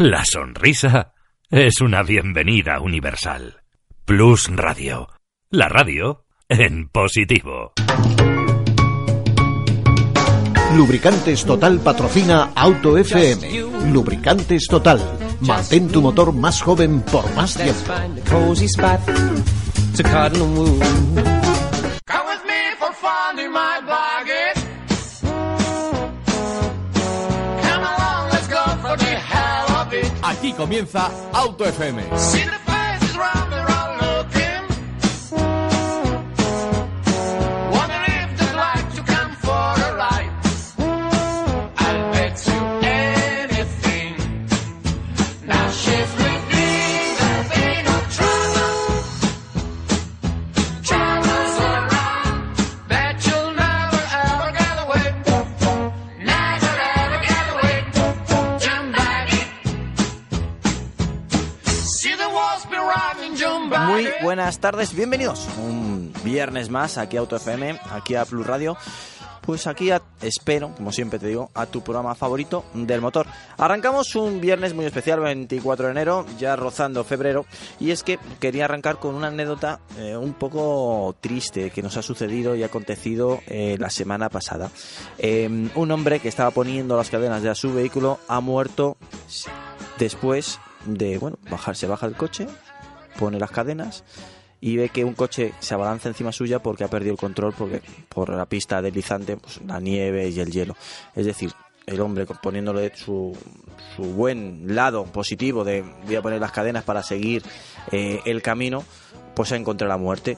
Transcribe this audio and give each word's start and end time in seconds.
La 0.00 0.24
sonrisa 0.24 1.12
es 1.50 1.82
una 1.82 2.02
bienvenida 2.02 2.80
universal. 2.80 3.60
Plus 4.06 4.48
Radio. 4.48 5.10
La 5.50 5.68
radio 5.68 6.24
en 6.48 6.88
positivo. 6.88 7.74
Lubricantes 10.74 11.44
Total 11.44 11.80
patrocina 11.80 12.52
Auto 12.54 12.96
FM. 12.96 13.92
Lubricantes 13.92 14.68
Total. 14.68 15.02
Mantén 15.40 15.88
tu 15.88 16.00
motor 16.00 16.32
más 16.32 16.62
joven 16.62 17.02
por 17.02 17.30
más 17.34 17.54
tiempo. 17.56 17.92
Comienza 30.60 31.10
Auto 31.32 31.64
FM. 31.64 32.69
Buenas 64.22 64.58
tardes, 64.60 64.94
bienvenidos 64.94 65.48
un 65.58 66.12
viernes 66.24 66.70
más 66.70 66.98
aquí 66.98 67.16
a 67.16 67.20
Auto 67.20 67.36
FM, 67.36 67.78
aquí 67.90 68.14
a 68.14 68.24
Plus 68.24 68.46
Radio. 68.46 68.76
Pues 69.42 69.66
aquí 69.66 69.90
a- 69.90 70.02
espero, 70.20 70.72
como 70.76 70.92
siempre 70.92 71.18
te 71.18 71.26
digo, 71.26 71.50
a 71.54 71.64
tu 71.64 71.80
programa 71.82 72.14
favorito 72.14 72.62
del 72.74 73.00
motor. 73.00 73.26
Arrancamos 73.56 74.14
un 74.14 74.38
viernes 74.40 74.74
muy 74.74 74.84
especial, 74.84 75.18
24 75.20 75.86
de 75.86 75.92
enero, 75.92 76.26
ya 76.38 76.54
rozando 76.56 77.02
febrero, 77.04 77.46
y 77.80 77.90
es 77.90 78.02
que 78.02 78.18
quería 78.38 78.66
arrancar 78.66 78.98
con 78.98 79.14
una 79.14 79.28
anécdota 79.28 79.80
eh, 79.98 80.14
un 80.16 80.34
poco 80.34 81.16
triste 81.22 81.70
que 81.70 81.82
nos 81.82 81.96
ha 81.96 82.02
sucedido 82.02 82.54
y 82.54 82.62
acontecido 82.62 83.40
eh, 83.46 83.76
la 83.80 83.88
semana 83.88 84.28
pasada. 84.28 84.70
Eh, 85.18 85.70
un 85.74 85.90
hombre 85.90 86.20
que 86.20 86.28
estaba 86.28 86.50
poniendo 86.50 86.96
las 86.96 87.08
cadenas 87.10 87.42
de 87.42 87.52
su 87.54 87.72
vehículo 87.72 88.20
ha 88.28 88.40
muerto 88.40 88.98
después 89.98 90.60
de, 90.84 91.16
bueno, 91.18 91.38
bajar, 91.50 91.74
se 91.76 91.86
baja 91.86 92.06
del 92.06 92.16
coche, 92.16 92.46
pone 93.18 93.38
las 93.38 93.50
cadenas 93.50 94.04
y 94.60 94.76
ve 94.76 94.90
que 94.90 95.04
un 95.04 95.14
coche 95.14 95.54
se 95.60 95.74
abalanza 95.74 96.08
encima 96.08 96.32
suya 96.32 96.58
porque 96.58 96.84
ha 96.84 96.88
perdido 96.88 97.12
el 97.12 97.18
control 97.18 97.54
porque 97.56 97.82
por 98.08 98.30
la 98.30 98.46
pista 98.46 98.82
deslizante, 98.82 99.36
pues 99.36 99.60
la 99.66 99.80
nieve 99.80 100.28
y 100.28 100.38
el 100.38 100.50
hielo. 100.50 100.76
Es 101.14 101.26
decir, 101.26 101.52
el 101.86 102.00
hombre 102.00 102.26
poniéndole 102.26 102.92
su, 102.94 103.36
su 103.96 104.02
buen 104.02 104.74
lado 104.74 105.04
positivo 105.04 105.64
de 105.64 105.82
voy 106.04 106.16
a 106.16 106.22
poner 106.22 106.40
las 106.40 106.52
cadenas 106.52 106.84
para 106.84 107.02
seguir 107.02 107.42
eh, 107.90 108.20
el 108.26 108.42
camino, 108.42 108.84
pues 109.34 109.52
ha 109.52 109.56
encontrado 109.56 109.88
la 109.88 109.98
muerte. 109.98 110.36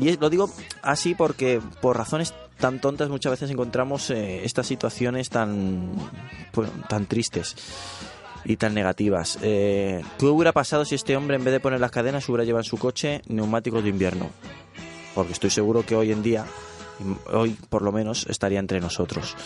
Y 0.00 0.16
lo 0.16 0.30
digo 0.30 0.50
así 0.82 1.14
porque 1.14 1.60
por 1.80 1.96
razones 1.96 2.34
tan 2.58 2.80
tontas 2.80 3.10
muchas 3.10 3.32
veces 3.32 3.50
encontramos 3.50 4.10
eh, 4.10 4.44
estas 4.44 4.66
situaciones 4.66 5.28
tan, 5.28 5.92
pues, 6.52 6.70
tan 6.88 7.06
tristes 7.06 7.54
y 8.48 8.56
tan 8.56 8.72
negativas. 8.72 9.38
Eh, 9.42 10.02
¿Qué 10.18 10.24
hubiera 10.24 10.52
pasado 10.52 10.86
si 10.86 10.94
este 10.94 11.16
hombre 11.16 11.36
en 11.36 11.44
vez 11.44 11.52
de 11.52 11.60
poner 11.60 11.80
las 11.80 11.90
cadenas 11.90 12.26
hubiera 12.30 12.44
llevado 12.44 12.62
en 12.62 12.68
su 12.68 12.78
coche 12.78 13.20
neumáticos 13.28 13.84
de 13.84 13.90
invierno? 13.90 14.30
Porque 15.14 15.34
estoy 15.34 15.50
seguro 15.50 15.84
que 15.84 15.94
hoy 15.94 16.12
en 16.12 16.22
día, 16.22 16.46
hoy 17.30 17.54
por 17.68 17.82
lo 17.82 17.92
menos, 17.92 18.26
estaría 18.26 18.58
entre 18.58 18.80
nosotros. 18.80 19.36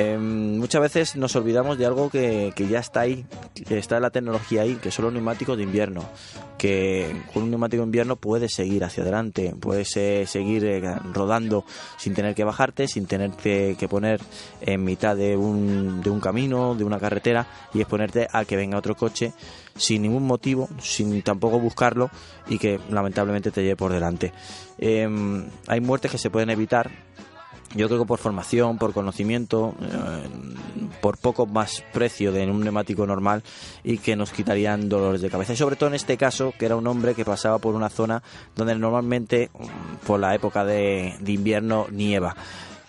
Eh, 0.00 0.16
muchas 0.16 0.80
veces 0.80 1.16
nos 1.16 1.34
olvidamos 1.34 1.76
de 1.76 1.84
algo 1.84 2.08
que, 2.08 2.52
que 2.54 2.68
ya 2.68 2.78
está 2.78 3.00
ahí, 3.00 3.26
que 3.66 3.78
está 3.78 3.98
la 3.98 4.10
tecnología 4.10 4.62
ahí, 4.62 4.76
que 4.76 4.92
son 4.92 5.06
los 5.06 5.12
neumáticos 5.12 5.56
de 5.56 5.64
invierno. 5.64 6.08
Que 6.56 7.20
con 7.34 7.42
un 7.42 7.50
neumático 7.50 7.82
de 7.82 7.86
invierno 7.86 8.14
puedes 8.14 8.54
seguir 8.54 8.84
hacia 8.84 9.02
adelante, 9.02 9.56
puedes 9.58 9.96
eh, 9.96 10.24
seguir 10.28 10.64
eh, 10.66 10.80
rodando 11.12 11.64
sin 11.96 12.14
tener 12.14 12.36
que 12.36 12.44
bajarte, 12.44 12.86
sin 12.86 13.06
tener 13.06 13.32
que, 13.32 13.74
poner 13.90 14.20
en 14.60 14.84
mitad 14.84 15.16
de 15.16 15.36
un, 15.36 16.00
de 16.00 16.10
un 16.10 16.20
camino, 16.20 16.76
de 16.76 16.84
una 16.84 17.00
carretera 17.00 17.48
y 17.74 17.80
exponerte 17.80 18.28
a 18.32 18.44
que 18.44 18.54
venga 18.54 18.78
otro 18.78 18.94
coche 18.94 19.32
sin 19.74 20.02
ningún 20.02 20.28
motivo, 20.28 20.68
sin 20.80 21.22
tampoco 21.22 21.58
buscarlo 21.58 22.08
y 22.48 22.58
que 22.58 22.78
lamentablemente 22.88 23.50
te 23.50 23.62
lleve 23.62 23.74
por 23.74 23.92
delante. 23.92 24.32
Eh, 24.78 25.08
hay 25.66 25.80
muertes 25.80 26.12
que 26.12 26.18
se 26.18 26.30
pueden 26.30 26.50
evitar 26.50 26.88
yo 27.74 27.86
creo 27.88 28.00
que 28.00 28.06
por 28.06 28.18
formación, 28.18 28.78
por 28.78 28.92
conocimiento, 28.92 29.74
eh, 29.80 30.28
por 31.00 31.18
poco 31.18 31.46
más 31.46 31.84
precio 31.92 32.32
de 32.32 32.46
un 32.46 32.60
neumático 32.60 33.06
normal 33.06 33.42
y 33.84 33.98
que 33.98 34.16
nos 34.16 34.30
quitarían 34.30 34.88
dolores 34.88 35.20
de 35.20 35.30
cabeza. 35.30 35.52
Y 35.52 35.56
sobre 35.56 35.76
todo 35.76 35.88
en 35.88 35.94
este 35.94 36.16
caso, 36.16 36.52
que 36.58 36.66
era 36.66 36.76
un 36.76 36.86
hombre 36.86 37.14
que 37.14 37.24
pasaba 37.24 37.58
por 37.58 37.74
una 37.74 37.90
zona 37.90 38.22
donde 38.56 38.74
normalmente 38.74 39.50
mm, 39.52 40.06
por 40.06 40.20
la 40.20 40.34
época 40.34 40.64
de, 40.64 41.14
de 41.20 41.32
invierno 41.32 41.86
nieva. 41.90 42.34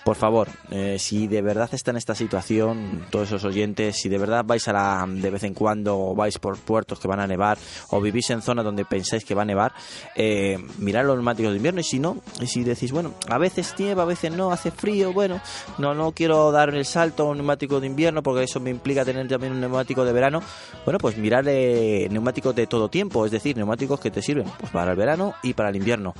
Por 0.03 0.15
favor, 0.15 0.47
eh, 0.71 0.97
si 0.97 1.27
de 1.27 1.41
verdad 1.41 1.69
está 1.73 1.91
en 1.91 1.97
esta 1.97 2.15
situación, 2.15 3.05
todos 3.09 3.27
esos 3.27 3.43
oyentes, 3.43 3.97
si 3.97 4.07
de 4.07 4.17
verdad 4.17 4.45
vais 4.45 4.67
a 4.67 4.73
la, 4.73 5.05
de 5.07 5.29
vez 5.29 5.43
en 5.43 5.53
cuando 5.53 5.99
o 5.99 6.15
vais 6.15 6.39
por 6.39 6.57
puertos 6.57 6.99
que 6.99 7.07
van 7.07 7.19
a 7.19 7.27
nevar 7.27 7.57
o 7.89 7.99
vivís 7.99 8.29
en 8.29 8.41
zonas 8.41 8.63
donde 8.63 8.85
pensáis 8.85 9.25
que 9.25 9.35
va 9.35 9.41
a 9.41 9.45
nevar, 9.45 9.73
eh, 10.15 10.57
mirad 10.77 11.05
los 11.05 11.15
neumáticos 11.15 11.51
de 11.51 11.57
invierno 11.57 11.81
y 11.81 11.83
si 11.83 11.99
no, 11.99 12.17
y 12.39 12.47
si 12.47 12.63
decís, 12.63 12.91
bueno, 12.91 13.13
a 13.27 13.37
veces 13.37 13.75
nieva, 13.77 14.03
a 14.03 14.05
veces 14.05 14.31
no, 14.31 14.51
hace 14.51 14.71
frío, 14.71 15.11
bueno, 15.11 15.41
no, 15.77 15.93
no 15.93 16.13
quiero 16.13 16.51
dar 16.51 16.73
el 16.73 16.85
salto 16.85 17.23
a 17.23 17.31
un 17.31 17.37
neumático 17.37 17.79
de 17.81 17.87
invierno 17.87 18.23
porque 18.23 18.43
eso 18.43 18.59
me 18.61 18.69
implica 18.69 19.03
tener 19.03 19.27
también 19.27 19.53
un 19.53 19.59
neumático 19.59 20.05
de 20.05 20.13
verano, 20.13 20.41
bueno, 20.85 20.97
pues 20.97 21.17
mirad 21.17 21.45
eh, 21.47 22.07
neumáticos 22.09 22.55
de 22.55 22.67
todo 22.67 22.89
tiempo, 22.89 23.25
es 23.25 23.31
decir, 23.31 23.57
neumáticos 23.57 23.99
que 23.99 24.11
te 24.11 24.21
sirven 24.21 24.47
pues 24.59 24.71
para 24.71 24.91
el 24.91 24.97
verano 24.97 25.33
y 25.43 25.53
para 25.53 25.69
el 25.69 25.75
invierno. 25.75 26.13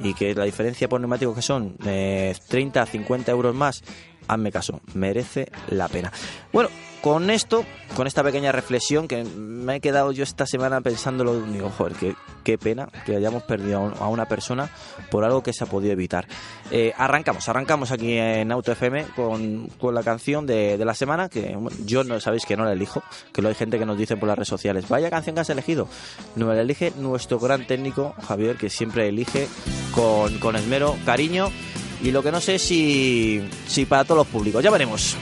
Y 0.00 0.14
que 0.14 0.34
la 0.34 0.44
diferencia 0.44 0.88
por 0.88 1.00
neumáticos 1.00 1.36
que 1.36 1.42
son 1.42 1.76
eh, 1.86 2.34
30 2.48 2.82
a 2.82 2.86
50 2.86 3.19
euros 3.28 3.54
más, 3.54 3.82
hazme 4.28 4.50
caso, 4.52 4.80
merece 4.94 5.50
la 5.68 5.88
pena. 5.88 6.12
Bueno, 6.52 6.68
con 7.00 7.30
esto, 7.30 7.64
con 7.96 8.06
esta 8.06 8.22
pequeña 8.22 8.52
reflexión 8.52 9.08
que 9.08 9.24
me 9.24 9.76
he 9.76 9.80
quedado 9.80 10.12
yo 10.12 10.22
esta 10.22 10.44
semana 10.46 10.82
pensándolo, 10.82 11.40
digo, 11.46 11.70
joder, 11.70 11.94
qué, 11.94 12.14
qué 12.44 12.58
pena 12.58 12.90
que 13.06 13.16
hayamos 13.16 13.42
perdido 13.44 13.78
a 13.78 13.80
un- 13.80 13.94
a 13.98 14.08
una 14.08 14.26
persona 14.26 14.68
por 15.10 15.24
algo 15.24 15.42
que 15.42 15.54
se 15.54 15.64
ha 15.64 15.66
podido 15.66 15.94
evitar. 15.94 16.28
Eh, 16.70 16.92
arrancamos, 16.98 17.48
arrancamos 17.48 17.90
aquí 17.90 18.18
en 18.18 18.52
Auto 18.52 18.70
FM 18.72 19.06
con, 19.16 19.68
con 19.78 19.94
la 19.94 20.02
canción 20.02 20.46
de, 20.46 20.76
de 20.76 20.84
la 20.84 20.92
semana, 20.94 21.30
que 21.30 21.56
yo 21.86 22.04
no 22.04 22.20
sabéis 22.20 22.44
que 22.44 22.54
no 22.54 22.66
la 22.66 22.72
elijo, 22.72 23.02
que 23.32 23.40
lo 23.40 23.48
hay 23.48 23.54
gente 23.54 23.78
que 23.78 23.86
nos 23.86 23.96
dice 23.96 24.18
por 24.18 24.28
las 24.28 24.36
redes 24.36 24.48
sociales, 24.48 24.86
vaya 24.86 25.08
canción 25.08 25.34
que 25.34 25.40
has 25.40 25.48
elegido. 25.50 25.88
No 26.36 26.52
la 26.52 26.60
elige 26.60 26.92
nuestro 26.98 27.38
gran 27.38 27.66
técnico, 27.66 28.14
Javier, 28.28 28.56
que 28.56 28.68
siempre 28.68 29.08
elige 29.08 29.48
con, 29.94 30.38
con 30.38 30.54
esmero, 30.54 30.96
cariño, 31.06 31.48
y 32.02 32.10
lo 32.10 32.22
que 32.22 32.32
no 32.32 32.40
sé 32.40 32.58
si, 32.58 33.42
si 33.66 33.84
para 33.86 34.04
todos 34.04 34.18
los 34.18 34.26
públicos, 34.26 34.62
ya 34.62 34.70
veremos. 34.70 35.16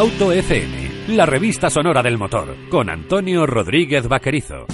Auto 0.00 0.32
FM, 0.32 1.08
la 1.08 1.26
revista 1.26 1.68
sonora 1.68 2.02
del 2.02 2.16
motor, 2.16 2.56
con 2.70 2.88
Antonio 2.88 3.44
Rodríguez 3.44 4.08
Vaquerizo. 4.08 4.64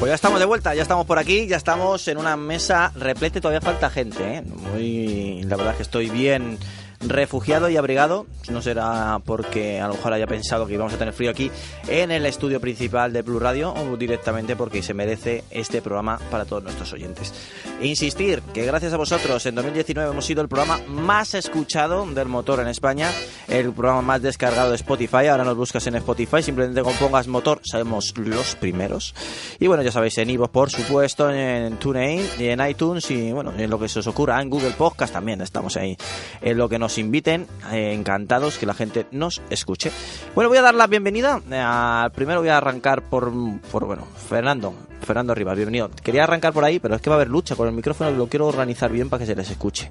Pues 0.00 0.08
ya 0.08 0.14
estamos 0.14 0.40
de 0.40 0.46
vuelta, 0.46 0.74
ya 0.74 0.80
estamos 0.80 1.04
por 1.04 1.18
aquí, 1.18 1.46
ya 1.46 1.58
estamos 1.58 2.08
en 2.08 2.16
una 2.16 2.38
mesa 2.38 2.92
repleta 2.96 3.42
todavía 3.42 3.60
falta 3.60 3.90
gente, 3.90 4.36
¿eh? 4.36 4.42
Muy, 4.42 5.42
la 5.42 5.56
verdad 5.56 5.76
que 5.76 5.82
estoy 5.82 6.08
bien 6.08 6.56
refugiado 7.02 7.68
y 7.68 7.76
abrigado. 7.76 8.26
No 8.50 8.62
será 8.62 9.20
porque 9.24 9.80
a 9.80 9.88
lo 9.88 9.94
mejor 9.94 10.12
haya 10.12 10.26
pensado 10.26 10.66
que 10.66 10.74
íbamos 10.74 10.92
a 10.92 10.98
tener 10.98 11.14
frío 11.14 11.30
aquí 11.30 11.50
en 11.88 12.10
el 12.10 12.26
estudio 12.26 12.60
principal 12.60 13.12
de 13.12 13.22
Blue 13.22 13.38
Radio 13.38 13.72
o 13.72 13.96
directamente 13.96 14.56
porque 14.56 14.82
se 14.82 14.94
merece 14.94 15.44
este 15.50 15.82
programa 15.82 16.18
para 16.30 16.44
todos 16.44 16.62
nuestros 16.62 16.92
oyentes. 16.92 17.32
Insistir 17.80 18.42
que 18.54 18.64
gracias 18.64 18.92
a 18.92 18.96
vosotros 18.96 19.44
en 19.46 19.54
2019 19.54 20.10
hemos 20.10 20.24
sido 20.24 20.42
el 20.42 20.48
programa 20.48 20.80
más 20.88 21.34
escuchado 21.34 22.06
del 22.06 22.28
motor 22.28 22.60
en 22.60 22.68
España, 22.68 23.10
el 23.48 23.72
programa 23.72 24.02
más 24.02 24.22
descargado 24.22 24.70
de 24.70 24.76
Spotify. 24.76 25.26
Ahora 25.28 25.44
nos 25.44 25.56
buscas 25.56 25.86
en 25.86 25.96
Spotify, 25.96 26.42
simplemente 26.42 26.82
compongas 26.82 27.28
motor, 27.28 27.60
sabemos 27.64 28.14
los 28.16 28.54
primeros. 28.56 29.14
Y 29.58 29.66
bueno, 29.66 29.82
ya 29.82 29.92
sabéis, 29.92 30.18
en 30.18 30.30
Ivo, 30.30 30.48
por 30.48 30.70
supuesto, 30.70 31.30
en 31.30 31.76
TuneIn 31.76 32.26
y 32.38 32.46
en 32.46 32.66
iTunes 32.66 33.10
y 33.10 33.32
bueno, 33.32 33.52
en 33.56 33.70
lo 33.70 33.78
que 33.78 33.88
se 33.88 34.00
os 34.00 34.06
ocurra, 34.06 34.40
en 34.40 34.50
Google 34.50 34.72
Podcast 34.72 35.12
también 35.12 35.40
estamos 35.40 35.76
ahí. 35.76 35.96
En 36.40 36.58
lo 36.58 36.68
que 36.68 36.78
nos 36.78 36.91
inviten, 36.98 37.46
eh, 37.72 37.92
encantados 37.92 38.58
que 38.58 38.66
la 38.66 38.74
gente 38.74 39.06
nos 39.10 39.40
escuche. 39.50 39.90
Bueno, 40.34 40.48
voy 40.48 40.58
a 40.58 40.62
dar 40.62 40.74
la 40.74 40.86
bienvenida. 40.86 41.40
a- 41.52 42.10
primero 42.14 42.40
voy 42.40 42.48
a 42.48 42.58
arrancar 42.58 43.02
por, 43.02 43.32
por 43.70 43.86
bueno, 43.86 44.06
Fernando. 44.28 44.74
Fernando 45.04 45.34
Rivas, 45.34 45.56
bienvenido. 45.56 45.90
Quería 46.02 46.22
arrancar 46.24 46.52
por 46.52 46.64
ahí, 46.64 46.78
pero 46.78 46.94
es 46.94 47.02
que 47.02 47.10
va 47.10 47.16
a 47.16 47.18
haber 47.18 47.28
lucha 47.28 47.56
con 47.56 47.66
el 47.66 47.74
micrófono 47.74 48.10
lo 48.12 48.28
quiero 48.28 48.46
organizar 48.46 48.90
bien 48.92 49.08
para 49.10 49.20
que 49.20 49.26
se 49.26 49.34
les 49.34 49.50
escuche. 49.50 49.90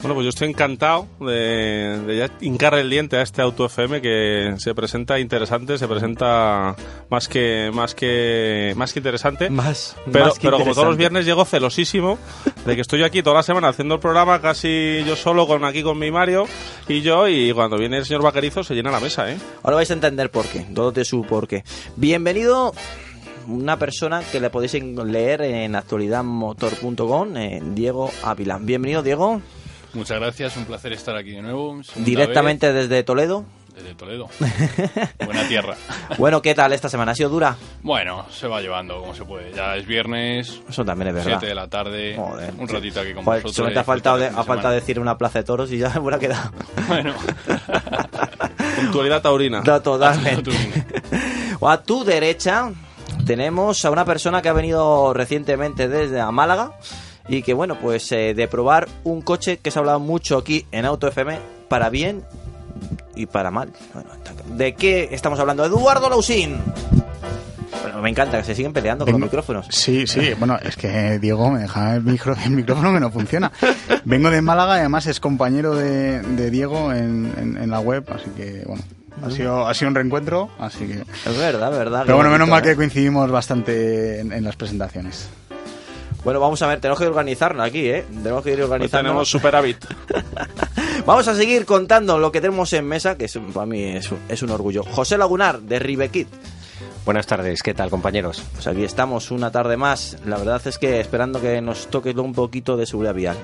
Bueno, 0.00 0.14
pues 0.14 0.24
yo 0.24 0.30
estoy 0.30 0.48
encantado 0.48 1.08
de, 1.20 2.00
de 2.06 2.16
ya 2.16 2.30
hincar 2.40 2.72
el 2.74 2.88
diente 2.88 3.18
a 3.18 3.22
este 3.22 3.42
Auto 3.42 3.66
FM 3.66 4.00
que 4.00 4.54
se 4.56 4.74
presenta 4.74 5.20
interesante, 5.20 5.76
se 5.76 5.86
presenta 5.86 6.74
más 7.10 7.28
que 7.28 7.70
más 7.74 7.94
que 7.94 8.72
más 8.76 8.94
que 8.94 9.00
interesante. 9.00 9.50
Más, 9.50 9.96
pero, 10.10 10.24
más 10.24 10.38
que 10.38 10.46
pero 10.46 10.58
como 10.58 10.72
todos 10.72 10.88
los 10.88 10.96
viernes 10.96 11.26
llego 11.26 11.44
celosísimo 11.44 12.18
de 12.64 12.74
que 12.74 12.80
estoy 12.80 13.02
aquí 13.02 13.22
toda 13.22 13.36
la 13.36 13.42
semana 13.42 13.68
haciendo 13.68 13.96
el 13.96 14.00
programa 14.00 14.40
casi 14.40 15.04
yo 15.06 15.16
solo 15.16 15.46
con 15.46 15.66
aquí 15.66 15.82
con 15.82 15.98
mi 15.98 16.10
Mario 16.10 16.46
y 16.88 17.02
yo 17.02 17.28
y 17.28 17.52
cuando 17.52 17.76
viene 17.76 17.98
el 17.98 18.06
señor 18.06 18.22
Vaquerizo 18.22 18.64
se 18.64 18.74
llena 18.74 18.90
la 18.90 19.00
mesa, 19.00 19.30
¿eh? 19.30 19.36
Ahora 19.62 19.76
vais 19.76 19.90
a 19.90 19.94
entender 19.94 20.30
por 20.30 20.46
qué, 20.46 20.60
todo 20.74 20.92
de 20.92 21.04
su 21.04 21.24
por 21.24 21.46
qué. 21.46 21.62
Bienvenido 21.96 22.72
una 23.46 23.78
persona 23.78 24.22
que 24.32 24.40
le 24.40 24.48
podéis 24.48 24.74
leer 24.74 25.42
en 25.42 25.74
actualidadmotor.com, 25.74 27.36
eh, 27.36 27.60
Diego 27.74 28.10
Ávila. 28.22 28.58
Bienvenido, 28.60 29.02
Diego, 29.02 29.42
Muchas 29.94 30.20
gracias, 30.20 30.56
un 30.56 30.64
placer 30.64 30.92
estar 30.92 31.16
aquí 31.16 31.32
de 31.32 31.42
nuevo. 31.42 31.80
directamente 31.96 32.72
desde 32.72 33.02
Toledo. 33.02 33.44
desde 33.74 33.94
Toledo. 33.94 34.28
Buena 35.24 35.48
tierra. 35.48 35.74
Bueno, 36.18 36.40
¿qué 36.42 36.54
tal 36.54 36.72
esta 36.72 36.88
semana? 36.88 37.12
¿Ha 37.12 37.14
sido 37.14 37.28
dura? 37.30 37.56
Bueno, 37.82 38.24
se 38.30 38.46
va 38.46 38.60
llevando 38.60 39.00
como 39.00 39.14
se 39.14 39.24
puede. 39.24 39.52
Ya 39.52 39.76
es 39.76 39.86
viernes, 39.86 40.60
Eso 40.68 40.84
también 40.84 41.08
es 41.08 41.14
verdad. 41.14 41.30
7 41.40 41.46
de 41.46 41.54
la 41.54 41.66
tarde, 41.68 42.14
Joder. 42.16 42.52
un 42.58 42.68
ratito 42.68 43.00
aquí 43.00 43.14
con 43.14 43.24
Joder, 43.24 43.42
vosotros. 43.42 43.56
solamente 43.56 43.80
ha 43.80 43.84
faltado, 43.84 44.18
de- 44.18 44.26
ha 44.28 44.44
faltado 44.44 44.74
decir 44.74 45.00
una 45.00 45.16
plaza 45.18 45.40
de 45.40 45.44
toros 45.44 45.72
y 45.72 45.78
ya 45.78 45.88
me 45.90 46.00
hubiera 46.00 46.18
quedado. 46.18 46.50
Bueno, 46.88 47.14
Puntualidad 48.76 49.22
taurina. 49.22 49.62
No, 49.64 49.80
totalmente. 49.82 50.50
a 51.62 51.82
tu 51.82 52.04
derecha 52.04 52.70
tenemos 53.26 53.84
a 53.84 53.90
una 53.90 54.04
persona 54.04 54.40
que 54.42 54.48
ha 54.48 54.52
venido 54.52 55.12
recientemente 55.14 55.88
desde 55.88 56.20
a 56.20 56.30
Málaga 56.30 56.72
y 57.28 57.42
que 57.42 57.54
bueno, 57.54 57.78
pues 57.80 58.10
eh, 58.12 58.34
de 58.34 58.48
probar 58.48 58.88
un 59.04 59.22
coche 59.22 59.58
que 59.58 59.70
se 59.70 59.78
ha 59.78 59.80
hablado 59.80 60.00
mucho 60.00 60.38
aquí 60.38 60.66
en 60.72 60.84
Auto 60.84 61.06
FM 61.08 61.38
para 61.68 61.90
bien 61.90 62.22
y 63.14 63.26
para 63.26 63.50
mal. 63.50 63.70
Bueno, 63.94 64.10
¿De 64.56 64.74
qué 64.74 65.08
estamos 65.12 65.38
hablando? 65.38 65.64
Eduardo 65.64 66.08
Lausín. 66.08 66.56
Bueno, 67.82 68.02
me 68.02 68.10
encanta 68.10 68.38
que 68.38 68.44
se 68.44 68.54
siguen 68.54 68.72
peleando 68.72 69.04
con 69.04 69.12
los 69.12 69.20
micrófonos. 69.20 69.66
Sí, 69.70 70.06
sí, 70.06 70.34
bueno, 70.38 70.58
es 70.62 70.76
que 70.76 71.18
Diego 71.18 71.50
me 71.50 71.60
deja 71.60 71.94
el, 71.96 72.02
micro, 72.02 72.34
el 72.44 72.50
micrófono 72.50 72.92
que 72.92 73.00
no 73.00 73.10
funciona. 73.10 73.50
Vengo 74.04 74.30
de 74.30 74.42
Málaga 74.42 74.76
y 74.76 74.80
además 74.80 75.06
es 75.06 75.18
compañero 75.20 75.74
de, 75.74 76.20
de 76.20 76.50
Diego 76.50 76.92
en, 76.92 77.32
en- 77.38 77.56
en 77.56 77.70
la 77.70 77.80
web, 77.80 78.04
así 78.14 78.30
que 78.36 78.64
bueno, 78.66 78.82
ha 79.24 79.30
sido, 79.30 79.66
ha 79.66 79.74
sido 79.74 79.88
un 79.88 79.94
reencuentro, 79.94 80.50
así 80.58 80.86
que... 80.86 81.00
Es 81.28 81.38
verdad, 81.38 81.70
verdad. 81.70 82.02
Pero 82.04 82.16
bueno, 82.16 82.30
menos 82.30 82.48
mal 82.48 82.60
¿eh? 82.60 82.70
que 82.70 82.76
coincidimos 82.76 83.30
bastante 83.30 84.20
en, 84.20 84.32
en 84.32 84.44
las 84.44 84.56
presentaciones. 84.56 85.28
Bueno, 86.24 86.38
vamos 86.40 86.60
a 86.62 86.66
ver, 86.66 86.80
tenemos 86.80 86.98
que 86.98 87.06
organizarnos 87.06 87.66
aquí, 87.66 87.88
¿eh? 87.88 88.04
Tenemos 88.22 88.44
que 88.44 88.50
ir 88.50 88.56
Hoy 88.58 88.62
organizando. 88.64 89.02
tenemos 89.08 89.30
superávit. 89.30 89.84
Vamos 91.06 91.26
a 91.28 91.34
seguir 91.34 91.64
contando 91.64 92.18
lo 92.18 92.30
que 92.30 92.42
tenemos 92.42 92.70
en 92.74 92.84
mesa, 92.86 93.16
que 93.16 93.24
es, 93.24 93.38
para 93.54 93.64
mí 93.64 93.82
es 93.84 94.12
un, 94.12 94.18
es 94.28 94.42
un 94.42 94.50
orgullo. 94.50 94.82
José 94.84 95.16
Lagunar, 95.16 95.60
de 95.60 95.78
Ribequit. 95.78 96.28
Buenas 97.06 97.26
tardes, 97.26 97.62
¿qué 97.62 97.72
tal 97.72 97.88
compañeros? 97.88 98.42
Pues 98.52 98.66
aquí 98.66 98.84
estamos 98.84 99.30
una 99.30 99.50
tarde 99.50 99.78
más. 99.78 100.18
La 100.26 100.36
verdad 100.36 100.60
es 100.66 100.76
que 100.78 101.00
esperando 101.00 101.40
que 101.40 101.62
nos 101.62 101.86
toque 101.86 102.10
un 102.10 102.34
poquito 102.34 102.76
de 102.76 102.84
seguridad 102.84 103.14
vial. 103.14 103.38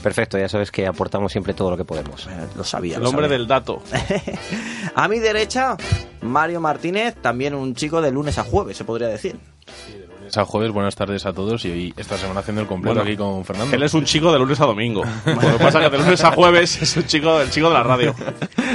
Perfecto, 0.00 0.38
ya 0.38 0.48
sabes 0.48 0.70
que 0.70 0.86
aportamos 0.86 1.32
siempre 1.32 1.54
todo 1.54 1.72
lo 1.72 1.76
que 1.76 1.84
podemos. 1.84 2.26
Eh, 2.28 2.30
Lo 2.56 2.62
sabía. 2.62 2.96
El 2.96 3.02
lo 3.02 3.08
hombre 3.10 3.24
sabía. 3.26 3.38
del 3.38 3.46
dato. 3.48 3.82
A 4.94 5.08
mi 5.08 5.18
derecha, 5.18 5.76
Mario 6.22 6.60
Martínez, 6.60 7.16
también 7.20 7.52
un 7.54 7.74
chico 7.74 8.00
de 8.00 8.12
lunes 8.12 8.38
a 8.38 8.44
jueves, 8.44 8.76
se 8.76 8.84
podría 8.84 9.08
decir. 9.08 9.36
San 10.30 10.44
jueves, 10.44 10.70
buenas 10.70 10.94
tardes 10.94 11.26
a 11.26 11.32
todos 11.32 11.64
y 11.64 11.70
hoy 11.70 11.94
esta 11.96 12.16
semana 12.16 12.40
haciendo 12.40 12.62
el 12.62 12.68
completo 12.68 12.94
Bueno, 12.96 13.08
aquí 13.08 13.16
con 13.16 13.44
Fernando. 13.44 13.74
Él 13.74 13.82
es 13.82 13.94
un 13.94 14.04
chico 14.04 14.32
de 14.32 14.38
lunes 14.38 14.60
a 14.60 14.66
domingo. 14.66 15.02
Lo 15.24 15.38
que 15.40 15.64
pasa 15.64 15.82
es 15.82 15.90
que 15.90 15.96
de 15.96 16.02
lunes 16.04 16.22
a 16.24 16.30
jueves 16.32 16.80
es 16.80 16.96
un 16.96 17.06
chico, 17.06 17.40
el 17.40 17.50
chico 17.50 17.68
de 17.68 17.74
la 17.74 17.82
radio. 17.82 18.14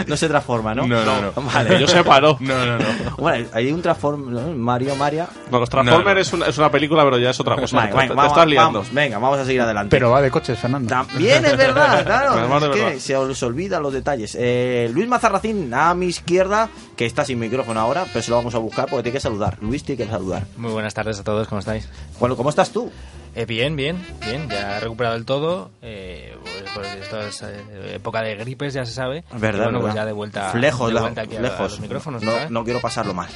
No 0.08 0.18
se 0.18 0.28
transforma, 0.28 0.76
¿no? 0.76 0.86
No, 0.86 1.04
no, 1.06 1.22
no. 1.22 1.32
Vale. 1.54 1.70
Que 1.70 1.80
yo 1.80 1.88
sepa, 1.88 2.20
no. 2.20 2.38
No, 2.42 2.66
no, 2.66 2.78
no. 2.78 2.86
Bueno, 3.18 3.48
hay 3.54 3.72
un 3.72 3.82
transform... 3.82 4.30
¿no? 4.32 4.42
Mario, 4.54 4.96
Maria... 4.98 5.28
No, 5.50 5.60
los 5.60 5.70
Transformers 5.70 6.06
No, 6.06 6.14
no. 6.14 6.20
Es, 6.20 6.34
una, 6.34 6.46
es 6.48 6.58
una 6.58 6.70
película, 6.70 7.04
pero 7.06 7.18
ya 7.18 7.30
es 7.30 7.40
otra 7.40 7.56
cosa. 7.56 7.78
Vale, 7.78 7.90
te, 7.90 7.96
vale, 7.96 8.10
te 8.10 8.14
vamos, 8.14 8.32
estás 8.32 8.48
liando. 8.48 8.80
vamos, 8.80 8.94
venga, 8.94 9.18
vamos 9.20 9.40
a 9.40 9.46
seguir 9.46 9.62
adelante. 9.62 9.90
Pero 9.96 10.12
va 10.12 10.22
de 10.22 10.30
coches, 10.30 10.60
Fernando. 10.60 10.90
También 10.90 11.46
es 11.46 11.58
verdad, 11.58 12.06
claro. 12.06 12.32
Además 12.34 12.62
de 12.62 12.68
es 12.68 12.76
que 12.76 12.84
verdad. 12.84 13.00
se 13.00 13.16
os 13.16 13.44
olvidan 13.44 13.82
los 13.82 13.94
detalles. 13.94 14.36
Eh, 14.38 14.92
Luis 14.94 15.08
Mazarracín, 15.08 15.74
a 15.74 15.94
mi 15.96 16.08
izquierda, 16.08 16.70
que 16.96 17.06
está 17.06 17.26
sin 17.26 17.40
micrófono 17.40 17.80
ahora, 17.80 18.06
pero 18.12 18.24
se 18.24 18.30
lo 18.32 18.38
vamos 18.38 18.56
a 18.56 18.60
buscar 18.60 18.86
porque 18.90 19.04
tiene 19.04 19.18
que 19.18 19.22
saludar. 19.22 19.58
Luis 19.62 19.84
tiene 19.84 20.04
que 20.06 20.10
saludar. 20.10 20.46
Muy 20.58 20.72
buenas 20.72 20.94
tardes 20.94 21.20
a 21.20 21.24
todos, 21.24 21.48
¿cómo 21.48 21.60
estáis? 21.60 21.90
Bueno, 22.20 22.36
¿cómo 22.38 22.50
estás 22.50 22.72
tú? 22.72 22.92
Eh, 23.36 23.46
bien, 23.46 23.76
bien, 23.76 23.98
bien, 24.26 24.48
ya 24.50 24.78
he 24.78 24.80
recuperado 24.80 25.18
el 25.18 25.26
todo. 25.26 25.72
Eh, 25.82 26.38
pues, 26.42 26.64
pues 26.74 26.88
esto 27.02 27.20
es 27.22 27.42
eh, 27.42 27.96
época 27.96 28.22
de 28.22 28.36
gripes, 28.36 28.74
ya 28.74 28.86
se 28.86 28.94
sabe. 28.94 29.26
Verdad, 29.34 29.66
bueno, 29.66 29.82
pues 29.82 29.94
ya 29.94 30.06
de 30.06 30.14
vuelta, 30.14 30.54
lejos, 30.56 30.88
de 30.88 30.94
la- 30.94 31.02
vuelta 31.02 31.22
aquí 31.24 31.36
a- 31.36 31.40
a 31.40 31.42
lejos. 31.42 31.72
los 31.72 31.80
micrófonos. 31.82 32.24
no, 32.24 32.32
no 32.50 32.64
quiero 32.64 32.80
pasarlo 32.80 33.14
mal. 33.14 33.28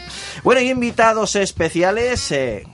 Bueno, 0.44 0.62
y 0.62 0.70
invitados 0.70 1.36
especiales. 1.36 2.32
eh, 2.32 2.66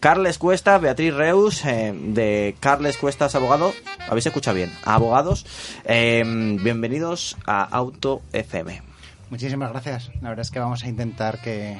Carles 0.00 0.36
Cuesta, 0.38 0.78
Beatriz 0.78 1.14
Reus, 1.14 1.64
eh, 1.64 1.94
de 1.96 2.56
Carles 2.58 2.96
Cuestas 2.98 3.36
Abogado. 3.36 3.72
¿Habéis 4.08 4.26
escuchado 4.26 4.56
bien? 4.56 4.72
Abogados. 4.84 5.46
Eh, 5.84 6.24
bienvenidos 6.60 7.36
a 7.46 7.62
Auto 7.62 8.20
FM. 8.32 8.82
Muchísimas 9.32 9.72
gracias. 9.72 10.10
La 10.20 10.28
verdad 10.28 10.42
es 10.42 10.50
que 10.50 10.58
vamos 10.58 10.84
a 10.84 10.88
intentar 10.88 11.40
que, 11.40 11.78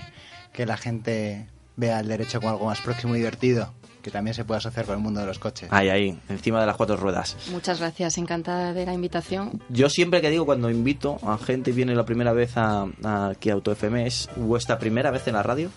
que 0.55 0.65
la 0.65 0.79
gente 0.79 1.49
vea 1.77 2.01
el 2.01 2.09
derecho 2.09 2.41
como 2.41 2.51
algo 2.51 2.65
más 2.65 2.81
próximo 2.81 3.15
y 3.15 3.19
divertido, 3.19 3.75
que 4.01 4.11
también 4.11 4.33
se 4.33 4.47
puede 4.47 4.57
asociar 4.57 4.87
con 4.87 4.95
el 4.97 5.03
mundo 5.03 5.21
de 5.21 5.27
los 5.27 5.39
coches. 5.39 5.69
Ahí, 5.71 5.91
ahí, 5.91 6.19
encima 6.31 6.61
de 6.61 6.67
las 6.67 6.79
cuatro 6.79 6.97
ruedas. 6.97 7.37
Muchas 7.51 7.79
gracias, 7.79 8.17
encantada 8.17 8.73
de 8.73 8.87
la 8.87 8.95
invitación. 8.95 9.63
Yo 9.69 9.91
siempre 9.91 10.23
que 10.23 10.31
digo 10.31 10.47
cuando 10.47 10.71
invito 10.71 11.19
a 11.23 11.37
gente 11.37 11.73
y 11.73 11.75
viene 11.75 11.95
la 11.95 12.07
primera 12.07 12.33
vez 12.33 12.57
a, 12.57 12.87
a 13.05 13.27
aquí 13.29 13.51
a 13.51 13.53
Auto 13.53 13.71
FM, 13.71 14.07
¿es 14.07 14.31
vuestra 14.37 14.79
primera 14.79 15.11
vez 15.11 15.29
en 15.29 15.35
la 15.35 15.43
radio? 15.43 15.71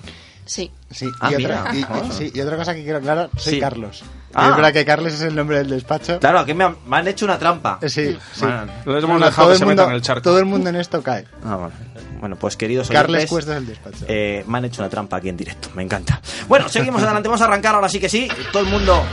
Sí. 0.45 0.71
Sí, 0.91 1.09
Ah, 1.19 1.31
y, 1.31 1.35
mira. 1.37 1.61
otra, 1.61 1.75
y, 1.75 2.11
sí, 2.11 2.31
y 2.33 2.39
otra 2.41 2.55
cosa 2.57 2.73
que 2.75 2.83
quiero 2.83 2.99
aclarar, 2.99 3.29
soy 3.35 3.53
Sí. 3.55 3.59
Carlos. 3.59 4.03
Ah. 4.33 4.49
Es 4.49 4.55
verdad 4.55 4.73
que 4.73 4.85
Carlos 4.85 5.13
es 5.13 5.21
el 5.21 5.33
nombre 5.35 5.57
del 5.57 5.69
despacho. 5.69 6.19
Claro, 6.19 6.39
aquí 6.39 6.53
me 6.53 6.63
han, 6.65 6.75
me 6.87 6.97
han 6.97 7.07
hecho 7.07 7.25
una 7.25 7.39
trampa. 7.39 7.79
Eh, 7.81 7.89
Sí, 7.89 8.17
sí. 8.33 8.45
Man. 8.45 8.69
Les 8.85 9.03
hemos 9.03 9.19
dejado 9.21 9.33
todo 9.35 9.47
que 9.47 9.53
el 9.53 9.59
se 9.59 9.65
mundo- 9.65 9.81
metan 9.81 9.89
en 9.91 9.95
el 9.95 10.01
charco. 10.01 10.21
Todo 10.21 10.39
el 10.39 10.45
mundo 10.45 10.69
en 10.69 10.75
esto 10.75 11.01
cae. 11.01 11.25
Ah, 11.43 11.55
bueno. 11.55 11.71
Bueno, 12.19 12.35
pues 12.37 12.55
queridos 12.57 12.89
Carles 12.89 13.09
oyentes, 13.09 13.29
Cuesta 13.29 13.51
es 13.53 13.57
el 13.57 13.67
despacho. 13.67 14.05
eh, 14.07 14.43
me 14.47 14.57
han 14.57 14.65
hecho 14.65 14.81
una 14.81 14.89
trampa 14.89 15.17
aquí 15.17 15.29
en 15.29 15.37
directo, 15.37 15.69
me 15.75 15.83
encanta. 15.83 16.21
Bueno, 16.47 16.67
seguimos 16.69 17.01
adelante, 17.03 17.27
vamos 17.27 17.41
a 17.41 17.45
arrancar 17.45 17.75
ahora 17.75 17.89
sí 17.89 17.99
que 17.99 18.09
sí. 18.09 18.27
Todo 18.51 18.63
el 18.63 18.69
mundo... 18.69 19.03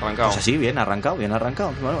Arrancado. 0.00 0.28
Pues 0.30 0.38
así, 0.38 0.56
bien 0.56 0.78
arrancado, 0.78 1.16
bien 1.16 1.32
arrancado. 1.32 1.72
Bueno, 1.82 1.98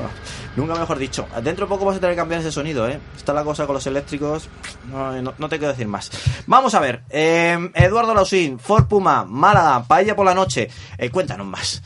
nunca 0.56 0.74
mejor 0.74 0.98
dicho. 0.98 1.26
Dentro 1.42 1.66
de 1.66 1.68
poco 1.68 1.84
vas 1.84 1.96
a 1.96 2.00
tener 2.00 2.14
que 2.14 2.20
cambiar 2.20 2.40
ese 2.40 2.50
sonido, 2.52 2.88
¿eh? 2.88 2.98
Está 3.16 3.32
la 3.32 3.44
cosa 3.44 3.66
con 3.66 3.74
los 3.74 3.86
eléctricos. 3.86 4.48
No, 4.90 5.20
no- 5.20 5.34
no 5.36 5.48
te 5.48 5.58
quiero 5.58 5.72
decir 5.72 5.86
más. 5.88 6.10
Vamos 6.46 6.74
a 6.74 6.80
ver. 6.80 7.02
eh, 7.10 7.70
Eduardo 7.74 8.14
Lausín, 8.14 8.58
Ford 8.58 8.86
Puma, 8.86 9.24
Málaga, 9.24 9.84
Paella 9.84 10.16
por 10.16 10.24
la 10.26 10.34
noche. 10.34 10.68
Eh, 10.98 11.10
cuéntanos 11.10 11.46
más. 11.46 11.82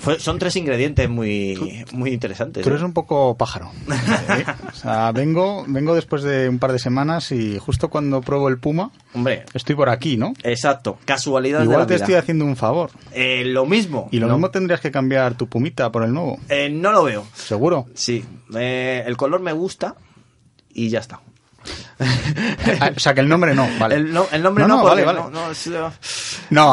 Fue- 0.00 0.18
son 0.18 0.38
tres 0.38 0.56
ingredientes 0.56 1.08
muy, 1.10 1.84
muy 1.92 2.10
interesantes. 2.12 2.62
Tú 2.64 2.68
¿eh? 2.70 2.72
eres 2.72 2.82
un 2.82 2.92
poco 2.94 3.36
pájaro. 3.36 3.70
¿eh? 3.88 4.44
O 4.72 4.74
sea, 4.74 5.12
vengo, 5.12 5.64
vengo 5.68 5.94
después 5.94 6.22
de 6.22 6.48
un 6.48 6.58
par 6.58 6.72
de 6.72 6.78
semanas 6.78 7.30
y 7.32 7.58
justo 7.58 7.90
cuando 7.90 8.20
pruebo 8.22 8.48
el 8.48 8.58
Puma, 8.58 8.90
Hombre, 9.14 9.44
estoy 9.52 9.76
por 9.76 9.90
aquí, 9.90 10.16
¿no? 10.16 10.32
exacto. 10.42 10.98
Casualidad 11.04 11.58
de 11.58 11.64
Igual 11.66 11.80
la 11.80 11.86
te 11.86 11.94
vida. 11.94 12.04
estoy 12.04 12.14
haciendo 12.16 12.46
un 12.46 12.56
favor. 12.56 12.90
Eh, 13.12 13.44
lo 13.44 13.66
mismo. 13.66 14.08
Y 14.10 14.18
lo 14.20 14.26
No- 14.26 14.34
mismo 14.34 14.50
tendrías 14.50 14.80
que 14.80 14.90
cambiar 14.90 15.34
tu 15.34 15.48
Pumita 15.48 15.92
por 15.92 16.02
el 16.04 16.12
nuevo. 16.14 16.38
eh, 16.48 16.70
no 16.70 16.92
lo 16.92 17.02
veo. 17.04 17.26
¿Seguro? 17.34 17.86
Sí. 17.94 18.24
Eh, 18.56 19.04
el 19.06 19.16
color 19.18 19.40
me 19.40 19.52
gusta 19.52 19.96
y 20.72 20.88
ya 20.88 21.00
está. 21.00 21.20
Ah, 22.80 22.92
o 22.96 22.98
sea, 23.00 23.12
que 23.12 23.20
el 23.20 23.28
nombre 23.28 23.54
no, 23.54 23.68
vale. 23.78 23.96
El, 23.96 24.12
no- 24.12 24.26
el 24.32 24.42
nombre 24.42 24.62
No, 24.64 24.68
no, 24.68 24.76
no, 24.76 24.82
porque 24.88 25.04
vale, 25.04 25.18
vale. 25.20 25.30
no- 25.30 25.30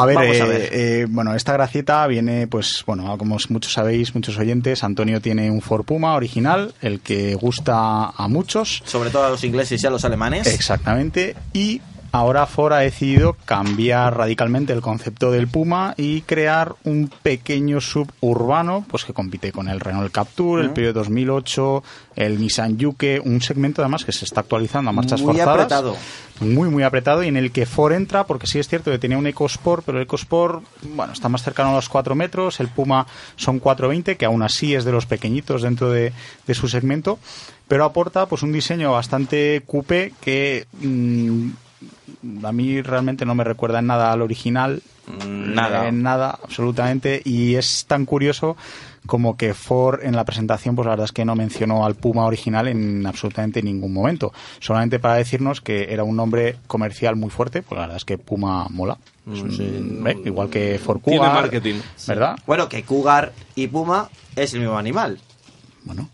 a 0.00 0.06
ver, 0.06 0.16
Vamos 0.16 0.36
eh, 0.36 0.40
a 0.42 0.44
ver. 0.46 0.68
eh, 0.72 1.06
bueno, 1.08 1.34
esta 1.34 1.52
gracieta 1.52 2.06
viene, 2.06 2.46
pues, 2.46 2.82
bueno, 2.86 3.16
como 3.18 3.36
muchos 3.50 3.72
sabéis, 3.72 4.14
muchos 4.14 4.38
oyentes, 4.38 4.82
Antonio 4.84 5.20
tiene 5.20 5.50
un 5.50 5.60
Ford 5.60 5.84
Puma 5.84 6.14
original, 6.14 6.72
el 6.80 7.00
que 7.00 7.34
gusta 7.34 8.06
a 8.08 8.28
muchos. 8.28 8.82
sobre 8.86 9.10
todo 9.10 9.26
a 9.26 9.30
los 9.30 9.44
ingleses 9.44 9.82
y 9.82 9.86
a 9.86 9.90
los 9.90 10.04
alemanes. 10.04 10.46
Exactamente. 10.46 11.36
Y 11.52 11.82
ahora 12.12 12.46
Ford 12.46 12.72
ha 12.72 12.78
decidido 12.78 13.36
cambiar 13.44 14.16
radicalmente 14.16 14.72
el 14.72 14.80
concepto 14.80 15.30
del 15.30 15.48
Puma 15.48 15.94
y 15.96 16.22
crear 16.22 16.74
un 16.84 17.10
pequeño 17.22 17.80
suburbano, 17.80 18.84
pues 18.88 19.04
que 19.04 19.12
compite 19.12 19.52
con 19.52 19.68
el 19.68 19.80
Renault 19.80 20.12
Captur, 20.12 20.60
el 20.60 20.70
Mm. 20.70 20.74
Peugeot 20.74 20.94
2008, 20.94 21.82
el 22.16 22.40
Nissan 22.40 22.78
Yuke, 22.78 23.20
un 23.24 23.40
segmento 23.40 23.82
además 23.82 24.04
que 24.04 24.12
se 24.12 24.24
está 24.24 24.40
actualizando 24.40 24.90
a 24.90 24.92
marchas 24.92 25.20
Muy 25.22 25.34
forzadas. 25.34 25.54
apretado. 25.56 25.96
Muy, 26.40 26.68
muy 26.70 26.82
apretado 26.84 27.22
y 27.24 27.28
en 27.28 27.36
el 27.36 27.50
que 27.50 27.66
Ford 27.66 27.92
entra, 27.92 28.24
porque 28.24 28.46
sí 28.46 28.58
es 28.60 28.68
cierto 28.68 28.90
que 28.92 28.98
tenía 28.98 29.18
un 29.18 29.26
EcoSport, 29.26 29.84
pero 29.84 29.98
el 29.98 30.04
EcoSport, 30.04 30.62
bueno, 30.94 31.12
está 31.12 31.28
más 31.28 31.42
cercano 31.42 31.70
a 31.70 31.74
los 31.74 31.88
4 31.88 32.14
metros, 32.14 32.60
el 32.60 32.68
Puma 32.68 33.06
son 33.36 33.58
420, 33.58 34.16
que 34.16 34.24
aún 34.24 34.42
así 34.42 34.74
es 34.74 34.84
de 34.84 34.92
los 34.92 35.06
pequeñitos 35.06 35.62
dentro 35.62 35.90
de, 35.90 36.12
de 36.46 36.54
su 36.54 36.68
segmento, 36.68 37.18
pero 37.66 37.84
aporta 37.84 38.26
pues 38.26 38.42
un 38.42 38.52
diseño 38.52 38.92
bastante 38.92 39.62
coupé 39.66 40.12
que 40.20 40.66
mm, 40.80 41.48
a 42.42 42.52
mí 42.52 42.82
realmente 42.82 43.24
no 43.24 43.34
me 43.34 43.44
recuerda 43.44 43.78
en 43.78 43.86
nada 43.86 44.12
al 44.12 44.22
original. 44.22 44.82
Mm, 45.06 45.54
nada. 45.54 45.88
En 45.88 46.02
nada, 46.02 46.38
absolutamente. 46.42 47.22
Y 47.24 47.54
es 47.54 47.84
tan 47.86 48.04
curioso 48.04 48.56
como 49.06 49.36
que 49.38 49.54
Ford 49.54 50.00
en 50.02 50.14
la 50.16 50.24
presentación, 50.24 50.74
pues 50.76 50.84
la 50.84 50.90
verdad 50.90 51.04
es 51.06 51.12
que 51.12 51.24
no 51.24 51.34
mencionó 51.34 51.86
al 51.86 51.94
Puma 51.94 52.26
original 52.26 52.68
en 52.68 53.06
absolutamente 53.06 53.62
ningún 53.62 53.92
momento. 53.94 54.32
Solamente 54.60 54.98
para 54.98 55.14
decirnos 55.14 55.60
que 55.62 55.92
era 55.92 56.04
un 56.04 56.14
nombre 56.16 56.56
comercial 56.66 57.16
muy 57.16 57.30
fuerte, 57.30 57.62
pues 57.62 57.76
la 57.76 57.82
verdad 57.82 57.96
es 57.96 58.04
que 58.04 58.18
Puma 58.18 58.66
mola. 58.68 58.98
Es 59.32 59.40
un- 59.40 60.02
¿ve? 60.04 60.16
Igual 60.24 60.50
que 60.50 60.78
Ford 60.78 61.00
Tiene 61.02 61.18
Cougar, 61.20 61.34
marketing. 61.42 61.80
¿verdad? 62.06 62.38
Bueno, 62.46 62.68
que 62.68 62.82
Cougar 62.82 63.32
y 63.54 63.66
Puma 63.68 64.08
es 64.36 64.52
el 64.54 64.60
mismo 64.60 64.76
animal. 64.76 65.18
Bueno. 65.84 66.10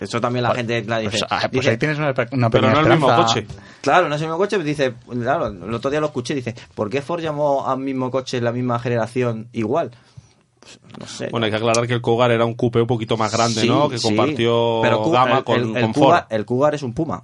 Eso 0.00 0.20
también 0.20 0.42
la 0.44 0.54
gente 0.54 0.82
la 0.84 0.98
dice. 0.98 1.10
Pues, 1.18 1.24
ah, 1.30 1.40
pues 1.42 1.52
dice, 1.52 1.70
ahí 1.70 1.76
tienes 1.76 1.98
una, 1.98 2.14
una 2.32 2.50
Pero 2.50 2.70
no 2.70 2.80
el 2.80 2.88
mismo 2.88 3.14
coche. 3.14 3.46
Claro, 3.82 4.08
no 4.08 4.14
es 4.14 4.20
el 4.22 4.28
mismo 4.28 4.38
coche. 4.38 4.58
Dice, 4.62 4.94
claro, 5.08 5.46
el 5.48 5.74
otro 5.74 5.90
día 5.90 6.00
lo 6.00 6.06
escuché. 6.06 6.34
Dice, 6.34 6.54
¿por 6.74 6.88
qué 6.88 7.02
Ford 7.02 7.20
llamó 7.20 7.66
al 7.68 7.78
mismo 7.78 8.10
coche 8.10 8.40
la 8.40 8.50
misma 8.52 8.78
generación 8.78 9.48
igual? 9.52 9.90
Pues, 10.58 10.78
no 10.98 11.06
sé. 11.06 11.28
Bueno, 11.30 11.44
hay 11.46 11.50
que 11.50 11.56
aclarar 11.58 11.86
que 11.86 11.94
el 11.94 12.00
Cougar 12.00 12.30
era 12.30 12.44
un 12.44 12.54
coupé 12.54 12.80
un 12.80 12.86
poquito 12.86 13.16
más 13.16 13.32
grande, 13.32 13.60
Sí, 13.62 13.68
¿no? 13.68 13.88
Que 13.88 13.98
sí. 13.98 14.08
compartió 14.08 14.80
Pero 14.82 15.10
gama 15.10 15.42
con, 15.42 15.56
el, 15.56 15.76
el 15.76 15.82
con 15.84 15.92
Cougar, 15.92 16.22
Ford. 16.22 16.32
el 16.32 16.44
Cougar 16.44 16.74
es 16.74 16.82
un 16.82 16.92
Puma. 16.94 17.22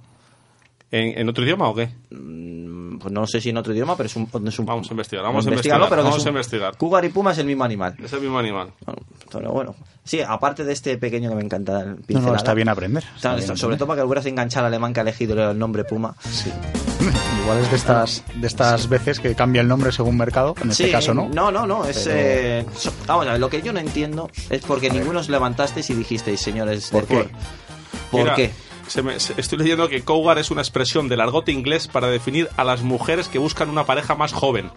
¿En, 0.91 1.19
en 1.19 1.27
otro 1.29 1.43
idioma 1.43 1.67
o 1.69 1.75
qué? 1.75 1.89
Mm, 2.11 2.99
Pues 2.99 3.11
no 3.13 3.27
sé 3.27 3.41
si 3.41 3.49
en 3.49 3.57
otro 3.57 3.73
idioma, 3.73 3.95
pero 3.97 4.07
es 4.07 4.15
un, 4.15 4.23
es 4.47 4.57
un 4.59 4.65
Vamos 4.65 4.89
a 4.89 4.93
investigar, 4.93 5.23
vamos 5.23 5.45
a 5.45 5.49
investigar, 5.49 5.81
pero 5.89 6.03
vamos 6.03 6.25
a 6.25 6.29
investigar. 6.29 6.77
Cougar 6.77 7.03
y 7.05 7.09
Puma 7.09 7.31
es 7.33 7.37
el 7.39 7.45
mismo 7.45 7.63
animal. 7.63 7.95
Es 8.03 8.11
el 8.13 8.21
mismo 8.21 8.39
animal. 8.39 8.71
Bueno, 8.85 9.01
pero 9.31 9.51
bueno. 9.51 9.75
Sí, 10.03 10.21
aparte 10.21 10.63
de 10.63 10.71
este 10.73 10.97
pequeño 10.97 11.29
que 11.29 11.35
me 11.35 11.41
encanta 11.43 11.81
el 11.81 11.87
No, 11.89 11.95
no, 11.97 12.01
pincelada. 12.07 12.37
está 12.37 12.53
bien 12.53 12.69
aprender. 12.69 13.03
Está- 13.03 13.15
está 13.15 13.29
bien 13.29 13.39
está- 13.41 13.51
aprender. 13.53 13.57
sobre 13.61 13.77
todo 13.77 13.87
para 13.87 14.01
que 14.01 14.05
hubieras 14.07 14.25
enganchado 14.25 14.65
al 14.65 14.73
alemán 14.73 14.93
que 14.93 15.01
ha 15.01 15.03
elegido 15.03 15.51
el 15.51 15.59
nombre 15.59 15.83
Puma. 15.83 16.15
Sí. 16.21 16.49
Igual 17.43 17.59
es 17.59 17.69
de 17.69 17.75
estas, 17.77 18.23
de 18.35 18.47
estas 18.47 18.87
veces 18.89 19.19
que 19.19 19.35
cambia 19.35 19.61
el 19.61 19.67
nombre 19.67 19.91
según 19.91 20.17
mercado, 20.17 20.55
en 20.63 20.71
este 20.71 20.85
Sí, 20.85 20.91
caso 20.91 21.13
no. 21.13 21.27
No, 21.29 21.51
no, 21.51 21.67
no. 21.67 21.85
Es, 21.85 22.03
Pero- 22.05 22.15
eh, 22.17 22.65
so- 22.75 22.93
vamos 23.05 23.27
a 23.27 23.31
ver, 23.31 23.39
lo 23.41 23.49
que 23.49 23.61
yo 23.61 23.73
no 23.73 23.79
entiendo 23.79 24.29
es 24.49 24.61
porque 24.61 24.89
ninguno 24.89 25.19
os 25.19 25.27
levantasteis 25.29 25.89
y 25.89 25.93
dijisteis, 25.95 26.39
señores, 26.39 26.89
de 26.89 26.97
¿Por 26.99 27.07
qué? 27.07 27.15
Ford. 27.15 27.27
¿Por 28.11 28.21
Mira, 28.23 28.35
qué? 28.35 28.51
Se 28.87 29.01
me- 29.03 29.19
se- 29.19 29.33
estoy 29.37 29.57
leyendo 29.59 29.87
que 29.89 30.01
Cougar 30.03 30.37
es 30.37 30.51
una 30.51 30.61
expresión 30.61 31.07
del 31.07 31.21
argot 31.21 31.47
inglés 31.49 31.87
para 31.87 32.07
definir 32.07 32.49
a 32.57 32.63
las 32.63 32.81
mujeres 32.81 33.27
que 33.27 33.39
buscan 33.39 33.69
una 33.69 33.85
pareja 33.85 34.15
más 34.15 34.33
joven. 34.33 34.71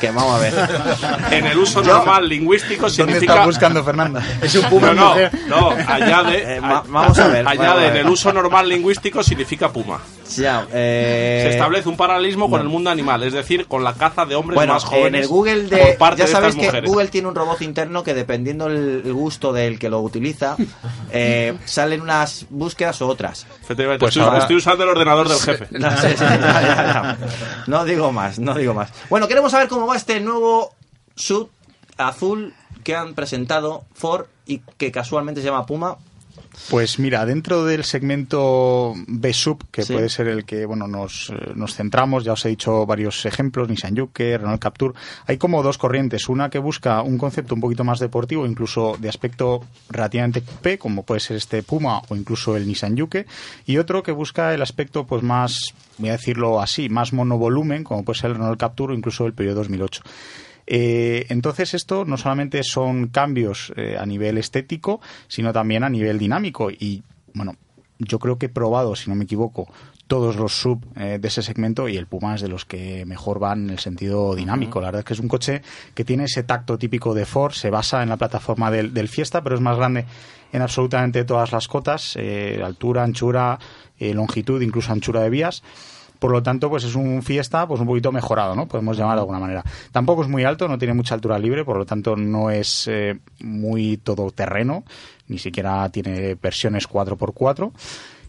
Que 0.00 0.10
vamos 0.10 0.34
a 0.36 0.38
ver. 0.38 0.54
En 1.30 1.46
el 1.46 1.58
uso 1.58 1.82
Yo- 1.82 1.96
normal 1.98 2.26
lingüístico 2.28 2.82
¿Dónde 2.82 2.94
significa... 2.94 3.34
está 3.34 3.46
buscando 3.46 3.84
Fernanda? 3.84 4.22
Es 4.42 4.54
un 4.54 4.64
puma 4.70 4.88
No, 4.88 4.94
no, 4.94 5.08
mujer. 5.10 5.30
no, 5.46 5.70
añade, 5.88 6.56
Eh, 6.56 6.60
vamos 6.60 7.18
a 7.18 7.28
ver, 7.28 7.46
añade 7.46 7.66
vamos 7.68 7.82
a 7.82 7.88
en 7.88 7.96
el 7.96 8.08
uso 8.08 8.32
normal 8.32 8.68
lingüístico 8.68 9.22
significa 9.22 9.70
puma. 9.70 10.00
Eh, 10.72 11.40
Se 11.44 11.50
establece 11.50 11.88
un 11.88 11.96
paralelismo 11.96 12.48
con 12.50 12.60
el 12.60 12.68
mundo 12.68 12.90
animal, 12.90 13.22
es 13.22 13.32
decir, 13.32 13.66
con 13.66 13.84
la 13.84 13.94
caza 13.94 14.24
de 14.24 14.34
hombres 14.34 14.54
bueno, 14.56 14.74
más 14.74 14.84
jóvenes 14.84 15.06
en 15.06 15.14
el 15.16 15.28
Google 15.28 15.62
de 15.64 15.76
por 15.78 15.98
parte 15.98 16.18
ya 16.20 16.26
de 16.26 16.32
sabéis 16.32 16.54
estas 16.54 16.60
que 16.60 16.66
mujeres. 16.68 16.90
Google 16.90 17.08
tiene 17.08 17.28
un 17.28 17.34
robot 17.34 17.62
interno 17.62 18.02
que 18.02 18.14
dependiendo 18.14 18.66
el, 18.66 19.02
gusto 19.12 19.52
del 19.52 19.78
que 19.78 19.88
lo 19.88 20.00
utiliza 20.00 20.56
eh, 21.12 21.56
salen 21.64 22.00
unas 22.00 22.46
búsquedas 22.50 23.00
u 23.00 23.06
otras. 23.06 23.46
Efectivamente, 23.62 24.00
Pues 24.00 24.16
estoy, 24.16 24.24
ahora- 24.26 24.38
estoy 24.38 24.56
usando 24.56 24.84
el 24.84 24.90
ordenador 24.90 25.28
del 25.28 25.38
jefe. 25.38 25.66
No, 25.78 25.90
sí. 25.96 26.08
No 27.66 27.84
digo 27.84 28.12
más, 28.12 28.38
no 28.38 28.54
digo 28.54 28.74
más. 28.74 28.90
Bueno, 29.10 29.28
queremos 29.28 29.50
saber 29.52 29.68
cómo 29.68 29.86
va 29.86 29.96
este 29.96 30.20
nuevo 30.20 30.74
sub 31.14 31.50
azul 31.96 32.54
que 32.82 32.94
han 32.94 33.14
presentado 33.14 33.84
Ford 33.94 34.26
y 34.46 34.58
que 34.76 34.90
casualmente 34.92 35.40
se 35.40 35.46
llama 35.46 35.66
Puma. 35.66 35.96
Pues 36.70 36.98
mira, 36.98 37.26
dentro 37.26 37.64
del 37.64 37.84
segmento 37.84 38.94
B-Sub, 39.06 39.64
que 39.70 39.82
Sí. 39.82 39.92
puede 39.92 40.08
ser 40.08 40.28
el 40.28 40.44
que 40.44 40.66
bueno 40.66 40.86
nos, 40.86 41.30
eh, 41.30 41.52
nos 41.54 41.74
centramos, 41.74 42.24
ya 42.24 42.32
os 42.32 42.44
he 42.44 42.48
dicho 42.48 42.86
varios 42.86 43.26
ejemplos, 43.26 43.68
Nissan 43.68 43.96
Juke, 43.96 44.38
Renault 44.38 44.60
Captur, 44.62 44.94
hay 45.26 45.36
como 45.36 45.62
dos 45.62 45.78
corrientes, 45.78 46.28
una 46.28 46.50
que 46.50 46.58
busca 46.58 47.02
un 47.02 47.18
concepto 47.18 47.54
un 47.54 47.60
poquito 47.60 47.84
más 47.84 47.98
deportivo, 47.98 48.46
incluso 48.46 48.96
de 48.98 49.08
aspecto 49.08 49.62
relativamente 49.90 50.42
coupé, 50.42 50.78
como 50.78 51.02
puede 51.04 51.20
ser 51.20 51.36
este 51.36 51.62
Puma 51.62 52.00
o 52.08 52.16
incluso 52.16 52.56
el 52.56 52.66
Nissan 52.66 52.96
Juke, 52.98 53.26
y 53.66 53.78
otro 53.78 54.02
que 54.02 54.12
busca 54.12 54.54
el 54.54 54.62
aspecto 54.62 55.04
pues 55.06 55.22
más, 55.22 55.74
voy 55.98 56.08
a 56.08 56.12
decirlo 56.12 56.60
así, 56.60 56.88
más 56.88 57.12
monovolumen, 57.12 57.84
como 57.84 58.04
puede 58.04 58.18
ser 58.18 58.30
el 58.30 58.36
Renault 58.36 58.58
Captur 58.60 58.90
o 58.90 58.94
incluso 58.94 59.26
el 59.26 59.32
Peugeot 59.34 59.56
2008. 59.56 60.02
Eh, 60.66 61.26
entonces 61.28 61.74
esto 61.74 62.04
no 62.04 62.16
solamente 62.16 62.62
son 62.62 63.08
cambios 63.08 63.72
eh, 63.76 63.96
a 63.98 64.06
nivel 64.06 64.38
estético, 64.38 65.00
sino 65.28 65.52
también 65.52 65.84
a 65.84 65.90
nivel 65.90 66.18
dinámico. 66.18 66.70
Y 66.70 67.02
bueno, 67.34 67.56
yo 67.98 68.18
creo 68.18 68.38
que 68.38 68.46
he 68.46 68.50
probado, 68.50 68.96
si 68.96 69.10
no 69.10 69.16
me 69.16 69.24
equivoco, 69.24 69.68
todos 70.06 70.36
los 70.36 70.52
sub 70.52 70.84
eh, 70.96 71.18
de 71.20 71.28
ese 71.28 71.42
segmento 71.42 71.88
y 71.88 71.96
el 71.96 72.06
Puma 72.06 72.34
es 72.34 72.42
de 72.42 72.48
los 72.48 72.64
que 72.64 73.06
mejor 73.06 73.38
van 73.38 73.64
en 73.64 73.70
el 73.70 73.78
sentido 73.78 74.34
dinámico. 74.34 74.80
La 74.80 74.88
verdad 74.88 75.00
es 75.00 75.04
que 75.06 75.14
es 75.14 75.20
un 75.20 75.28
coche 75.28 75.62
que 75.94 76.04
tiene 76.04 76.24
ese 76.24 76.42
tacto 76.42 76.78
típico 76.78 77.14
de 77.14 77.24
Ford, 77.24 77.52
se 77.52 77.70
basa 77.70 78.02
en 78.02 78.10
la 78.10 78.16
plataforma 78.16 78.70
del, 78.70 78.92
del 78.92 79.08
Fiesta, 79.08 79.42
pero 79.42 79.54
es 79.54 79.60
más 79.60 79.76
grande 79.76 80.04
en 80.52 80.62
absolutamente 80.62 81.24
todas 81.24 81.52
las 81.52 81.68
cotas, 81.68 82.16
eh, 82.16 82.60
altura, 82.62 83.02
anchura, 83.02 83.58
eh, 83.98 84.12
longitud, 84.12 84.60
incluso 84.60 84.92
anchura 84.92 85.20
de 85.20 85.30
vías 85.30 85.62
Por 86.24 86.30
lo 86.30 86.42
tanto, 86.42 86.70
pues 86.70 86.84
es 86.84 86.94
un 86.94 87.22
Fiesta 87.22 87.68
pues 87.68 87.82
un 87.82 87.86
poquito 87.86 88.10
mejorado, 88.10 88.54
¿no? 88.54 88.66
Podemos 88.66 88.96
llamar 88.96 89.16
de 89.16 89.20
alguna 89.20 89.38
manera. 89.38 89.62
Tampoco 89.92 90.22
es 90.22 90.28
muy 90.28 90.42
alto, 90.42 90.66
no 90.66 90.78
tiene 90.78 90.94
mucha 90.94 91.14
altura 91.14 91.38
libre, 91.38 91.66
por 91.66 91.76
lo 91.76 91.84
tanto 91.84 92.16
no 92.16 92.48
es 92.48 92.88
eh, 92.88 93.18
muy 93.40 93.98
todoterreno, 93.98 94.84
ni 95.28 95.36
siquiera 95.36 95.86
tiene 95.90 96.34
versiones 96.36 96.88
4x4. 96.88 97.72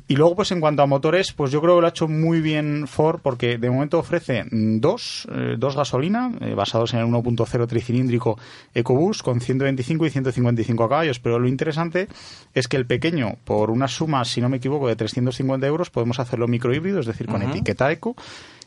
Y 0.08 0.16
luego, 0.16 0.36
pues 0.36 0.52
en 0.52 0.60
cuanto 0.60 0.84
a 0.84 0.86
motores, 0.86 1.34
pues 1.34 1.52
yo 1.52 1.62
creo 1.62 1.76
que 1.76 1.82
lo 1.82 1.88
ha 1.88 1.90
hecho 1.90 2.08
muy 2.08 2.40
bien 2.40 2.86
Ford 2.88 3.22
porque 3.24 3.58
de 3.58 3.72
momento 3.72 3.98
ofrece 3.98 4.44
dos, 4.52 5.28
eh, 5.32 5.56
dos 5.58 5.76
gasolina 5.76 6.32
eh, 6.42 6.54
basados 6.54 6.94
en 6.94 7.00
el 7.00 7.08
1.0 7.08 7.68
tricilíndrico 7.68 8.38
EcoBoost 8.76 9.22
con 9.24 9.42
125 9.42 10.06
y 10.06 10.10
155 10.12 10.88
caballos. 10.90 11.20
Pero 11.20 11.40
lo 11.40 11.48
interesante 11.48 12.08
es 12.54 12.68
que 12.68 12.78
el 12.78 12.86
pequeño, 12.86 13.38
por 13.46 13.72
una 13.72 13.88
suma, 13.88 14.24
si 14.26 14.42
no 14.42 14.50
me 14.50 14.58
equivoco, 14.58 14.88
de 14.88 14.96
350 14.96 15.66
euros, 15.66 15.90
podemos 15.90 16.20
hacerlo 16.20 16.48
microhíbrido, 16.48 17.00
es 17.00 17.08
decir, 17.08 17.26
con 17.26 17.42
etiqueta 17.42 17.92
eco. 17.92 18.16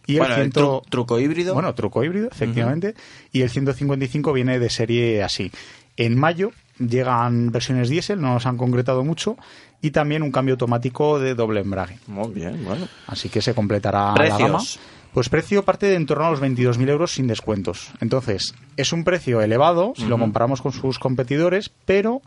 Y 0.08 0.18
Bueno, 0.18 0.34
el 0.34 0.40
el, 0.40 0.52
ciento- 0.52 0.82
tru- 0.82 0.88
truco 0.90 1.20
híbrido. 1.20 1.54
Bueno, 1.54 1.72
truco 1.74 2.02
híbrido, 2.02 2.28
efectivamente. 2.32 2.94
Y 3.30 3.42
el 3.42 3.50
155 3.50 4.32
viene 4.32 4.58
de 4.58 4.70
serie 4.70 5.22
así. 5.22 5.52
En 5.96 6.18
mayo 6.18 6.50
llegan 6.78 7.50
versiones 7.52 7.88
diésel, 7.88 8.20
no 8.20 8.32
nos 8.34 8.46
han 8.46 8.56
concretado 8.56 9.04
mucho, 9.04 9.36
y 9.80 9.90
también 9.90 10.22
un 10.22 10.32
cambio 10.32 10.54
automático 10.54 11.18
de 11.18 11.34
doble 11.34 11.60
embrague. 11.60 11.98
Muy 12.06 12.32
bien, 12.32 12.64
bueno. 12.64 12.88
Así 13.06 13.28
que 13.28 13.40
se 13.40 13.54
completará 13.54 14.14
Precios. 14.14 14.40
la 14.40 14.46
gama. 14.46 14.64
Pues 15.12 15.28
precio 15.28 15.64
parte 15.64 15.86
de 15.86 15.94
en 15.94 16.06
torno 16.06 16.26
a 16.26 16.30
los 16.30 16.42
22.000 16.42 16.88
euros 16.90 17.12
sin 17.12 17.26
descuentos. 17.26 17.90
Entonces, 18.00 18.54
es 18.76 18.92
un 18.92 19.04
precio 19.04 19.40
elevado 19.40 19.92
si 19.96 20.04
lo 20.04 20.18
comparamos 20.18 20.60
con 20.60 20.72
sus 20.72 20.98
competidores, 20.98 21.70
pero 21.86 22.20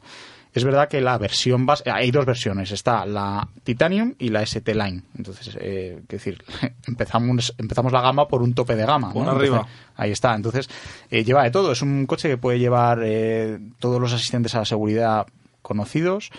es 0.54 0.64
verdad 0.66 0.90
que 0.90 1.00
la 1.00 1.18
versión 1.18 1.66
base... 1.66 1.90
Hay 1.90 2.12
dos 2.12 2.26
versiones, 2.26 2.72
está 2.72 3.06
la 3.06 3.48
Titanium 3.64 4.16
y 4.20 4.30
la 4.30 4.42
ST 4.42 4.74
Line. 4.74 5.04
Entonces, 5.18 5.58
eh, 5.62 6.00
es 6.02 6.08
decir, 6.08 6.44
empezamos, 6.88 7.54
empezamos 7.58 7.94
la 7.94 8.02
gama 8.02 8.28
por 8.28 8.42
un 8.42 8.54
tope 8.54 8.76
de 8.76 8.86
gama. 8.86 9.14
Por 9.14 9.26
¿no? 9.26 9.32
arriba. 9.32 9.58
Entonces, 9.58 9.78
ahí 9.96 10.12
está. 10.12 10.36
Entonces, 10.36 10.70
eh, 11.10 11.24
lleva 11.24 11.44
de 11.44 11.52
todo. 11.52 11.72
Es 11.72 11.82
un 11.82 12.06
coche 12.06 12.28
que 12.28 12.38
puede 12.38 12.60
llevar 12.60 13.00
eh, 13.04 13.60
todos 13.80 14.02
los 14.02 14.12
asistentes 14.12 14.54
a 14.56 14.60
la 14.60 14.66
seguridad 14.66 15.28
conocidos, 15.62 16.32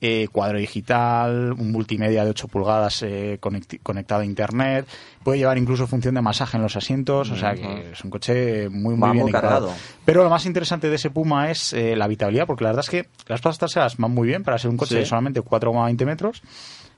eh, 0.00 0.28
cuadro 0.30 0.58
digital, 0.58 1.52
un 1.52 1.72
multimedia 1.72 2.24
de 2.24 2.30
8 2.30 2.48
pulgadas 2.48 3.02
eh, 3.02 3.38
conectado 3.82 4.20
a 4.20 4.24
internet, 4.24 4.86
puede 5.24 5.38
llevar 5.38 5.58
incluso 5.58 5.86
función 5.86 6.14
de 6.14 6.22
masaje 6.22 6.56
en 6.56 6.62
los 6.62 6.76
asientos, 6.76 7.30
o 7.30 7.36
sea 7.36 7.54
que 7.54 7.90
es 7.92 8.04
un 8.04 8.10
coche 8.10 8.68
muy, 8.68 8.94
muy 8.94 9.00
Va 9.08 9.12
bien 9.12 9.22
muy 9.24 9.30
equipado. 9.30 9.66
cargado. 9.66 9.74
Pero 10.04 10.22
lo 10.22 10.30
más 10.30 10.46
interesante 10.46 10.88
de 10.88 10.94
ese 10.96 11.10
Puma 11.10 11.50
es 11.50 11.72
eh, 11.72 11.96
la 11.96 12.04
habitabilidad, 12.04 12.46
porque 12.46 12.64
la 12.64 12.70
verdad 12.70 12.84
es 12.84 12.90
que 12.90 13.08
las 13.26 13.40
plazas 13.40 13.58
traseras 13.58 13.96
van 13.96 14.12
muy 14.12 14.28
bien 14.28 14.44
para 14.44 14.58
ser 14.58 14.70
un 14.70 14.76
coche 14.76 14.94
Sí. 14.94 15.00
de 15.00 15.06
solamente 15.06 15.40
4,20 15.42 16.04
metros, 16.06 16.42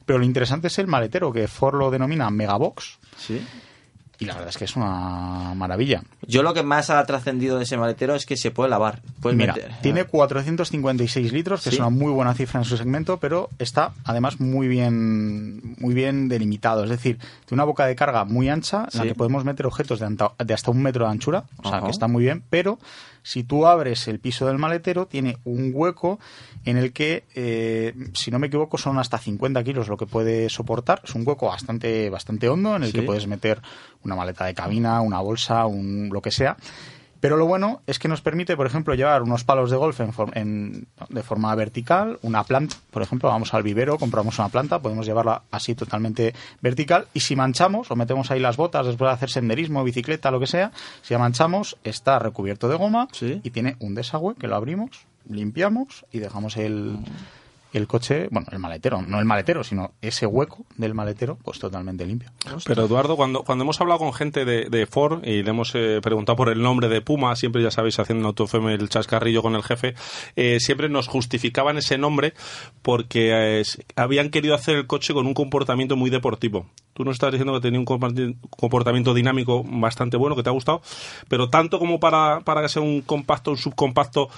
pero 0.04 0.18
lo 0.18 0.24
interesante 0.24 0.66
es 0.68 0.78
el 0.78 0.86
maletero, 0.86 1.32
que 1.32 1.48
Ford 1.48 1.78
lo 1.78 1.90
denomina 1.90 2.28
Megabox, 2.30 2.98
Sí. 3.16 3.40
Y 4.20 4.26
la 4.26 4.34
verdad 4.34 4.50
es 4.50 4.58
que 4.58 4.64
es 4.66 4.76
una 4.76 5.52
maravilla. 5.56 6.02
Yo 6.26 6.42
lo 6.42 6.54
que 6.54 6.62
más 6.62 6.90
ha 6.90 7.04
trascendido 7.06 7.56
de 7.56 7.64
ese 7.64 7.76
maletero 7.76 8.14
es 8.14 8.26
que 8.26 8.36
se 8.36 8.50
puede 8.52 8.70
lavar. 8.70 9.00
Puedes 9.20 9.36
Mira, 9.36 9.54
meter- 9.54 9.72
tiene 9.82 10.04
456 10.04 11.32
litros, 11.32 11.62
que 11.64 11.70
Sí. 11.70 11.76
es 11.76 11.80
una 11.80 11.90
muy 11.90 12.12
buena 12.12 12.34
cifra 12.34 12.60
en 12.60 12.64
su 12.64 12.76
segmento, 12.76 13.16
pero 13.18 13.48
está 13.58 13.92
además 14.04 14.38
muy 14.40 14.68
bien, 14.68 15.74
muy 15.78 15.94
bien 15.94 16.28
delimitado. 16.28 16.84
Es 16.84 16.90
decir, 16.90 17.18
tiene 17.18 17.54
una 17.62 17.64
boca 17.64 17.86
de 17.86 17.96
carga 17.96 18.24
muy 18.24 18.48
ancha 18.48 18.86
en 18.92 18.98
la 18.98 19.04
que 19.06 19.14
podemos 19.14 19.44
meter 19.44 19.66
objetos 19.66 19.98
de, 20.00 20.54
hasta 20.54 20.70
un 20.70 20.82
metro 20.82 21.06
de 21.06 21.10
anchura, 21.10 21.44
o 21.62 21.68
sea, 21.68 21.80
que 21.80 21.90
está 21.90 22.06
muy 22.06 22.22
bien, 22.22 22.42
pero 22.50 22.78
si 23.22 23.44
tú 23.44 23.66
abres 23.66 24.08
el 24.08 24.18
piso 24.18 24.46
del 24.46 24.58
maletero, 24.58 25.06
tiene 25.06 25.38
un 25.44 25.70
hueco 25.74 26.18
en 26.64 26.76
el 26.76 26.92
que, 26.92 27.24
eh, 27.34 27.94
si 28.14 28.30
no 28.30 28.38
me 28.38 28.48
equivoco, 28.48 28.78
son 28.78 28.98
hasta 28.98 29.18
50 29.18 29.62
kilos 29.64 29.88
lo 29.88 29.96
que 29.96 30.06
puede 30.06 30.48
soportar. 30.48 31.00
Es 31.04 31.14
un 31.14 31.26
hueco 31.26 31.46
bastante, 31.46 32.10
bastante 32.10 32.48
hondo 32.48 32.76
en 32.76 32.82
el 32.84 32.92
que 32.92 33.02
puedes 33.02 33.26
meter 33.26 33.60
una 34.04 34.16
maleta 34.16 34.44
de 34.44 34.54
cabina, 34.54 35.00
una 35.00 35.20
bolsa, 35.20 35.66
un 35.66 36.10
lo 36.12 36.22
que 36.22 36.30
sea. 36.30 36.56
Pero 37.20 37.36
lo 37.36 37.46
bueno 37.46 37.82
es 37.86 37.98
que 37.98 38.08
nos 38.08 38.22
permite, 38.22 38.56
por 38.56 38.66
ejemplo, 38.66 38.94
llevar 38.94 39.22
unos 39.22 39.44
palos 39.44 39.70
de 39.70 39.76
golf 39.76 40.00
en 40.00 40.12
for- 40.12 40.36
en- 40.36 40.86
de 41.10 41.22
forma 41.22 41.54
vertical, 41.54 42.18
una 42.22 42.44
planta, 42.44 42.76
por 42.90 43.02
ejemplo, 43.02 43.28
vamos 43.28 43.52
al 43.52 43.62
vivero, 43.62 43.98
compramos 43.98 44.38
una 44.38 44.48
planta, 44.48 44.80
podemos 44.80 45.04
llevarla 45.06 45.42
así 45.50 45.74
totalmente 45.74 46.34
vertical 46.62 47.06
y 47.12 47.20
si 47.20 47.36
manchamos 47.36 47.90
o 47.90 47.96
metemos 47.96 48.30
ahí 48.30 48.40
las 48.40 48.56
botas 48.56 48.86
después 48.86 49.08
de 49.10 49.14
hacer 49.14 49.28
senderismo, 49.30 49.84
bicicleta, 49.84 50.30
lo 50.30 50.40
que 50.40 50.46
sea, 50.46 50.72
si 51.02 51.12
la 51.12 51.20
manchamos 51.20 51.76
está 51.84 52.18
recubierto 52.18 52.68
de 52.68 52.76
goma 52.76 53.06
y 53.44 53.50
tiene 53.50 53.76
un 53.80 53.94
desagüe 53.94 54.34
que 54.36 54.48
lo 54.48 54.56
abrimos, 54.56 54.90
limpiamos 55.28 56.06
y 56.12 56.18
dejamos 56.20 56.56
el, 56.56 56.98
el 57.72 57.86
coche, 57.86 58.28
bueno, 58.30 58.48
el 58.50 58.58
maletero, 58.58 59.02
no 59.02 59.18
el 59.18 59.24
maletero, 59.24 59.62
sino 59.62 59.92
ese 60.00 60.26
hueco 60.26 60.64
del 60.76 60.94
maletero, 60.94 61.38
pues 61.42 61.58
totalmente 61.58 62.04
limpio. 62.04 62.30
Pero 62.64 62.84
Eduardo, 62.84 63.16
cuando, 63.16 63.42
cuando 63.42 63.62
hemos 63.62 63.80
hablado 63.80 64.00
con 64.00 64.12
gente 64.12 64.44
de, 64.44 64.68
de 64.68 64.86
Ford 64.86 65.24
y 65.24 65.42
le 65.42 65.50
hemos 65.50 65.72
eh, 65.74 66.00
preguntado 66.02 66.36
por 66.36 66.48
el 66.48 66.60
nombre 66.60 66.88
de 66.88 67.00
Puma, 67.00 67.36
siempre 67.36 67.62
ya 67.62 67.70
sabéis, 67.70 67.98
haciendo 67.98 68.22
un 68.22 68.26
autofeme 68.26 68.74
el 68.74 68.88
chascarrillo 68.88 69.42
con 69.42 69.54
el 69.54 69.62
jefe, 69.62 69.94
eh, 70.36 70.58
siempre 70.60 70.88
nos 70.88 71.06
justificaban 71.06 71.78
ese 71.78 71.98
nombre 71.98 72.34
porque 72.82 73.60
eh, 73.60 73.62
habían 73.96 74.30
querido 74.30 74.54
hacer 74.54 74.76
el 74.76 74.86
coche 74.86 75.14
con 75.14 75.26
un 75.26 75.34
comportamiento 75.34 75.96
muy 75.96 76.10
deportivo. 76.10 76.66
Tú 76.92 77.04
nos 77.04 77.14
estás 77.14 77.32
diciendo 77.32 77.54
que 77.54 77.60
tenía 77.60 77.78
un 77.78 77.86
comportamiento 77.86 79.14
dinámico 79.14 79.62
bastante 79.64 80.16
bueno, 80.16 80.36
que 80.36 80.42
te 80.42 80.50
ha 80.50 80.52
gustado, 80.52 80.82
pero 81.28 81.48
tanto 81.48 81.78
como 81.78 82.00
para, 82.00 82.40
para 82.40 82.62
que 82.62 82.68
sea 82.68 82.82
un 82.82 83.00
compacto, 83.02 83.52
un 83.52 83.56
subcompacto 83.56 84.28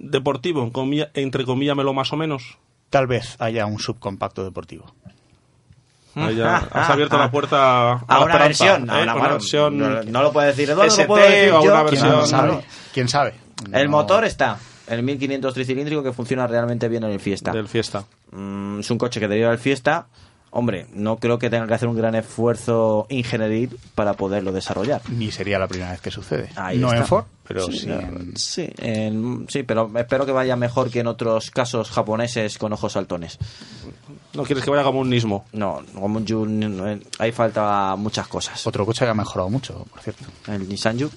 deportivo, 0.00 0.62
en 0.64 0.70
comilla- 0.70 1.10
entre 1.14 1.44
comillamelo 1.44 1.92
más 1.94 2.12
o 2.12 2.16
menos. 2.16 2.58
Tal 2.90 3.06
vez 3.06 3.36
haya 3.38 3.66
un 3.66 3.78
subcompacto 3.78 4.42
deportivo. 4.42 4.92
Ya 6.36 6.56
has 6.56 6.90
abierto 6.90 7.16
la 7.18 7.30
puerta 7.30 7.92
a, 7.92 8.24
una 8.24 8.36
versión, 8.38 8.90
a 8.90 8.98
¿eh? 8.98 9.02
una- 9.04 9.12
Una 9.12 9.14
bueno, 9.14 9.34
versión 9.34 9.78
no- 9.78 10.02
no 10.02 10.22
lo 10.22 10.32
puede 10.32 10.48
decir 10.48 10.64
Eduardo, 10.68 10.84
lo 10.84 10.88
ST 10.90 11.06
puedo 11.06 11.24
decir 11.24 11.52
o 11.52 11.62
yo. 11.64 11.72
una 11.72 11.84
¿Quién 11.84 12.26
sabe? 12.26 12.64
¿Quién 12.92 13.08
sabe? 13.08 13.34
El 13.72 13.84
No. 13.84 13.90
motor 13.92 14.24
está, 14.24 14.58
el 14.88 15.02
1500 15.04 15.54
tricilíndrico 15.54 16.02
que 16.02 16.12
funciona 16.12 16.46
realmente 16.48 16.88
bien 16.88 17.04
en 17.04 17.12
el 17.12 17.20
Fiesta. 17.20 17.52
del 17.52 17.68
Fiesta. 17.68 18.04
Mm, 18.32 18.80
es 18.80 18.90
un 18.90 18.98
coche 18.98 19.20
que 19.20 19.28
deriva 19.28 19.50
del 19.50 19.58
Fiesta. 19.58 20.06
Hombre, 20.52 20.86
no 20.94 21.18
creo 21.18 21.38
que 21.38 21.48
tenga 21.48 21.68
que 21.68 21.74
hacer 21.74 21.86
un 21.86 21.96
gran 21.96 22.16
esfuerzo 22.16 23.06
ingenieril 23.08 23.78
para 23.94 24.14
poderlo 24.14 24.50
desarrollar. 24.50 25.00
Ni 25.10 25.30
sería 25.30 25.60
la 25.60 25.68
primera 25.68 25.92
vez 25.92 26.00
que 26.00 26.10
sucede. 26.10 26.50
Ahí 26.56 26.78
no 26.78 26.88
está. 26.88 26.98
en 27.02 27.06
Ford, 27.06 27.24
pero 27.52 27.66
sí, 27.66 27.78
sí, 27.80 27.86
no, 27.88 27.98
en- 28.00 28.36
sí, 28.36 28.68
en- 28.78 29.46
sí, 29.48 29.64
pero 29.64 29.90
espero 29.96 30.24
que 30.24 30.30
vaya 30.32 30.54
mejor 30.54 30.88
que 30.88 31.00
en 31.00 31.08
otros 31.08 31.50
casos 31.50 31.90
japoneses 31.90 32.58
con 32.58 32.72
ojos 32.72 32.92
saltones. 32.92 33.38
No 34.32 34.44
quieres 34.44 34.62
que 34.64 34.70
vaya 34.70 34.84
como 34.84 35.00
un 35.00 35.10
nismo. 35.10 35.44
No, 35.52 35.82
como 35.92 36.18
un 36.18 36.26
Jun, 36.26 37.02
ahí 37.18 37.32
falta 37.32 37.96
muchas 37.96 38.28
cosas. 38.28 38.64
Otro 38.64 38.86
coche 38.86 39.04
que 39.04 39.10
ha 39.10 39.14
mejorado 39.14 39.50
mucho, 39.50 39.84
por 39.90 40.00
cierto. 40.00 40.24
El 40.46 40.68
Nissan 40.68 41.00
Juke, 41.00 41.16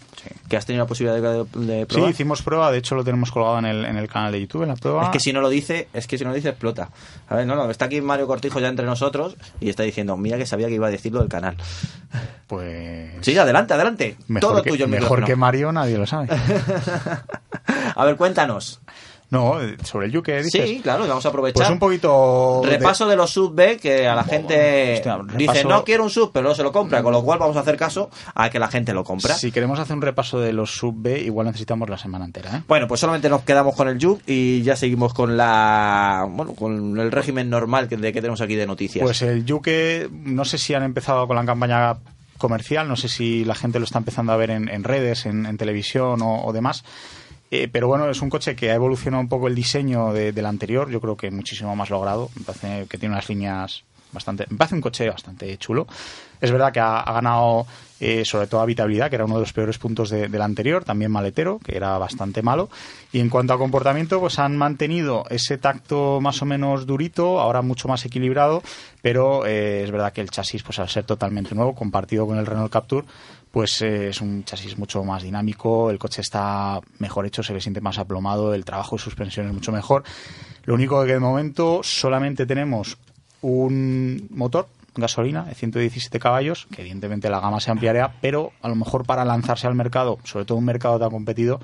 que 0.49 0.57
has 0.57 0.65
tenido 0.65 0.83
la 0.83 0.87
posibilidad 0.87 1.21
de, 1.21 1.45
de 1.65 1.81
Sí, 1.81 1.85
probar. 1.85 2.09
hicimos 2.09 2.41
prueba, 2.41 2.71
de 2.71 2.79
hecho 2.79 2.95
lo 2.95 3.03
tenemos 3.03 3.29
colgado 3.31 3.59
en 3.59 3.65
el, 3.65 3.85
en 3.85 3.97
el 3.97 4.07
canal 4.07 4.31
de 4.31 4.41
YouTube, 4.41 4.63
en 4.63 4.69
la 4.69 4.75
prueba. 4.75 5.03
Es 5.03 5.09
que 5.09 5.19
si 5.19 5.31
no 5.31 5.41
lo 5.41 5.49
dice, 5.49 5.89
es 5.93 6.07
que 6.07 6.17
si 6.17 6.23
no 6.23 6.31
lo 6.31 6.35
dice 6.35 6.49
explota. 6.49 6.89
A 7.29 7.35
ver, 7.35 7.45
no, 7.45 7.55
no, 7.55 7.69
está 7.69 7.85
aquí 7.85 8.01
Mario 8.01 8.25
Cortijo 8.25 8.59
ya 8.59 8.67
entre 8.69 8.87
nosotros 8.87 9.37
y 9.61 9.69
está 9.69 9.83
diciendo, 9.83 10.17
mira 10.17 10.37
que 10.39 10.47
sabía 10.47 10.67
que 10.67 10.73
iba 10.73 10.87
a 10.87 10.91
decirlo 10.91 11.19
del 11.19 11.29
canal. 11.29 11.55
Pues... 12.47 13.11
Sí, 13.21 13.37
adelante, 13.37 13.73
adelante. 13.73 14.17
Mejor, 14.27 14.51
Todo 14.51 14.63
que, 14.63 14.69
tuyo 14.71 14.85
el 14.85 14.91
mejor 14.91 15.03
micrófono. 15.03 15.27
que 15.27 15.35
Mario 15.35 15.71
nadie 15.71 15.97
lo 15.97 16.05
sabe. 16.05 16.22
A 17.95 18.05
ver, 18.05 18.15
cuéntanos. 18.15 18.81
No, 19.33 19.59
eh, 19.59 19.77
sobre 19.83 20.05
el 20.05 20.11
Yuke, 20.11 20.43
dices. 20.43 20.69
Sí, 20.69 20.79
claro, 20.83 21.07
vamos 21.07 21.25
a 21.25 21.29
aprovechar. 21.29 21.63
Pues 21.63 21.69
un 21.71 21.79
poquito... 21.79 22.61
Repaso 22.63 23.07
de 23.07 23.15
los 23.15 23.31
sub 23.31 23.55
B 23.55 23.77
que 23.77 24.07
a 24.07 24.13
la 24.13 24.23
gente 24.23 24.93
hostia, 24.93 25.19
dice 25.35 25.65
no 25.65 25.83
quiero 25.83 26.03
un 26.03 26.11
sub, 26.11 26.29
pero 26.31 26.49
no 26.49 26.53
se 26.53 26.61
lo 26.61 26.71
compra, 26.71 27.01
con 27.01 27.11
lo 27.11 27.23
cual 27.23 27.39
vamos 27.39 27.57
a 27.57 27.61
hacer 27.61 27.75
caso 27.75 28.11
a 28.35 28.51
que 28.51 28.59
la 28.59 28.67
gente 28.67 28.93
lo 28.93 29.03
compra. 29.03 29.33
Si 29.33 29.51
queremos 29.51 29.79
hacer 29.79 29.95
un 29.95 30.03
repaso 30.03 30.39
de 30.39 30.53
los 30.53 30.69
sub 30.69 30.93
B, 30.97 31.19
igual 31.19 31.47
necesitamos 31.47 31.89
la 31.89 31.97
semana 31.97 32.25
entera, 32.25 32.57
¿eh? 32.57 32.61
Bueno, 32.67 32.87
pues 32.87 32.99
solamente 33.01 33.27
nos 33.27 33.41
quedamos 33.41 33.75
con 33.75 33.87
el 33.87 33.97
Juke 33.99 34.21
y 34.27 34.61
ya 34.61 34.75
seguimos 34.75 35.15
con 35.15 35.35
la 35.35 36.27
bueno, 36.29 36.53
con 36.53 36.99
el 36.99 37.11
régimen 37.11 37.49
normal 37.49 37.87
que, 37.87 37.97
de 37.97 38.13
que 38.13 38.21
tenemos 38.21 38.39
aquí 38.39 38.53
de 38.53 38.67
noticias. 38.67 39.01
Pues 39.01 39.23
el 39.23 39.45
Yuke, 39.45 40.11
no 40.11 40.45
sé 40.45 40.59
si 40.59 40.75
han 40.75 40.83
empezado 40.83 41.25
con 41.25 41.37
la 41.37 41.43
campaña 41.43 41.97
comercial, 42.43 42.87
no 42.87 42.95
sé 42.95 43.07
si 43.09 43.43
la 43.45 43.55
gente 43.55 43.79
lo 43.79 43.85
está 43.85 43.97
empezando 43.97 44.31
a 44.31 44.37
ver 44.37 44.51
en, 44.51 44.69
en 44.69 44.83
redes, 44.83 45.25
en, 45.25 45.45
en 45.47 45.57
televisión 45.57 46.19
o, 46.21 46.51
demás. 46.53 46.83
Eh, 47.49 47.67
pero 47.71 47.87
bueno, 47.87 48.09
es 48.09 48.21
un 48.21 48.29
coche 48.29 48.55
que 48.55 48.69
ha 48.71 48.75
evolucionado 48.75 49.21
un 49.21 49.29
poco 49.29 49.47
el 49.47 49.55
diseño 49.55 50.11
de- 50.13 50.31
del 50.31 50.45
anterior, 50.45 50.89
yo 50.89 50.99
creo 51.01 51.17
que 51.17 51.31
muchísimo 51.31 51.75
más 51.75 51.89
logrado. 51.89 52.29
Me 52.35 52.43
parece 52.43 52.85
que 52.89 52.97
tiene 52.97 53.13
unas 53.15 53.29
líneas 53.29 53.83
bastante. 54.11 54.45
Me 54.49 54.57
parece 54.57 54.75
un 54.75 54.81
coche 54.81 55.09
bastante 55.09 55.57
chulo. 55.57 55.87
Es 56.41 56.51
verdad 56.51 56.71
que 56.71 56.79
ha 56.79 57.03
ganado 57.13 57.65
eh, 57.99 58.23
sobre 58.25 58.47
todo 58.47 58.61
habitabilidad, 58.61 59.09
que 59.09 59.15
era 59.15 59.25
uno 59.25 59.35
de 59.35 59.41
los 59.41 59.53
peores 59.53 59.77
puntos 59.77 60.09
de- 60.09 60.27
del 60.27 60.41
anterior, 60.41 60.83
también 60.83 61.11
maletero, 61.11 61.59
que 61.59 61.75
era 61.77 61.97
bastante 61.97 62.41
malo. 62.41 62.69
Y 63.11 63.19
en 63.19 63.29
cuanto 63.29 63.53
a 63.53 63.57
comportamiento, 63.57 64.19
pues 64.19 64.39
han 64.39 64.57
mantenido 64.57 65.23
ese 65.29 65.57
tacto 65.57 66.19
más 66.19 66.41
o 66.41 66.45
menos 66.45 66.85
durito, 66.85 67.39
ahora 67.39 67.61
mucho 67.61 67.87
más 67.87 68.03
equilibrado, 68.05 68.61
pero 69.01 69.45
eh, 69.45 69.83
es 69.83 69.91
verdad 69.91 70.11
que 70.13 70.21
el 70.21 70.29
chasis, 70.29 70.63
pues 70.63 70.79
al 70.79 70.89
ser 70.89 71.05
totalmente 71.05 71.55
nuevo, 71.55 71.75
compartido 71.75 72.25
con 72.27 72.37
el 72.37 72.45
Renault 72.45 72.71
Captur, 72.71 73.05
pues 73.51 73.81
eh, 73.83 74.09
es 74.09 74.19
un 74.19 74.43
chasis 74.43 74.77
mucho 74.79 75.03
más 75.03 75.21
dinámico, 75.21 75.91
el 75.91 75.99
coche 75.99 76.21
está 76.21 76.79
mejor 76.97 77.25
hecho, 77.27 77.43
se 77.43 77.53
le 77.53 77.61
siente 77.61 77.81
más 77.81 77.99
aplomado, 77.99 78.53
el 78.53 78.65
trabajo 78.65 78.95
de 78.95 79.01
suspensión 79.03 79.45
es 79.47 79.53
mucho 79.53 79.71
mejor. 79.71 80.03
Lo 80.65 80.73
único 80.73 81.05
que 81.05 81.13
de 81.13 81.19
momento 81.19 81.81
solamente 81.83 82.45
tenemos 82.47 82.97
un 83.41 84.27
motor 84.31 84.67
gasolina 84.95 85.43
de 85.43 85.55
117 85.55 86.19
caballos, 86.19 86.67
que 86.71 86.81
evidentemente 86.81 87.29
la 87.29 87.39
gama 87.39 87.59
se 87.59 87.71
ampliaría, 87.71 88.13
pero 88.21 88.51
a 88.61 88.69
lo 88.69 88.75
mejor 88.75 89.05
para 89.05 89.25
lanzarse 89.25 89.67
al 89.67 89.75
mercado, 89.75 90.19
sobre 90.23 90.45
todo 90.45 90.57
un 90.57 90.65
mercado 90.65 90.99
tan 90.99 91.09
competido, 91.09 91.59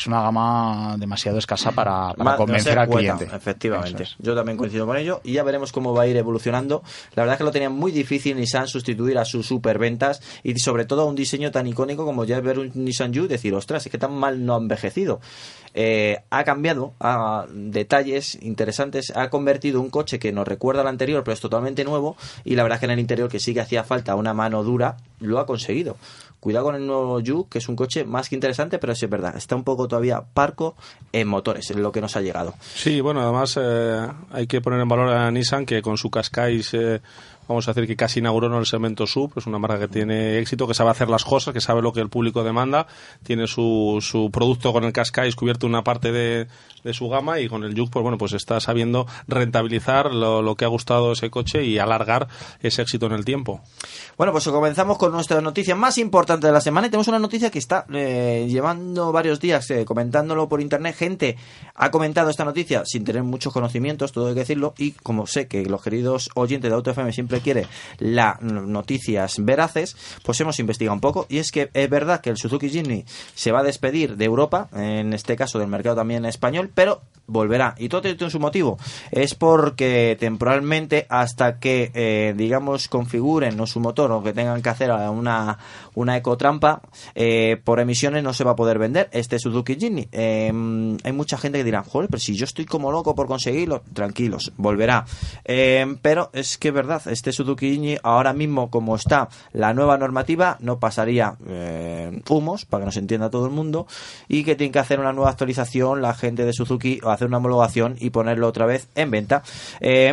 es 0.00 0.06
una 0.06 0.22
gama 0.22 0.96
demasiado 0.98 1.36
escasa 1.36 1.72
para, 1.72 2.14
para 2.14 2.24
Más- 2.24 2.36
convencer 2.36 2.78
al 2.78 2.88
cliente. 2.88 3.28
Efectivamente. 3.30 4.04
Es. 4.04 4.16
Yo 4.18 4.34
también 4.34 4.56
coincido 4.56 4.86
con 4.86 4.96
ello 4.96 5.20
y 5.24 5.34
ya 5.34 5.42
veremos 5.42 5.72
cómo 5.72 5.92
va 5.92 6.04
a 6.04 6.06
ir 6.06 6.16
evolucionando. 6.16 6.82
La 7.14 7.22
verdad 7.24 7.34
es 7.34 7.38
que 7.38 7.44
lo 7.44 7.50
tenía 7.50 7.68
muy 7.68 7.92
difícil 7.92 8.36
Nissan 8.36 8.66
sustituir 8.66 9.18
a 9.18 9.26
sus 9.26 9.46
superventas 9.46 10.22
y 10.42 10.58
sobre 10.58 10.86
todo 10.86 11.02
a 11.02 11.04
un 11.04 11.14
diseño 11.16 11.50
tan 11.50 11.66
icónico 11.66 12.06
como 12.06 12.24
ya 12.24 12.40
ver 12.40 12.58
un 12.58 12.70
Nissan 12.74 13.12
Juke 13.12 13.26
y 13.26 13.28
decir, 13.28 13.52
ostras, 13.54 13.84
es 13.84 13.92
que 13.92 13.98
tan 13.98 14.14
mal 14.14 14.46
no 14.46 14.54
ha 14.54 14.58
envejecido. 14.58 15.20
Eh, 15.74 16.18
ha 16.30 16.44
cambiado 16.44 16.94
a 16.98 17.44
detalles 17.52 18.38
interesantes, 18.42 19.12
ha 19.14 19.28
convertido 19.30 19.80
un 19.80 19.90
coche 19.90 20.18
que 20.18 20.32
nos 20.32 20.48
recuerda 20.48 20.80
al 20.80 20.88
anterior 20.88 21.22
pero 21.22 21.32
es 21.34 21.40
totalmente 21.40 21.84
nuevo 21.84 22.16
y 22.44 22.56
la 22.56 22.64
verdad 22.64 22.76
es 22.76 22.80
que 22.80 22.86
en 22.86 22.90
el 22.92 22.98
interior 22.98 23.28
que 23.28 23.38
sí 23.38 23.54
que 23.54 23.60
hacía 23.60 23.84
falta 23.84 24.16
una 24.16 24.34
mano 24.34 24.64
dura, 24.64 24.96
lo 25.20 25.38
ha 25.38 25.46
conseguido. 25.46 25.96
Cuidado 26.40 26.66
con 26.66 26.74
el 26.74 26.86
nuevo 26.86 27.20
Juke, 27.24 27.50
que 27.50 27.58
es 27.58 27.68
un 27.68 27.76
coche 27.76 28.04
más 28.04 28.28
que 28.28 28.34
interesante, 28.34 28.78
pero 28.78 28.94
sí 28.94 29.04
es 29.04 29.10
verdad, 29.10 29.36
está 29.36 29.56
un 29.56 29.64
poco 29.64 29.86
todavía 29.86 30.22
parco 30.22 30.74
en 31.12 31.28
motores, 31.28 31.70
en 31.70 31.82
lo 31.82 31.92
que 31.92 32.00
nos 32.00 32.16
ha 32.16 32.22
llegado. 32.22 32.54
Sí, 32.74 33.00
bueno, 33.02 33.20
además 33.20 33.58
eh, 33.60 34.08
hay 34.30 34.46
que 34.46 34.60
poner 34.60 34.80
en 34.80 34.88
valor 34.88 35.08
a 35.08 35.30
Nissan 35.30 35.66
que 35.66 35.82
con 35.82 35.98
su 35.98 36.10
Qashqai 36.10 36.62
eh, 36.72 37.00
vamos 37.50 37.66
a 37.66 37.72
decir 37.72 37.88
que 37.88 37.96
casi 37.96 38.20
inauguró 38.20 38.46
en 38.46 38.54
el 38.54 38.64
segmento 38.64 39.08
sub, 39.08 39.32
es 39.36 39.46
una 39.46 39.58
marca 39.58 39.80
que 39.80 39.88
tiene 39.88 40.38
éxito, 40.38 40.68
que 40.68 40.74
sabe 40.74 40.90
hacer 40.90 41.08
las 41.08 41.24
cosas, 41.24 41.52
que 41.52 41.60
sabe 41.60 41.82
lo 41.82 41.92
que 41.92 42.00
el 42.00 42.08
público 42.08 42.44
demanda, 42.44 42.86
tiene 43.24 43.48
su, 43.48 43.98
su 44.00 44.30
producto 44.30 44.72
con 44.72 44.84
el 44.84 44.92
Qashqai 44.92 45.32
cubierto 45.32 45.66
una 45.66 45.82
parte 45.82 46.12
de, 46.12 46.46
de 46.84 46.94
su 46.94 47.08
gama 47.08 47.40
y 47.40 47.48
con 47.48 47.64
el 47.64 47.76
Juke 47.76 47.90
pues 47.90 48.02
bueno, 48.02 48.18
pues 48.18 48.34
está 48.34 48.60
sabiendo 48.60 49.06
rentabilizar 49.26 50.14
lo, 50.14 50.42
lo 50.42 50.54
que 50.54 50.64
ha 50.64 50.68
gustado 50.68 51.12
ese 51.12 51.28
coche 51.28 51.64
y 51.64 51.78
alargar 51.78 52.28
ese 52.62 52.82
éxito 52.82 53.06
en 53.06 53.12
el 53.12 53.24
tiempo. 53.24 53.60
Bueno, 54.16 54.32
pues 54.32 54.46
comenzamos 54.48 54.96
con 54.96 55.10
nuestra 55.10 55.40
noticia 55.40 55.74
más 55.74 55.98
importante 55.98 56.46
de 56.46 56.52
la 56.52 56.60
semana 56.60 56.86
y 56.86 56.90
tenemos 56.90 57.08
una 57.08 57.18
noticia 57.18 57.50
que 57.50 57.58
está 57.58 57.84
eh, 57.92 58.46
llevando 58.48 59.10
varios 59.10 59.40
días 59.40 59.68
eh, 59.70 59.84
comentándolo 59.84 60.48
por 60.48 60.60
internet. 60.60 60.94
Gente 60.96 61.36
ha 61.74 61.90
comentado 61.90 62.30
esta 62.30 62.44
noticia 62.44 62.82
sin 62.84 63.04
tener 63.04 63.24
muchos 63.24 63.52
conocimientos, 63.52 64.12
todo 64.12 64.28
hay 64.28 64.34
que 64.34 64.40
decirlo, 64.40 64.74
y 64.78 64.92
como 64.92 65.26
sé 65.26 65.48
que 65.48 65.64
los 65.66 65.82
queridos 65.82 66.30
oyentes 66.34 66.70
de 66.70 66.74
Auto 66.76 66.90
FM 66.90 67.12
siempre 67.12 67.39
quiere 67.40 67.66
las 67.98 68.40
noticias 68.40 69.44
veraces, 69.44 69.96
pues 70.24 70.40
hemos 70.40 70.58
investigado 70.58 70.94
un 70.94 71.00
poco 71.00 71.26
y 71.28 71.38
es 71.38 71.50
que 71.50 71.70
es 71.72 71.90
verdad 71.90 72.20
que 72.20 72.30
el 72.30 72.36
Suzuki 72.36 72.70
Jimny 72.70 73.04
se 73.34 73.52
va 73.52 73.60
a 73.60 73.64
despedir 73.64 74.16
de 74.16 74.24
Europa, 74.24 74.68
en 74.74 75.12
este 75.12 75.36
caso 75.36 75.58
del 75.58 75.68
mercado 75.68 75.96
también 75.96 76.24
español, 76.24 76.70
pero 76.74 77.02
volverá. 77.30 77.74
Y 77.78 77.88
todo 77.88 78.02
tiene 78.02 78.30
su 78.30 78.40
motivo. 78.40 78.78
Es 79.10 79.34
porque 79.34 80.16
temporalmente, 80.18 81.06
hasta 81.08 81.58
que, 81.58 81.90
eh, 81.94 82.34
digamos, 82.36 82.88
configuren 82.88 83.56
¿no? 83.56 83.66
su 83.66 83.80
motor 83.80 84.12
o 84.12 84.22
que 84.22 84.32
tengan 84.32 84.62
que 84.62 84.68
hacer 84.68 84.90
una, 84.90 85.58
una 85.94 86.16
ecotrampa, 86.16 86.82
eh, 87.14 87.60
por 87.64 87.80
emisiones 87.80 88.22
no 88.22 88.32
se 88.32 88.44
va 88.44 88.52
a 88.52 88.56
poder 88.56 88.78
vender 88.78 89.08
este 89.12 89.38
Suzuki 89.38 89.76
Jimny. 89.76 90.08
Eh, 90.12 90.46
hay 91.02 91.12
mucha 91.12 91.36
gente 91.38 91.58
que 91.58 91.64
dirá, 91.64 91.82
joder, 91.82 92.08
pero 92.08 92.20
si 92.20 92.34
yo 92.34 92.44
estoy 92.44 92.64
como 92.64 92.92
loco 92.92 93.14
por 93.14 93.26
conseguirlo, 93.26 93.82
tranquilos, 93.92 94.52
volverá. 94.56 95.04
Eh, 95.44 95.96
pero 96.02 96.30
es 96.32 96.58
que 96.58 96.70
verdad, 96.70 97.02
este 97.06 97.32
Suzuki 97.32 97.72
Jimny 97.72 97.98
ahora 98.02 98.32
mismo, 98.32 98.70
como 98.70 98.96
está 98.96 99.28
la 99.52 99.74
nueva 99.74 99.98
normativa, 99.98 100.56
no 100.60 100.78
pasaría 100.78 101.36
eh, 101.46 102.22
humos, 102.28 102.64
para 102.64 102.82
que 102.82 102.86
nos 102.86 102.96
entienda 102.96 103.30
todo 103.30 103.46
el 103.46 103.52
mundo, 103.52 103.86
y 104.28 104.44
que 104.44 104.56
tiene 104.56 104.72
que 104.72 104.78
hacer 104.78 105.00
una 105.00 105.12
nueva 105.12 105.30
actualización 105.30 106.02
la 106.02 106.14
gente 106.14 106.44
de 106.44 106.52
Suzuki 106.52 107.00
o 107.02 107.10
hacer 107.10 107.28
una 107.28 107.38
homologación 107.38 107.96
y 107.98 108.10
ponerlo 108.10 108.48
otra 108.48 108.66
vez 108.66 108.88
en 108.94 109.10
venta. 109.10 109.42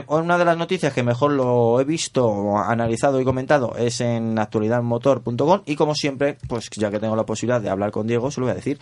Una 0.07 0.37
de 0.37 0.45
las 0.45 0.57
noticias 0.57 0.93
que 0.93 1.03
mejor 1.03 1.31
lo 1.31 1.79
he 1.79 1.83
visto, 1.83 2.57
analizado 2.57 3.19
y 3.19 3.25
comentado 3.25 3.75
es 3.77 4.01
en 4.01 4.39
actualidadmotor.com 4.39 5.61
y 5.67 5.75
como 5.75 5.93
siempre, 5.93 6.38
pues 6.47 6.69
ya 6.75 6.89
que 6.89 6.99
tengo 6.99 7.15
la 7.15 7.25
posibilidad 7.25 7.62
de 7.62 7.69
hablar 7.69 7.91
con 7.91 8.08
Diego, 8.08 8.32
se 8.32 8.39
lo 8.39 8.45
voy 8.45 8.53
a 8.53 8.56
decir. 8.56 8.80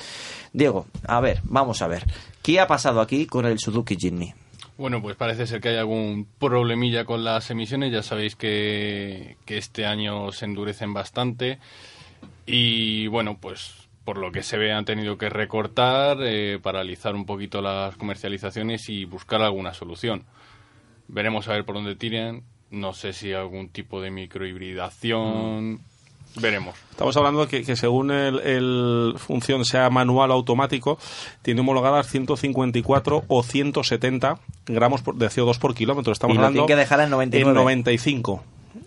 Diego, 0.53 0.85
a 1.05 1.19
ver, 1.19 1.41
vamos 1.43 1.81
a 1.81 1.87
ver. 1.87 2.03
¿Qué 2.41 2.59
ha 2.59 2.67
pasado 2.67 3.01
aquí 3.01 3.25
con 3.25 3.45
el 3.45 3.57
Suzuki 3.59 3.97
Jimny? 3.99 4.33
Bueno, 4.77 5.01
pues 5.01 5.15
parece 5.15 5.47
ser 5.47 5.61
que 5.61 5.69
hay 5.69 5.77
algún 5.77 6.27
problemilla 6.37 7.03
con 7.05 7.23
las 7.23 7.49
emisiones. 7.49 7.91
Ya 7.91 8.03
sabéis 8.03 8.35
que, 8.35 9.35
que 9.45 9.57
este 9.57 9.85
año 9.85 10.31
se 10.31 10.45
endurecen 10.45 10.93
bastante. 10.93 11.59
Y 12.45 13.07
bueno, 13.07 13.37
pues 13.41 13.73
por 14.03 14.19
lo 14.19 14.31
que 14.31 14.43
se 14.43 14.57
ve 14.57 14.71
han 14.71 14.85
tenido 14.85 15.17
que 15.17 15.29
recortar, 15.29 16.17
eh, 16.21 16.59
paralizar 16.61 17.15
un 17.15 17.25
poquito 17.25 17.61
las 17.61 17.97
comercializaciones 17.97 18.87
y 18.89 19.05
buscar 19.05 19.41
alguna 19.41 19.73
solución. 19.73 20.23
Veremos 21.07 21.47
a 21.47 21.53
ver 21.53 21.65
por 21.65 21.75
dónde 21.75 21.95
tiran. 21.95 22.43
No 22.69 22.93
sé 22.93 23.13
si 23.13 23.33
algún 23.33 23.69
tipo 23.69 24.01
de 24.01 24.11
microhibridación. 24.11 25.81
Veremos. 26.37 26.75
Estamos 26.91 27.15
hablando 27.17 27.47
que, 27.47 27.63
que 27.63 27.75
según 27.75 28.11
el, 28.11 28.39
el 28.41 29.13
función 29.17 29.63
sea 29.65 29.89
manual 29.89 30.31
o 30.31 30.33
automático, 30.33 30.97
tiene 31.41 31.61
homologadas 31.61 32.07
154 32.09 33.23
o 33.27 33.43
170 33.43 34.39
gramos 34.67 35.01
por- 35.01 35.15
de 35.15 35.27
CO2 35.27 35.57
por 35.59 35.73
kilómetro. 35.75 36.11
Estamos 36.13 36.35
Y 36.35 36.37
lo 36.37 36.45
hablando 36.45 36.65
tienen 36.65 36.77
que 36.77 36.79
dejar 36.81 36.99
en 37.01 37.09
99. 37.09 37.49
En 37.49 37.55
95. 37.55 38.43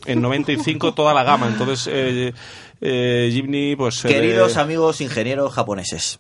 En 0.06 0.20
95 0.22 0.94
toda 0.94 1.14
la 1.14 1.22
gama. 1.24 1.48
Entonces, 1.48 1.88
eh, 1.90 2.32
eh, 2.80 3.30
Jimny, 3.32 3.76
pues... 3.76 4.04
eh, 4.04 4.08
Queridos 4.08 4.56
amigos 4.56 5.00
ingenieros 5.00 5.52
japoneses, 5.52 6.18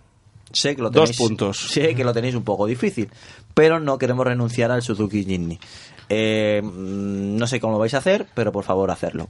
sé 0.52 0.74
que 0.74 0.82
lo 0.82 0.90
Dos 0.90 1.10
tenéis, 1.10 1.18
puntos. 1.18 1.58
Sé 1.70 1.94
que 1.94 2.04
lo 2.04 2.12
tenéis 2.12 2.34
un 2.34 2.44
poco 2.44 2.66
difícil, 2.66 3.10
pero 3.54 3.78
no 3.80 3.98
queremos 3.98 4.26
renunciar 4.26 4.70
al 4.70 4.82
Suzuki 4.82 5.24
Jimny. 5.24 5.58
Eh, 6.08 6.62
mm, 6.64 7.36
no 7.36 7.46
sé 7.46 7.60
cómo 7.60 7.74
lo 7.74 7.78
vais 7.78 7.92
a 7.94 7.98
hacer, 7.98 8.26
pero 8.34 8.50
por 8.50 8.64
favor 8.64 8.90
hacerlo. 8.90 9.28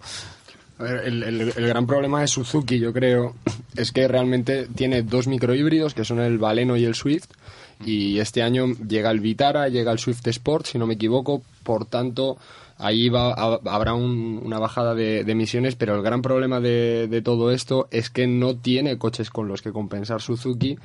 A 0.79 0.83
ver, 0.85 1.07
el, 1.07 1.53
gran 1.53 1.87
problema 1.87 2.21
de 2.21 2.29
Suzuki, 2.29 2.79
yo 2.79 2.93
creo, 2.93 3.35
es 3.77 3.91
que 3.91 4.07
realmente 4.07 4.69
tiene 4.75 5.03
dos 5.03 5.27
microhíbridos, 5.27 5.93
que 5.93 6.05
son 6.05 6.21
el 6.21 6.39
Baleno 6.39 6.77
y 6.77 6.85
el 6.85 6.95
Swift, 6.95 7.27
y 7.85 8.19
este 8.21 8.43
año 8.43 8.67
llega 8.87 9.11
el 9.11 9.21
Vitara, 9.21 9.69
llega 9.69 9.91
el 9.91 9.99
Swift 9.99 10.27
Sport, 10.27 10.67
si 10.67 10.79
no 10.79 10.87
me 10.87 10.95
equivoco, 10.95 11.43
por 11.65 11.85
tanto, 11.87 12.39
ahí 12.79 13.09
va, 13.09 13.33
ha- 13.33 13.61
habrá 13.67 13.95
un- 13.95 14.41
una 14.43 14.59
bajada 14.59 14.95
de, 14.95 15.25
de 15.25 15.33
emisiones, 15.33 15.75
pero 15.77 15.97
el 15.97 16.03
gran 16.03 16.23
problema 16.23 16.61
de, 16.61 17.09
de 17.09 17.23
todo 17.23 17.51
esto 17.51 17.89
es 17.91 18.09
que 18.11 18.27
no 18.27 18.57
tiene 18.57 18.99
coches 18.99 19.31
con 19.31 19.49
los 19.49 19.63
que 19.63 19.73
compensar 19.73 20.21
Suzuki 20.23 20.79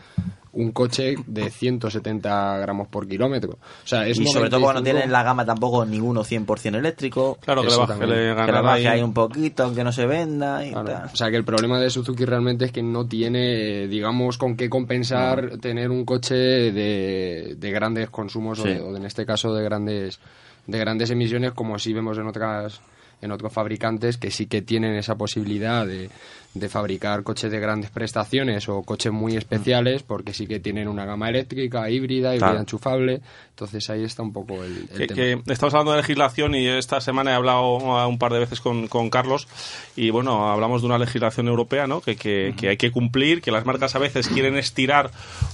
un 0.56 0.72
coche 0.72 1.16
de 1.26 1.50
170 1.50 2.58
gramos 2.60 2.88
por 2.88 3.08
kilómetro. 3.08 3.54
O 3.54 3.88
sea, 3.88 4.06
es 4.08 4.20
y 4.20 4.28
sobre 4.28 4.50
todo 4.52 4.62
cuando 4.62 4.82
no 4.82 4.86
95 4.86 4.94
tienen 5.00 5.12
la 5.12 5.24
gama 5.24 5.46
tampoco 5.46 5.84
ninguno 5.86 6.24
100% 6.24 6.76
eléctrico. 6.78 7.38
Claro, 7.42 7.62
que 7.64 7.70
le 7.70 7.76
baje- 7.76 8.00
le 8.08 8.46
que 8.46 8.52
le 8.52 8.62
baje 8.62 8.88
ahí. 8.88 9.02
un 9.02 9.14
poquito, 9.14 9.64
aunque 9.64 9.84
no 9.84 9.92
se 9.92 10.06
venda. 10.06 10.64
Y 10.66 10.72
Claro. 10.72 10.88
tal. 10.88 11.10
O 11.12 11.16
sea 11.16 11.32
que 11.32 11.38
el 11.38 11.44
problema 11.44 11.80
de 11.80 11.90
Suzuki 11.90 12.24
realmente 12.26 12.66
es 12.66 12.72
que 12.72 12.84
no 12.84 13.08
tiene, 13.08 13.88
digamos, 13.88 14.38
con 14.38 14.56
qué 14.56 14.70
compensar 14.70 15.58
tener 15.60 15.90
un 15.90 16.06
coche 16.06 16.36
de, 16.36 17.56
de 17.58 17.72
grandes 17.72 18.10
consumos 18.12 18.60
o, 18.60 18.64
Sí. 18.64 18.70
de- 18.70 18.82
o 18.82 18.92
de- 18.92 19.00
en 19.00 19.06
este 19.06 19.26
caso 19.26 19.54
de 19.56 19.64
grandes 19.64 20.20
de 20.68 20.80
grandes 20.80 21.10
emisiones 21.10 21.52
como 21.54 21.78
sí 21.80 21.94
vemos 21.94 22.18
en 22.18 22.28
otras 22.28 22.82
en 23.22 23.32
otros 23.32 23.54
fabricantes 23.54 24.18
que 24.18 24.32
sí 24.32 24.48
que 24.48 24.62
tienen 24.62 24.96
esa 24.96 25.16
posibilidad 25.16 25.88
de, 25.88 26.10
de 26.54 26.70
fabricar 26.70 27.24
coches 27.24 27.52
de 27.52 27.60
grandes 27.60 27.90
prestaciones 27.90 28.70
o 28.70 28.84
coches 28.84 29.12
muy 29.12 29.36
especiales 29.36 30.04
porque 30.04 30.34
sí 30.34 30.46
que 30.46 30.60
tienen 30.60 30.88
una 30.88 31.04
gama 31.04 31.28
eléctrica, 31.30 31.90
híbrida, 31.90 32.30
híbrida 32.36 32.48
Claro. 32.50 32.60
enchufable. 32.60 33.22
Entonces 33.50 33.90
ahí 33.90 34.04
está 34.04 34.22
un 34.24 34.34
poco 34.34 34.64
el, 34.64 34.88
el 34.92 34.98
que, 34.98 35.08
tema. 35.08 35.44
que 35.46 35.54
estamos 35.54 35.74
hablando 35.74 35.92
de 35.92 35.98
legislación 35.98 36.54
y 36.56 36.68
esta 36.68 37.02
semana 37.02 37.32
he 37.32 37.34
hablado 37.34 37.78
uh, 37.78 38.08
un 38.08 38.18
par 38.20 38.34
de 38.34 38.40
veces 38.40 38.60
con, 38.62 38.88
con 38.88 39.10
Carlos 39.10 39.48
y 39.96 40.10
bueno, 40.12 40.52
hablamos 40.52 40.82
de 40.82 40.88
una 40.88 40.98
legislación 41.00 41.48
europea 41.48 41.88
¿no? 41.88 42.02
que, 42.02 42.16
que, 42.16 42.54
que 42.58 42.70
hay 42.70 42.78
que 42.78 42.92
cumplir, 42.92 43.42
que 43.42 43.52
las 43.52 43.66
marcas 43.66 43.96
a 43.96 44.00
veces 44.00 44.28
quieren 44.28 44.56
estirar 44.58 45.10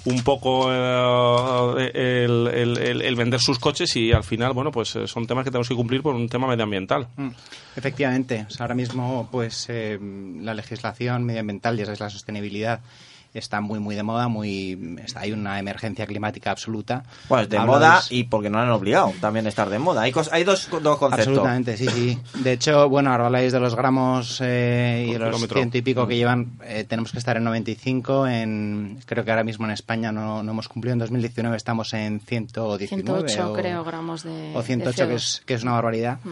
un 0.05 0.21
poco 0.23 0.69
eh, 0.71 1.91
el, 2.25 2.47
el- 2.53 2.77
el- 2.77 3.01
el 3.01 3.15
vender 3.15 3.39
sus 3.39 3.59
coches 3.59 3.95
y 3.95 4.11
al 4.11 4.23
final, 4.23 4.53
bueno, 4.53 4.71
pues 4.71 4.95
eh, 4.95 5.07
son 5.07 5.27
temas 5.27 5.43
que 5.43 5.51
tenemos 5.51 5.67
que 5.69 5.75
cumplir 5.75 6.01
por 6.01 6.15
un 6.15 6.27
tema 6.29 6.47
medioambiental. 6.47 7.07
Mm, 7.15 7.29
Efectivamente, 7.75 8.45
O 8.47 8.51
sea, 8.51 8.65
ahora 8.65 8.75
mismo 8.75 9.29
pues 9.31 9.67
eh, 9.69 9.97
la 10.41 10.53
legislación 10.53 10.88
medioambiental, 11.25 11.77
ya 11.77 11.85
sabes, 11.85 11.99
la 11.99 12.09
sostenibilidad 12.09 12.79
está 13.31 13.61
muy 13.61 13.79
muy 13.79 13.93
de 13.93 14.01
moda, 14.01 14.27
muy 14.27 14.97
está- 15.05 15.19
hay 15.19 15.31
una 15.31 15.59
emergencia 15.59 16.07
climática 16.07 16.49
absoluta. 16.49 17.03
Bueno, 17.29 17.43
es 17.43 17.49
de 17.49 17.59
moda 17.59 18.01
de- 18.09 18.15
y 18.15 18.23
porque 18.23 18.49
no 18.49 18.57
han 18.57 18.69
obligado 18.71 19.13
también 19.21 19.45
a 19.45 19.49
estar 19.49 19.69
de 19.69 19.77
moda. 19.77 20.01
Hay, 20.01 20.11
cos- 20.11 20.29
hay 20.31 20.43
dos, 20.43 20.67
dos 20.81 20.97
conceptos. 20.97 21.27
Absolutamente, 21.27 21.77
sí, 21.77 21.85
sí. 21.89 22.17
De 22.39 22.53
hecho, 22.53 22.89
bueno, 22.89 23.11
ahora 23.11 23.27
habláis 23.27 23.51
de 23.53 23.59
los 23.59 23.75
gramos 23.75 24.39
eh, 24.43 25.05
y 25.09 25.13
de 25.13 25.19
los 25.19 25.47
ciento 25.47 25.77
y 25.77 25.83
pico 25.83 26.07
que 26.07 26.15
Mm. 26.15 26.17
llevan. 26.17 26.51
eh, 26.65 26.85
tenemos 26.89 27.11
que 27.11 27.19
estar 27.19 27.37
en 27.37 27.43
95. 27.43 28.25
En, 28.27 28.97
creo 29.05 29.23
que 29.23 29.29
ahora 29.29 29.43
mismo 29.43 29.65
en 29.65 29.71
España 29.73 30.11
no, 30.11 30.41
no 30.41 30.51
hemos 30.51 30.67
cumplido. 30.67 30.93
En 30.93 30.99
2019 30.99 31.55
estamos 31.55 31.93
en 31.93 32.21
119. 32.21 33.29
108 33.29 33.51
o, 33.51 33.53
creo 33.53 33.83
gramos 33.83 34.23
de 34.23 34.53
o 34.55 34.63
108, 34.63 35.03
de 35.03 35.07
que 35.07 35.13
CO2. 35.13 35.15
es, 35.17 35.43
que 35.45 35.53
es 35.53 35.61
una 35.61 35.73
barbaridad. 35.73 36.17
Mm. 36.23 36.29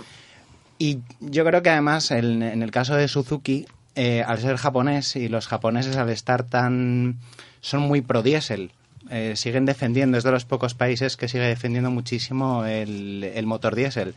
Y 0.80 1.00
yo 1.20 1.46
creo 1.46 1.62
que 1.62 1.70
además, 1.70 2.10
en, 2.10 2.42
en 2.42 2.64
el 2.64 2.72
caso 2.72 2.96
de 2.96 3.08
Suzuki, 3.08 3.68
eh, 3.98 4.24
al 4.26 4.40
ser 4.40 4.56
japonés 4.56 5.16
y 5.18 5.28
los 5.28 5.48
japoneses 5.48 5.98
al 5.98 6.10
estar 6.10 6.44
tan... 6.44 7.18
son 7.60 7.82
muy 7.82 8.00
pro 8.02 8.22
diésel. 8.24 8.72
eh, 9.10 9.34
siguen 9.36 9.66
defendiendo, 9.66 10.18
es 10.18 10.24
de 10.24 10.32
los 10.32 10.46
pocos 10.46 10.74
países 10.74 11.18
que 11.18 11.28
sigue 11.28 11.46
defendiendo 11.48 11.92
muchísimo 11.92 12.64
el, 12.66 13.24
el 13.24 13.46
motor 13.46 13.76
diésel. 13.76 14.14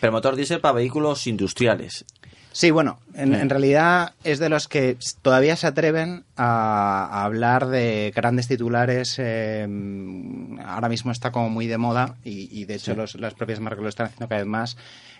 Pero 0.00 0.12
motor 0.12 0.34
diésel 0.36 0.60
para 0.60 0.74
vehículos 0.74 1.26
industriales. 1.26 2.04
Sí, 2.52 2.70
bueno, 2.70 2.98
en, 3.14 3.34
en 3.34 3.50
realidad 3.50 4.14
es 4.24 4.38
de 4.40 4.48
los 4.48 4.66
que 4.68 4.96
todavía 5.22 5.54
se 5.54 5.66
atreven 5.66 6.24
a, 6.36 7.04
a 7.04 7.24
hablar 7.24 7.66
de 7.66 8.12
grandes 8.16 8.48
titulares. 8.48 9.16
eh, 9.18 9.66
ahora 10.64 10.88
mismo 10.88 11.12
está 11.12 11.30
como 11.30 11.50
muy 11.50 11.66
de 11.66 11.78
moda 11.78 12.16
y, 12.24 12.48
y 12.58 12.64
de 12.64 12.74
hecho 12.76 12.92
Sí. 12.92 12.96
los- 12.96 13.14
las 13.16 13.34
propias 13.34 13.60
marcas 13.60 13.82
lo 13.82 13.88
están 13.88 14.06
haciendo 14.06 14.28
cada 14.28 14.40
vez 14.40 14.48
más. 14.48 14.76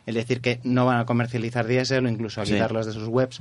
El 0.07 0.14
decir 0.14 0.40
que 0.40 0.59
no 0.64 0.87
van 0.87 0.99
a 0.99 1.05
comercializar 1.07 1.66
diésel 1.66 2.07
o 2.07 2.09
incluso 2.09 2.40
a 2.40 2.47
Sí. 2.47 2.55
quitarlos 2.55 2.87
de 2.87 2.92
sus 2.92 3.07
webs. 3.09 3.40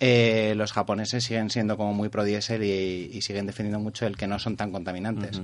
Eh, 0.00 0.54
los 0.56 0.72
japoneses 0.72 1.24
siguen 1.24 1.50
siendo 1.50 1.76
como 1.76 1.94
muy 1.94 2.08
pro 2.08 2.24
diésel 2.24 2.62
y, 2.64 3.10
y 3.12 3.22
siguen 3.22 3.46
defendiendo 3.46 3.78
mucho 3.78 4.06
el 4.06 4.16
que 4.16 4.26
no 4.26 4.38
son 4.38 4.56
tan 4.56 4.72
contaminantes. 4.72 5.40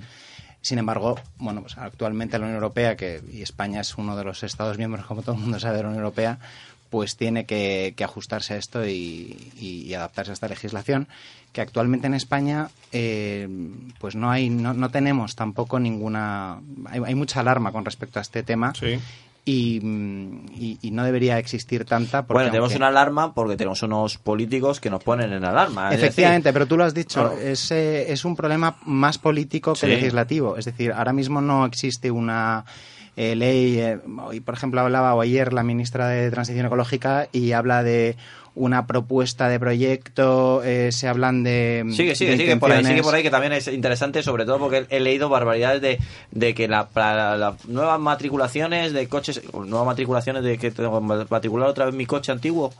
Sin 0.62 0.78
embargo, 0.78 1.18
bueno, 1.38 1.62
pues 1.62 1.78
actualmente 1.78 2.38
la 2.38 2.44
Unión 2.44 2.56
Europea, 2.56 2.96
que 2.96 3.22
y 3.32 3.40
España 3.42 3.80
es 3.80 3.96
uno 3.96 4.16
de 4.16 4.24
los 4.24 4.42
Estados 4.42 4.76
miembros, 4.76 5.06
como 5.06 5.22
todo 5.22 5.34
el 5.36 5.40
mundo 5.40 5.58
sabe, 5.58 5.76
de 5.78 5.82
la 5.84 5.88
Unión 5.88 6.02
Europea, 6.04 6.38
pues 6.90 7.16
tiene 7.16 7.46
que, 7.46 7.94
que 7.96 8.04
ajustarse 8.04 8.54
a 8.54 8.56
esto 8.58 8.84
y, 8.86 9.52
y- 9.58 9.84
y 9.86 9.94
adaptarse 9.94 10.32
a 10.32 10.34
esta 10.34 10.48
legislación, 10.48 11.06
que 11.52 11.60
actualmente 11.62 12.08
en 12.08 12.14
España 12.14 12.68
eh, 12.92 13.48
pues 14.00 14.16
no 14.16 14.30
hay, 14.30 14.50
no, 14.50 14.74
no 14.74 14.90
tenemos 14.90 15.34
tampoco 15.36 15.78
ninguna, 15.78 16.58
hay, 16.86 17.00
hay 17.06 17.14
mucha 17.14 17.40
alarma 17.40 17.72
con 17.72 17.84
respecto 17.84 18.18
a 18.18 18.22
este 18.22 18.42
tema. 18.42 18.72
Y, 19.44 19.80
mm, 19.82 20.46
y- 20.54 20.78
y 20.82 20.90
no 20.90 21.02
debería 21.04 21.38
existir 21.38 21.84
tanta. 21.86 22.22
Porque 22.26 22.34
Bueno, 22.34 22.50
tenemos 22.50 22.68
aunque- 22.70 22.76
una 22.76 22.88
alarma 22.88 23.34
porque 23.34 23.56
tenemos 23.56 23.82
unos 23.82 24.18
políticos 24.18 24.80
que 24.80 24.90
nos 24.90 25.02
ponen 25.02 25.32
en 25.32 25.44
alarma. 25.44 25.92
Efectivamente, 25.94 26.48
decir, 26.48 26.52
pero 26.54 26.66
tú 26.66 26.76
lo 26.76 26.84
has 26.84 26.92
dicho, 26.94 27.20
Claro. 27.30 27.38
es, 27.40 27.70
eh, 27.70 28.12
es 28.12 28.24
un 28.24 28.36
problema 28.36 28.76
más 28.84 29.18
político 29.18 29.72
que 29.72 29.80
Sí. 29.80 29.86
legislativo. 29.86 30.56
Es 30.56 30.66
decir, 30.66 30.92
ahora 30.92 31.12
mismo 31.12 31.40
no 31.40 31.64
existe 31.66 32.10
una 32.10 32.64
eh, 33.16 33.34
ley. 33.34 33.78
eh, 33.78 33.98
hoy, 34.24 34.40
por 34.40 34.54
ejemplo, 34.54 34.80
hablaba 34.80 35.14
o 35.14 35.20
ayer 35.20 35.52
la 35.52 35.62
ministra 35.62 36.06
de 36.08 36.30
Transición 36.30 36.64
Ecológica 36.66 37.28
y 37.32 37.52
habla 37.52 37.82
de 37.82 38.16
una 38.54 38.86
propuesta 38.86 39.48
de 39.48 39.58
proyecto, 39.60 40.62
eh, 40.64 40.90
se 40.92 41.08
hablan 41.08 41.42
de. 41.44 41.84
Sigue, 41.92 42.14
sigue, 42.14 42.32
de 42.32 42.36
sigue 42.38 42.56
por 42.56 42.70
ahí, 42.72 42.78
sigue 42.78 42.80
intenciones. 42.98 43.02
por 43.06 43.14
ahí, 43.14 43.22
que 43.22 43.30
también 43.30 43.52
es 43.52 43.68
interesante, 43.68 44.22
sobre 44.22 44.44
todo 44.44 44.58
porque 44.58 44.86
he 44.90 45.00
leído 45.00 45.28
barbaridades 45.28 45.80
de, 45.80 45.98
de 46.32 46.54
que 46.54 46.66
la, 46.68 46.88
para 46.88 47.36
las 47.36 47.64
nuevas 47.66 48.00
matriculaciones 48.00 48.92
de 48.92 49.06
coches, 49.08 49.40
nuevas 49.54 49.86
matriculaciones 49.86 50.42
de 50.42 50.58
que 50.58 50.70
tengo 50.70 51.00
que 51.00 51.26
matricular 51.30 51.68
otra 51.68 51.84
vez 51.86 51.94
mi 51.94 52.06
coche 52.06 52.32
antiguo. 52.32 52.72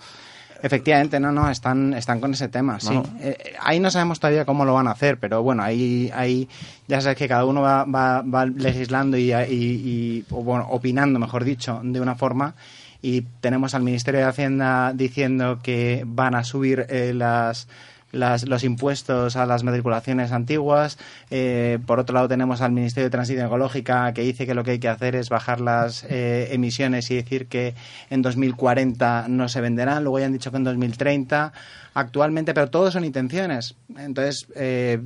Efectivamente, 0.62 1.18
no, 1.20 1.32
no, 1.32 1.48
están, 1.50 1.94
están 1.94 2.20
con 2.20 2.34
ese 2.34 2.48
tema, 2.48 2.78
sí. 2.80 3.00
Eh, 3.20 3.54
ahí 3.60 3.80
no 3.80 3.90
sabemos 3.90 4.20
todavía 4.20 4.44
cómo 4.44 4.66
lo 4.66 4.74
van 4.74 4.88
a 4.88 4.90
hacer, 4.90 5.16
pero 5.16 5.42
bueno, 5.42 5.62
ahí, 5.62 6.10
ahí 6.14 6.50
ya 6.86 7.00
sabes 7.00 7.16
que 7.16 7.28
cada 7.28 7.46
uno 7.46 7.62
va, 7.62 7.84
va, 7.84 8.20
va 8.20 8.44
legislando 8.44 9.16
y, 9.16 9.32
y- 9.32 9.34
y- 9.48 10.24
o, 10.30 10.42
bueno, 10.42 10.66
opinando, 10.68 11.18
mejor 11.18 11.44
dicho, 11.44 11.80
de 11.82 11.98
una 11.98 12.14
forma. 12.14 12.54
Y 13.02 13.22
tenemos 13.40 13.74
al 13.74 13.82
Ministerio 13.82 14.20
de 14.20 14.26
Hacienda 14.26 14.92
diciendo 14.94 15.58
que 15.62 16.02
van 16.06 16.34
a 16.34 16.44
subir 16.44 16.86
eh, 16.90 17.12
las, 17.14 17.66
las- 18.12 18.46
los 18.46 18.62
impuestos 18.64 19.36
a 19.36 19.46
las 19.46 19.62
matriculaciones 19.64 20.32
antiguas. 20.32 20.98
Eh, 21.30 21.78
por 21.86 21.98
otro 21.98 22.14
lado, 22.14 22.28
tenemos 22.28 22.60
al 22.60 22.72
Ministerio 22.72 23.06
de 23.06 23.10
Transición 23.10 23.46
Ecológica 23.46 24.12
que 24.12 24.22
dice 24.22 24.46
que 24.46 24.54
lo 24.54 24.64
que 24.64 24.72
hay 24.72 24.78
que 24.78 24.88
hacer 24.88 25.14
es 25.16 25.28
bajar 25.30 25.60
las 25.60 26.04
eh, 26.10 26.48
emisiones 26.52 27.10
y 27.10 27.16
decir 27.16 27.46
que 27.46 27.74
en 28.10 28.20
2040 28.22 29.26
no 29.28 29.48
se 29.48 29.60
venderán. 29.60 30.02
Luego 30.04 30.18
ya 30.18 30.26
han 30.26 30.32
dicho 30.32 30.50
que 30.50 30.58
en 30.58 30.64
2030 30.64 31.52
actualmente, 31.94 32.52
pero 32.54 32.68
todos 32.68 32.92
son 32.92 33.04
intenciones. 33.04 33.74
Entonces, 33.98 34.46
eh, 34.56 34.98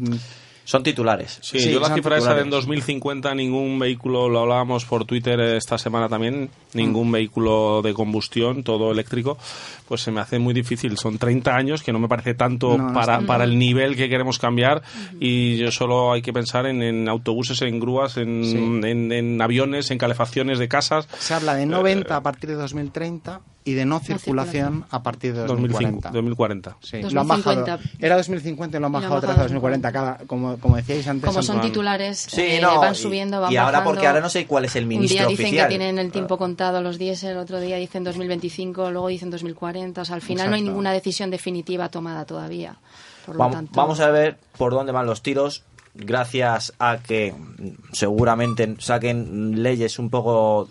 Son 0.66 0.83
titulares. 0.83 1.38
Sí, 1.42 1.70
yo 1.70 1.79
la 1.79 1.94
cifra 1.94 2.16
esa 2.16 2.33
de 2.35 2.40
en 2.40 2.44
titulares. 2.46 2.66
2050 2.66 3.35
ningún 3.35 3.79
vehículo, 3.79 4.29
lo 4.31 4.40
hablábamos 4.40 4.85
por 4.87 5.05
Twitter 5.05 5.38
esta 5.40 5.77
semana 5.77 6.09
también, 6.09 6.48
ningún 6.72 7.12
vehículo 7.12 7.83
de 7.83 7.92
combustión, 7.92 8.62
todo 8.62 8.90
eléctrico, 8.90 9.37
pues 9.87 10.00
se 10.00 10.11
me 10.11 10.20
hace 10.22 10.38
muy 10.38 10.55
difícil. 10.55 10.96
Son 10.96 11.18
30 11.18 11.55
años 11.55 11.83
que 11.83 11.92
no 11.92 11.98
me 11.98 12.09
parece 12.09 12.33
tanto 12.35 12.79
No, 12.79 12.94
para, 12.94 13.20
para 13.20 13.44
el 13.44 13.59
nivel 13.59 13.94
que 13.94 14.09
queremos 14.09 14.38
cambiar 14.38 14.83
y 15.20 15.57
yo 15.59 15.70
solo 15.70 16.12
hay 16.12 16.22
que 16.22 16.33
pensar 16.33 16.64
en, 16.66 16.83
en 16.83 17.09
autobuses, 17.11 17.61
en 17.62 17.79
grúas, 17.79 18.16
en, 18.16 18.44
Sí. 18.44 18.57
en- 18.57 19.12
en 19.12 19.42
aviones, 19.42 19.90
en 19.90 19.98
calefacciones 19.98 20.59
de 20.59 20.68
casas. 20.68 21.09
se 21.18 21.35
habla 21.35 21.55
de 21.57 21.66
90 21.66 22.16
a 22.16 22.22
partir 22.22 22.48
de 22.50 22.57
2030 22.57 23.40
y 23.66 23.72
de 23.72 23.87
no 23.87 23.98
circulación 24.00 24.85
a 24.90 25.03
partir 25.03 25.33
de 25.35 25.46
2040. 25.46 26.11
2040. 26.11 26.77
Sí, 26.83 27.00
lo 27.03 27.20
han 27.22 27.29
bajado. 27.29 27.57
2050. 27.64 28.07
Era 28.07 28.16
2050 28.16 28.77
y 28.77 28.81
lo 28.81 28.87
han 28.87 28.90
Y 28.90 28.92
lo 28.92 28.96
han 28.98 29.03
bajado 29.03 29.14
otra 29.16 29.29
vez 29.31 29.38
a 29.38 29.42
2040. 29.44 29.92
Cada, 29.92 30.18
como, 30.27 30.57
como 30.59 30.77
decíais 30.77 31.09
antes. 31.09 31.27
Como 31.29 31.42
son 31.42 31.61
titulares, 31.62 32.18
Sí, 32.31 32.42
eh, 32.42 32.59
no, 32.61 32.79
van 32.79 32.94
subiendo, 32.94 33.40
van 33.40 33.50
y 33.53 33.57
ahora 33.57 33.79
bajando. 33.79 33.90
porque 33.90 34.07
ahora 34.07 34.20
no 34.20 34.29
sé 34.29 34.46
cuál 34.46 34.66
es 34.66 34.77
el 34.77 34.83
Un 34.85 34.88
ministro 34.90 35.18
día 35.20 35.27
dicen 35.29 35.46
oficial. 35.46 35.68
que 35.68 35.77
tienen 35.79 35.98
el 35.98 36.12
tiempo 36.12 36.37
contado 36.37 36.83
los 36.83 36.98
diésel, 36.98 37.38
otro 37.38 37.59
día 37.61 37.77
dicen 37.77 38.05
2025, 38.05 38.90
luego 38.90 39.09
dicen 39.09 39.31
2040. 39.31 40.03
O 40.03 40.05
sea, 40.05 40.14
al 40.16 40.20
final 40.22 40.48
no 40.50 40.55
hay 40.57 40.61
Exacto. 40.61 40.70
ninguna 40.70 40.92
decisión 40.92 41.31
definitiva 41.31 41.88
tomada 41.88 42.27
todavía. 42.27 42.77
Por 43.24 43.37
lo 43.37 43.38
Vamos, 43.38 43.57
tanto, 43.57 43.72
vamos 43.74 44.00
a 44.00 44.11
ver 44.11 44.37
por 44.59 44.72
dónde 44.74 44.92
van 44.92 45.07
los 45.07 45.22
tiros. 45.22 45.64
Gracias 45.96 46.72
a 46.80 46.98
que 46.98 47.33
seguramente 47.92 48.74
saquen 48.78 49.62
leyes 49.62 50.00
un 50.00 50.11
poco 50.11 50.68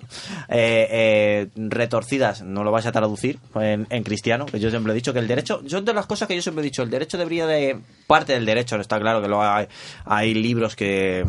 eh, 0.49 0.87
eh, 0.91 1.49
retorcidas, 1.55 2.41
no 2.41 2.65
lo 2.65 2.71
vais 2.71 2.85
a 2.85 2.91
traducir 2.91 3.39
en, 3.55 3.87
en 3.89 4.03
cristiano, 4.03 4.45
que 4.45 4.59
yo 4.59 4.69
siempre 4.69 4.91
he 4.91 4.95
dicho 4.95 5.13
que 5.13 5.19
el 5.19 5.27
derecho, 5.29 5.61
yo 5.63 5.81
de 5.81 5.93
las 5.93 6.07
cosas 6.07 6.27
que 6.27 6.35
yo 6.35 6.41
siempre 6.41 6.61
he 6.61 6.65
dicho, 6.65 6.83
el 6.83 6.89
derecho 6.89 7.17
debería 7.17 7.47
de, 7.47 7.79
parte 8.05 8.33
del 8.33 8.45
derecho, 8.45 8.75
está 8.75 8.99
claro 8.99 9.21
que 9.21 9.29
luego 9.29 9.43
hay, 9.43 9.67
hay 10.03 10.33
libros 10.33 10.75
que, 10.75 11.25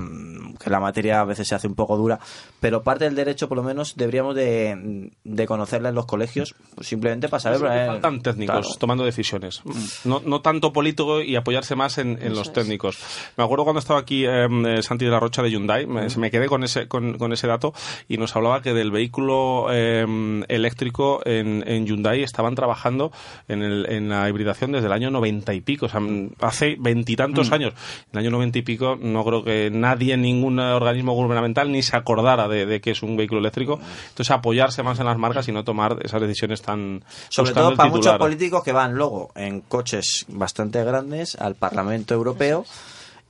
que 0.59 0.71
la 0.71 0.81
materia 0.81 1.21
a 1.21 1.25
veces 1.25 1.47
se 1.47 1.55
hace 1.55 1.69
un 1.69 1.77
poco 1.77 1.97
dura, 1.97 2.19
pero 2.65 2.83
parte 2.83 3.05
del 3.05 3.15
derecho 3.15 3.47
por 3.47 3.59
lo 3.59 3.63
menos 3.63 3.95
deberíamos 3.95 4.35
de, 4.35 5.11
de 5.23 5.47
conocerla 5.47 5.91
en 5.91 5.95
los 5.95 6.07
colegios, 6.07 6.55
pues 6.75 6.87
simplemente 6.89 7.29
para 7.29 7.39
saber... 7.41 7.59
eh, 7.71 7.87
Faltan 7.89 8.23
técnicos 8.23 8.61
claro. 8.69 8.79
tomando 8.79 9.05
decisiones. 9.05 9.61
No, 10.07 10.23
no 10.25 10.41
tanto 10.41 10.73
político 10.73 11.21
y 11.21 11.37
apoyarse 11.37 11.77
más 11.77 11.99
en, 11.99 12.19
en 12.23 12.35
los 12.35 12.55
técnicos. 12.55 12.97
Me 13.37 13.45
acuerdo 13.45 13.65
cuando 13.65 13.81
estaba 13.81 14.01
aquí 14.01 14.25
em, 14.25 14.65
eh, 14.65 14.83
Santi 14.83 15.05
de 15.05 15.11
la 15.11 15.21
Rocha 15.21 15.43
de 15.43 15.51
Hyundai, 15.51 15.85
me, 15.85 16.07
me 16.17 16.31
quedé 16.31 16.47
con 16.47 16.65
ese, 16.65 16.89
con, 16.89 17.19
con 17.19 17.35
ese 17.35 17.47
dato 17.47 17.75
y 18.09 18.17
nos 18.17 18.35
hablaba 18.35 18.63
que 18.63 18.73
del 18.73 18.91
vehículo 18.91 19.71
em, 19.71 20.43
eléctrico 20.49 21.21
en, 21.27 21.63
en 21.69 21.85
Hyundai 21.85 22.23
estaban 22.23 22.55
trabajando 22.55 23.13
en, 23.47 23.61
el, 23.63 23.85
en 23.91 24.09
la 24.09 24.27
hibridación 24.27 24.73
desde 24.73 24.87
el 24.87 24.93
año 24.95 25.11
noventa 25.11 25.53
y 25.53 25.61
pico, 25.61 25.85
o 25.85 25.89
sea, 25.91 26.01
mm, 26.01 26.31
hace 26.41 26.77
veintitantos 26.81 27.51
Mm. 27.51 27.53
años. 27.55 27.75
En 28.11 28.19
el 28.19 28.19
año 28.21 28.31
noventa 28.31 28.59
y 28.59 28.63
pico 28.63 28.97
no 28.99 29.23
creo 29.23 29.45
que 29.45 29.69
nadie, 29.71 30.17
ningún 30.17 30.59
organismo 30.59 31.13
gubernamental 31.13 31.71
ni 31.71 31.83
se 31.83 31.95
acordara 31.95 32.49
de, 32.49 32.54
de 32.55 32.81
que 32.81 32.93
es 32.93 33.03
un 33.03 33.17
vehículo 33.17 33.41
eléctrico. 33.41 33.81
Entonces 34.09 34.31
apoyarse 34.31 34.83
más 34.83 34.99
en 34.99 35.07
las 35.07 35.19
marcas 35.19 35.49
y 35.49 35.53
no 35.53 35.65
tomar 35.65 35.99
esas 36.03 36.21
decisiones 36.21 36.63
tan 36.63 37.05
Sobre 37.29 37.53
todo 37.53 37.75
para 37.75 37.91
muchos 37.91 38.17
políticos 38.17 38.63
que 38.63 38.73
van 38.73 38.95
luego 38.95 39.33
en 39.35 39.61
coches 39.63 40.27
bastante 40.29 40.83
grandes 40.85 41.37
al 41.37 41.55
Parlamento 41.55 42.15
Europeo 42.15 42.65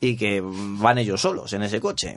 y 0.00 0.16
que 0.16 0.42
van 0.44 0.98
ellos 0.98 1.20
solos 1.20 1.52
en 1.52 1.62
ese 1.62 1.80
coche. 1.80 2.16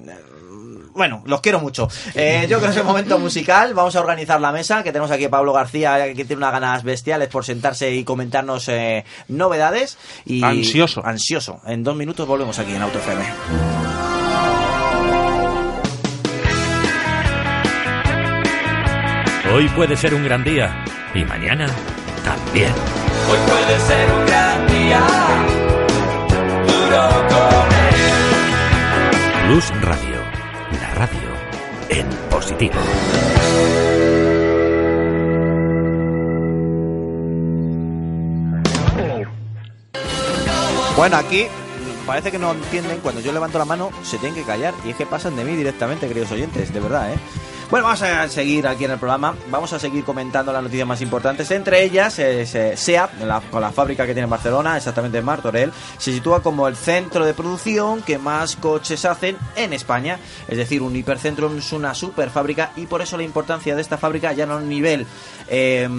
Bueno, 0.93 1.21
los 1.25 1.41
quiero 1.41 1.59
mucho. 1.59 1.87
Eh, 2.15 2.47
yo 2.49 2.57
creo 2.57 2.71
que 2.71 2.75
es 2.75 2.77
el 2.77 2.83
momento 2.83 3.19
musical. 3.19 3.73
Vamos 3.75 3.95
a 3.95 3.99
organizar 3.99 4.41
la 4.41 4.51
mesa, 4.51 4.83
que 4.83 4.91
tenemos 4.91 5.11
aquí 5.11 5.25
a 5.25 5.29
Pablo 5.29 5.53
García, 5.53 6.13
que 6.13 6.25
tiene 6.25 6.37
unas 6.37 6.51
ganas 6.51 6.83
bestiales 6.83 7.27
por 7.29 7.45
sentarse 7.45 7.93
y 7.93 8.03
comentarnos 8.03 8.67
eh, 8.69 9.05
novedades. 9.27 9.97
Y 10.25 10.43
Ansioso. 10.43 11.05
Ansioso. 11.05 11.61
En 11.67 11.83
dos 11.83 11.95
minutos 11.95 12.27
volvemos 12.27 12.57
aquí 12.57 12.73
en 12.73 12.81
Auto 12.81 12.97
FM. 12.97 14.06
Hoy 19.53 19.69
puede 19.69 19.95
ser 19.95 20.13
un 20.13 20.23
gran 20.23 20.43
día 20.43 20.83
y 21.13 21.23
mañana 21.23 21.67
también. 22.23 22.71
Hoy 23.29 23.37
puede 23.47 23.79
ser 23.79 24.11
un 24.11 24.25
gran 24.25 24.67
día. 24.67 24.99
Duro 26.67 27.09
con 27.29 27.67
él. 27.87 27.95
Plus 29.47 29.81
Radio, 29.81 30.21
la 30.81 30.93
radio 30.95 31.29
en 31.89 32.07
positivo. 32.29 32.75
Bueno, 40.97 41.17
aquí 41.17 41.47
parece 42.05 42.31
que 42.31 42.39
no 42.39 42.51
entienden. 42.51 42.99
Cuando 42.99 43.21
yo 43.21 43.31
levanto 43.31 43.57
la 43.57 43.65
mano, 43.65 43.91
se 44.03 44.17
tienen 44.17 44.35
que 44.35 44.45
callar. 44.45 44.73
Y 44.83 44.89
es 44.89 44.95
que 44.97 45.05
pasan 45.05 45.35
de 45.35 45.45
mí 45.45 45.55
directamente, 45.55 46.07
queridos 46.07 46.31
oyentes, 46.31 46.73
de 46.73 46.79
verdad, 46.79 47.13
¿eh? 47.13 47.17
Bueno, 47.69 47.83
vamos 47.87 48.01
a 48.01 48.29
seguir 48.29 48.65
aquí 48.65 48.85
en 48.85 48.91
el 48.91 48.97
programa. 48.97 49.35
Vamos 49.51 49.73
a 49.73 49.79
seguir 49.79 50.05
comentando 50.05 50.53
las 50.53 50.63
noticias 50.63 50.87
más 50.87 51.01
importantes. 51.01 51.51
Entre 51.51 51.83
ellas, 51.83 52.17
es, 52.17 52.55
eh, 52.55 52.77
SEAT, 52.77 53.19
la- 53.25 53.41
con 53.41 53.59
la 53.59 53.73
fábrica 53.73 54.05
que 54.05 54.13
tiene 54.13 54.23
en 54.23 54.29
Barcelona, 54.29 54.77
exactamente 54.77 55.17
en 55.17 55.25
Martorell, 55.25 55.73
se 55.97 56.13
sitúa 56.13 56.41
como 56.41 56.69
el 56.69 56.77
centro 56.77 57.25
de 57.25 57.33
producción 57.33 58.03
que 58.03 58.19
más 58.19 58.55
coches 58.55 59.03
hacen 59.03 59.35
en 59.57 59.73
España. 59.73 60.17
Es 60.47 60.55
decir, 60.55 60.81
un 60.81 60.95
hipercentro 60.95 61.53
es 61.57 61.73
una 61.73 61.93
super 61.93 62.29
fábrica 62.29 62.71
y 62.77 62.85
por 62.85 63.01
eso 63.01 63.17
la 63.17 63.23
importancia 63.23 63.75
de 63.75 63.81
esta 63.81 63.97
fábrica 63.97 64.31
ya 64.31 64.45
no 64.45 64.55
a 64.55 64.61
nivel 64.61 65.05
eh, 65.49 65.89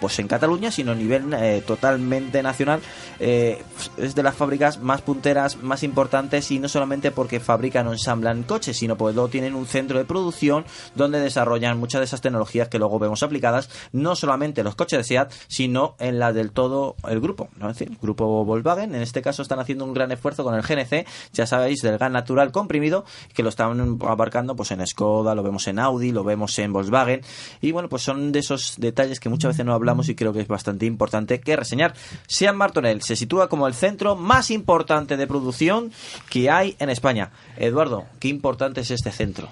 pues 0.00 0.18
en 0.18 0.28
Cataluña, 0.28 0.70
sino 0.70 0.92
a 0.92 0.94
nivel 0.94 1.30
eh, 1.34 1.62
totalmente 1.66 2.42
nacional. 2.42 2.80
Eh, 3.20 3.62
es 3.98 4.14
de 4.14 4.22
las 4.22 4.34
fábricas 4.34 4.78
más 4.80 5.02
punteras, 5.02 5.56
más 5.62 5.82
importantes 5.82 6.50
y 6.50 6.58
no 6.58 6.68
solamente 6.70 7.10
porque 7.10 7.38
fabrican 7.38 7.86
o 7.86 7.92
ensamblan 7.92 8.44
coches, 8.44 8.78
sino 8.78 8.96
porque 8.96 9.14
luego 9.14 9.28
tienen 9.28 9.54
un 9.54 9.66
centro 9.66 9.98
de 9.98 10.06
producción 10.06 10.64
desarrollan 11.10 11.78
muchas 11.78 12.00
de 12.00 12.04
esas 12.04 12.20
tecnologías 12.20 12.68
que 12.68 12.78
luego 12.78 12.98
vemos 12.98 13.22
aplicadas 13.22 13.70
no 13.92 14.16
solamente 14.16 14.60
en 14.60 14.66
los 14.66 14.74
coches 14.74 14.98
de 14.98 15.04
SEAT, 15.04 15.32
sino 15.48 15.96
en 15.98 16.18
la 16.18 16.32
del 16.32 16.52
todo 16.52 16.96
el 17.08 17.20
grupo. 17.20 17.48
¿no? 17.56 17.70
Es 17.70 17.78
decir, 17.78 17.96
grupo 18.00 18.44
Volkswagen, 18.44 18.94
en 18.94 19.02
este 19.02 19.22
caso 19.22 19.42
están 19.42 19.58
haciendo 19.58 19.84
un 19.84 19.94
gran 19.94 20.12
esfuerzo 20.12 20.44
con 20.44 20.54
el 20.54 20.62
GNC, 20.62 21.06
ya 21.32 21.46
sabéis, 21.46 21.80
del 21.82 21.98
gas 21.98 22.10
natural 22.10 22.52
comprimido, 22.52 23.04
que 23.34 23.42
lo 23.42 23.48
están 23.48 23.98
abarcando 24.02 24.56
pues 24.56 24.70
en 24.70 24.86
Skoda, 24.86 25.34
lo 25.34 25.42
vemos 25.42 25.66
en 25.68 25.78
Audi, 25.78 26.12
lo 26.12 26.24
vemos 26.24 26.58
en 26.58 26.72
Volkswagen, 26.72 27.22
y 27.60 27.72
bueno, 27.72 27.88
pues 27.88 28.02
son 28.02 28.32
de 28.32 28.40
esos 28.40 28.74
detalles 28.78 29.20
que 29.20 29.28
muchas 29.28 29.50
veces 29.50 29.66
no 29.66 29.74
hablamos 29.74 30.08
y 30.08 30.14
creo 30.14 30.32
que 30.32 30.40
es 30.40 30.48
bastante 30.48 30.86
importante 30.86 31.40
que 31.40 31.56
reseñar. 31.56 31.94
Seat 32.26 32.54
Martorell 32.54 33.02
se 33.02 33.16
sitúa 33.16 33.48
como 33.48 33.66
el 33.66 33.74
centro 33.74 34.16
más 34.16 34.50
importante 34.50 35.16
de 35.16 35.26
producción 35.26 35.92
que 36.30 36.50
hay 36.50 36.76
en 36.78 36.90
España. 36.90 37.30
Eduardo, 37.56 38.04
qué 38.18 38.28
importante 38.28 38.80
es 38.80 38.90
este 38.90 39.10
centro. 39.10 39.48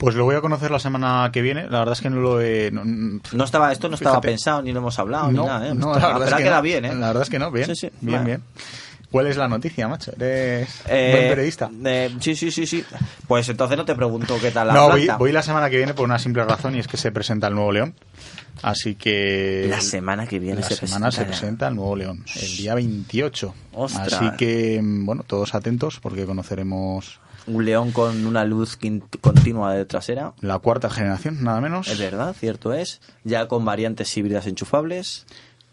Pues 0.00 0.14
lo 0.14 0.24
voy 0.24 0.34
a 0.34 0.40
conocer 0.40 0.70
la 0.70 0.78
semana 0.78 1.28
que 1.30 1.42
viene. 1.42 1.68
La 1.68 1.80
verdad 1.80 1.92
es 1.92 2.00
que 2.00 2.08
no 2.08 2.20
lo 2.20 2.40
he. 2.40 2.70
No, 2.70 2.82
no 2.84 3.44
estaba, 3.44 3.70
esto 3.70 3.88
no 3.90 3.96
estaba 3.96 4.14
Fíjate. 4.16 4.28
pensado, 4.28 4.62
ni 4.62 4.72
lo 4.72 4.78
hemos 4.78 4.98
hablado, 4.98 5.30
No, 5.30 5.42
ni 5.42 5.46
nada. 5.46 5.68
¿eh? 5.68 5.74
no, 5.74 5.92
la 5.92 6.08
verdad 6.14 6.28
es 6.28 6.34
que 6.36 6.42
queda 6.44 6.60
bien, 6.62 6.84
¿eh? 6.86 6.94
La 6.94 7.08
verdad 7.08 7.22
es 7.24 7.28
que 7.30 7.38
no, 7.38 7.50
bien. 7.50 7.66
Sí, 7.66 7.76
sí. 7.76 7.90
Bien, 8.00 8.24
bien. 8.24 8.42
¿Cuál 9.10 9.26
es 9.26 9.36
la 9.36 9.46
noticia, 9.46 9.88
macho? 9.88 10.12
Eres 10.16 10.70
Eh, 10.88 11.10
buen 11.12 11.28
periodista. 11.28 11.68
eh, 11.84 12.16
sí, 12.20 12.34
sí, 12.34 12.50
sí, 12.50 12.64
sí. 12.66 12.82
Pues 13.28 13.46
entonces 13.50 13.76
no 13.76 13.84
te 13.84 13.94
pregunto 13.94 14.38
qué 14.40 14.52
tal 14.52 14.68
la 14.68 14.72
no, 14.72 14.88
voy, 15.18 15.32
la 15.32 15.42
semana 15.42 15.68
que 15.68 15.76
viene 15.76 15.92
por 15.92 16.06
una 16.06 16.18
simple 16.18 16.44
razón 16.44 16.76
y 16.76 16.78
es 16.78 16.86
que 16.88 16.96
se 16.96 17.12
presenta 17.12 17.48
el 17.48 17.54
nuevo 17.54 17.70
León. 17.72 17.92
Así 18.62 18.94
que. 18.94 19.66
La 19.68 19.80
semana 19.82 20.26
que 20.26 20.38
viene 20.38 20.60
la 20.60 20.66
se 20.66 20.76
semana 20.76 21.08
presenta 21.08 21.34
se 21.34 21.40
presenta 21.40 21.68
el 21.68 21.74
nuevo 21.76 21.94
León, 21.96 22.24
el 22.40 22.56
día 22.56 22.74
28. 22.74 23.54
Ostras. 23.74 24.12
Así 24.14 24.30
que, 24.38 24.80
mm, 24.82 25.04
bueno, 25.04 25.24
todos 25.26 25.54
atentos 25.54 25.98
porque 26.00 26.24
conoceremos 26.24 27.18
Un 27.46 27.64
león 27.64 27.90
con 27.92 28.26
una 28.26 28.44
luz 28.44 28.78
continua 29.20 29.74
de 29.74 29.84
trasera. 29.84 30.34
la 30.40 30.58
cuarta 30.58 30.90
generación, 30.90 31.42
nada 31.42 31.60
menos. 31.60 31.88
Es 31.88 31.98
verdad, 31.98 32.34
cierto 32.38 32.72
es. 32.72 33.00
Ya 33.24 33.48
con 33.48 33.64
variantes 33.64 34.16
híbridas 34.16 34.46
enchufables. 34.46 35.26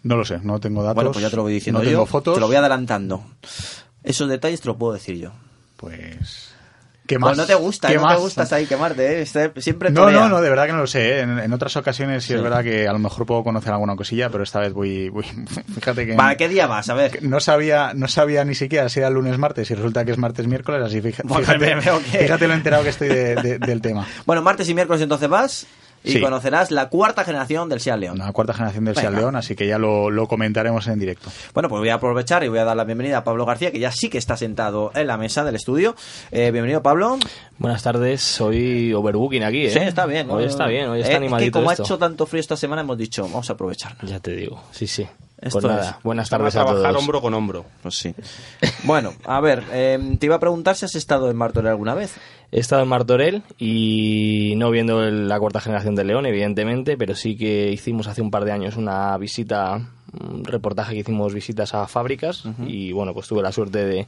No 0.03 0.15
lo 0.15 0.25
sé, 0.25 0.39
no 0.43 0.60
tengo 0.60 0.82
datos. 0.84 0.95
Bueno, 0.95 1.12
pues 1.12 1.21
ya 1.23 1.30
te 1.30 1.36
lo 1.36 1.43
voy 1.43 1.53
diciendo 1.53 1.80
no 1.80 1.84
yo. 1.86 1.91
tengo 1.91 2.06
fotos. 2.06 2.36
Te 2.36 2.39
lo 2.39 2.47
voy 2.47 2.56
adelantando. 2.56 3.23
Esos 4.03 4.30
detalles 4.30 4.62
te 4.62 4.67
lo 4.67 4.77
puedo 4.77 4.93
decir 4.93 5.17
yo. 5.17 5.32
Pues. 5.75 6.53
¿Qué 7.08 7.17
Pues 7.17 7.30
más? 7.32 7.38
no 7.38 7.46
te 7.46 7.56
gusta, 7.56 7.88
¿Qué 7.88 7.96
no 7.96 8.02
más? 8.04 8.15
te 8.17 8.22
gustas 8.22 8.54
ahí 8.54 8.65
quemarte, 8.65 9.20
¿eh? 9.20 9.22
Este- 9.22 9.52
Siempre 9.62 9.89
No, 9.89 10.12
no, 10.12 10.28
no, 10.30 10.41
de 10.41 10.50
verdad 10.50 10.65
que 10.65 10.74
no 10.74 10.80
lo 10.80 10.88
sé. 10.88 11.10
¿eh? 11.17 11.20
En, 11.22 11.39
en 11.39 11.54
otras 11.54 11.76
ocasiones 11.78 12.24
sí, 12.24 12.28
Sí. 12.30 12.34
es 12.36 12.41
verdad 12.43 12.63
que 12.63 12.88
a 12.88 12.91
lo 12.93 13.00
mejor 13.00 13.26
puedo 13.26 13.43
conocer 13.43 13.72
alguna 13.72 13.96
cosilla, 13.96 14.30
pero 14.30 14.43
esta 14.43 14.60
vez 14.60 14.74
voy. 14.74 15.10
voy 15.10 15.24
fíjate 15.74 16.06
que. 16.06 16.13
¿Para 16.15 16.36
qué 16.36 16.48
día 16.50 16.67
vas? 16.67 16.89
A 16.89 16.93
ver. 16.93 17.24
No 17.24 17.39
sabía, 17.39 17.93
no 17.96 18.08
sabía 18.08 18.43
ni 18.46 18.54
siquiera 18.56 18.89
si 18.89 19.00
era 19.00 19.10
lunes 19.10 19.38
martes 19.38 19.72
y 19.72 19.76
resulta 19.76 20.04
que 20.06 20.12
es 20.12 20.17
martes 20.17 20.46
miércoles, 20.48 20.84
así 20.84 21.02
fíjate, 21.02 21.28
que- 22.12 22.17
fíjate 22.20 22.48
lo 22.48 22.54
enterado 22.54 22.84
que 22.84 22.89
estoy 22.89 23.08
de- 23.08 23.36
de- 23.36 23.60
del 23.60 23.82
tema. 23.82 24.06
Bueno, 24.26 24.41
martes 24.41 24.67
y 24.70 24.74
miércoles 24.74 25.02
entonces 25.02 25.30
vas 25.30 25.65
y 26.03 26.12
Sí. 26.13 26.21
conocerás 26.21 26.71
la 26.71 26.89
cuarta 26.89 27.23
generación 27.23 27.69
del 27.69 27.79
Seat 27.79 27.99
León. 27.99 28.17
La 28.17 28.31
cuarta 28.31 28.53
generación 28.53 28.86
del. 28.86 28.95
Seat 28.95 29.13
León, 29.13 29.36
así 29.36 29.55
que 29.55 29.67
ya 29.67 29.77
lo, 29.77 30.10
lo 30.10 30.27
comentaremos 30.27 30.88
en 30.88 30.99
directo. 30.99 31.29
Bueno, 31.53 31.69
pues 31.69 31.79
voy 31.79 31.89
a 31.89 31.95
aprovechar 31.95 32.43
y 32.43 32.47
voy 32.47 32.60
a 32.60 32.63
dar 32.65 32.77
la 32.77 32.83
bienvenida 32.83 33.17
a 33.19 33.23
Pablo 33.23 33.45
García, 33.45 33.71
que 33.71 33.79
ya 33.79 33.91
sí 33.91 34.10
que 34.10 34.17
está 34.17 34.38
sentado 34.38 34.91
en 34.95 35.07
la 35.07 35.17
mesa 35.17 35.43
del 35.43 35.55
estudio. 35.55 35.95
Eh, 36.31 36.51
bienvenido, 36.51 36.81
Pablo. 36.81 37.17
Buenas 37.57 37.83
tardes, 37.83 38.39
hoy 38.41 38.93
overbooking 38.93 39.43
aquí, 39.43 39.65
¿eh? 39.65 39.71
Sí, 39.71 39.79
está 39.79 40.05
bien. 40.05 40.29
Hoy 40.29 40.43
está 40.45 40.67
bien, 40.67 40.89
hoy 40.89 40.99
Eh, 40.99 41.01
está 41.01 41.13
es 41.13 41.17
animadito 41.17 41.47
que 41.60 41.63
como 41.63 41.71
esto. 41.71 41.83
ha 41.83 41.86
hecho 41.86 41.97
tanto 41.97 42.25
frío 42.25 42.39
esta 42.41 42.55
semana, 42.55 42.81
hemos 42.81 42.97
dicho, 42.97 43.23
vamos 43.23 43.49
a 43.49 43.53
aprovechar. 43.53 43.95
Ya 44.03 44.19
te 44.19 44.31
digo, 44.36 44.62
sí, 44.71 44.88
sí. 44.88 45.07
Esto 45.39 45.60
pues 45.62 45.71
nada, 45.71 45.89
es. 45.97 46.04
buenas 46.04 46.30
Van 46.32 46.41
a 46.41 46.43
tardes 46.45 46.56
a 46.56 46.63
trabajar 46.65 46.91
todos. 46.91 47.02
hombro 47.04 47.21
con 47.21 47.34
hombro. 47.36 47.65
Pues 47.84 47.95
sí. 47.95 48.13
Bueno, 48.84 49.13
a 49.26 49.39
ver, 49.39 49.63
eh, 49.71 50.00
te 50.19 50.26
iba 50.26 50.36
a 50.36 50.39
preguntar 50.39 50.76
si 50.76 50.86
has 50.86 50.95
estado 50.95 51.30
en 51.30 51.38
Martorell 51.38 51.69
alguna 51.71 51.93
vez. 51.93 52.15
He 52.52 52.60
estado 52.60 52.82
en 52.82 52.88
Martorell 52.88 53.43
y 53.60 54.54
no 54.58 54.71
viendo 54.71 55.04
el- 55.04 55.28
la 55.28 55.39
cuarta 55.39 55.60
generación 55.60 55.95
de 55.95 56.06
León, 56.06 56.26
evidentemente, 56.26 56.97
pero 56.97 57.13
sí 57.13 57.38
que 57.38 57.69
hicimos 57.71 58.08
hace 58.08 58.21
un 58.21 58.32
par 58.32 58.45
de 58.45 58.52
años 58.54 58.78
una 58.78 59.15
visita, 59.17 59.80
un 60.19 60.43
reportaje 60.43 60.93
que 60.93 61.00
hicimos 61.02 61.34
visitas 61.34 61.73
a 61.76 61.88
fábricas 61.88 62.43
y 62.65 62.91
bueno, 62.93 63.13
pues 63.13 63.28
tuve 63.28 63.43
la 63.43 63.52
suerte 63.52 63.86
de, 63.86 64.08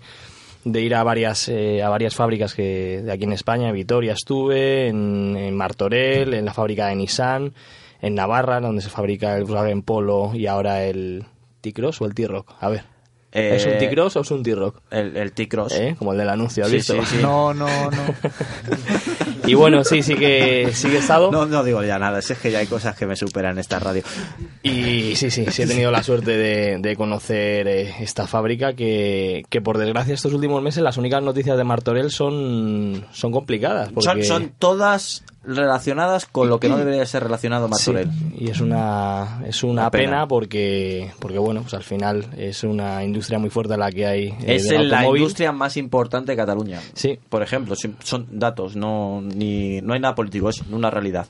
de 0.63 0.81
ir 0.81 0.95
a 0.95 1.03
varias 1.03 1.47
eh, 1.49 1.83
a 1.83 1.89
varias 1.89 2.15
fábricas 2.15 2.55
que 2.55 3.01
de 3.03 3.11
aquí 3.11 3.25
en 3.25 3.33
España, 3.33 3.67
en 3.69 3.75
Vitoria 3.75 4.13
estuve, 4.13 4.87
en, 4.87 5.35
en 5.37 5.55
Martorell, 5.55 6.33
en 6.33 6.45
la 6.45 6.53
fábrica 6.53 6.87
de 6.87 6.95
Nissan, 6.95 7.53
en 8.01 8.15
Navarra, 8.15 8.59
donde 8.59 8.81
se 8.81 8.89
fabrica 8.89 9.35
el 9.37 9.43
Volkswagen 9.43 9.81
Polo 9.81 10.31
y 10.33 10.47
ahora 10.47 10.83
el 10.83 11.25
T-Cross 11.61 12.01
o 12.01 12.05
el 12.05 12.13
T-Rock. 12.13 12.53
A 12.59 12.69
ver. 12.69 12.83
Eh, 13.31 13.57
¿Es 13.57 13.65
un 13.67 13.77
T-Cross 13.77 14.15
o 14.15 14.21
es 14.21 14.31
un 14.31 14.41
T-Rock? 14.41 14.81
El, 14.89 15.15
el 15.15 15.31
T-Cross. 15.33 15.73
¿Eh? 15.73 15.95
Como 15.99 16.13
el 16.13 16.17
del 16.17 16.29
anuncio, 16.29 16.63
¿has 16.63 16.69
Sí, 16.71 16.77
visto? 16.77 16.93
sí, 16.93 16.99
sí. 17.05 17.17
No, 17.21 17.53
no, 17.53 17.67
no. 17.67 17.91
Y 19.45 19.55
bueno, 19.55 19.83
sí, 19.83 20.03
sí 20.03 20.13
que, 20.15 20.69
sí 20.73 20.89
que 20.89 20.97
he 20.97 20.99
estado. 20.99 21.31
No, 21.31 21.47
no 21.47 21.63
digo 21.63 21.83
ya 21.83 21.97
nada, 21.97 22.19
es 22.19 22.31
que 22.37 22.51
ya 22.51 22.59
hay 22.59 22.67
cosas 22.67 22.95
que 22.95 23.07
me 23.07 23.15
superan 23.15 23.53
en 23.53 23.59
esta 23.59 23.79
radio. 23.79 24.03
Y 24.61 25.15
sí, 25.15 25.31
sí, 25.31 25.45
sí 25.49 25.63
he 25.63 25.65
tenido 25.67 25.89
la 25.89 26.03
suerte 26.03 26.31
de, 26.37 26.77
de 26.77 26.95
conocer 26.95 27.67
eh, 27.67 27.95
esta 27.99 28.27
fábrica 28.27 28.73
que, 28.73 29.43
que 29.49 29.59
por 29.61 29.79
desgracia 29.79 30.13
estos 30.13 30.33
últimos 30.33 30.61
meses 30.61 30.83
las 30.83 30.97
únicas 30.97 31.23
noticias 31.23 31.57
de 31.57 31.63
Martorell 31.63 32.11
son, 32.11 33.05
son 33.11 33.31
complicadas. 33.31 33.87
Son, 33.87 33.95
Porque, 33.95 34.23
son 34.23 34.51
todas 34.59 35.23
relacionadas 35.43 36.25
con 36.25 36.49
lo 36.49 36.59
que 36.59 36.69
no 36.69 36.77
debería 36.77 37.05
ser 37.05 37.23
relacionado 37.23 37.67
Martorell. 37.67 38.09
Sí, 38.11 38.35
y 38.39 38.49
es 38.49 38.59
una, 38.61 39.41
es 39.45 39.63
una 39.63 39.83
Una 39.83 39.91
pena. 39.91 40.03
pena, 40.11 40.27
porque, 40.27 41.11
porque, 41.19 41.37
bueno, 41.39 41.61
pues 41.61 41.73
al 41.73 41.83
final 41.83 42.25
es 42.37 42.63
una 42.63 43.03
industria 43.03 43.39
muy 43.39 43.49
fuerte 43.49 43.77
la 43.77 43.91
que 43.91 44.05
hay. 44.05 44.27
eh, 44.41 44.55
Es 44.55 44.69
la 44.71 45.05
industria 45.05 45.51
más 45.51 45.77
importante 45.77 46.31
de 46.33 46.37
Cataluña. 46.37 46.81
Sí. 46.93 47.17
Por 47.29 47.41
ejemplo, 47.41 47.75
son 48.03 48.27
datos, 48.31 48.75
no, 48.75 49.21
ni, 49.21 49.81
no 49.81 49.93
hay 49.93 49.99
nada 49.99 50.15
político, 50.15 50.49
es 50.49 50.61
una 50.71 50.89
realidad. 50.89 51.27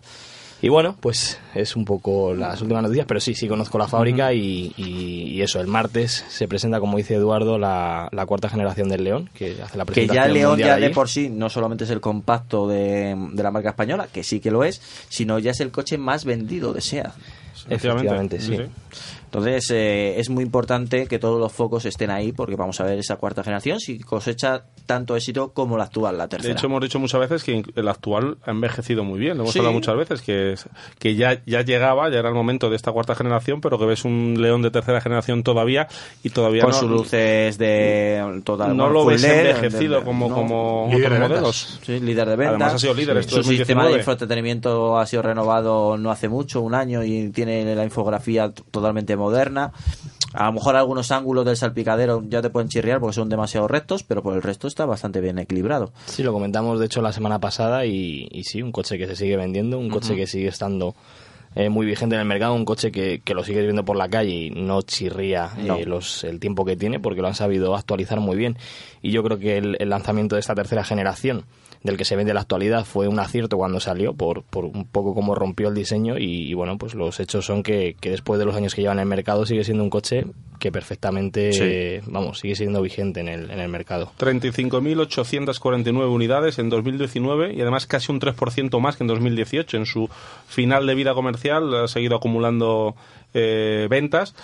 Y 0.62 0.68
bueno, 0.68 0.96
pues 1.00 1.40
es 1.56 1.76
un 1.78 1.86
poco 1.86 2.34
las 2.34 2.62
últimas 2.62 2.84
noticias, 2.84 3.06
pero 3.08 3.22
sí, 3.22 3.34
sí 3.34 3.48
conozco 3.48 3.78
la 3.78 3.88
fábrica 3.88 4.34
y, 4.34 4.74
y- 4.76 5.24
y 5.32 5.42
eso, 5.42 5.62
el 5.62 5.68
martes 5.68 6.26
se 6.28 6.48
presenta, 6.50 6.82
como 6.82 6.98
dice 6.98 7.16
Eduardo, 7.16 7.58
la, 7.58 8.10
la 8.12 8.26
cuarta 8.26 8.50
generación 8.50 8.90
del 8.90 9.06
León, 9.06 9.30
que 9.34 9.56
hace 9.64 9.78
la 9.78 9.86
Que 9.86 9.94
presentación 9.94 10.26
ya 10.28 10.34
León 10.34 10.50
mundial 10.52 10.70
ya 10.70 10.76
de 10.80 10.86
allí. 10.88 10.94
por 10.94 11.08
sí 11.08 11.30
no 11.30 11.50
solamente 11.50 11.86
es 11.86 11.90
el 11.92 12.02
compacto 12.02 12.68
de, 12.68 13.16
de 13.32 13.44
la 13.44 13.52
marca 13.52 13.70
española, 13.70 14.08
que 14.12 14.22
sí 14.24 14.42
que 14.42 14.52
lo 14.52 14.66
es, 14.66 14.82
sino 15.08 15.40
ya 15.40 15.52
es 15.52 15.62
el 15.62 15.72
coche 15.72 15.98
más 15.98 16.26
vendido 16.26 16.74
de 16.74 16.82
SEAT. 16.82 17.14
Efectivamente, 17.70 18.40
sí. 18.42 18.58
Entonces 19.30 19.70
eh, 19.72 20.20
es 20.20 20.30
muy 20.32 20.44
importante 20.44 21.06
que 21.06 21.20
todos 21.20 21.40
los 21.40 21.52
focos 21.54 21.86
estén 21.86 22.10
ahí 22.10 22.32
porque 22.32 22.56
vamos 22.56 22.80
a 22.82 22.84
ver 22.84 22.98
esa 22.98 23.18
cuarta 23.18 23.44
generación 23.44 23.80
si 23.80 24.00
cosecha 24.00 24.64
tanto 24.88 25.16
éxito 25.16 25.54
como 25.54 25.78
la 25.78 25.84
actual, 25.84 26.18
la 26.18 26.24
De 26.24 26.30
tercera. 26.30 26.54
hecho, 26.56 26.66
hemos 26.66 26.82
dicho 26.82 27.00
muchas 27.00 27.20
veces 27.22 27.44
que 27.44 27.64
el 27.76 27.88
actual 27.88 28.38
ha 28.44 28.50
envejecido 28.50 29.04
muy 29.04 29.20
bien. 29.20 29.38
Lo 29.38 29.44
hemos 29.44 29.54
Sí. 29.54 29.60
hablado 29.60 29.74
muchas 29.76 29.96
veces, 29.96 30.22
que, 30.24 30.56
que 30.98 31.16
ya, 31.16 31.42
ya 31.46 31.62
llegaba, 31.62 32.10
ya 32.10 32.18
era 32.20 32.30
el 32.30 32.34
momento 32.36 32.72
de 32.72 32.76
esta 32.76 32.92
cuarta 32.92 33.14
generación, 33.14 33.62
pero 33.62 33.78
que 33.78 33.86
ves 33.86 34.04
un 34.04 34.36
león 34.40 34.64
de 34.64 34.72
tercera 34.72 35.00
generación 35.00 35.44
todavía 35.44 35.88
y 36.24 36.32
todavía 36.32 36.64
con 36.64 36.72
no, 36.72 36.78
sus 36.80 36.90
luces 36.90 37.58
de 37.60 38.42
total 38.44 38.76
no 38.76 38.90
lo 38.90 39.06
ves 39.06 39.22
LED, 39.22 39.52
envejecido 39.52 40.00
de- 40.00 40.06
como, 40.06 40.28
no. 40.30 40.34
como 40.36 40.88
Líder 40.92 41.06
otros 41.14 41.20
de 41.22 41.28
modelos. 41.36 41.80
Sí, 41.86 42.00
líder 42.00 42.28
de 42.30 42.36
ventas. 42.36 42.56
Además 42.56 42.74
ha 42.74 42.80
sido 42.80 42.94
líder 42.96 43.24
Sí. 43.24 43.30
Su 43.30 43.44
sistema 43.44 43.84
de 43.84 43.90
2019. 43.92 43.98
infoentretenimiento 44.00 44.98
ha 44.98 45.06
sido 45.06 45.22
renovado 45.22 45.98
no 45.98 46.10
hace 46.10 46.30
mucho, 46.30 46.62
un 46.62 46.74
año, 46.74 47.04
y 47.04 47.30
tiene 47.30 47.76
la 47.76 47.84
infografía 47.84 48.52
totalmente 48.72 49.16
moderna. 49.20 49.72
A 50.34 50.46
lo 50.46 50.54
mejor 50.54 50.76
algunos 50.76 51.12
ángulos 51.12 51.46
del 51.46 51.58
salpicadero 51.58 52.24
ya 52.28 52.42
te 52.42 52.50
pueden 52.50 52.70
chirriar 52.70 53.00
porque 53.00 53.16
son 53.16 53.30
demasiado 53.30 53.68
rectos, 53.68 54.04
pero 54.04 54.22
por 54.22 54.36
el 54.36 54.42
resto 54.42 54.68
está 54.68 54.86
bastante 54.86 55.22
bien 55.22 55.40
equilibrado. 55.40 55.92
Sí, 56.06 56.24
lo 56.24 56.34
comentamos 56.34 56.80
de 56.80 56.86
hecho 56.86 57.02
la 57.02 57.12
semana 57.12 57.40
pasada 57.40 57.86
y, 57.86 58.28
y 58.32 58.44
sí, 58.44 58.62
un 58.62 58.72
coche 58.72 58.98
que 58.98 59.08
se 59.08 59.16
sigue 59.16 59.38
vendiendo, 59.38 59.80
un 59.80 59.90
coche 59.90 60.16
que 60.16 60.28
sigue 60.28 60.48
estando 60.48 60.96
eh, 61.56 61.70
muy 61.70 61.88
vigente 61.88 62.16
en 62.16 62.22
el 62.22 62.28
mercado, 62.28 62.54
un 62.54 62.64
coche 62.64 62.92
que, 62.92 63.22
que 63.24 63.34
lo 63.34 63.44
sigues 63.44 63.64
viendo 63.64 63.84
por 63.84 63.96
la 63.96 64.08
calle 64.08 64.32
y 64.32 64.50
no 64.52 64.84
chirría 64.84 65.50
eh, 65.58 65.86
los, 65.86 66.24
el 66.24 66.40
tiempo 66.40 66.64
que 66.64 66.76
tiene 66.76 67.00
porque 67.00 67.22
lo 67.22 67.28
han 67.28 67.36
sabido 67.36 67.76
actualizar 67.76 68.20
muy 68.20 68.38
bien. 68.38 68.56
Y 69.02 69.10
yo 69.12 69.24
creo 69.24 69.40
que 69.40 69.58
el, 69.58 69.78
el 69.80 69.90
lanzamiento 69.90 70.36
de 70.36 70.42
esta 70.42 70.54
tercera 70.54 70.84
generación 70.84 71.46
del 71.84 71.96
que 71.98 72.04
se 72.06 72.16
vende 72.16 72.32
en 72.32 72.36
la 72.36 72.42
actualidad 72.42 72.84
fue 72.86 73.08
un 73.08 73.20
acierto 73.20 73.58
cuando 73.58 73.80
salió 73.80 74.14
por, 74.14 74.44
por 74.44 74.66
un 74.66 74.86
poco 74.86 75.14
cómo 75.16 75.34
rompió 75.36 75.70
el 75.70 75.76
diseño 75.76 76.18
y, 76.18 76.50
y, 76.50 76.54
bueno, 76.54 76.78
pues 76.78 76.94
los 76.94 77.20
hechos 77.22 77.46
son 77.46 77.64
que, 77.64 77.96
que 78.02 78.10
después 78.10 78.38
de 78.40 78.46
los 78.46 78.56
años 78.56 78.76
que 78.76 78.82
lleva 78.82 78.94
en 78.94 79.00
el 79.00 79.06
mercado 79.06 79.46
sigue 79.46 79.64
siendo 79.64 79.84
un 79.84 79.90
coche 79.90 80.26
que 80.60 80.74
perfectamente, 80.74 81.54
Sí. 81.54 81.62
eh, 81.64 82.02
vamos, 82.08 82.40
sigue 82.40 82.54
siendo 82.56 82.82
vigente 82.82 83.22
en 83.22 83.30
el, 83.30 83.50
en 83.50 83.60
el 83.62 83.70
mercado. 83.70 84.12
35.849 84.20 86.10
unidades 86.12 86.60
en 86.60 86.70
2019 86.70 87.54
y 87.54 87.62
además 87.62 87.86
casi 87.86 88.12
un 88.12 88.20
3% 88.20 88.80
más 88.80 88.98
que 88.98 89.04
en 89.04 89.08
2018. 89.08 89.78
En 89.78 89.86
su 89.86 90.10
final 90.48 90.86
de 90.86 90.96
vida 90.96 91.14
comercial 91.14 91.74
ha 91.76 91.88
seguido 91.88 92.18
acumulando 92.18 92.96
eh, 93.34 93.88
ventas 93.90 94.36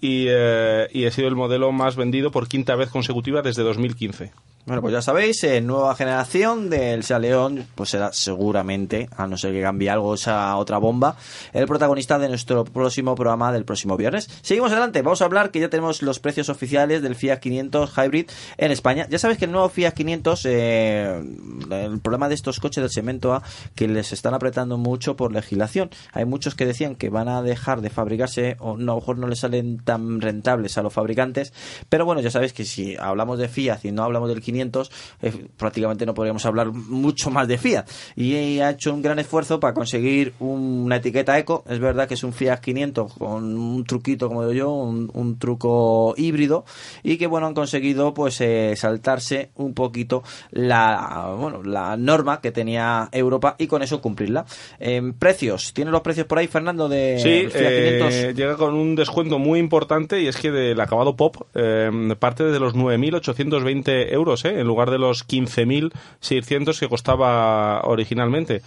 y, 0.00 0.26
eh, 0.28 0.86
y 0.92 1.04
ha 1.06 1.10
sido 1.10 1.28
el 1.28 1.36
modelo 1.36 1.72
más 1.72 1.96
vendido 1.96 2.30
por 2.30 2.48
quinta 2.48 2.74
vez 2.76 2.88
consecutiva 2.90 3.42
desde 3.42 3.62
2015. 3.62 4.32
Bueno, 4.68 4.82
pues 4.82 4.92
ya 4.92 5.00
sabéis, 5.00 5.42
eh, 5.44 5.62
nueva 5.62 5.94
generación 5.94 6.68
del 6.68 7.02
Seat 7.02 7.22
León, 7.22 7.66
pues 7.74 7.88
será 7.88 8.12
seguramente, 8.12 9.08
a 9.16 9.26
no 9.26 9.38
ser 9.38 9.54
que 9.54 9.62
cambie 9.62 9.88
algo 9.88 10.12
esa 10.12 10.54
otra 10.56 10.76
bomba, 10.76 11.16
el 11.54 11.66
protagonista 11.66 12.18
de 12.18 12.28
nuestro 12.28 12.66
próximo 12.66 13.14
programa 13.14 13.50
del 13.50 13.64
próximo 13.64 13.96
viernes. 13.96 14.28
Seguimos 14.42 14.70
adelante, 14.70 15.00
vamos 15.00 15.22
a 15.22 15.24
hablar 15.24 15.50
que 15.52 15.60
ya 15.60 15.70
tenemos 15.70 16.02
los 16.02 16.20
precios 16.20 16.50
oficiales 16.50 17.00
del 17.00 17.14
Fiat 17.14 17.38
500 17.38 17.90
Hybrid 17.96 18.28
en 18.58 18.70
España. 18.70 19.06
Ya 19.08 19.18
sabéis 19.18 19.38
que 19.38 19.46
el 19.46 19.52
nuevo 19.52 19.70
Fiat 19.70 19.94
500, 19.94 20.44
eh, 20.44 21.24
el 21.70 22.00
problema 22.00 22.28
de 22.28 22.34
estos 22.34 22.60
coches 22.60 22.82
del 22.82 22.90
cemento 22.90 23.32
A, 23.32 23.42
que 23.74 23.88
les 23.88 24.12
están 24.12 24.34
apretando 24.34 24.76
mucho 24.76 25.16
por 25.16 25.32
legislación. 25.32 25.88
Hay 26.12 26.26
muchos 26.26 26.54
que 26.54 26.66
decían 26.66 26.94
que 26.94 27.08
van 27.08 27.28
a 27.28 27.40
dejar 27.40 27.80
de 27.80 27.88
fabricarse 27.88 28.56
o 28.58 28.76
no, 28.76 28.92
a 28.92 28.94
lo 28.96 29.00
mejor 29.00 29.16
no 29.16 29.28
les 29.28 29.38
salen 29.38 29.78
tan 29.78 30.20
rentables 30.20 30.76
a 30.76 30.82
los 30.82 30.92
fabricantes, 30.92 31.54
pero 31.88 32.04
bueno, 32.04 32.20
ya 32.20 32.30
sabéis 32.30 32.52
que 32.52 32.66
si 32.66 32.96
hablamos 32.96 33.38
de 33.38 33.48
Fiat 33.48 33.86
y 33.86 33.92
no 33.92 34.04
hablamos 34.04 34.28
del 34.28 34.42
500, 34.42 34.57
eh, 34.60 35.46
prácticamente 35.56 36.06
no 36.06 36.14
podríamos 36.14 36.44
hablar 36.46 36.72
mucho 36.72 37.30
más 37.30 37.48
de 37.48 37.58
Fiat. 37.58 37.86
Y 38.16 38.58
ha 38.60 38.70
hecho 38.70 38.92
un 38.92 39.02
gran 39.02 39.18
esfuerzo 39.18 39.60
para 39.60 39.74
conseguir 39.74 40.34
una 40.38 40.96
etiqueta 40.96 41.38
eco. 41.38 41.64
Es 41.68 41.78
verdad 41.78 42.08
que 42.08 42.14
es 42.14 42.24
un 42.24 42.32
Fiat 42.32 42.60
500 42.60 43.14
con 43.14 43.56
un 43.58 43.84
truquito, 43.84 44.28
como 44.28 44.42
digo 44.42 44.52
yo, 44.52 44.70
un, 44.72 45.10
un 45.14 45.38
truco 45.38 46.14
híbrido 46.16 46.64
y 47.02 47.16
que 47.16 47.26
bueno 47.26 47.46
han 47.46 47.54
conseguido 47.54 48.14
pues 48.14 48.40
eh, 48.40 48.74
saltarse 48.76 49.50
un 49.56 49.74
poquito 49.74 50.22
la 50.50 51.34
bueno 51.38 51.62
la 51.62 51.96
norma 51.96 52.40
que 52.40 52.52
tenía 52.52 53.08
Europa 53.12 53.56
y 53.58 53.66
con 53.66 53.82
eso 53.82 54.00
cumplirla. 54.00 54.44
En 54.78 55.14
precios, 55.14 55.72
¿tiene 55.72 55.90
los 55.90 56.00
precios 56.02 56.26
por 56.26 56.38
ahí 56.38 56.46
Fernando 56.46 56.88
de 56.88 57.18
Sí, 57.18 57.48
Fiat 57.50 57.72
500? 58.00 58.14
eh, 58.14 58.34
llega 58.34 58.56
con 58.56 58.74
un 58.74 58.94
descuento 58.94 59.38
muy 59.38 59.58
importante 59.58 60.20
y 60.20 60.26
es 60.28 60.36
que 60.36 60.50
del 60.50 60.80
acabado 60.80 61.16
pop 61.16 61.36
eh, 61.54 61.90
parte 62.18 62.44
de 62.44 62.58
los 62.60 62.74
9.820 62.74 64.12
euros, 64.12 64.44
en 64.48 64.66
lugar 64.66 64.90
de 64.90 64.98
los 64.98 65.26
15.600 65.26 66.78
que 66.78 66.88
costaba 66.88 67.82
originalmente. 67.82 68.62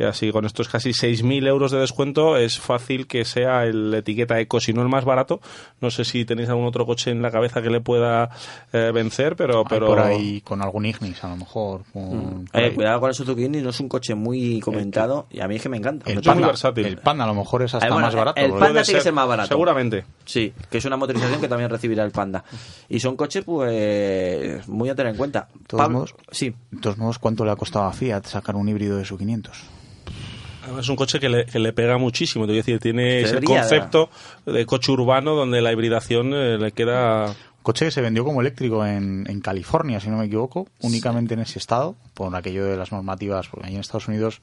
Y 0.00 0.04
así, 0.04 0.32
con 0.32 0.46
estos 0.46 0.66
casi 0.70 0.92
6.000 0.92 1.46
euros 1.46 1.72
de 1.72 1.78
descuento, 1.78 2.38
es 2.38 2.58
fácil 2.58 3.06
que 3.06 3.26
sea 3.26 3.66
el 3.66 3.92
etiqueta 3.92 4.40
eco, 4.40 4.58
si 4.58 4.72
no 4.72 4.80
el 4.80 4.88
más 4.88 5.04
barato. 5.04 5.42
No 5.82 5.90
sé 5.90 6.06
si 6.06 6.24
tenéis 6.24 6.48
algún 6.48 6.64
otro 6.64 6.86
coche 6.86 7.10
en 7.10 7.20
la 7.20 7.30
cabeza 7.30 7.60
que 7.60 7.68
le 7.68 7.82
pueda 7.82 8.30
eh, 8.72 8.92
vencer, 8.94 9.36
pero... 9.36 9.58
Hay 9.58 9.64
pero... 9.68 9.86
por 9.88 9.98
ahí 10.00 10.40
con 10.40 10.62
algún 10.62 10.86
Ignis, 10.86 11.22
a 11.22 11.28
lo 11.28 11.36
mejor. 11.36 11.82
con- 11.92 12.48
Eh, 12.54 12.64
ahí. 12.64 12.70
cuidado 12.70 12.98
con 12.98 13.10
el 13.10 13.14
Suzuki 13.14 13.42
Ignis, 13.42 13.62
no 13.62 13.68
es 13.68 13.80
un 13.80 13.90
coche 13.90 14.14
muy 14.14 14.60
comentado 14.60 15.26
y 15.30 15.40
a 15.40 15.48
mí 15.48 15.56
es 15.56 15.62
que 15.62 15.68
me 15.68 15.76
encanta. 15.76 16.10
El 16.10 16.22
Panda, 16.22 16.46
versátil. 16.46 16.86
el 16.86 16.96
Panda 16.96 17.24
a 17.24 17.26
lo 17.26 17.34
mejor 17.34 17.60
es 17.62 17.74
hasta 17.74 17.86
bueno, 17.88 18.00
más 18.06 18.14
barato. 18.14 18.40
El 18.40 18.52
Panda 18.52 18.82
tiene 18.82 19.00
que 19.00 19.04
ser 19.04 19.12
más 19.12 19.28
barato. 19.28 19.48
Seguramente. 19.48 20.06
Sí, 20.24 20.50
que 20.70 20.78
es 20.78 20.84
una 20.86 20.96
motorización 20.96 21.42
que 21.42 21.48
también 21.48 21.68
recibirá 21.68 22.04
el 22.04 22.10
Panda. 22.10 22.42
Y 22.88 23.00
son 23.00 23.16
coches, 23.16 23.44
pues, 23.44 24.66
muy 24.66 24.88
a 24.88 24.94
tener 24.94 25.12
en 25.12 25.18
cuenta. 25.18 25.48
De 25.52 25.64
todos 25.66 25.90
modos, 25.90 26.14
sí. 26.30 26.54
de 26.70 26.80
todos 26.80 26.96
modos, 26.96 27.18
¿cuánto 27.18 27.44
le 27.44 27.50
ha 27.50 27.56
costado 27.56 27.84
a 27.84 27.92
Fiat 27.92 28.24
sacar 28.24 28.56
un 28.56 28.66
híbrido 28.66 28.96
de 28.96 29.04
su 29.04 29.18
500? 29.18 29.62
Además, 30.70 30.84
Es 30.84 30.88
un 30.88 30.96
coche 30.96 31.18
que 31.18 31.28
le, 31.28 31.46
que 31.46 31.58
le 31.58 31.72
pega 31.72 31.98
muchísimo. 31.98 32.44
Te 32.44 32.52
voy 32.52 32.58
a 32.58 32.62
decir, 32.62 32.78
tiene 32.78 33.22
ese 33.22 33.42
concepto 33.42 34.08
de 34.46 34.64
coche 34.66 34.92
urbano 34.92 35.34
donde 35.34 35.60
la 35.60 35.72
hibridación 35.72 36.32
eh, 36.32 36.58
le 36.58 36.72
queda... 36.72 37.34
Coche 37.62 37.84
que 37.84 37.90
se 37.90 38.00
vendió 38.00 38.24
como 38.24 38.40
eléctrico 38.40 38.86
en, 38.86 39.26
en 39.28 39.40
California, 39.40 40.00
si 40.00 40.08
no 40.08 40.16
me 40.16 40.24
equivoco, 40.24 40.66
únicamente 40.80 41.34
en 41.34 41.40
ese 41.40 41.58
estado, 41.58 41.94
por 42.14 42.34
aquello 42.34 42.64
de 42.64 42.74
las 42.74 42.90
normativas, 42.90 43.48
porque 43.48 43.66
ahí 43.66 43.74
en 43.74 43.80
Estados 43.80 44.08
Unidos 44.08 44.40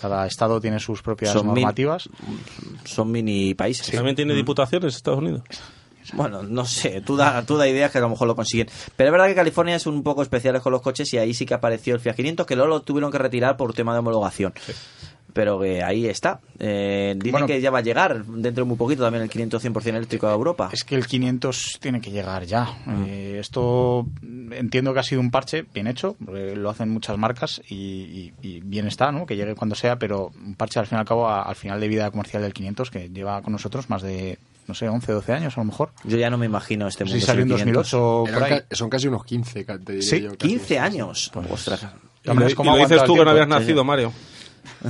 cada 0.00 0.26
estado 0.26 0.58
tiene 0.58 0.80
sus 0.80 1.02
propias 1.02 1.32
Son 1.32 1.48
normativas. 1.48 2.08
Son 2.84 3.10
mini 3.10 3.52
países. 3.52 3.90
También 3.90 4.16
tiene 4.16 4.34
diputaciones 4.34 4.96
Estados 4.96 5.18
Unidos. 5.18 5.42
Bueno, 6.12 6.42
no 6.42 6.64
sé, 6.64 7.00
tú 7.00 7.16
da, 7.16 7.44
tú 7.44 7.56
da 7.56 7.66
ideas 7.68 7.90
que 7.90 7.98
a 7.98 8.00
lo 8.00 8.08
mejor 8.08 8.28
lo 8.28 8.36
consiguen. 8.36 8.68
Pero 8.94 9.08
es 9.08 9.12
verdad 9.12 9.26
que 9.26 9.34
California 9.34 9.74
es 9.74 9.86
un 9.86 10.02
poco 10.02 10.22
especial 10.22 10.60
con 10.60 10.72
los 10.72 10.80
coches 10.80 11.12
y 11.14 11.18
ahí 11.18 11.34
sí 11.34 11.46
que 11.46 11.54
apareció 11.54 11.94
el 11.94 12.00
Fiat 12.00 12.14
500, 12.14 12.46
que 12.46 12.54
luego 12.54 12.68
lo 12.68 12.82
tuvieron 12.82 13.10
que 13.10 13.18
retirar 13.18 13.56
por 13.56 13.74
tema 13.74 13.92
de 13.92 13.98
homologación. 13.98 14.52
Pero 15.36 15.60
que 15.60 15.82
ahí 15.82 16.06
está. 16.06 16.40
Eh, 16.58 17.12
dicen 17.14 17.32
Bueno. 17.32 17.46
que 17.46 17.60
ya 17.60 17.70
va 17.70 17.80
a 17.80 17.82
llegar 17.82 18.24
dentro 18.24 18.64
de 18.64 18.68
muy 18.68 18.78
poquito 18.78 19.02
también 19.02 19.22
el 19.22 19.28
500 19.28 19.62
100% 19.62 19.86
eléctrico 19.96 20.26
a 20.26 20.32
Europa. 20.32 20.70
Es 20.72 20.82
que 20.82 20.94
el 20.94 21.06
500 21.06 21.76
tiene 21.78 22.00
que 22.00 22.10
llegar 22.10 22.44
ya. 22.46 22.66
Eh, 23.06 23.36
esto 23.38 24.06
mm, 24.22 24.54
entiendo 24.54 24.94
que 24.94 25.00
ha 25.00 25.02
sido 25.02 25.20
un 25.20 25.30
parche 25.30 25.66
bien 25.74 25.88
hecho, 25.88 26.16
porque 26.24 26.56
lo 26.56 26.70
hacen 26.70 26.88
muchas 26.88 27.18
marcas 27.18 27.60
y, 27.68 27.74
y- 27.76 28.32
y 28.40 28.60
bien 28.62 28.86
está, 28.86 29.12
¿no? 29.12 29.26
Que 29.26 29.36
llegue 29.36 29.54
cuando 29.54 29.74
sea, 29.74 29.96
pero 29.98 30.32
un 30.42 30.54
parche 30.54 30.80
al 30.80 30.86
fin 30.86 30.96
y 30.96 31.00
al 31.00 31.06
cabo 31.06 31.28
a- 31.28 31.42
al 31.42 31.54
final 31.54 31.80
de 31.80 31.88
vida 31.88 32.10
comercial 32.10 32.40
del 32.42 32.54
500 32.54 32.90
que 32.90 33.10
lleva 33.10 33.42
con 33.42 33.52
nosotros 33.52 33.90
más 33.90 34.00
de, 34.00 34.38
no 34.66 34.72
sé, 34.72 34.88
11, 34.88 35.12
12 35.12 35.32
años 35.34 35.58
a 35.58 35.60
lo 35.60 35.66
mejor. 35.66 35.90
Yo 36.04 36.16
ya 36.16 36.30
no 36.30 36.38
me 36.38 36.46
imagino 36.46 36.88
este 36.88 37.04
Sí, 37.04 37.10
mundo. 37.10 37.26
salió 37.26 37.42
en 37.42 37.48
sin 37.48 37.52
el 37.58 37.64
500. 37.74 37.90
2008 37.90 38.34
por 38.34 38.42
ahí. 38.42 38.60
ca- 38.70 38.74
son 38.74 38.88
casi 38.88 39.08
unos 39.08 39.22
15, 39.26 39.66
ca- 39.66 39.78
te 39.78 39.92
diría 39.92 40.08
Sí, 40.08 40.22
yo, 40.22 40.28
casi. 40.30 40.48
15 40.48 40.78
años. 40.78 41.30
Ostras. 41.50 41.86
Y 42.24 42.28
lo, 42.28 42.48
y 42.48 42.54
lo 42.54 42.76
dices 42.78 43.04
tú 43.04 43.14
que 43.16 43.24
no 43.26 43.30
habías 43.32 43.46
nacido, 43.48 43.84
Mario. 43.84 44.14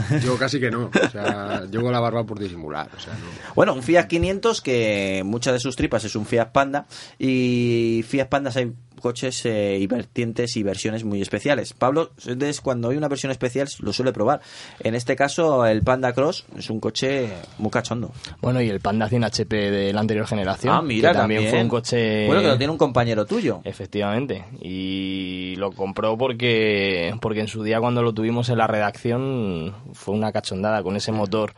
Yo 0.24 0.36
casi 0.36 0.60
que 0.60 0.70
no. 0.70 0.90
O 0.92 1.10
sea, 1.10 1.64
llevo 1.70 1.90
la 1.90 2.00
barba 2.00 2.24
por 2.24 2.38
disimular. 2.38 2.88
O 2.96 3.00
sea, 3.00 3.14
no. 3.14 3.54
Bueno, 3.54 3.74
un 3.74 3.82
Fiat 3.82 4.06
500 4.06 4.60
que 4.60 5.22
muchas 5.24 5.54
de 5.54 5.60
sus 5.60 5.76
tripas 5.76 6.04
es 6.04 6.16
un 6.16 6.26
Fiat 6.26 6.52
Panda 6.52 6.86
y 7.18 8.04
Fiat 8.06 8.28
Pandas 8.28 8.56
hay 8.56 8.72
coches 9.00 9.44
eh, 9.46 9.78
y 9.78 9.86
vertientes 9.86 10.56
y 10.56 10.62
versiones 10.62 11.04
muy 11.04 11.20
especiales. 11.22 11.72
Pablo, 11.72 12.10
entonces, 12.26 12.60
cuando 12.60 12.90
hay 12.90 12.96
una 12.96 13.08
versión 13.08 13.30
especial 13.30 13.68
lo 13.80 13.92
suele 13.92 14.12
probar. 14.12 14.40
En 14.80 14.94
este 14.94 15.16
caso 15.16 15.66
el 15.66 15.82
Panda 15.82 16.12
Cross 16.12 16.46
es 16.56 16.70
un 16.70 16.80
coche 16.80 17.28
muy 17.58 17.70
cachondo. 17.70 18.12
Bueno, 18.40 18.60
y 18.60 18.68
el 18.68 18.80
Panda 18.80 19.08
100 19.08 19.24
HP 19.24 19.70
de 19.70 19.92
la 19.92 20.00
anterior 20.00 20.26
generación. 20.26 20.74
Ah, 20.74 20.82
mira, 20.82 21.10
que 21.12 21.18
también, 21.18 21.42
también. 21.42 21.50
fue 21.50 21.62
un 21.62 21.68
coche. 21.68 22.26
Bueno, 22.26 22.42
que 22.42 22.48
lo 22.48 22.58
tiene 22.58 22.72
un 22.72 22.78
compañero 22.78 23.26
tuyo. 23.26 23.60
Efectivamente. 23.64 24.44
Y 24.60 25.54
lo 25.56 25.72
compró 25.72 26.16
porque, 26.16 27.14
porque 27.20 27.40
en 27.40 27.48
su 27.48 27.62
día, 27.62 27.80
cuando 27.80 28.02
lo 28.02 28.12
tuvimos 28.12 28.48
en 28.48 28.58
la 28.58 28.66
redacción, 28.66 29.74
fue 29.92 30.14
una 30.14 30.32
cachondada 30.32 30.82
con 30.82 30.96
ese 30.96 31.12
motor 31.12 31.54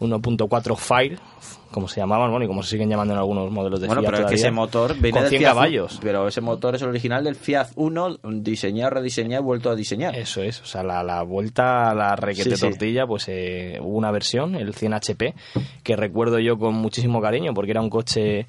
1.4 0.00 0.76
Fire, 0.76 1.18
como 1.70 1.88
se 1.88 2.00
llamaban, 2.00 2.30
bueno, 2.30 2.44
y 2.44 2.48
como 2.48 2.62
se 2.62 2.70
siguen 2.70 2.88
llamando 2.90 3.14
en 3.14 3.18
algunos 3.18 3.50
modelos 3.50 3.80
de 3.80 3.86
Bueno, 3.86 4.02
Fiat 4.02 4.12
pero 4.12 4.24
es 4.24 4.30
que 4.30 4.34
ese 4.36 4.50
motor 4.50 4.94
viene 4.94 5.10
con 5.12 5.20
del 5.22 5.30
100 5.30 5.40
Fiat 5.40 5.50
caballos. 5.50 5.98
Pero 6.02 6.28
ese 6.28 6.40
motor 6.40 6.74
es 6.74 6.82
el 6.82 6.88
original 6.88 7.24
del 7.24 7.36
Fiat 7.36 7.68
1, 7.76 8.18
diseñado, 8.24 8.90
rediseñado 8.90 9.42
y 9.42 9.46
vuelto 9.46 9.70
a 9.70 9.74
diseñar. 9.74 10.16
Eso 10.16 10.42
es, 10.42 10.60
o 10.60 10.66
sea, 10.66 10.82
la, 10.82 11.02
la 11.02 11.22
vuelta 11.22 11.90
a 11.90 11.94
la 11.94 12.16
requete 12.16 12.50
Sí, 12.50 12.56
sí. 12.56 12.62
tortilla, 12.62 13.06
pues 13.06 13.28
eh, 13.28 13.78
hubo 13.80 13.96
una 13.96 14.10
versión, 14.10 14.54
el 14.56 14.74
100 14.74 14.94
HP, 14.94 15.34
que 15.82 15.96
recuerdo 15.96 16.38
yo 16.38 16.58
con 16.58 16.74
muchísimo 16.74 17.20
cariño, 17.20 17.54
porque 17.54 17.70
era 17.70 17.80
un 17.80 17.90
coche 17.90 18.46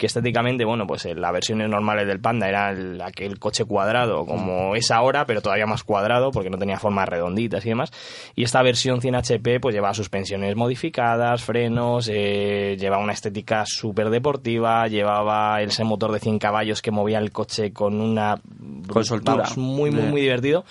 que 0.00 0.06
estéticamente, 0.06 0.64
bueno, 0.64 0.86
pues 0.86 1.04
eh, 1.04 1.14
las 1.14 1.30
versiones 1.30 1.68
normales 1.68 2.06
del 2.06 2.20
Panda 2.20 2.48
era 2.48 2.70
el- 2.70 3.02
aquel 3.02 3.38
coche 3.38 3.66
cuadrado 3.66 4.24
como 4.24 4.74
es 4.74 4.90
ahora, 4.90 5.26
pero 5.26 5.42
todavía 5.42 5.66
más 5.66 5.84
cuadrado, 5.84 6.30
porque 6.30 6.48
no 6.48 6.56
tenía 6.56 6.78
formas 6.78 7.06
redonditas 7.06 7.66
y 7.66 7.68
demás. 7.68 7.92
Y 8.34 8.44
esta 8.44 8.62
versión 8.62 9.02
100 9.02 9.14
HP, 9.16 9.60
pues 9.60 9.74
lleva 9.74 9.92
suspensiones 9.92 10.56
modificadas, 10.56 11.42
frenos, 11.44 12.08
eh, 12.10 12.78
llevaba 12.80 13.02
una 13.04 13.12
estética 13.12 13.64
súper 13.66 14.08
deportiva, 14.08 14.88
llevaba 14.88 15.60
ese 15.60 15.84
motor 15.84 16.12
de 16.12 16.18
100 16.20 16.38
caballos 16.38 16.80
que 16.80 16.90
movía 16.90 17.18
el 17.18 17.30
coche 17.30 17.70
con 17.74 18.00
una... 18.00 18.40
Con 18.88 19.04
soltura. 19.04 19.36
vamos, 19.42 19.58
muy, 19.58 19.90
muy, 19.90 20.04
muy 20.04 20.20
divertido. 20.22 20.64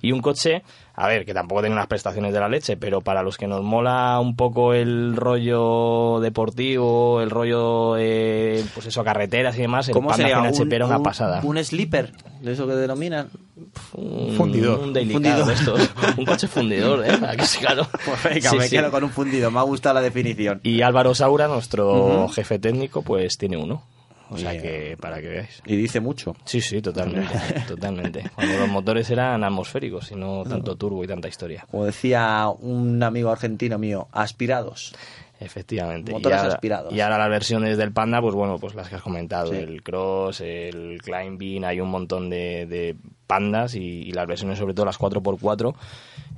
Y 0.00 0.10
un 0.10 0.20
coche, 0.20 0.64
a 0.94 1.08
ver, 1.08 1.24
que 1.24 1.32
tampoco 1.34 1.62
tiene 1.62 1.74
unas 1.74 1.86
prestaciones 1.86 2.32
de 2.34 2.40
la 2.40 2.48
leche, 2.48 2.76
pero 2.76 3.00
para 3.00 3.22
los 3.22 3.36
que 3.38 3.46
nos 3.46 3.62
mola 3.62 4.18
un 4.20 4.36
poco 4.36 4.74
el 4.74 5.16
rollo 5.16 6.20
deportivo, 6.20 7.20
el 7.20 7.30
rollo, 7.30 7.96
eh, 7.98 8.64
pues 8.74 8.86
eso, 8.86 9.02
carreteras 9.02 9.56
y 9.56 9.62
demás, 9.62 9.88
el 9.88 9.94
¿Cómo 9.94 10.08
Panda 10.08 10.24
sería? 10.24 10.40
100 10.40 10.46
HP 10.54 10.62
Un- 10.62 10.72
era 10.74 10.86
una 10.86 10.96
un- 10.98 11.02
pasada. 11.02 11.40
Un 11.42 11.64
sleeper, 11.64 12.12
de 12.40 12.52
eso 12.52 12.66
que 12.66 12.74
denominan. 12.74 13.28
Un 13.94 14.34
fundidor. 14.36 14.80
Un 14.80 14.92
car 14.92 15.44
de 15.46 15.52
estos. 15.54 15.90
Un 16.16 16.24
coche 16.26 16.46
fundidor, 16.48 17.04
¿eh? 17.06 17.18
Aquí 17.28 17.44
sí, 17.46 17.58
claro. 17.58 17.86
Pues 18.04 18.22
venga, 18.24 18.50
Sí, 18.50 18.56
me 18.58 18.68
sí. 18.68 18.76
quedo 18.76 18.90
con 18.90 19.04
un 19.04 19.10
fundido, 19.10 19.50
me 19.50 19.60
ha 19.60 19.62
gustado 19.62 19.94
la 19.94 20.00
definición. 20.02 20.60
Y 20.62 20.82
Álvaro 20.82 21.14
Saura, 21.14 21.48
nuestro 21.48 22.28
jefe 22.28 22.58
técnico, 22.58 23.02
pues 23.02 23.38
tiene 23.38 23.56
uno. 23.56 23.82
O 24.32 24.38
sea 24.38 24.60
que, 24.60 24.96
para 25.00 25.20
que 25.20 25.28
veáis. 25.28 25.62
Y 25.66 25.76
dice 25.76 26.00
mucho. 26.00 26.34
Sí, 26.44 26.60
sí, 26.60 26.80
totalmente. 26.80 27.34
totalmente. 27.68 28.30
Cuando 28.34 28.58
los 28.58 28.68
motores 28.68 29.10
eran 29.10 29.44
atmosféricos 29.44 30.10
y 30.12 30.16
no 30.16 30.44
tanto 30.44 30.76
turbo 30.76 31.04
y 31.04 31.06
tanta 31.06 31.28
historia. 31.28 31.66
Como 31.70 31.84
decía 31.84 32.48
un 32.48 33.02
amigo 33.02 33.30
argentino 33.30 33.78
mío, 33.78 34.08
aspirados. 34.12 34.94
Efectivamente. 35.44 36.12
Motores 36.12 36.38
y 36.38 36.40
ahora, 36.40 36.54
aspirados. 36.54 36.92
Y 36.92 37.00
ahora 37.00 37.18
las 37.18 37.30
versiones 37.30 37.76
del 37.78 37.92
Panda, 37.92 38.20
pues 38.20 38.34
bueno, 38.34 38.58
pues 38.58 38.74
las 38.74 38.88
que 38.88 38.96
has 38.96 39.02
comentado, 39.02 39.52
Sí. 39.52 39.56
el 39.56 39.82
Cross, 39.82 40.40
el 40.40 41.00
Climbing, 41.02 41.64
hay 41.64 41.80
un 41.80 41.90
montón 41.90 42.30
de, 42.30 42.66
de 42.66 42.96
Pandas 43.26 43.74
y, 43.74 43.80
y 44.02 44.12
las 44.12 44.26
versiones, 44.26 44.58
sobre 44.58 44.74
todo 44.74 44.86
las 44.86 44.98
4x4, 44.98 45.74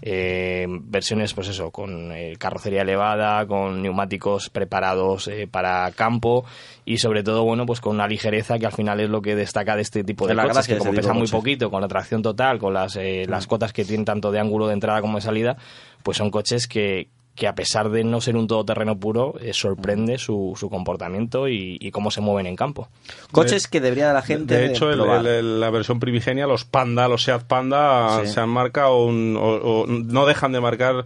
eh, 0.02 0.66
versiones, 0.68 1.32
pues 1.34 1.48
eso, 1.48 1.70
con 1.70 2.12
eh, 2.12 2.34
carrocería 2.38 2.82
elevada, 2.82 3.46
con 3.46 3.82
neumáticos 3.82 4.50
preparados 4.50 5.28
eh, 5.28 5.48
para 5.50 5.90
campo 5.92 6.44
y 6.84 6.98
sobre 6.98 7.22
todo, 7.22 7.44
bueno, 7.44 7.64
pues 7.66 7.80
con 7.80 7.94
una 7.94 8.06
ligereza 8.06 8.58
que 8.58 8.66
al 8.66 8.72
final 8.72 9.00
es 9.00 9.08
lo 9.08 9.22
que 9.22 9.34
destaca 9.34 9.76
de 9.76 9.82
este 9.82 10.04
tipo 10.04 10.26
de 10.26 10.34
la 10.34 10.42
coches, 10.46 10.66
que 10.66 10.74
de 10.74 10.78
como 10.80 10.92
pesan 10.92 11.14
de 11.14 11.18
muy 11.20 11.28
poquito, 11.28 11.70
con 11.70 11.80
la 11.80 11.88
tracción 11.88 12.22
total, 12.22 12.58
con 12.58 12.74
las, 12.74 12.96
eh, 12.96 13.24
las 13.28 13.46
cotas 13.46 13.72
que 13.72 13.84
tienen 13.84 14.04
tanto 14.04 14.30
de 14.30 14.40
ángulo 14.40 14.66
de 14.68 14.74
entrada 14.74 15.00
como 15.00 15.16
de 15.18 15.22
salida, 15.22 15.56
pues 16.02 16.18
son 16.18 16.30
coches 16.30 16.68
que 16.68 17.08
que 17.34 17.48
a 17.48 17.54
pesar 17.54 17.90
de 17.90 18.04
no 18.04 18.20
ser 18.20 18.36
un 18.36 18.46
todoterreno 18.46 18.96
puro, 18.98 19.34
eh, 19.40 19.52
sorprende 19.52 20.18
su, 20.18 20.54
su 20.56 20.70
comportamiento 20.70 21.48
y, 21.48 21.76
y 21.80 21.90
cómo 21.90 22.10
se 22.12 22.20
mueven 22.20 22.46
en 22.46 22.54
campo. 22.54 22.88
Coches 23.32 23.66
que 23.66 23.80
debería 23.80 24.12
la 24.12 24.22
gente 24.22 24.54
De 24.56 24.66
hecho, 24.66 24.88
el- 24.90 24.98
probar. 24.98 25.20
el- 25.20 25.26
el- 25.26 25.60
la 25.60 25.70
versión 25.70 25.98
primigenia, 25.98 26.46
los 26.46 26.64
Panda, 26.64 27.08
los 27.08 27.24
Seat 27.24 27.42
Panda, 27.44 28.20
Sí. 28.24 28.32
se 28.32 28.40
han 28.40 28.48
marcado 28.50 29.04
un- 29.04 29.36
o, 29.36 29.42
o 29.82 29.86
no 29.86 30.26
dejan 30.26 30.52
de 30.52 30.60
marcar 30.60 31.04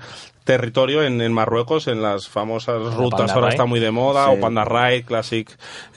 territorio 0.48 1.02
en, 1.02 1.20
en 1.20 1.30
Marruecos, 1.32 1.88
en 1.88 2.00
las 2.00 2.26
famosas 2.28 2.94
rutas, 2.94 3.18
Panda 3.20 3.34
ahora 3.34 3.48
está 3.50 3.66
muy 3.66 3.80
de 3.80 3.90
moda, 3.90 4.26
Sí. 4.26 4.32
o 4.36 4.40
Panda 4.40 4.64
Ride, 4.64 5.02
Classic, 5.04 5.48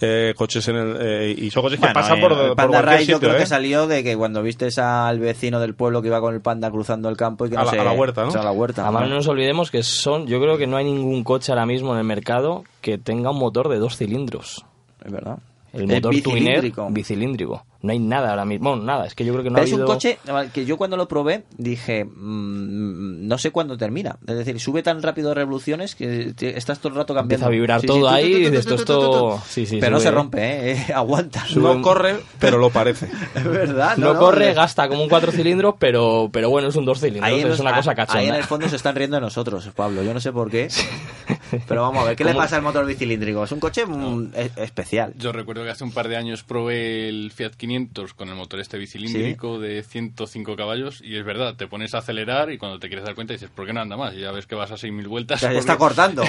eh, 0.02 0.34
coches 0.36 0.68
en 0.68 0.76
el... 0.76 0.97
eh, 0.99 1.36
y 1.38 1.49
son 1.52 1.64
coches 1.64 1.80
Bueno, 1.80 1.93
que 1.93 1.99
pasan 2.02 2.18
eh, 2.18 2.22
por, 2.22 2.32
el 2.34 2.38
por 2.49 2.56
Panda 2.58 2.82
cualquier 2.84 2.99
Ride 2.99 3.12
yo 3.12 3.20
creo 3.22 3.36
¿eh? 3.36 3.38
que 3.38 3.45
salió 3.45 3.88
de 3.88 4.04
que 4.04 4.18
cuando 4.18 4.43
vistes 4.43 4.78
al 4.78 5.20
vecino 5.20 5.60
del 5.62 5.74
pueblo 5.74 6.02
que 6.02 6.10
iba 6.10 6.20
con 6.20 6.34
el 6.34 6.41
panda 6.41 6.70
cruzando 6.70 7.08
el 7.08 7.16
campo 7.16 7.45
y 7.45 7.49
que 7.49 7.56
A 7.56 7.60
no 7.60 7.66
la- 7.66 7.72
sé- 7.72 7.80
a 7.80 7.84
la 7.86 7.93
huerta, 7.93 8.24
¿no? 8.24 8.28
o 8.28 8.32
sea, 8.32 8.41
a 8.41 8.43
la 8.45 8.52
huerta. 8.52 8.84
Además, 8.84 9.08
no 9.10 9.16
nos 9.16 9.28
olvidemos 9.28 9.72
que 9.72 9.84
son, 9.84 10.28
yo 10.28 10.41
creo 10.41 10.58
que 10.58 10.68
no 10.68 10.76
hay 10.78 10.84
ningún 10.86 11.24
coche 11.24 11.52
ahora 11.54 11.66
mismo 11.66 11.93
en 11.93 11.99
el 11.99 12.04
mercado 12.06 12.64
que 12.82 12.97
tenga 12.97 13.32
un 13.32 13.39
motor 13.39 13.70
de 13.70 13.78
dos 13.80 13.95
cilindros. 13.95 14.66
Es 15.06 15.12
verdad. 15.12 15.38
El 15.74 15.88
motor 15.88 16.13
bicilíndrico. 16.13 16.88
bicilíndrico. 16.91 17.65
No 17.82 17.91
hay 17.93 17.99
nada 17.99 18.30
ahora 18.32 18.45
mismo. 18.45 18.69
Bueno, 18.72 18.84
nada, 18.84 19.07
es 19.07 19.15
que 19.15 19.26
yo 19.26 19.32
creo 19.34 19.43
que 19.43 19.49
no 19.49 19.55
Pero 19.55 19.63
ha 19.65 19.67
es 19.67 19.74
un 19.74 19.86
coche 19.86 20.19
que 20.53 20.65
yo 20.65 20.78
cuando 20.78 20.97
lo 20.97 21.07
probé 21.07 21.45
dije, 21.57 22.05
mm, 22.05 23.28
no 23.28 23.38
sé 23.38 23.51
cuándo 23.51 23.78
termina. 23.78 24.17
Es 24.28 24.36
decir, 24.38 24.59
sube 24.59 24.84
tan 24.84 25.01
rápido 25.01 25.30
de 25.30 25.36
revoluciones 25.36 25.95
que 25.95 26.34
te- 26.36 26.57
estás 26.57 26.80
todo 26.80 26.89
el 26.89 26.95
rato 26.95 27.15
cambiando. 27.15 27.34
Empieza 27.34 27.45
a 27.47 27.49
vibrar 27.49 27.82
Sí, 27.82 27.88
todo 27.88 28.09
sí, 28.09 28.15
ahí 28.15 28.32
tu, 28.34 28.38
y 28.38 28.43
tu, 28.43 28.49
dices, 28.51 28.65
tu, 28.65 28.74
esto. 28.76 29.41
Sí, 29.47 29.65
sí, 29.65 29.78
Pero 29.80 29.93
no 29.93 29.99
se 29.99 30.11
rompe, 30.11 30.41
¿eh? 30.41 30.72
Eh, 30.89 30.93
aguanta. 30.93 31.43
No 31.55 31.82
corre, 31.82 32.17
pero 32.39 32.57
lo 32.57 32.69
parece. 32.69 33.07
Es 33.36 33.43
verdad, 33.43 33.97
No, 33.97 34.13
no, 34.13 34.19
corre, 34.19 34.49
no, 34.49 34.55
gasta 34.55 34.88
como 34.88 35.01
un 35.03 35.09
cuatro 35.09 35.32
cilindros, 35.32 35.76
pero, 35.80 36.30
pero 36.32 36.49
bueno, 36.49 36.67
es 36.67 36.76
un 36.76 36.86
dos 36.86 36.99
cilindros. 36.99 37.26
Ahí 37.32 37.39
es 37.39 37.45
los- 37.47 37.59
una 37.61 37.74
cosa 37.76 37.91
ahí 37.91 37.95
cachonda. 37.95 38.24
en 38.28 38.36
el 38.36 38.43
fondo 38.43 38.67
se 38.69 38.76
están 38.76 38.95
riendo 38.95 39.15
de 39.15 39.22
nosotros, 39.22 39.67
Pablo. 39.76 40.03
Yo 40.03 40.13
no 40.13 40.19
sé 40.19 40.32
por 40.32 40.51
qué. 40.51 40.67
Pero 41.68 41.82
vamos 41.82 42.04
a 42.04 42.08
ver, 42.08 42.16
¿qué 42.16 42.24
le 42.24 42.34
pasa 42.34 42.56
al 42.58 42.62
motor 42.62 42.86
bicilíndrico? 42.86 43.43
Es 43.43 43.52
un 43.52 43.60
coche 43.60 43.86
mm, 43.86 44.32
especial. 44.58 45.14
Yo 45.18 45.32
recuerdo 45.32 45.64
que 45.64 45.70
hace 45.70 45.84
un 45.84 45.91
par 45.91 46.08
de 46.08 46.18
años 46.18 46.43
probé 46.43 47.10
el 47.10 47.32
Fiat 47.32 47.52
500 47.56 48.14
con 48.14 48.30
el 48.30 48.36
motor 48.36 48.60
este 48.60 48.78
bicilíndrico 48.78 49.60
de 49.60 49.84
105 49.84 50.56
caballos 50.56 51.02
y 51.04 51.16
es 51.18 51.26
verdad, 51.26 51.56
te 51.56 51.68
pones 51.68 51.93
a 51.95 51.99
acelerar 51.99 52.52
y 52.52 52.58
cuando 52.58 52.80
te 52.80 52.88
quieres 52.88 53.06
dar 53.06 53.16
cuenta 53.16 53.34
dices, 53.34 53.49
¿por 53.49 53.66
qué 53.66 53.74
no 53.74 53.82
anda 53.82 53.97
más? 53.97 54.14
Y 54.16 54.20
ya 54.22 54.32
ves 54.32 54.47
que 54.47 54.56
vas 54.56 54.72
a 54.72 54.76
6.000 54.76 55.08
vueltas. 55.08 55.41
Ya, 55.41 55.47
ya 55.47 55.49
porque 55.49 55.60
está 55.60 55.78
cortando. 55.78 56.24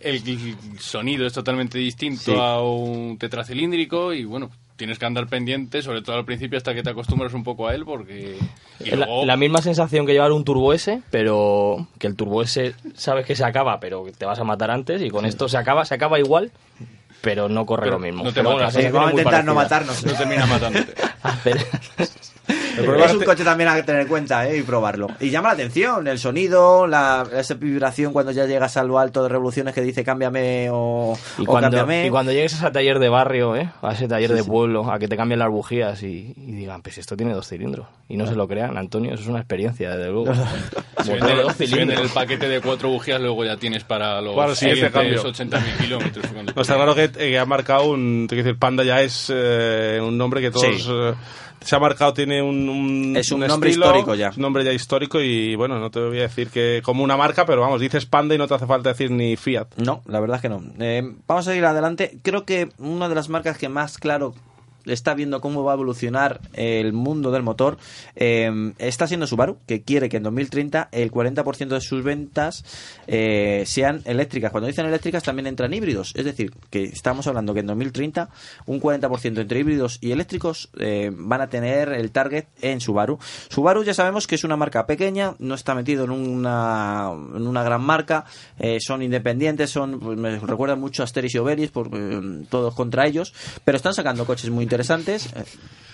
El, 0.00 0.16
el 0.28 0.56
sonido 0.78 1.26
es 1.26 1.32
totalmente 1.32 1.78
distinto 1.78 2.16
Sí. 2.16 2.34
a 2.38 2.60
un 2.60 3.18
tetracilíndrico 3.18 4.12
y 4.12 4.24
bueno, 4.24 4.50
tienes 4.76 4.98
que 4.98 5.06
andar 5.06 5.26
pendiente, 5.26 5.82
sobre 5.82 6.02
todo 6.02 6.16
al 6.16 6.24
principio 6.24 6.56
hasta 6.58 6.74
que 6.74 6.82
te 6.82 6.90
acostumbras 6.90 7.32
un 7.34 7.42
poco 7.44 7.66
a 7.66 7.74
él 7.74 7.84
porque... 7.84 8.36
La, 8.80 8.96
luego- 8.96 9.24
la 9.26 9.36
misma 9.36 9.62
sensación 9.62 10.06
que 10.06 10.12
llevar 10.12 10.32
un 10.32 10.44
Turbo 10.44 10.72
S, 10.72 11.02
pero 11.10 11.88
que 11.98 12.06
el 12.06 12.14
Turbo 12.16 12.42
S 12.42 12.74
sabes 12.94 13.24
que 13.26 13.34
se 13.34 13.44
acaba, 13.44 13.80
pero 13.80 14.04
que 14.04 14.12
te 14.12 14.26
vas 14.26 14.38
a 14.38 14.44
matar 14.44 14.70
antes 14.70 15.00
y 15.02 15.10
con 15.10 15.24
esto 15.26 15.48
se 15.48 15.56
acaba, 15.56 15.84
se 15.84 15.94
acaba 15.94 16.18
igual, 16.18 16.52
pero 17.22 17.48
no 17.48 17.64
corre 17.66 17.84
Pero 17.84 17.96
lo 17.98 18.04
mismo. 18.04 18.22
no 18.24 18.30
te 18.30 18.34
Pero 18.36 18.50
bueno, 18.50 18.60
matas, 18.66 18.74
sensación 18.74 18.92
Vamos 18.94 19.08
a 19.08 19.12
intentar 19.12 19.44
no 19.44 19.54
matarnos. 19.54 20.04
No 20.04 20.12
termina 20.12 20.46
matándote. 20.46 20.94
Es 22.48 23.14
un 23.14 23.24
coche 23.24 23.42
también 23.44 23.68
a 23.68 23.82
tener 23.82 24.02
en 24.02 24.08
cuenta 24.08 24.48
¿eh? 24.48 24.58
y 24.58 24.62
probarlo. 24.62 25.08
Y 25.20 25.30
llama 25.30 25.48
la 25.48 25.54
atención 25.54 26.06
el 26.06 26.18
sonido, 26.18 26.86
la, 26.86 27.26
esa 27.34 27.54
vibración 27.54 28.12
cuando 28.12 28.32
ya 28.32 28.44
llegas 28.46 28.76
a 28.76 28.84
lo 28.84 28.98
alto 28.98 29.22
de 29.22 29.28
revoluciones 29.28 29.74
que 29.74 29.80
dice 29.80 30.04
cámbiame 30.04 30.68
o, 30.70 31.16
Y 31.38 31.42
o 31.42 31.46
cuando, 31.46 31.70
cámbiame. 31.76 32.06
y 32.06 32.10
cuando 32.10 32.32
llegues 32.32 32.54
a 32.54 32.56
ese 32.66 32.70
taller 32.70 32.98
de 32.98 33.08
barrio, 33.08 33.56
¿eh? 33.56 33.70
a 33.82 33.92
ese 33.92 34.08
taller 34.08 34.30
Sí, 34.30 34.36
de 34.36 34.42
sí. 34.42 34.50
pueblo, 34.50 34.90
a 34.90 34.98
que 34.98 35.08
te 35.08 35.16
cambien 35.16 35.38
las 35.38 35.50
bujías 35.50 36.02
y, 36.02 36.34
y 36.36 36.52
digan, 36.52 36.82
pues 36.82 36.98
esto 36.98 37.16
tiene 37.16 37.32
dos 37.32 37.48
cilindros. 37.48 37.86
Y 38.08 38.16
no 38.16 38.26
se 38.26 38.34
lo 38.36 38.46
crean, 38.46 38.76
Antonio, 38.76 39.14
eso 39.14 39.22
es 39.22 39.28
una 39.28 39.38
experiencia, 39.40 39.96
desde 39.96 40.10
luego. 40.10 40.32
Si 41.04 41.12
venden, 41.12 41.36
dos 41.36 41.52
si 41.54 41.64
el 41.72 42.08
paquete 42.08 42.48
de 42.48 42.60
cuatro 42.60 42.88
bujías, 42.88 43.20
luego 43.20 43.44
ya 43.44 43.56
tienes 43.56 43.84
para 43.84 44.20
los 44.20 44.58
siguientes 44.58 44.90
cambio. 44.90 45.22
80.000 45.22 45.76
kilómetros. 45.78 46.24
está 46.56 46.74
claro 46.74 46.94
que, 46.96 47.10
que 47.10 47.38
ha 47.38 47.44
marcado 47.44 47.90
un... 47.90 48.26
te 48.28 48.34
decir, 48.34 48.58
Panda 48.58 48.82
ya 48.82 49.02
es 49.02 49.30
eh, 49.32 50.00
un 50.02 50.18
nombre 50.18 50.40
que 50.40 50.50
todos... 50.50 50.90
Se 51.66 51.76
ha 51.76 51.78
marcado, 51.78 52.14
tiene 52.14 52.40
un, 52.42 52.68
un- 52.68 53.16
Es 53.16 53.30
un 53.32 53.40
nombre 53.40 53.70
estilo, 53.70 53.86
histórico 53.86 54.14
ya. 54.14 54.28
es 54.28 54.36
un 54.36 54.42
nombre 54.42 54.64
ya 54.64 54.72
histórico 54.72 55.20
y 55.20 55.54
bueno, 55.56 55.78
no 55.78 55.90
te 55.90 56.00
voy 56.00 56.18
a 56.18 56.22
decir 56.22 56.48
que 56.48 56.80
como 56.84 57.02
una 57.04 57.16
marca, 57.16 57.44
pero 57.44 57.60
vamos, 57.60 57.80
dices 57.80 58.06
Panda 58.06 58.34
y 58.34 58.38
no 58.38 58.46
te 58.46 58.54
hace 58.54 58.66
falta 58.66 58.90
decir 58.90 59.10
ni 59.10 59.36
Fiat. 59.36 59.66
No, 59.76 60.02
la 60.06 60.20
verdad 60.20 60.36
es 60.36 60.42
que 60.42 60.48
no. 60.48 60.62
Eh, 60.78 61.02
vamos 61.26 61.46
a 61.48 61.54
ir 61.54 61.64
adelante. 61.64 62.18
Creo 62.22 62.44
que 62.44 62.68
una 62.78 63.08
de 63.08 63.14
las 63.14 63.28
marcas 63.28 63.58
que 63.58 63.68
más 63.68 63.98
claro 63.98 64.34
está 64.86 65.14
viendo 65.14 65.40
cómo 65.40 65.64
va 65.64 65.72
a 65.72 65.74
evolucionar 65.74 66.40
el 66.54 66.92
mundo 66.92 67.30
del 67.30 67.42
motor 67.42 67.78
eh, 68.14 68.72
está 68.78 69.06
siendo 69.06 69.26
Subaru, 69.26 69.58
que 69.66 69.82
quiere 69.82 70.08
que 70.08 70.16
en 70.18 70.22
2030 70.22 70.88
el 70.92 71.10
40% 71.10 71.68
de 71.68 71.80
sus 71.80 72.02
ventas 72.02 72.64
eh, 73.06 73.64
sean 73.66 74.02
eléctricas. 74.04 74.50
Cuando 74.50 74.68
dicen 74.68 74.86
eléctricas 74.86 75.22
también 75.22 75.46
entran 75.46 75.72
híbridos. 75.72 76.12
Es 76.16 76.24
decir, 76.24 76.52
que 76.70 76.84
estamos 76.84 77.26
hablando 77.26 77.54
que 77.54 77.60
en 77.60 77.66
2030 77.66 78.28
un 78.66 78.80
40% 78.80 79.40
entre 79.40 79.60
híbridos 79.60 79.98
y 80.00 80.12
eléctricos 80.12 80.70
eh, 80.78 81.10
van 81.12 81.40
a 81.40 81.48
tener 81.48 81.90
el 81.90 82.10
target 82.10 82.46
en 82.62 82.80
Subaru. 82.80 83.18
Subaru 83.48 83.84
ya 83.84 83.94
sabemos 83.94 84.26
que 84.26 84.34
es 84.34 84.44
una 84.44 84.56
marca 84.56 84.86
pequeña, 84.86 85.34
no 85.38 85.54
está 85.54 85.74
metido 85.74 86.04
en 86.04 86.10
una, 86.10 87.10
en 87.34 87.46
una 87.46 87.62
gran 87.62 87.82
marca, 87.82 88.24
eh, 88.58 88.78
son 88.80 89.02
independientes, 89.02 89.70
son 89.70 90.00
pues, 90.00 90.18
me 90.18 90.38
recuerdan 90.38 90.80
mucho 90.80 91.02
a 91.02 91.04
Asterix 91.04 91.34
y 91.34 91.38
Obelix, 91.38 91.70
por, 91.70 91.90
eh, 91.92 92.44
todos 92.48 92.74
contra 92.74 93.06
ellos, 93.06 93.34
pero 93.64 93.76
están 93.76 93.94
sacando 93.94 94.24
coches 94.24 94.50
muy 94.50 94.62
interesantes. 94.62 94.75
Eh, 95.34 95.44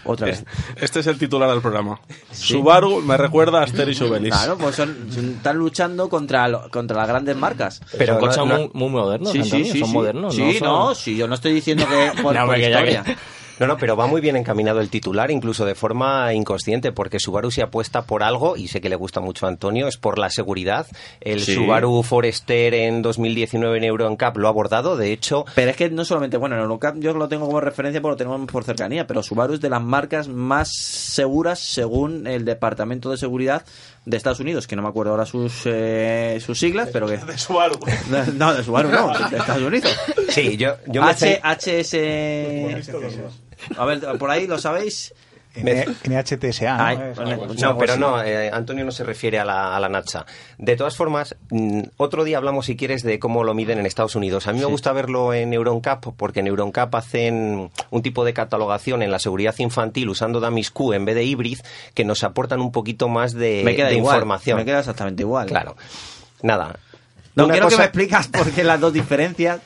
otra 0.04 0.26
vez. 0.26 0.44
Este 0.80 1.00
es 1.00 1.06
el 1.06 1.16
titular 1.18 1.48
del 1.50 1.60
programa. 1.60 2.00
Subaru 2.32 3.00
me 3.02 3.16
recuerda 3.16 3.60
a 3.60 3.64
Asterix 3.64 4.00
y 4.00 4.04
Obelix. 4.04 4.36
Claro, 4.36 4.58
pues 4.58 4.74
son, 4.74 5.08
son- 5.12 5.30
están 5.36 5.56
luchando 5.56 6.08
contra, 6.08 6.48
lo- 6.48 6.68
contra 6.70 6.96
las 6.96 7.08
grandes 7.08 7.36
marcas. 7.36 7.80
Pero 7.96 8.14
son 8.14 8.20
coches 8.20 8.44
muy, 8.44 8.70
muy 8.74 8.90
modernos, 8.90 9.34
Antonio, 9.34 9.74
son 9.76 9.92
modernos. 9.92 10.34
Sí, 10.34 10.58
son- 10.58 10.68
no, 10.68 10.94
sí, 10.94 11.16
yo 11.16 11.28
no 11.28 11.34
estoy 11.36 11.52
diciendo 11.52 11.86
que 11.88 12.10
por, 12.22 12.34
No, 12.34 12.40
por 12.40 12.54
hombre, 12.54 12.60
que 12.62 12.70
ya 12.70 12.80
historia. 12.80 13.02
que- 13.04 13.16
No, 13.58 13.66
no, 13.66 13.76
pero 13.76 13.96
va 13.96 14.06
muy 14.06 14.20
bien 14.20 14.36
encaminado 14.36 14.80
el 14.80 14.88
titular, 14.88 15.30
incluso 15.30 15.64
de 15.64 15.74
forma 15.74 16.32
inconsciente, 16.34 16.92
porque 16.92 17.20
Subaru 17.20 17.50
se 17.50 17.62
apuesta 17.62 18.02
por 18.02 18.22
algo, 18.22 18.56
y 18.56 18.68
sé 18.68 18.80
que 18.80 18.88
le 18.88 18.96
gusta 18.96 19.20
mucho 19.20 19.46
a 19.46 19.50
Antonio, 19.50 19.88
es 19.88 19.96
por 19.96 20.18
la 20.18 20.30
seguridad. 20.30 20.86
El 21.20 21.40
Sí. 21.40 21.54
Subaru 21.54 22.02
Forester 22.02 22.74
en 22.74 23.02
2019 23.02 23.78
en 23.78 23.84
Euro 23.84 24.10
NCAP 24.10 24.36
lo 24.38 24.48
ha 24.48 24.50
abordado, 24.50 24.96
de 24.96 25.12
hecho... 25.12 25.44
Pero 25.54 25.70
es 25.70 25.76
que 25.76 25.90
no 25.90 26.04
solamente, 26.04 26.36
bueno, 26.36 26.56
el 26.56 26.62
Eurocap 26.62 26.96
yo 26.98 27.12
lo 27.14 27.28
tengo 27.28 27.46
como 27.46 27.60
referencia 27.60 28.00
porque 28.00 28.12
lo 28.12 28.16
tenemos 28.30 28.50
por 28.50 28.64
cercanía, 28.64 29.06
pero 29.06 29.22
Subaru 29.22 29.54
es 29.54 29.60
de 29.60 29.70
las 29.70 29.82
marcas 29.82 30.28
más 30.28 30.70
seguras 30.72 31.58
según 31.60 32.26
el 32.26 32.44
Departamento 32.44 33.10
de 33.10 33.16
Seguridad 33.16 33.64
de 34.04 34.16
Estados 34.16 34.40
Unidos, 34.40 34.66
que 34.66 34.74
no 34.76 34.82
me 34.82 34.88
acuerdo 34.88 35.12
ahora 35.12 35.24
sus, 35.26 35.62
eh, 35.64 36.38
sus 36.44 36.58
siglas, 36.58 36.88
pero 36.92 37.06
que... 37.06 37.16
De 37.24 37.38
Subaru. 37.38 37.78
No, 38.34 38.52
de 38.54 38.64
Subaru 38.64 38.88
no, 38.90 39.16
de 39.30 39.36
Estados 39.36 39.62
Unidos. 39.62 39.96
Sí, 40.30 40.56
yo, 40.56 40.76
yo 40.86 41.02
me 41.02 41.10
H, 41.10 41.18
sé- 41.18 41.40
HS... 42.82 43.78
A 43.78 43.84
ver, 43.84 44.00
por 44.18 44.30
ahí 44.30 44.46
lo 44.46 44.58
sabéis. 44.58 45.14
NHTSA, 45.54 46.88
algo 46.88 47.44
así. 47.44 47.60
No, 47.60 47.76
pero 47.76 47.96
no, 47.96 48.22
eh, 48.22 48.50
Antonio 48.52 48.84
no 48.84 48.92
se 48.92 49.04
refiere 49.04 49.38
a 49.38 49.44
la, 49.44 49.76
a 49.76 49.80
la 49.80 49.88
Nacha. 49.88 50.24
De 50.58 50.76
todas 50.76 50.96
formas, 50.96 51.36
mm, 51.50 51.82
otro 51.96 52.24
día 52.24 52.38
hablamos, 52.38 52.66
si 52.66 52.76
quieres, 52.76 53.02
de 53.02 53.18
cómo 53.18 53.44
lo 53.44 53.54
miden 53.54 53.78
en 53.78 53.86
Estados 53.86 54.14
Unidos. 54.16 54.46
A 54.46 54.52
mí 54.52 54.60
me 54.60 54.64
gusta 54.66 54.92
verlo 54.92 55.34
en 55.34 55.52
EuronCap, 55.52 56.06
porque 56.16 56.40
en 56.40 56.46
EuronCap 56.46 56.94
hacen 56.94 57.70
un 57.90 58.02
tipo 58.02 58.24
de 58.24 58.32
catalogación 58.32 59.02
en 59.02 59.10
la 59.10 59.18
seguridad 59.18 59.54
infantil 59.58 60.08
usando 60.08 60.40
Damis 60.40 60.70
Q 60.70 60.94
en 60.94 61.04
vez 61.04 61.14
de 61.14 61.24
Hybrid, 61.24 61.58
que 61.94 62.04
nos 62.04 62.24
aportan 62.24 62.60
un 62.60 62.72
poquito 62.72 63.08
más 63.08 63.34
de, 63.34 63.62
me 63.64 63.76
queda 63.76 63.88
de 63.88 63.96
igual, 63.96 64.16
información. 64.16 64.58
me 64.58 64.64
queda 64.64 64.80
exactamente 64.80 65.22
igual. 65.22 65.46
Claro. 65.46 65.76
Nada. 66.42 66.76
No, 67.34 67.48
quiero 67.48 67.68
que 67.68 67.76
me 67.76 67.84
explicas 67.84 68.28
por 68.28 68.50
qué 68.50 68.64
las 68.64 68.80
dos 68.80 68.92
diferencias. 68.92 69.60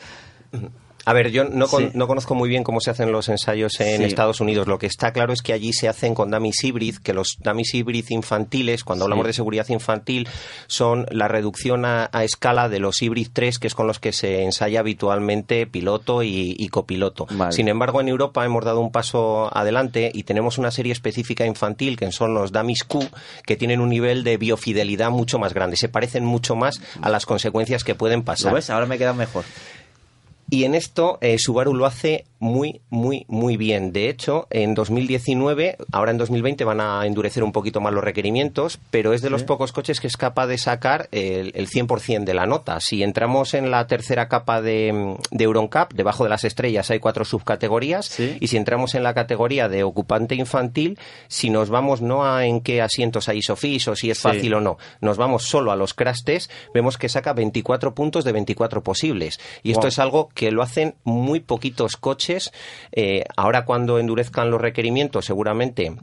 A 1.06 1.12
ver, 1.12 1.30
yo 1.30 1.44
no, 1.44 1.66
con- 1.68 1.84
Sí. 1.84 1.90
no 1.94 2.06
conozco 2.06 2.34
muy 2.34 2.48
bien 2.48 2.62
cómo 2.64 2.80
se 2.80 2.90
hacen 2.90 3.10
los 3.12 3.28
ensayos 3.28 3.80
en 3.80 3.98
Sí. 3.98 4.04
Estados 4.04 4.40
Unidos. 4.40 4.66
Lo 4.66 4.78
que 4.78 4.86
está 4.86 5.12
claro 5.12 5.32
es 5.32 5.40
que 5.40 5.52
allí 5.54 5.72
se 5.72 5.88
hacen 5.88 6.14
con 6.14 6.30
dummies 6.30 6.62
hybrid, 6.64 6.96
que 6.98 7.14
los 7.14 7.36
dummies 7.38 7.72
hybrid 7.74 8.04
infantiles, 8.10 8.82
cuando 8.84 9.04
hablamos 9.04 9.26
de 9.26 9.32
seguridad 9.32 9.66
infantil, 9.68 10.28
son 10.66 11.06
la 11.10 11.28
reducción 11.28 11.84
a, 11.84 12.10
a 12.12 12.24
escala 12.24 12.68
de 12.68 12.80
los 12.80 13.00
hybrid 13.00 13.28
3, 13.32 13.58
que 13.58 13.68
es 13.68 13.74
con 13.74 13.86
los 13.86 13.98
que 14.00 14.12
se 14.12 14.42
ensaya 14.42 14.80
habitualmente 14.80 15.66
piloto 15.66 16.22
y, 16.22 16.56
y 16.58 16.68
copiloto. 16.68 17.26
Vale. 17.30 17.52
Sin 17.52 17.68
embargo, 17.68 18.00
en 18.00 18.08
Europa 18.08 18.44
hemos 18.44 18.64
dado 18.64 18.80
un 18.80 18.90
paso 18.90 19.48
adelante 19.56 20.10
y 20.12 20.24
tenemos 20.24 20.58
una 20.58 20.70
serie 20.70 20.92
específica 20.92 21.46
infantil, 21.46 21.96
que 21.96 22.10
son 22.12 22.34
los 22.34 22.50
dummies 22.52 22.82
Q, 22.84 23.08
que 23.46 23.56
tienen 23.56 23.80
un 23.80 23.90
nivel 23.90 24.24
de 24.24 24.36
biofidelidad 24.36 25.10
mucho 25.10 25.38
más 25.38 25.54
grande. 25.54 25.76
Se 25.76 25.88
parecen 25.88 26.24
mucho 26.24 26.56
más 26.56 26.80
a 27.00 27.10
las 27.10 27.26
consecuencias 27.26 27.84
que 27.84 27.94
pueden 27.94 28.22
pasar. 28.24 28.50
¿Lo 28.50 28.56
ves? 28.56 28.70
Ahora 28.70 28.86
me 28.86 28.98
queda 28.98 29.12
mejor. 29.12 29.44
Y 30.48 30.64
en 30.64 30.74
esto 30.74 31.18
eh, 31.20 31.38
Subaru 31.38 31.74
lo 31.74 31.86
hace 31.86 32.24
muy, 32.38 32.82
muy, 32.90 33.24
muy 33.28 33.56
bien. 33.56 33.92
De 33.92 34.08
hecho, 34.10 34.46
en 34.50 34.74
2019, 34.74 35.76
ahora 35.90 36.10
en 36.10 36.18
2020 36.18 36.64
van 36.64 36.80
a 36.80 37.06
endurecer 37.06 37.42
un 37.42 37.50
poquito 37.52 37.80
más 37.80 37.92
los 37.94 38.04
requerimientos, 38.04 38.78
pero 38.90 39.12
es 39.14 39.22
de 39.22 39.30
los 39.30 39.42
pocos 39.42 39.72
coches 39.72 40.00
que 40.00 40.06
es 40.06 40.16
capaz 40.16 40.46
de 40.46 40.58
sacar 40.58 41.08
el, 41.12 41.52
el 41.54 41.68
100% 41.68 42.24
de 42.24 42.34
la 42.34 42.46
nota. 42.46 42.78
Si 42.80 43.02
entramos 43.02 43.54
en 43.54 43.70
la 43.70 43.86
tercera 43.86 44.28
capa 44.28 44.60
de, 44.60 45.16
de 45.30 45.44
Euroncap, 45.44 45.92
debajo 45.94 46.24
de 46.24 46.30
las 46.30 46.44
estrellas 46.44 46.90
hay 46.90 47.00
cuatro 47.00 47.24
subcategorías, 47.24 48.20
y 48.20 48.46
si 48.48 48.56
entramos 48.56 48.94
en 48.94 49.02
la 49.02 49.14
categoría 49.14 49.68
de 49.68 49.82
ocupante 49.82 50.34
infantil, 50.34 50.98
si 51.28 51.48
nos 51.50 51.70
vamos 51.70 52.02
no 52.02 52.24
a 52.26 52.44
en 52.46 52.60
qué 52.60 52.82
asientos 52.82 53.28
hay 53.28 53.38
ISOFIS 53.38 53.88
o 53.88 53.96
si 53.96 54.10
es 54.10 54.16
Sí. 54.18 54.22
fácil 54.22 54.54
o 54.54 54.60
no, 54.60 54.78
nos 55.00 55.16
vamos 55.16 55.44
solo 55.44 55.72
a 55.72 55.76
los 55.76 55.94
crash 55.94 56.22
test, 56.24 56.50
vemos 56.74 56.98
que 56.98 57.08
saca 57.08 57.32
24 57.32 57.94
puntos 57.94 58.24
de 58.24 58.32
24 58.32 58.82
posibles. 58.82 59.40
Y 59.62 59.70
esto 59.72 59.86
es 59.88 59.98
algo 59.98 60.28
que 60.36 60.52
lo 60.52 60.62
hacen 60.62 60.94
muy 61.02 61.40
poquitos 61.40 61.96
coches. 61.96 62.52
Eh, 62.92 63.24
ahora 63.36 63.64
cuando 63.64 63.98
endurezcan 63.98 64.50
los 64.50 64.60
requerimientos, 64.60 65.24
seguramente 65.24 65.96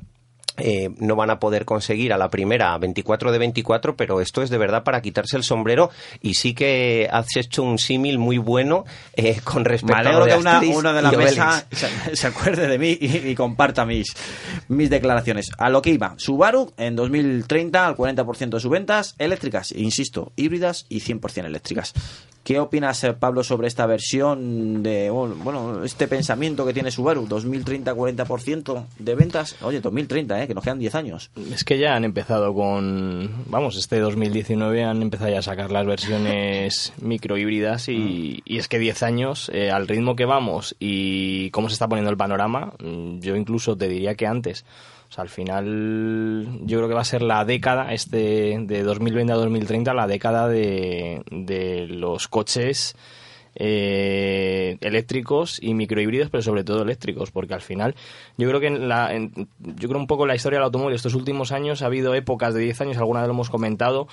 eh, 0.57 0.89
no 0.97 1.15
van 1.15 1.31
a 1.31 1.39
poder 1.39 1.65
conseguir 1.65 2.13
a 2.13 2.17
la 2.17 2.29
primera 2.29 2.77
24 2.77 3.31
de 3.31 3.39
24, 3.39 3.95
pero 3.95 4.21
esto 4.21 4.43
es 4.43 4.51
de 4.51 4.59
verdad 4.59 4.84
para 4.84 5.01
quitarse 5.01 5.36
el 5.36 5.43
sombrero 5.43 5.89
y 6.21 6.36
sí 6.36 6.53
que 6.53 7.09
has 7.11 7.36
hecho 7.36 7.63
un 7.63 7.79
símil 7.79 8.19
muy 8.19 8.38
bueno 8.38 8.86
eh, 9.15 9.39
con 9.43 9.65
respecto 9.65 9.95
a 9.95 9.99
alegro 10.01 10.19
lo 10.19 10.25
de 10.25 10.31
que 10.31 10.38
una, 10.38 10.59
uno 10.59 10.93
de 10.93 11.01
la 11.01 11.11
mesa 11.11 11.65
se, 11.71 12.15
se 12.15 12.27
acuerde 12.27 12.67
de 12.67 12.77
mí 12.77 12.95
y, 13.01 13.29
y 13.29 13.36
comparta 13.36 13.84
mis, 13.84 14.13
mis 14.67 14.91
declaraciones. 14.91 15.49
A 15.57 15.71
lo 15.71 15.81
que 15.81 15.89
iba, 15.89 16.13
Subaru 16.17 16.71
en 16.77 16.95
2030 16.95 17.88
al 17.88 17.95
40% 17.95 18.49
de 18.49 18.59
sus 18.59 18.69
ventas 18.69 19.15
eléctricas, 19.17 19.71
insisto, 19.71 20.34
híbridas 20.36 20.86
y 20.88 20.99
100% 20.99 21.45
eléctricas. 21.45 21.95
¿Qué 22.43 22.59
opinas, 22.59 23.01
eh, 23.05 23.13
Pablo, 23.13 23.41
sobre 23.41 23.69
esta 23.69 23.85
versión 23.85 24.83
de, 24.83 25.09
bueno, 25.09 25.35
bueno, 25.35 25.83
este 25.85 26.09
pensamiento 26.09 26.65
que 26.65 26.73
tiene 26.73 26.91
Subaru? 26.91 27.25
2030, 27.25 27.95
40% 27.95 28.85
de 28.99 29.15
ventas. 29.15 29.55
Oye, 29.61 29.79
2030, 29.79 30.43
¿eh? 30.43 30.47
que 30.47 30.53
nos 30.53 30.61
quedan 30.61 30.77
10 30.77 30.95
años. 30.95 31.31
Es 31.53 31.63
que 31.63 31.79
ya 31.79 31.95
han 31.95 32.03
empezado 32.03 32.53
con, 32.53 33.45
vamos, 33.47 33.77
este 33.77 33.97
2019 33.99 34.83
han 34.83 35.01
empezado 35.01 35.31
ya 35.31 35.39
a 35.39 35.41
sacar 35.41 35.71
las 35.71 35.85
versiones 35.85 36.91
microhíbridas 37.01 37.87
y, 37.87 38.41
y 38.43 38.57
es 38.57 38.67
que 38.67 38.77
10 38.77 39.03
años, 39.03 39.49
eh, 39.53 39.71
al 39.71 39.87
ritmo 39.87 40.17
que 40.17 40.25
vamos 40.25 40.75
y 40.79 41.49
cómo 41.51 41.69
se 41.69 41.73
está 41.73 41.87
poniendo 41.87 42.11
el 42.11 42.17
panorama, 42.17 42.73
mm, 42.79 43.19
yo 43.19 43.37
incluso 43.37 43.77
te 43.77 43.87
diría 43.87 44.15
que 44.15 44.27
antes. 44.27 44.65
Al 45.18 45.30
final 45.30 46.59
yo 46.64 46.78
creo 46.78 46.88
que 46.88 46.95
va 46.95 47.01
a 47.01 47.05
ser 47.05 47.22
la 47.22 47.45
década, 47.45 47.93
este 47.93 48.57
de 48.59 48.84
2020 48.84 49.34
a 49.34 49.36
2030, 49.36 49.93
la 49.93 50.07
década 50.07 50.47
de, 50.47 51.24
de 51.30 51.88
los 51.88 52.28
coches 52.28 52.95
eh, 53.55 54.78
eléctricos 54.82 55.61
y 55.61 55.76
microhíbridos, 55.76 56.30
pero 56.32 56.41
sobre 56.41 56.64
todo 56.64 56.82
eléctricos, 56.82 57.30
porque 57.30 57.53
al 57.53 57.61
final 57.61 57.95
yo 58.38 58.47
creo 58.47 58.59
que 58.59 58.68
en 58.68 58.89
la, 58.89 59.11
yo 59.59 59.88
creo 59.88 59.99
un 59.99 60.07
poco 60.07 60.24
en 60.24 60.30
la 60.30 60.36
historia 60.36 60.57
del 60.57 60.66
automóvil. 60.66 60.95
Estos 60.95 61.14
últimos 61.14 61.51
años 61.51 61.82
ha 61.82 61.86
habido 61.86 62.16
épocas 62.16 62.53
de 62.53 62.61
10 62.61 62.82
años, 62.82 62.97
alguna 62.97 63.26
lo 63.26 63.34
hemos 63.34 63.49
comentado, 63.49 64.07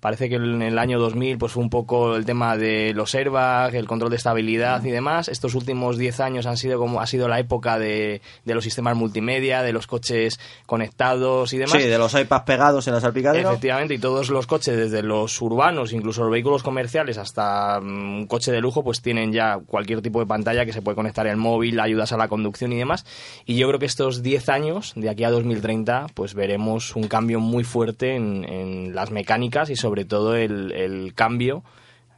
parece 0.00 0.28
que 0.28 0.36
en 0.36 0.62
el 0.62 0.78
año 0.78 0.98
2000 0.98 1.38
pues 1.38 1.52
fue 1.52 1.62
un 1.62 1.70
poco 1.70 2.16
el 2.16 2.24
tema 2.24 2.56
de 2.56 2.92
los 2.94 3.14
airbags, 3.14 3.74
el 3.74 3.86
control 3.86 4.10
de 4.10 4.16
estabilidad 4.16 4.84
y 4.84 4.90
demás. 4.90 5.28
Estos 5.28 5.54
últimos 5.54 5.98
10 5.98 6.20
años 6.20 6.46
han 6.46 6.56
sido 6.56 6.78
como 6.78 7.00
ha 7.00 7.06
sido 7.06 7.28
la 7.28 7.38
época 7.38 7.78
de, 7.78 8.20
de 8.44 8.54
los 8.54 8.64
sistemas 8.64 8.96
multimedia, 8.96 9.62
de 9.62 9.72
los 9.72 9.86
coches 9.86 10.38
conectados 10.66 11.52
y 11.52 11.58
demás. 11.58 11.80
Sí, 11.80 11.88
de 11.88 11.98
los 11.98 12.14
iPads 12.14 12.44
pegados 12.44 12.86
en 12.86 12.94
la 12.94 13.00
salpicadera. 13.00 13.48
Efectivamente, 13.48 13.94
y 13.94 13.98
todos 13.98 14.30
los 14.30 14.46
coches, 14.46 14.76
desde 14.76 15.02
los 15.02 15.40
urbanos, 15.40 15.92
incluso 15.92 16.22
los 16.22 16.30
vehículos 16.30 16.62
comerciales, 16.62 17.18
hasta 17.18 17.80
mm, 17.80 18.18
un 18.18 18.26
coche 18.26 18.52
de 18.52 18.60
lujo, 18.60 18.84
pues 18.84 19.02
tienen 19.02 19.32
ya 19.32 19.58
cualquier 19.66 20.02
tipo 20.02 20.20
de 20.20 20.26
pantalla 20.26 20.64
que 20.64 20.72
se 20.72 20.82
puede 20.82 20.96
conectar 20.96 21.26
el 21.26 21.36
móvil, 21.36 21.80
ayudas 21.80 22.12
a 22.12 22.16
la 22.16 22.28
conducción 22.28 22.72
y 22.72 22.78
demás. 22.78 23.04
Y 23.44 23.56
yo 23.56 23.68
creo 23.68 23.78
que 23.78 23.86
estos 23.86 24.22
10 24.22 24.48
años, 24.48 24.92
de 24.96 25.08
aquí 25.08 25.24
a 25.24 25.30
2030, 25.30 26.06
pues 26.14 26.34
veremos 26.34 26.96
un 26.96 27.08
cambio 27.08 27.40
muy 27.40 27.64
fuerte 27.64 28.14
en, 28.14 28.44
en 28.44 28.94
las 28.94 29.10
mecánicas 29.10 29.70
y 29.70 29.76
sobre 29.76 29.85
todo 30.04 30.36
el, 30.36 30.72
el 30.72 31.14
cambio 31.14 31.62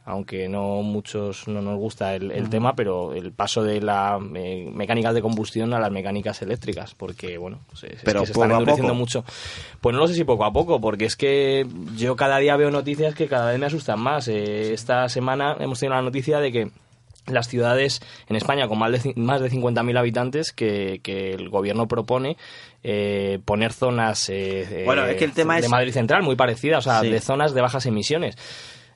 aunque 0.09 0.49
no 0.49 0.81
muchos 0.81 1.47
no 1.47 1.61
nos 1.61 1.77
gusta 1.77 2.15
el, 2.15 2.49
tema, 2.49 2.75
pero 2.75 3.13
el 3.13 3.31
paso 3.31 3.61
de 3.61 3.79
las 3.79 4.19
mecánicas 4.19 5.13
de 5.13 5.21
combustión 5.21 5.71
a 5.75 5.79
las 5.79 5.91
mecánicas 5.91 6.41
eléctricas, 6.41 6.95
porque 6.95 7.37
bueno, 7.37 7.59
pues 7.69 7.83
es, 7.83 7.91
es 7.91 8.03
Pero 8.03 8.21
que 8.21 8.25
se 8.25 8.31
están 8.31 8.51
endureciendo 8.51 8.95
mucho. 8.95 9.23
Pues 9.81 9.93
no 9.93 9.99
lo 9.99 10.07
sé 10.07 10.15
si 10.15 10.23
poco 10.23 10.45
a 10.45 10.51
poco, 10.51 10.81
porque 10.81 11.05
es 11.05 11.15
que 11.15 11.67
yo 11.95 12.15
cada 12.15 12.39
día 12.39 12.57
veo 12.57 12.71
noticias 12.71 13.13
que 13.13 13.27
cada 13.27 13.51
vez 13.51 13.59
me 13.59 13.67
asustan 13.67 13.99
más. 13.99 14.27
Eh, 14.29 14.73
esta 14.73 15.07
semana 15.09 15.55
hemos 15.59 15.79
tenido 15.79 15.95
la 15.95 16.01
noticia 16.01 16.39
de 16.39 16.51
que 16.51 16.71
las 17.31 17.47
ciudades 17.47 18.01
en 18.27 18.35
España 18.35 18.67
con 18.67 18.77
más 18.79 18.91
de, 19.03 19.13
más 19.15 19.41
de 19.41 19.49
50.000 19.51 19.97
habitantes 19.97 20.51
que, 20.51 20.99
que 21.03 21.31
el 21.33 21.49
gobierno 21.49 21.87
propone 21.87 22.37
eh, 22.83 23.39
poner 23.45 23.73
zonas 23.73 24.29
eh, 24.29 24.83
Bueno, 24.85 25.05
eh, 25.05 25.11
es 25.11 25.17
que 25.17 25.25
el 25.25 25.33
tema 25.33 25.55
de 25.55 25.61
es- 25.61 25.69
Madrid 25.69 25.91
Central 25.93 26.23
muy 26.23 26.35
parecidas, 26.35 26.85
o 26.85 26.89
sea, 26.89 27.01
Sí. 27.01 27.09
de 27.09 27.19
zonas 27.19 27.53
de 27.53 27.61
bajas 27.61 27.85
emisiones. 27.85 28.35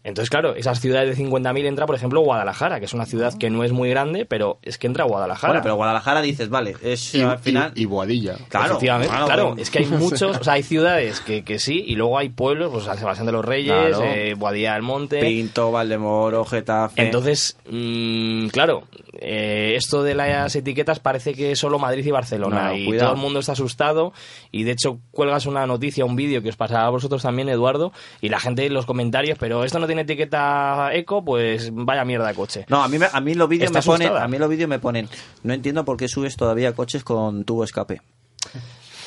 Entonces, 0.03 0.29
claro, 0.29 0.55
esas 0.55 0.79
ciudades 0.81 1.17
de 1.17 1.23
50.000 1.23 1.65
entra, 1.65 1.85
por 1.85 1.95
ejemplo, 1.95 2.19
Guadalajara, 2.21 2.79
que 2.79 2.85
es 2.85 2.93
una 2.93 3.05
ciudad 3.05 3.33
que 3.37 3.49
no 3.49 3.63
es 3.63 3.71
muy 3.71 3.89
grande, 3.89 4.25
pero 4.25 4.59
es 4.61 4.77
que 4.77 4.87
entra 4.87 5.05
Guadalajara. 5.05 5.51
Bueno, 5.53 5.63
pero 5.63 5.75
Guadalajara 5.75 6.21
dices, 6.21 6.49
vale, 6.49 6.75
es 6.83 7.15
Y, 7.15 7.21
al 7.21 7.39
final. 7.39 7.71
y, 7.75 7.83
y 7.83 7.85
Boadilla. 7.85 8.35
Claro, 8.49 8.65
Efectivamente, 8.73 9.15
claro, 9.25 9.55
es 9.57 9.69
que 9.69 9.79
hay 9.79 9.85
muchos, 9.87 10.37
o 10.37 10.43
sea, 10.43 10.53
hay 10.53 10.63
ciudades 10.63 11.21
que, 11.21 11.43
que 11.43 11.57
sí, 11.59 11.83
y 11.87 11.95
luego 11.95 12.17
hay 12.17 12.29
pueblos, 12.29 12.71
pues 12.71 12.83
San 12.85 12.97
Sebastián 12.97 13.27
de 13.27 13.31
los 13.31 13.45
Reyes, 13.45 13.73
Claro. 13.97 14.03
eh, 14.03 14.33
Boadilla 14.35 14.73
del 14.73 14.81
Monte. 14.81 15.19
Pinto, 15.21 15.71
Valdemoro, 15.71 16.43
Getafe. 16.45 17.01
Entonces, 17.01 17.57
mm, 17.69 18.47
claro, 18.47 18.83
eh, 19.21 19.75
esto 19.77 20.03
de 20.03 20.15
las 20.15 20.53
etiquetas 20.55 20.99
parece 20.99 21.33
que 21.33 21.51
es 21.51 21.59
solo 21.59 21.79
Madrid 21.79 22.05
y 22.05 22.11
Barcelona, 22.11 22.69
No, 22.69 22.75
y 22.75 22.85
cuidado. 22.87 23.07
todo 23.11 23.15
el 23.15 23.21
mundo 23.21 23.39
está 23.39 23.53
asustado, 23.53 24.11
y 24.51 24.63
de 24.63 24.71
hecho 24.71 24.99
cuelgas 25.11 25.45
una 25.45 25.65
noticia, 25.65 26.03
un 26.03 26.15
vídeo 26.17 26.41
que 26.41 26.49
os 26.49 26.57
pasará 26.57 26.85
a 26.87 26.89
vosotros 26.89 27.21
también, 27.21 27.47
Eduardo, 27.47 27.93
y 28.19 28.27
la 28.29 28.39
gente 28.41 28.65
en 28.65 28.73
los 28.73 28.85
comentarios, 28.85 29.37
pero 29.39 29.63
esto 29.63 29.79
no 29.79 29.85
tiene 29.85 29.92
etiqueta 29.99 30.89
eco, 30.93 31.23
pues 31.23 31.69
vaya 31.73 32.03
mierda 32.05 32.27
de 32.27 32.33
coche. 32.33 32.65
No, 32.69 32.83
a 32.83 32.87
mí, 32.87 32.97
me- 32.99 33.07
a 33.11 33.19
mí 33.21 33.33
los 33.35 33.47
vídeos 33.49 33.71
me 33.71 33.81
ponen, 33.81 34.07
asustada. 34.07 34.25
a 34.25 34.27
mí 34.27 34.37
los 34.37 34.49
vídeos 34.49 34.69
me 34.69 34.79
ponen, 34.79 35.07
no 35.43 35.53
entiendo 35.53 35.85
por 35.85 35.97
qué 35.97 36.07
subes 36.07 36.35
todavía 36.35 36.73
coches 36.73 37.03
con 37.03 37.43
tubo 37.45 37.63
escape. 37.63 38.01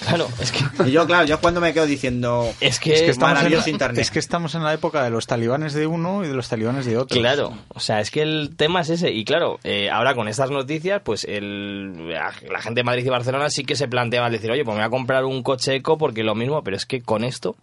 Claro, 0.07 0.29
es 0.41 0.53
que 0.53 0.63
Y 0.89 0.93
yo, 0.93 1.07
claro, 1.07 1.25
yo 1.27 1.41
cuando 1.41 1.59
me 1.61 1.73
quedo 1.73 1.87
diciendo, 1.87 2.47
es 2.61 2.79
que, 2.79 2.93
Es 2.93 3.01
que, 3.03 3.11
estamos 3.11 3.43
en, 3.43 3.71
internet. 3.73 3.99
es 4.03 4.11
que 4.11 4.19
estamos 4.19 4.55
en 4.55 4.63
la 4.63 4.75
época 4.75 5.03
de 5.03 5.09
los 5.11 5.27
talibanes 5.27 5.73
de 5.73 5.87
uno 5.87 6.23
y 6.23 6.29
de 6.29 6.35
los 6.35 6.49
talibanes 6.51 6.85
de 6.85 6.99
otro. 6.99 7.19
Claro, 7.19 7.55
o 7.69 7.81
sea, 7.81 8.01
es 8.01 8.11
que 8.11 8.21
el 8.21 8.55
tema 8.57 8.83
es 8.83 8.91
ese. 8.91 9.11
Y 9.11 9.25
claro, 9.25 9.59
eh, 9.65 9.89
ahora 9.91 10.15
con 10.15 10.29
estas 10.29 10.51
noticias, 10.51 11.01
pues 11.03 11.25
el, 11.25 12.11
la, 12.11 12.31
la 12.49 12.61
gente 12.61 12.81
de 12.81 12.85
Madrid 12.85 13.07
y 13.07 13.09
Barcelona 13.09 13.49
sí 13.49 13.65
que 13.65 13.75
se 13.75 13.89
planteaba 13.89 14.29
decir, 14.29 14.51
oye, 14.51 14.65
pues 14.65 14.75
me 14.77 14.83
voy 14.83 14.87
a 14.87 14.91
comprar 14.91 15.25
un 15.25 15.43
coche 15.43 15.75
eco 15.77 15.97
porque 15.97 16.23
lo 16.23 16.35
mismo, 16.35 16.63
pero 16.63 16.77
es 16.77 16.85
que 16.85 17.01
con 17.01 17.25
esto, 17.25 17.57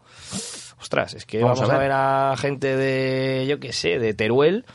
ostras, 0.84 1.14
es 1.16 1.26
que 1.26 1.42
Vamos 1.42 1.60
vamos, 1.60 1.74
a 1.74 1.76
a, 1.76 1.80
ver. 1.80 1.92
a 1.94 2.36
gente 2.38 2.76
de, 2.78 3.46
yo 3.48 3.60
qué 3.60 3.74
sé, 3.74 3.98
de 4.00 4.14
Teruel, 4.14 4.66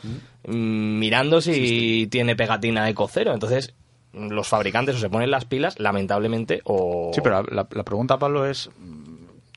mm, 0.47 0.99
mirando 0.99 1.39
si 1.41 2.07
tiene 2.11 2.35
pegatina 2.35 2.89
eco 2.89 3.07
cero. 3.07 3.31
Entonces, 3.33 3.73
los 4.13 4.47
fabricantes 4.47 4.95
o 4.95 4.99
se 4.99 5.09
ponen 5.09 5.31
las 5.31 5.45
pilas, 5.45 5.79
lamentablemente, 5.79 6.61
o... 6.65 7.11
Sí, 7.13 7.21
pero 7.23 7.43
la, 7.43 7.55
la- 7.63 7.67
la 7.71 7.83
pregunta, 7.83 8.17
Pablo, 8.17 8.45
es... 8.45 8.69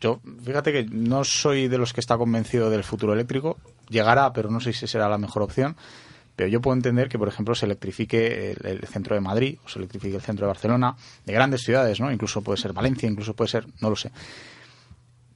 Yo, 0.00 0.20
fíjate 0.44 0.72
que 0.72 0.84
no 0.90 1.22
soy 1.24 1.68
de 1.68 1.78
los 1.78 1.92
que 1.92 2.00
está 2.00 2.16
convencido 2.18 2.70
del 2.70 2.82
futuro 2.82 3.12
eléctrico. 3.12 3.56
Llegará, 3.88 4.32
pero 4.32 4.50
no 4.50 4.58
sé 4.58 4.72
si 4.72 4.86
será 4.88 5.08
la 5.08 5.16
mejor 5.16 5.42
opción. 5.42 5.76
Pero 6.34 6.48
yo 6.48 6.60
puedo 6.60 6.74
entender 6.74 7.08
que, 7.08 7.18
por 7.18 7.28
ejemplo, 7.28 7.54
se 7.54 7.66
electrifique 7.66 8.50
el, 8.52 8.66
el 8.66 8.86
centro 8.88 9.14
de 9.14 9.20
Madrid 9.20 9.58
o 9.64 9.68
se 9.68 9.78
electrifique 9.78 10.16
el 10.16 10.22
centro 10.22 10.46
de 10.46 10.48
Barcelona, 10.48 10.96
de 11.24 11.32
grandes 11.32 11.60
ciudades, 11.62 12.00
¿no? 12.00 12.10
Incluso 12.10 12.42
puede 12.42 12.56
ser 12.58 12.72
Valencia, 12.72 13.08
incluso 13.08 13.34
puede 13.34 13.48
ser, 13.50 13.66
no 13.80 13.90
lo 13.90 13.96
sé. 13.96 14.10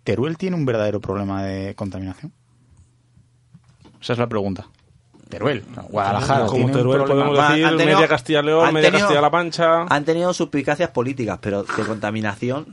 ¿Teruel 0.06 0.38
tiene 0.38 0.54
un 0.56 0.64
verdadero 0.64 1.00
problema 1.00 1.42
de 1.42 1.74
contaminación? 1.74 2.32
Esa 4.00 4.12
es 4.12 4.18
la 4.20 4.28
pregunta. 4.28 4.68
Teruel, 5.28 5.64
Guadalajara. 5.90 6.46
Como 6.46 6.70
Teruel 6.70 7.02
podemos 7.02 7.36
decir 7.36 7.66
han 7.66 7.76
tenido- 7.76 7.96
media 7.96 8.06
Castilla 8.08 8.40
León, 8.42 8.66
han 8.68 8.74
media 8.74 8.92
Castilla-La 8.92 9.30
Mancha. 9.30 9.82
Han 9.88 10.04
tenido 10.04 10.32
suspicacias 10.32 10.90
políticas, 10.90 11.38
pero 11.42 11.64
de 11.64 11.84
contaminación. 11.84 12.66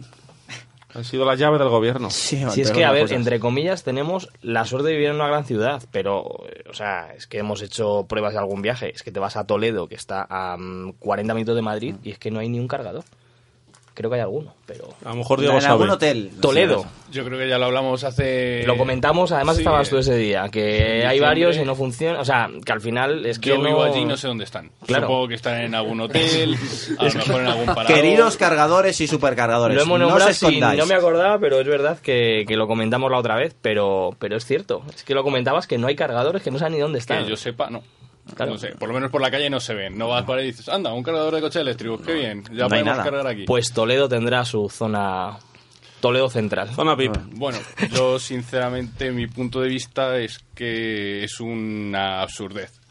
Han 0.94 1.04
sido 1.04 1.26
la 1.26 1.34
llave 1.34 1.58
del 1.58 1.70
gobierno. 1.70 2.12
Sí, 2.12 2.46
Si 2.52 2.62
es 2.62 2.70
que, 2.70 2.86
a 2.86 2.92
ver, 2.92 3.02
cosas. 3.06 3.18
entre 3.18 3.40
comillas, 3.40 3.84
tenemos 3.84 4.30
la 4.44 4.64
suerte 4.66 4.90
de 4.90 4.94
vivir 4.94 5.10
en 5.10 5.16
una 5.16 5.26
gran 5.26 5.44
ciudad, 5.44 5.82
pero, 5.92 6.24
eh, 6.48 6.66
o 6.70 6.74
sea, 6.76 7.16
es 7.16 7.26
que 7.26 7.40
hemos 7.40 7.64
hecho 7.64 8.06
pruebas 8.08 8.34
de 8.34 8.40
algún 8.40 8.62
viaje. 8.62 8.94
Es 8.94 9.02
que 9.02 9.12
te 9.12 9.20
vas 9.20 9.36
a 9.36 9.48
Toledo, 9.48 9.88
que 9.88 9.96
está 9.96 10.28
a 10.30 10.56
mm, 10.56 10.92
40 11.00 11.34
minutos 11.34 11.56
de 11.56 11.64
Madrid, 11.64 11.96
y 12.04 12.12
es 12.12 12.20
que 12.20 12.30
no 12.30 12.40
hay 12.40 12.50
ni 12.50 12.60
un 12.60 12.68
cargador. 12.68 13.04
Creo 13.96 14.10
que 14.10 14.16
hay 14.16 14.22
alguno, 14.24 14.56
pero... 14.66 14.86
A 15.06 15.10
lo 15.10 15.18
mejor 15.18 15.38
En 15.38 15.42
Diego 15.44 15.58
algún 15.60 15.86
sabe. 15.88 15.92
hotel. 15.92 16.32
Toledo. 16.42 16.84
Yo 17.12 17.24
creo 17.24 17.38
que 17.38 17.48
ya 17.48 17.60
lo 17.60 17.66
hablamos 17.66 18.04
hace... 18.04 18.64
Lo 18.66 18.76
comentamos, 18.76 19.32
además 19.32 19.56
sí, 19.58 19.62
estabas 19.62 19.88
tú 19.88 20.00
ese 20.00 20.16
día, 20.18 20.50
que 20.50 21.02
en 21.02 21.08
hay 21.08 21.20
varios 21.20 21.58
y 21.58 21.64
no 21.64 21.76
funcionan. 21.76 22.20
O 22.20 22.26
sea, 22.26 22.50
que 22.66 22.72
al 22.72 22.82
final 22.82 23.24
es 23.28 23.38
que 23.38 23.50
Yo 23.50 23.58
no... 23.60 23.66
vivo 23.66 23.84
allí 23.84 24.00
y 24.00 24.06
no 24.06 24.18
sé 24.18 24.28
dónde 24.28 24.46
están. 24.46 24.72
Claro. 24.88 25.06
Supongo 25.06 25.28
que 25.28 25.36
están 25.36 25.62
en 25.62 25.76
algún 25.76 26.02
hotel, 26.02 26.56
a 26.98 27.04
lo 27.04 27.14
mejor 27.14 27.42
en 27.42 27.48
algún 27.48 27.66
parador. 27.68 27.86
Queridos 27.96 28.36
cargadores 28.38 29.00
y 29.00 29.06
supercargadores. 29.06 29.76
Lo 29.78 29.84
hemos 29.84 30.00
no 30.00 30.08
nombrado 30.08 30.32
os 30.32 30.38
sin- 30.38 30.48
escondáis. 30.50 30.80
no 30.80 30.86
me 30.88 30.96
acordaba, 30.96 31.38
pero 31.38 31.60
es 31.60 31.68
verdad 31.68 32.00
que, 32.00 32.46
que 32.48 32.56
lo 32.58 32.66
comentamos 32.68 33.12
la 33.12 33.20
otra 33.20 33.36
vez, 33.36 33.56
pero, 33.62 34.10
pero 34.18 34.38
es 34.38 34.46
cierto. 34.46 34.82
Es 34.96 35.04
que 35.04 35.14
lo 35.14 35.22
comentabas 35.24 35.68
que 35.68 35.78
no 35.78 35.86
hay 35.86 35.96
cargadores, 35.96 36.42
que 36.42 36.50
no 36.50 36.58
saben 36.58 36.74
ni 36.74 36.80
dónde 36.80 36.98
están. 36.98 37.24
Que 37.26 37.30
yo 37.30 37.38
sepa, 37.38 37.70
no. 37.70 37.84
No 38.48 38.58
sé, 38.58 38.70
por 38.70 38.88
lo 38.88 38.94
menos 38.96 39.12
por 39.12 39.22
la 39.22 39.30
calle 39.30 39.50
no 39.50 39.60
se 39.60 39.74
ven. 39.74 39.98
No 39.98 40.08
vas 40.08 40.24
por 40.24 40.38
ahí 40.38 40.46
y 40.46 40.52
dices, 40.52 40.70
anda, 40.70 40.94
un 40.94 41.04
cargador 41.04 41.36
de 41.36 41.42
coche 41.42 41.60
eléctrico, 41.60 42.02
qué 42.02 42.14
bien, 42.14 42.44
ya 42.54 42.68
podemos 42.68 42.98
cargar 43.00 43.28
aquí. 43.28 43.44
Pues 43.46 43.72
Toledo 43.74 44.08
tendrá 44.10 44.46
su 44.46 44.70
zona. 44.70 45.38
Toledo 46.00 46.30
Central. 46.30 46.70
Zona 46.76 46.96
VIP. 46.96 47.16
Bueno, 47.36 47.58
yo 47.94 48.20
sinceramente 48.20 49.12
mi 49.12 49.28
punto 49.28 49.62
de 49.62 49.70
vista 49.70 50.18
es 50.18 50.40
que 50.54 51.24
es 51.24 51.40
una 51.40 52.22
absurdez. 52.22 52.82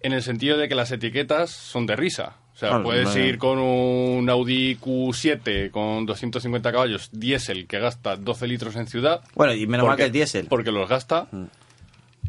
En 0.00 0.12
el 0.12 0.22
sentido 0.22 0.56
de 0.56 0.68
que 0.68 0.76
las 0.76 0.92
etiquetas 0.92 1.50
son 1.50 1.86
de 1.86 1.96
risa. 1.96 2.36
O 2.54 2.58
sea, 2.58 2.82
puedes 2.82 3.06
vale. 3.06 3.26
ir 3.26 3.38
con 3.38 3.58
un 3.58 4.30
Audi 4.30 4.76
Q7 4.76 5.70
con 5.72 6.06
250 6.06 6.70
caballos 6.72 7.10
diésel 7.12 7.66
que 7.66 7.78
gasta 7.80 8.14
12 8.16 8.46
litros 8.46 8.76
en 8.76 8.86
ciudad. 8.86 9.22
Bueno, 9.34 9.52
y 9.52 9.66
menos 9.66 9.86
mal 9.86 9.96
que 9.96 10.06
es 10.06 10.12
diésel. 10.12 10.46
Porque 10.48 10.70
los 10.70 10.88
gasta 10.88 11.26
Mm. 11.32 11.44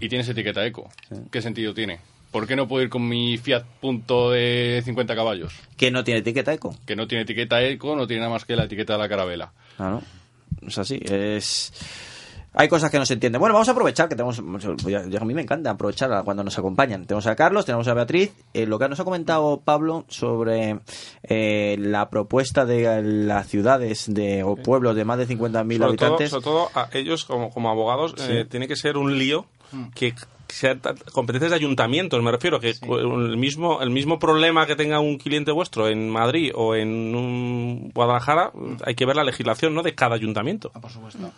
y 0.01 0.09
tienes 0.09 0.27
etiqueta 0.27 0.65
eco. 0.65 0.89
¿Qué 1.31 1.41
sentido 1.43 1.73
tiene? 1.75 1.99
¿Por 2.37 2.45
qué 2.47 2.55
no 2.55 2.67
puedo 2.67 2.83
ir 2.83 2.89
con 2.89 3.07
mi 3.09 3.39
Fiat 3.39 3.63
Punto 3.81 4.29
de 4.29 4.79
50 4.85 5.15
caballos? 5.15 5.53
Que 5.75 5.89
no 5.89 6.03
tiene 6.03 6.19
etiqueta 6.19 6.53
eco. 6.53 6.75
Que 6.85 6.95
no 6.95 7.07
tiene 7.07 7.23
etiqueta 7.23 7.63
eco, 7.63 7.95
no 7.95 8.05
tiene 8.05 8.19
nada 8.19 8.31
más 8.33 8.45
que 8.45 8.55
la 8.55 8.65
etiqueta 8.65 8.93
de 8.93 8.99
la 8.99 9.09
carabela. 9.09 9.53
Claro. 9.75 10.03
Es 10.61 10.77
así. 10.77 10.99
Es. 11.03 11.73
Hay 12.53 12.67
cosas 12.69 12.91
que 12.91 12.99
no 12.99 13.07
se 13.07 13.13
entienden. 13.15 13.39
Bueno, 13.39 13.53
vamos 13.53 13.67
a 13.69 13.71
aprovechar 13.71 14.07
que 14.07 14.15
tenemos. 14.15 14.37
A 14.37 15.25
mí 15.25 15.33
me 15.33 15.41
encanta 15.41 15.71
aprovechar 15.71 16.23
cuando 16.23 16.43
nos 16.43 16.59
acompañan. 16.59 17.05
Tenemos 17.07 17.25
a 17.25 17.35
Carlos, 17.35 17.65
tenemos 17.65 17.87
a 17.87 17.95
Beatriz. 17.95 18.31
Eh, 18.53 18.67
lo 18.67 18.77
que 18.77 18.87
nos 18.87 18.99
ha 18.99 19.03
comentado 19.03 19.61
Pablo 19.65 20.05
sobre 20.07 20.79
eh, 21.23 21.75
la 21.79 22.09
propuesta 22.11 22.65
de 22.65 23.01
las 23.01 23.47
ciudades 23.47 24.05
de, 24.13 24.43
o 24.43 24.55
pueblos 24.57 24.95
de 24.95 25.05
más 25.05 25.17
de 25.17 25.27
50.000 25.27 25.37
sobre 25.37 25.77
todo, 25.77 25.87
habitantes. 25.87 26.29
sobre 26.29 26.43
todo 26.43 26.69
a 26.75 26.89
ellos 26.93 27.25
como, 27.25 27.49
como 27.49 27.69
abogados 27.71 28.13
Sí. 28.17 28.31
eh, 28.31 28.45
tiene 28.45 28.67
que 28.67 28.75
ser 28.75 28.95
un 28.97 29.17
lío 29.17 29.47
que 29.95 30.13
sea 30.15 30.19
ta- 30.19 30.27
competencias 31.11 31.51
de 31.51 31.57
ayuntamientos 31.57 32.21
me 32.23 32.31
refiero 32.31 32.59
que 32.59 32.75
el 32.81 33.37
mismo 33.37 33.81
el 33.81 33.89
mismo 33.89 34.17
problema 34.17 34.65
que 34.65 34.75
tenga 34.75 34.99
un 34.99 35.17
cliente 35.17 35.51
vuestro 35.51 35.87
en 35.87 36.09
Madrid 36.09 36.51
o 36.55 36.75
en 36.75 37.15
un 37.15 37.91
Guadalajara 37.93 38.51
hay 38.85 38.95
que 38.95 39.05
ver 39.05 39.15
la 39.15 39.23
legislación 39.23 39.73
no 39.73 39.83
de 39.83 39.95
cada 39.95 40.15
ayuntamiento. 40.15 40.69
Por 40.71 40.91
supuesto. 40.91 41.31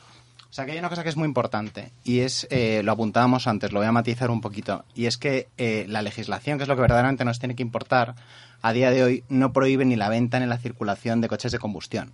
O 0.50 0.54
sea, 0.54 0.66
que 0.66 0.72
hay 0.72 0.80
una 0.80 0.90
cosa 0.90 1.04
que 1.04 1.10
es 1.10 1.16
muy 1.16 1.28
importante 1.28 1.92
y 2.04 2.22
es, 2.22 2.48
eh, 2.50 2.82
lo 2.84 2.92
apuntábamos 2.92 3.46
antes, 3.46 3.72
lo 3.72 3.80
voy 3.80 3.88
a 3.88 3.92
matizar 3.92 4.32
un 4.32 4.42
poquito, 4.42 4.84
y 4.96 5.06
es 5.06 5.18
que 5.18 5.48
eh, 5.60 5.86
la 5.88 6.02
legislación, 6.02 6.58
que 6.58 6.64
es 6.64 6.68
lo 6.68 6.76
que 6.76 6.82
verdaderamente 6.82 7.24
nos 7.24 7.38
tiene 7.38 7.56
que 7.56 7.62
importar, 7.62 8.16
a 8.64 8.74
día 8.74 8.90
de 8.90 9.04
hoy 9.04 9.24
no 9.30 9.54
prohíbe 9.54 9.86
ni 9.86 9.96
la 9.96 10.10
venta 10.10 10.40
ni 10.40 10.48
la 10.48 10.58
circulación 10.58 11.22
de 11.22 11.28
coches 11.28 11.52
de 11.52 11.60
combustión. 11.60 12.14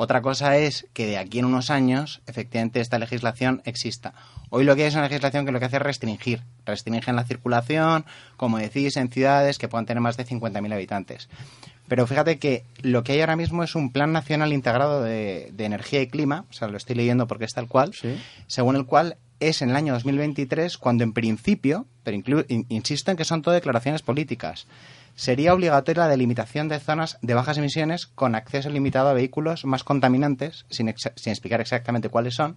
Otra 0.00 0.22
cosa 0.22 0.56
es 0.56 0.86
que 0.92 1.06
de 1.06 1.18
aquí 1.18 1.40
en 1.40 1.44
unos 1.44 1.70
años, 1.70 2.22
efectivamente, 2.28 2.80
esta 2.80 3.00
legislación 3.00 3.62
exista. 3.64 4.14
Hoy 4.48 4.62
lo 4.64 4.76
que 4.76 4.82
hay 4.82 4.88
es 4.88 4.94
una 4.94 5.08
legislación 5.08 5.44
que 5.44 5.50
lo 5.50 5.58
que 5.58 5.64
hace 5.66 5.76
es 5.76 5.82
restringir. 5.82 6.42
Restringen 6.64 7.16
la 7.16 7.24
circulación, 7.24 8.04
como 8.36 8.58
decís, 8.58 8.96
en 8.96 9.10
ciudades 9.10 9.58
que 9.58 9.66
puedan 9.66 9.86
tener 9.86 10.00
más 10.00 10.16
de 10.16 10.24
50.000 10.24 10.72
habitantes. 10.72 11.28
Pero 11.88 12.06
fíjate 12.06 12.38
que 12.38 12.64
lo 12.82 13.02
que 13.02 13.12
hay 13.14 13.20
ahora 13.22 13.34
mismo 13.34 13.64
es 13.64 13.74
un 13.74 13.90
plan 13.90 14.12
nacional 14.12 14.52
integrado 14.52 15.02
de, 15.02 15.50
de 15.52 15.64
energía 15.64 16.00
y 16.00 16.06
clima, 16.06 16.44
o 16.48 16.52
sea, 16.52 16.68
lo 16.68 16.76
estoy 16.76 16.94
leyendo 16.94 17.26
porque 17.26 17.46
es 17.46 17.52
tal 17.54 17.66
cual, 17.66 17.92
según 18.46 18.76
el 18.76 18.86
cual 18.86 19.16
es 19.40 19.62
en 19.62 19.70
el 19.70 19.76
año 19.76 19.94
2023 19.94 20.78
cuando 20.78 21.02
en 21.02 21.12
principio, 21.12 21.86
pero 22.04 22.16
inclu- 22.16 22.44
in- 22.48 22.66
insisto 22.68 23.10
en 23.10 23.16
que 23.16 23.24
son 23.24 23.40
todo 23.42 23.54
declaraciones 23.54 24.02
políticas, 24.02 24.66
sería 25.18 25.52
obligatoria 25.52 26.04
la 26.04 26.10
delimitación 26.10 26.68
de 26.68 26.78
zonas 26.78 27.18
de 27.22 27.34
bajas 27.34 27.58
emisiones 27.58 28.06
con 28.06 28.36
acceso 28.36 28.70
limitado 28.70 29.08
a 29.08 29.14
vehículos 29.14 29.64
más 29.64 29.82
contaminantes, 29.82 30.64
sin, 30.70 30.94
sin 30.96 31.32
explicar 31.32 31.60
exactamente 31.60 32.08
cuáles 32.08 32.36
son, 32.36 32.56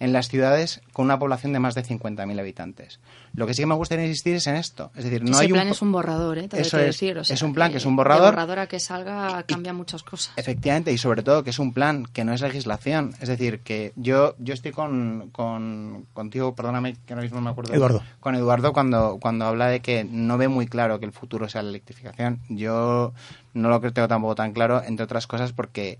en 0.00 0.12
las 0.12 0.28
ciudades 0.28 0.80
con 0.92 1.04
una 1.06 1.18
población 1.18 1.52
de 1.52 1.58
más 1.60 1.74
de 1.74 1.82
50.000 1.84 2.38
habitantes. 2.40 3.00
Lo 3.34 3.46
que 3.46 3.54
sí 3.54 3.62
que 3.62 3.66
me 3.66 3.74
gustaría 3.74 4.04
insistir 4.06 4.34
es 4.36 4.46
en 4.46 4.56
esto. 4.56 4.90
Es 4.94 5.04
decir, 5.04 5.22
no 5.24 5.30
Ese 5.32 5.42
hay 5.42 5.48
plan 5.48 5.66
un... 5.66 5.72
es 5.72 5.82
un 5.82 5.92
borrador, 5.92 6.38
¿eh? 6.38 6.48
Eso 6.52 6.78
es, 6.78 6.86
decir, 6.86 7.18
o 7.18 7.24
sea, 7.24 7.34
es 7.34 7.42
un 7.42 7.54
plan 7.54 7.70
que 7.70 7.78
es 7.78 7.86
un 7.86 7.96
borrador. 7.96 8.32
borrador 8.34 8.58
a 8.58 8.66
que 8.66 8.78
salga 8.80 9.42
cambia 9.44 9.72
muchas 9.72 10.02
cosas. 10.02 10.32
Efectivamente, 10.36 10.92
y 10.92 10.98
sobre 10.98 11.22
todo 11.22 11.42
que 11.44 11.50
es 11.50 11.58
un 11.58 11.72
plan, 11.72 12.04
que 12.12 12.24
no 12.24 12.32
es 12.34 12.40
legislación. 12.42 13.14
Es 13.20 13.28
decir, 13.28 13.60
que 13.60 13.92
yo, 13.96 14.34
yo 14.38 14.52
estoy 14.54 14.72
con, 14.72 15.30
con- 15.32 16.06
contigo, 16.12 16.54
perdóname 16.54 16.94
que 17.06 17.12
ahora 17.14 17.22
mismo 17.22 17.36
no 17.38 17.44
me 17.44 17.50
acuerdo. 17.50 17.72
Eduardo. 17.74 18.02
Con 18.20 18.34
Eduardo 18.34 18.72
cuando, 18.72 19.18
cuando 19.20 19.46
habla 19.46 19.68
de 19.68 19.80
que 19.80 20.04
no 20.04 20.36
ve 20.38 20.48
muy 20.48 20.66
claro 20.66 20.98
que 21.00 21.06
el 21.06 21.12
futuro 21.12 21.48
sea 21.48 21.62
la 21.62 21.70
electrificación. 21.70 22.40
Yo 22.48 23.12
no 23.54 23.68
lo 23.68 23.80
creo 23.80 23.92
tengo 23.92 24.08
tampoco 24.08 24.34
tan 24.34 24.52
claro, 24.52 24.82
entre 24.84 25.04
otras 25.04 25.26
cosas 25.26 25.52
porque 25.52 25.98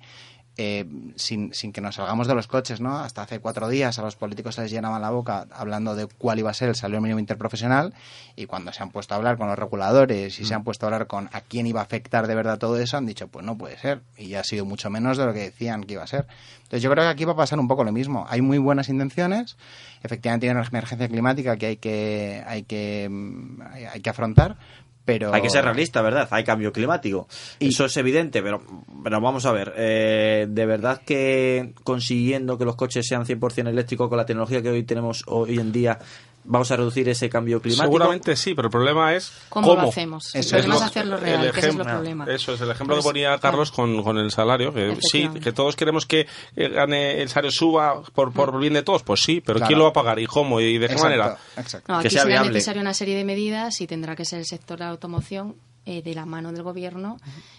eh, 0.59 0.85
sin, 1.17 1.55
sin 1.55 1.73
que 1.73 1.81
nos 1.81 1.95
salgamos 1.95 2.27
de 2.27 2.35
los 2.35 2.47
coches, 2.47 2.81
¿no? 2.81 2.99
Hasta 2.99 3.23
hace 3.23 3.41
cuatro 3.41 3.69
días 3.69 3.99
a 3.99 4.03
los 4.03 4.17
políticos 4.17 4.57
se 4.57 4.63
les 4.63 4.71
llenaba 4.71 4.99
la 4.99 5.11
boca 5.11 5.47
hablando 5.51 5.95
de 5.95 6.07
cuál 6.07 6.39
iba 6.39 6.51
a 6.51 6.55
ser 6.55 6.69
el 6.69 6.75
salario 6.75 7.01
mínimo 7.01 7.21
interprofesional 7.21 7.95
y 8.37 8.45
cuando 8.45 8.71
se 8.73 8.83
han 8.83 8.91
puesto 8.91 9.15
a 9.15 9.17
hablar 9.17 9.39
con 9.39 9.49
los 9.49 9.59
reguladores 9.59 10.39
y 10.39 10.45
se 10.45 10.55
han 10.55 10.63
puesto 10.63 10.85
a 10.85 10.89
hablar 10.89 11.07
con 11.07 11.31
a 11.33 11.41
quién 11.41 11.67
iba 11.67 11.81
a 11.81 11.85
afectar 11.85 12.27
de 12.27 12.35
verdad 12.35 12.59
todo 12.59 12.79
eso, 12.79 12.99
han 12.99 13.07
dicho, 13.07 13.29
pues 13.29 13.47
no 13.47 13.57
puede 13.57 13.79
ser. 13.79 14.03
Y 14.19 14.29
ya 14.29 14.41
ha 14.41 14.45
sido 14.45 14.67
mucho 14.67 14.91
menos 14.91 15.17
de 15.17 15.25
lo 15.25 15.33
que 15.33 15.41
decían 15.41 15.85
que 15.85 15.95
iba 15.95 16.03
a 16.03 16.07
ser. 16.07 16.27
Entonces 16.65 16.83
yo 16.83 16.91
creo 16.91 17.05
que 17.05 17.11
aquí 17.11 17.25
va 17.25 17.33
a 17.33 17.37
pasar 17.37 17.59
un 17.59 17.69
poco 17.69 17.85
lo 17.85 17.93
mismo. 17.93 18.27
Hay 18.29 18.43
muy 18.43 18.59
buenas 18.59 18.89
intenciones, 18.89 19.57
efectivamente 20.03 20.47
hay 20.47 20.53
una 20.53 20.67
emergencia 20.67 21.09
climática 21.09 21.57
que 21.57 21.67
hay 21.67 21.77
que, 21.79 22.45
hay 22.47 22.63
que, 22.65 23.09
mm, 23.11 23.63
hay 23.93 24.01
que 24.01 24.11
afrontar, 24.11 24.57
pero... 25.05 25.33
Hay 25.35 25.43
que 25.43 25.51
ser 25.51 25.65
realista, 25.65 26.03
¿verdad? 26.03 26.29
Hay 26.31 26.45
cambio 26.45 26.73
climático. 26.73 27.27
Eso 27.59 27.85
es 27.85 27.97
evidente, 27.97 28.43
pero, 28.43 28.63
pero 29.03 29.21
vamos 29.21 29.45
a 29.47 29.53
ver. 29.53 29.73
eh, 29.77 30.47
¿De 30.49 30.67
verdad 30.67 31.03
que 31.05 31.75
consiguiendo 31.85 32.59
que 32.59 32.65
los 32.65 32.77
coches 32.77 33.07
sean 33.07 33.25
100% 33.25 33.69
eléctricos 33.69 34.09
con 34.09 34.19
la 34.19 34.27
tecnología 34.27 34.63
que 34.63 34.71
hoy 34.71 34.85
tenemos 34.85 35.25
hoy 35.27 35.59
en 35.59 35.73
día, 35.73 35.99
vamos 36.45 36.71
a 36.71 36.77
reducir 36.77 37.09
ese 37.09 37.29
cambio 37.31 37.61
climático? 37.61 37.85
seguramente 37.85 38.37
sí 38.37 38.55
pero 38.55 38.67
el 38.69 38.73
problema 38.73 39.15
es 39.15 39.33
¿Cómo 39.49 39.75
lo 39.75 39.81
hacemos? 39.83 40.35
El 40.35 40.41
Eso 40.41 40.51
problema 40.51 40.75
lo- 40.75 40.81
es 40.81 40.87
hacerlo 40.87 41.15
el 41.17 41.21
real, 41.23 41.41
que 41.43 41.49
ese 41.49 41.59
es 41.59 41.65
el 41.65 41.71
ejemplo- 41.71 41.85
problema. 41.95 42.25
Eso 42.29 42.53
es 42.55 42.61
el 42.61 42.71
ejemplo 42.71 42.97
Pues, 42.97 43.05
que 43.05 43.09
ponía 43.11 43.39
Carlos 43.39 43.71
con, 43.71 44.03
con 44.03 44.19
el 44.19 44.31
salario. 44.31 44.73
Que 44.73 44.97
sí, 45.01 45.29
que 45.43 45.53
todos 45.53 45.77
queremos 45.77 46.07
que 46.07 46.27
gane 46.57 47.21
el 47.23 47.29
salario 47.29 47.51
suba 47.51 48.03
por, 48.15 48.33
por 48.33 48.59
bien 48.59 48.73
de 48.75 48.83
todos. 48.83 49.03
Pues 49.03 49.23
sí, 49.23 49.41
pero 49.45 49.59
Claro. 49.59 49.69
¿quién 49.69 49.79
lo 49.79 49.85
va 49.85 49.91
a 49.91 49.93
pagar 49.95 50.19
y 50.19 50.27
cómo 50.27 50.61
y 50.61 50.79
de 50.79 50.87
qué 50.89 50.95
Exacto, 50.95 51.05
manera? 51.05 51.39
exacto. 51.57 51.93
No, 51.93 52.01
Que 52.01 52.09
aquí 52.09 52.15
sea 52.15 52.23
será 52.23 52.33
viable. 52.35 52.53
necesaria 52.53 52.83
una 52.83 52.95
serie 52.95 53.17
de 53.17 53.25
medidas 53.25 53.81
y 53.81 53.87
tendrá 53.87 54.17
que 54.17 54.25
ser 54.25 54.39
el 54.41 54.47
sector 54.47 54.79
de 54.79 54.85
la 54.85 54.91
automoción 54.91 55.57
eh, 55.85 56.03
de 56.03 56.15
la 56.15 56.27
mano 56.27 56.53
del 56.53 56.63
gobierno 56.63 57.19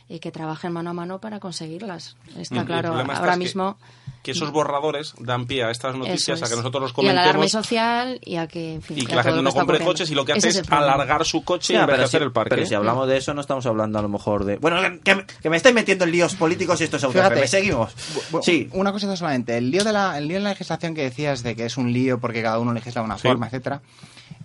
eh, 0.10 0.20
que 0.20 0.32
trabajen 0.32 0.72
mano 0.72 0.92
a 0.92 0.94
mano 0.94 1.20
para 1.20 1.40
conseguirlas. 1.40 2.16
Y 2.38 2.42
Está 2.42 2.62
el 2.62 2.66
claro, 2.66 2.94
ahora 2.94 3.34
es 3.34 3.38
mismo 3.40 3.78
Que 4.22 4.32
esos 4.32 4.52
borradores 4.52 5.14
dan 5.20 5.46
pie 5.46 5.64
a 5.66 5.72
estas 5.72 5.96
noticias, 5.96 6.42
a 6.42 6.48
que 6.48 6.56
nosotros 6.56 6.82
los 6.82 6.94
y 7.04 7.10
al 7.10 7.18
alarme 7.18 7.34
comentemos 7.34 7.52
social 7.52 8.20
y 8.24 8.38
a 8.38 8.48
que, 8.48 8.76
en 8.76 8.82
fin, 8.82 8.98
y 9.00 9.02
a 9.04 9.08
que 9.08 9.16
la 9.16 9.24
gente 9.24 9.42
no 9.42 9.52
compre 9.52 9.64
ocurriendo. 9.78 9.86
coches 9.92 10.10
y 10.12 10.16
lo 10.16 10.24
que 10.24 10.34
hace 10.34 10.50
es 10.50 10.64
alargar 10.72 11.26
su 11.26 11.44
coche 11.44 11.74
y 11.74 11.76
envejecer 11.78 12.22
si, 12.22 12.26
el 12.26 12.32
parque. 12.32 12.50
pero 12.56 12.66
si 12.66 12.74
hablamos 12.74 13.08
de 13.08 13.18
eso, 13.18 13.34
no 13.34 13.42
estamos 13.42 13.66
hablando 13.66 14.00
a 14.00 14.02
lo 14.02 14.10
mejor 14.10 14.46
de. 14.46 14.56
Bueno, 14.58 14.78
que, 15.04 15.26
que 15.42 15.50
me 15.50 15.58
estáis 15.58 15.76
metiendo 15.76 16.06
en 16.06 16.12
líos 16.12 16.36
políticos 16.36 16.80
y 16.80 16.86
esto 16.86 16.98
es 16.98 17.06
Fíjate. 17.06 17.48
Seguimos. 17.48 17.94
Sí. 18.42 18.70
Una 18.72 18.92
cosita 18.94 19.16
solamente. 19.18 19.58
El 19.58 19.70
lío, 19.70 19.84
de 19.84 19.92
la, 19.92 20.18
el 20.18 20.28
lío 20.30 20.38
en 20.38 20.44
la 20.46 20.52
legislación 20.52 20.94
que 20.96 21.02
decías 21.04 21.44
de 21.44 21.56
que 21.56 21.66
es 21.66 21.76
un 21.78 21.92
lío 21.92 22.20
porque 22.20 22.42
cada 22.42 22.60
uno 22.60 22.74
legisla 22.74 23.02
de 23.02 23.06
una 23.06 23.18
Sí. 23.18 23.28
forma, 23.28 23.48
etcétera. 23.48 23.82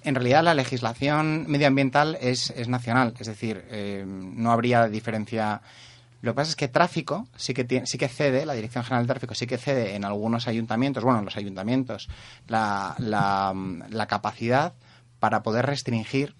En 0.05 0.15
realidad 0.15 0.43
la 0.43 0.55
legislación 0.55 1.47
medioambiental 1.49 2.19
es, 2.21 2.51
es 2.51 2.69
nacional, 2.69 3.15
es 3.19 3.27
decir, 3.27 3.65
eh, 3.71 4.05
no 4.07 4.53
habría 4.53 4.89
diferencia. 4.89 5.61
Lo 6.23 6.33
que 6.33 6.37
pasa 6.37 6.51
es 6.51 6.57
que 6.57 6.69
tráfico 6.69 7.27
sí 7.37 7.55
que 7.55 7.65
tiene, 7.65 7.87
sí 7.87 7.99
que 7.99 8.09
cede, 8.09 8.47
la 8.47 8.55
Dirección 8.55 8.85
General 8.85 9.05
de 9.07 9.13
Tráfico 9.13 9.35
sí 9.35 9.47
que 9.47 9.59
cede 9.59 9.95
en 9.95 10.05
algunos 10.05 10.49
ayuntamientos, 10.49 11.05
bueno, 11.05 11.21
en 11.21 11.25
los 11.25 11.37
ayuntamientos, 11.37 12.09
la, 12.47 12.95
la, 12.99 13.55
la 13.91 14.07
capacidad 14.07 14.73
para 15.21 15.43
poder 15.43 15.67
restringir 15.67 16.35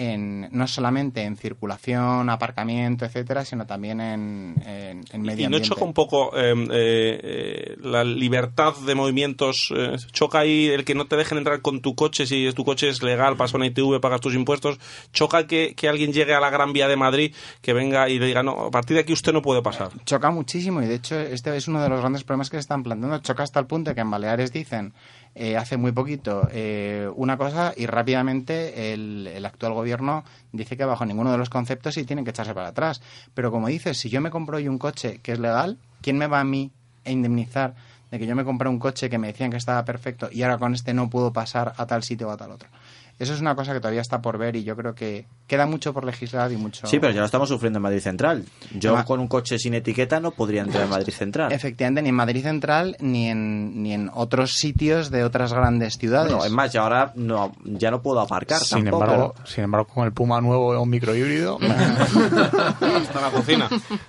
en, 0.00 0.48
no 0.52 0.66
solamente 0.66 1.22
en 1.24 1.36
circulación, 1.36 2.30
aparcamiento, 2.30 3.04
etcétera, 3.04 3.44
sino 3.44 3.66
también 3.66 4.00
en, 4.00 4.54
en, 4.64 5.04
en 5.12 5.22
medio 5.22 5.46
Y 5.46 5.48
no 5.50 5.58
ambiente. 5.58 5.68
choca 5.68 5.84
un 5.84 5.92
poco 5.92 6.30
eh, 6.36 6.54
eh, 6.72 7.76
la 7.82 8.02
libertad 8.02 8.74
de 8.86 8.94
movimientos, 8.94 9.70
eh, 9.76 9.96
choca 10.12 10.38
ahí 10.38 10.68
el 10.68 10.84
que 10.86 10.94
no 10.94 11.06
te 11.06 11.16
dejen 11.16 11.36
entrar 11.38 11.60
con 11.60 11.80
tu 11.80 11.94
coche, 11.94 12.26
si 12.26 12.50
tu 12.54 12.64
coche 12.64 12.88
es 12.88 13.02
legal, 13.02 13.36
pasas 13.36 13.54
una 13.54 13.66
ITV, 13.66 14.00
pagas 14.00 14.22
tus 14.22 14.34
impuestos, 14.34 14.78
choca 15.12 15.46
que, 15.46 15.74
que 15.76 15.88
alguien 15.88 16.12
llegue 16.12 16.34
a 16.34 16.40
la 16.40 16.48
Gran 16.48 16.72
Vía 16.72 16.88
de 16.88 16.96
Madrid, 16.96 17.34
que 17.60 17.74
venga 17.74 18.08
y 18.08 18.18
le 18.18 18.26
diga, 18.26 18.42
no, 18.42 18.52
a 18.52 18.70
partir 18.70 18.94
de 18.94 19.02
aquí 19.02 19.12
usted 19.12 19.34
no 19.34 19.42
puede 19.42 19.60
pasar. 19.60 19.90
Choca 20.06 20.30
muchísimo 20.30 20.80
y 20.82 20.86
de 20.86 20.94
hecho 20.94 21.20
este 21.20 21.54
es 21.54 21.68
uno 21.68 21.82
de 21.82 21.90
los 21.90 22.00
grandes 22.00 22.24
problemas 22.24 22.48
que 22.48 22.56
se 22.56 22.60
están 22.60 22.82
planteando. 22.82 23.18
Choca 23.18 23.42
hasta 23.42 23.60
el 23.60 23.66
punto 23.66 23.90
de 23.90 23.94
que 23.94 24.00
en 24.00 24.10
Baleares 24.10 24.50
dicen 24.52 24.94
eh, 25.34 25.56
hace 25.56 25.76
muy 25.76 25.92
poquito 25.92 26.48
eh, 26.50 27.08
una 27.14 27.36
cosa 27.36 27.72
y 27.76 27.86
rápidamente 27.86 28.92
el, 28.92 29.28
el 29.28 29.46
actual 29.46 29.72
gobierno 29.72 30.24
dice 30.52 30.76
que 30.76 30.84
bajo 30.84 31.04
ninguno 31.06 31.30
de 31.30 31.38
los 31.38 31.50
conceptos 31.50 31.96
y 31.96 32.04
tienen 32.04 32.24
que 32.24 32.30
echarse 32.30 32.54
para 32.54 32.68
atrás. 32.68 33.00
Pero 33.34 33.50
como 33.50 33.68
dices, 33.68 33.98
si 33.98 34.10
yo 34.10 34.20
me 34.20 34.30
compro 34.30 34.56
hoy 34.56 34.68
un 34.68 34.78
coche 34.78 35.20
que 35.22 35.32
es 35.32 35.38
legal, 35.38 35.78
¿quién 36.02 36.18
me 36.18 36.26
va 36.26 36.40
a 36.40 36.44
mí 36.44 36.72
a 37.04 37.10
indemnizar 37.10 37.74
de 38.10 38.18
que 38.18 38.26
yo 38.26 38.34
me 38.34 38.44
compré 38.44 38.68
un 38.68 38.78
coche 38.78 39.08
que 39.08 39.18
me 39.18 39.28
decían 39.28 39.50
que 39.50 39.56
estaba 39.56 39.84
perfecto 39.84 40.28
y 40.32 40.42
ahora 40.42 40.58
con 40.58 40.74
este 40.74 40.94
no 40.94 41.08
puedo 41.08 41.32
pasar 41.32 41.74
a 41.76 41.86
tal 41.86 42.02
sitio 42.02 42.28
o 42.28 42.30
a 42.32 42.36
tal 42.36 42.50
otro? 42.50 42.68
Eso 43.20 43.34
es 43.34 43.40
una 43.40 43.54
cosa 43.54 43.72
que 43.74 43.80
todavía 43.80 44.00
está 44.00 44.20
por 44.20 44.36
ver 44.38 44.56
y 44.56 44.64
yo 44.64 44.74
creo 44.76 44.94
que 44.94 45.26
queda 45.46 45.66
mucho 45.66 45.92
por 45.92 46.04
legislar 46.04 46.50
y 46.50 46.56
mucho... 46.56 46.86
Sí, 46.86 46.98
pero 46.98 47.12
ya 47.12 47.20
lo 47.20 47.26
estamos 47.26 47.48
sufriendo 47.48 47.76
en 47.78 47.82
Madrid 47.82 48.00
Central. 48.00 48.44
Yo 48.74 48.94
Ma- 48.94 49.04
con 49.04 49.20
un 49.20 49.28
coche 49.28 49.58
sin 49.58 49.74
etiqueta 49.74 50.18
no 50.20 50.30
podría 50.30 50.62
entrar 50.62 50.84
en 50.84 50.90
Madrid 50.90 51.12
Central. 51.12 51.52
Efectivamente, 51.52 52.00
ni 52.02 52.08
en 52.08 52.14
Madrid 52.14 52.42
Central 52.42 52.96
ni 52.98 53.28
en, 53.28 53.82
ni 53.82 53.92
en 53.92 54.10
otros 54.14 54.54
sitios 54.54 55.10
de 55.10 55.22
otras 55.22 55.52
grandes 55.52 55.98
ciudades. 55.98 56.32
Bueno, 56.32 56.46
es 56.46 56.50
más, 56.52 56.72
ya 56.72 56.80
ahora 56.80 57.12
no, 57.14 57.52
ya 57.64 57.90
no 57.90 58.00
puedo 58.00 58.20
aparcar 58.20 58.58
Sin 58.60 58.84
tampoco. 58.84 59.04
embargo, 59.04 59.34
sin 59.44 59.64
embargo, 59.64 59.86
con 59.86 60.06
el 60.06 60.12
Puma 60.12 60.40
nuevo 60.40 60.68
o 60.68 60.80
un 60.82 60.88
microhíbrido, 60.88 61.58
Está 61.60 63.18
en 63.18 63.22
la 63.22 63.30
cocina. 63.30 63.68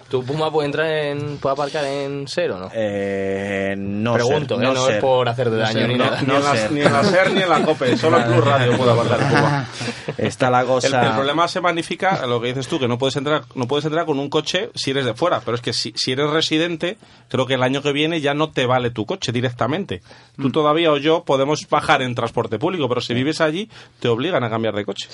¿Tu 0.09 0.23
Puma 0.23 0.51
puede 0.51 0.67
entrar 0.67 0.87
en. 0.87 1.37
puede 1.37 1.53
aparcar 1.53 1.83
en 1.85 2.25
cero 2.27 2.57
no? 2.59 2.69
Eh, 2.73 3.75
no 3.77 4.13
Pregunto, 4.13 4.55
sé, 4.57 4.63
¿eh? 4.63 4.73
no 4.73 4.87
es 4.89 4.97
por 5.01 5.27
hacerte 5.27 5.51
No 5.55 5.57
daño 5.57 5.87
ni 5.87 5.95
no- 5.97 6.05
nada. 6.05 6.21
no 6.21 6.33
ni, 6.33 6.39
en 6.39 6.43
la, 6.43 6.69
ni 6.69 6.81
en 6.81 6.93
la 6.93 7.03
SER 7.03 7.33
ni 7.33 7.41
en 7.41 7.49
la 7.49 7.61
COPE, 7.65 7.97
solo 7.97 8.17
en 8.19 8.23
Plus 8.31 8.45
Radio 8.45 8.77
puedo 8.77 8.91
aparcar 8.91 9.00
Está 10.17 10.49
la 10.49 10.61
El, 10.61 10.67
cosa... 10.67 11.07
el 11.07 11.13
problema 11.13 11.47
se 11.47 11.61
magnifica 11.61 12.25
lo 12.27 12.39
que 12.41 12.47
dices 12.47 12.67
tú, 12.67 12.79
que 12.79 12.87
no 12.87 12.97
puedes 12.97 13.15
entrar, 13.15 13.43
no 13.55 13.67
puedes 13.67 13.85
entrar 13.85 14.05
con 14.05 14.19
un 14.19 14.29
coche 14.29 14.69
si 14.75 14.91
eres 14.91 15.05
de 15.05 15.13
fuera, 15.13 15.41
pero 15.41 15.55
es 15.55 15.61
que 15.61 15.73
si, 15.73 15.93
si 15.95 16.11
eres 16.11 16.29
residente, 16.29 16.97
creo 17.29 17.45
que 17.45 17.55
el 17.55 17.63
año 17.63 17.81
que 17.81 17.91
viene 17.91 18.21
ya 18.21 18.33
no 18.33 18.49
te 18.49 18.65
vale 18.65 18.91
tu 18.91 19.05
coche 19.05 19.31
directamente. 19.31 20.01
Tú 20.37 20.49
Mm. 20.49 20.51
todavía 20.51 20.91
o 20.91 20.97
yo 20.97 21.23
podemos 21.23 21.67
bajar 21.69 22.01
en 22.01 22.15
transporte 22.15 22.59
público, 22.59 22.87
pero 22.89 23.01
si 23.01 23.13
vives 23.13 23.41
allí, 23.41 23.69
te 23.99 24.07
obligan 24.07 24.43
a 24.43 24.49
cambiar 24.49 24.75
de 24.75 24.85
coche. 24.85 25.07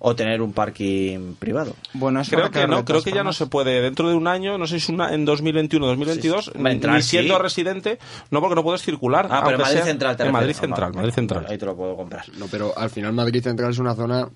O 0.00 0.14
tener 0.14 0.42
un 0.42 0.52
parking 0.52 1.34
privado. 1.34 1.74
Bueno, 1.92 2.20
eso 2.20 2.30
Creo 2.36 2.50
que 2.52 2.66
no, 2.68 2.84
creo 2.84 3.02
que 3.02 3.10
ya 3.10 3.24
no 3.24 3.32
se 3.32 3.46
puede 3.46 3.80
dentro 3.80 4.08
de 4.08 4.14
un 4.14 4.28
año, 4.28 4.56
no 4.56 4.66
sé 4.66 4.78
si 4.78 4.84
es 4.84 4.88
una, 4.90 5.12
en 5.12 5.24
2021 5.24 5.86
2022, 5.86 6.44
Sí, 6.44 6.50
sí. 6.54 6.62
Va 6.62 6.68
a 6.68 6.72
entrar, 6.72 6.94
ni 6.96 7.02
siendo 7.02 7.34
sí. 7.36 7.42
residente, 7.42 7.98
no 8.30 8.40
porque 8.40 8.54
no 8.54 8.62
puedes 8.62 8.82
circular. 8.82 9.26
Ah, 9.30 9.40
pero 9.44 9.56
en 9.56 9.62
Madrid 9.62 9.76
sea- 9.76 9.84
Central 9.86 10.16
te 10.16 10.22
En 10.24 10.32
Madrid. 10.32 10.54
Central, 10.54 10.92
Madrid 10.94 11.12
Central. 11.12 11.46
Ahí 11.48 11.58
te 11.58 11.66
lo 11.66 11.76
puedo 11.76 11.96
comprar. 11.96 12.24
No, 12.38 12.46
pero 12.46 12.72
al 12.78 12.90
final 12.90 13.12
Madrid 13.12 13.42
Central 13.42 13.70
es 13.72 13.78
una 13.78 13.94
zona 13.96 14.28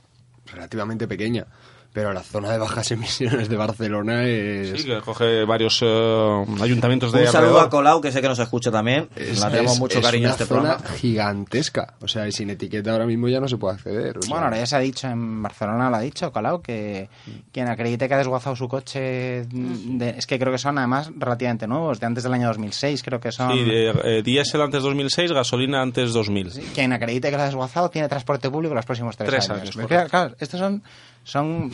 relativamente 0.53 1.07
pequeña. 1.07 1.47
Pero 1.93 2.13
la 2.15 2.23
zona 2.23 2.51
de 2.51 2.57
bajas 2.59 2.91
emisiones 2.93 3.49
de 3.51 3.57
Barcelona 3.57 4.25
es... 4.25 4.81
Sí, 4.81 4.87
que 4.89 5.01
coge 5.01 5.45
varios 5.45 5.79
eh, 5.83 6.45
ayuntamientos 6.63 7.13
de 7.13 7.21
Un 7.21 7.27
saludo 7.27 7.49
alrededor. 7.51 7.67
a 7.67 7.71
Colau, 7.71 8.01
que 8.01 8.11
sé 8.11 8.23
que 8.23 8.29
nos 8.29 8.39
escucha 8.39 8.71
también. 8.71 9.09
es- 9.15 9.41
Le 9.43 9.51
tenemos 9.51 9.75
es- 9.75 9.79
mucho 9.79 9.99
es 9.99 10.05
cariño 10.05 10.29
a 10.29 10.31
una 10.31 10.33
este 10.33 10.47
zona 10.47 10.77
programa. 10.79 10.97
gigantesca. 10.97 11.95
O 12.01 12.09
sea, 12.09 12.27
y 12.27 12.33
sin 12.33 12.49
etiqueta 12.51 12.93
ahora 12.93 13.05
mismo 13.07 13.29
ya 13.29 13.41
no 13.41 13.49
se 13.49 13.57
puede 13.59 13.75
acceder. 13.75 14.19
o 14.19 14.23
sea, 14.23 14.31
Bueno, 14.31 14.47
ahora 14.47 14.57
ya 14.59 14.67
se 14.67 14.77
ha 14.77 14.79
dicho 14.79 15.07
en 15.07 15.43
Barcelona, 15.43 15.91
lo 15.91 15.97
ha 15.97 16.01
dicho 16.01 16.33
Colau, 16.33 16.63
que 16.63 17.09
quien 17.53 17.69
acredite 17.69 18.09
que 18.09 18.15
ha 18.15 18.19
desguazado 18.19 18.57
su 18.57 18.69
coche, 18.69 19.45
de- 19.51 20.15
es 20.17 20.27
que 20.27 20.39
creo 20.39 20.51
que 20.53 20.59
son 20.59 20.79
además 20.79 21.11
relativamente 21.17 21.67
nuevos, 21.67 22.01
de 22.01 22.07
antes 22.07 22.25
del 22.25 22.33
año 22.33 22.49
2006, 22.49 23.03
creo 23.03 23.21
que 23.21 23.33
son... 23.33 23.53
Sí, 23.53 23.65
eh, 23.71 23.93
eh, 24.05 24.23
diésel 24.25 24.63
antes 24.63 24.83
2006, 24.83 25.33
gasolina 25.33 25.83
antes 25.83 26.13
2000. 26.13 26.51
Quien 26.75 26.93
acredite 26.95 27.31
que 27.31 27.37
lo 27.37 27.43
ha 27.43 27.47
desguazado 27.47 27.91
tiene 27.91 28.09
transporte 28.09 28.49
público 28.51 28.75
los 28.75 28.87
próximos 28.87 29.17
tres, 29.17 29.29
Tres 29.29 29.51
años. 29.51 29.77
años, 29.77 30.11
claro, 30.11 30.35
estos 30.39 30.59
son, 30.61 30.83
son, 31.25 31.71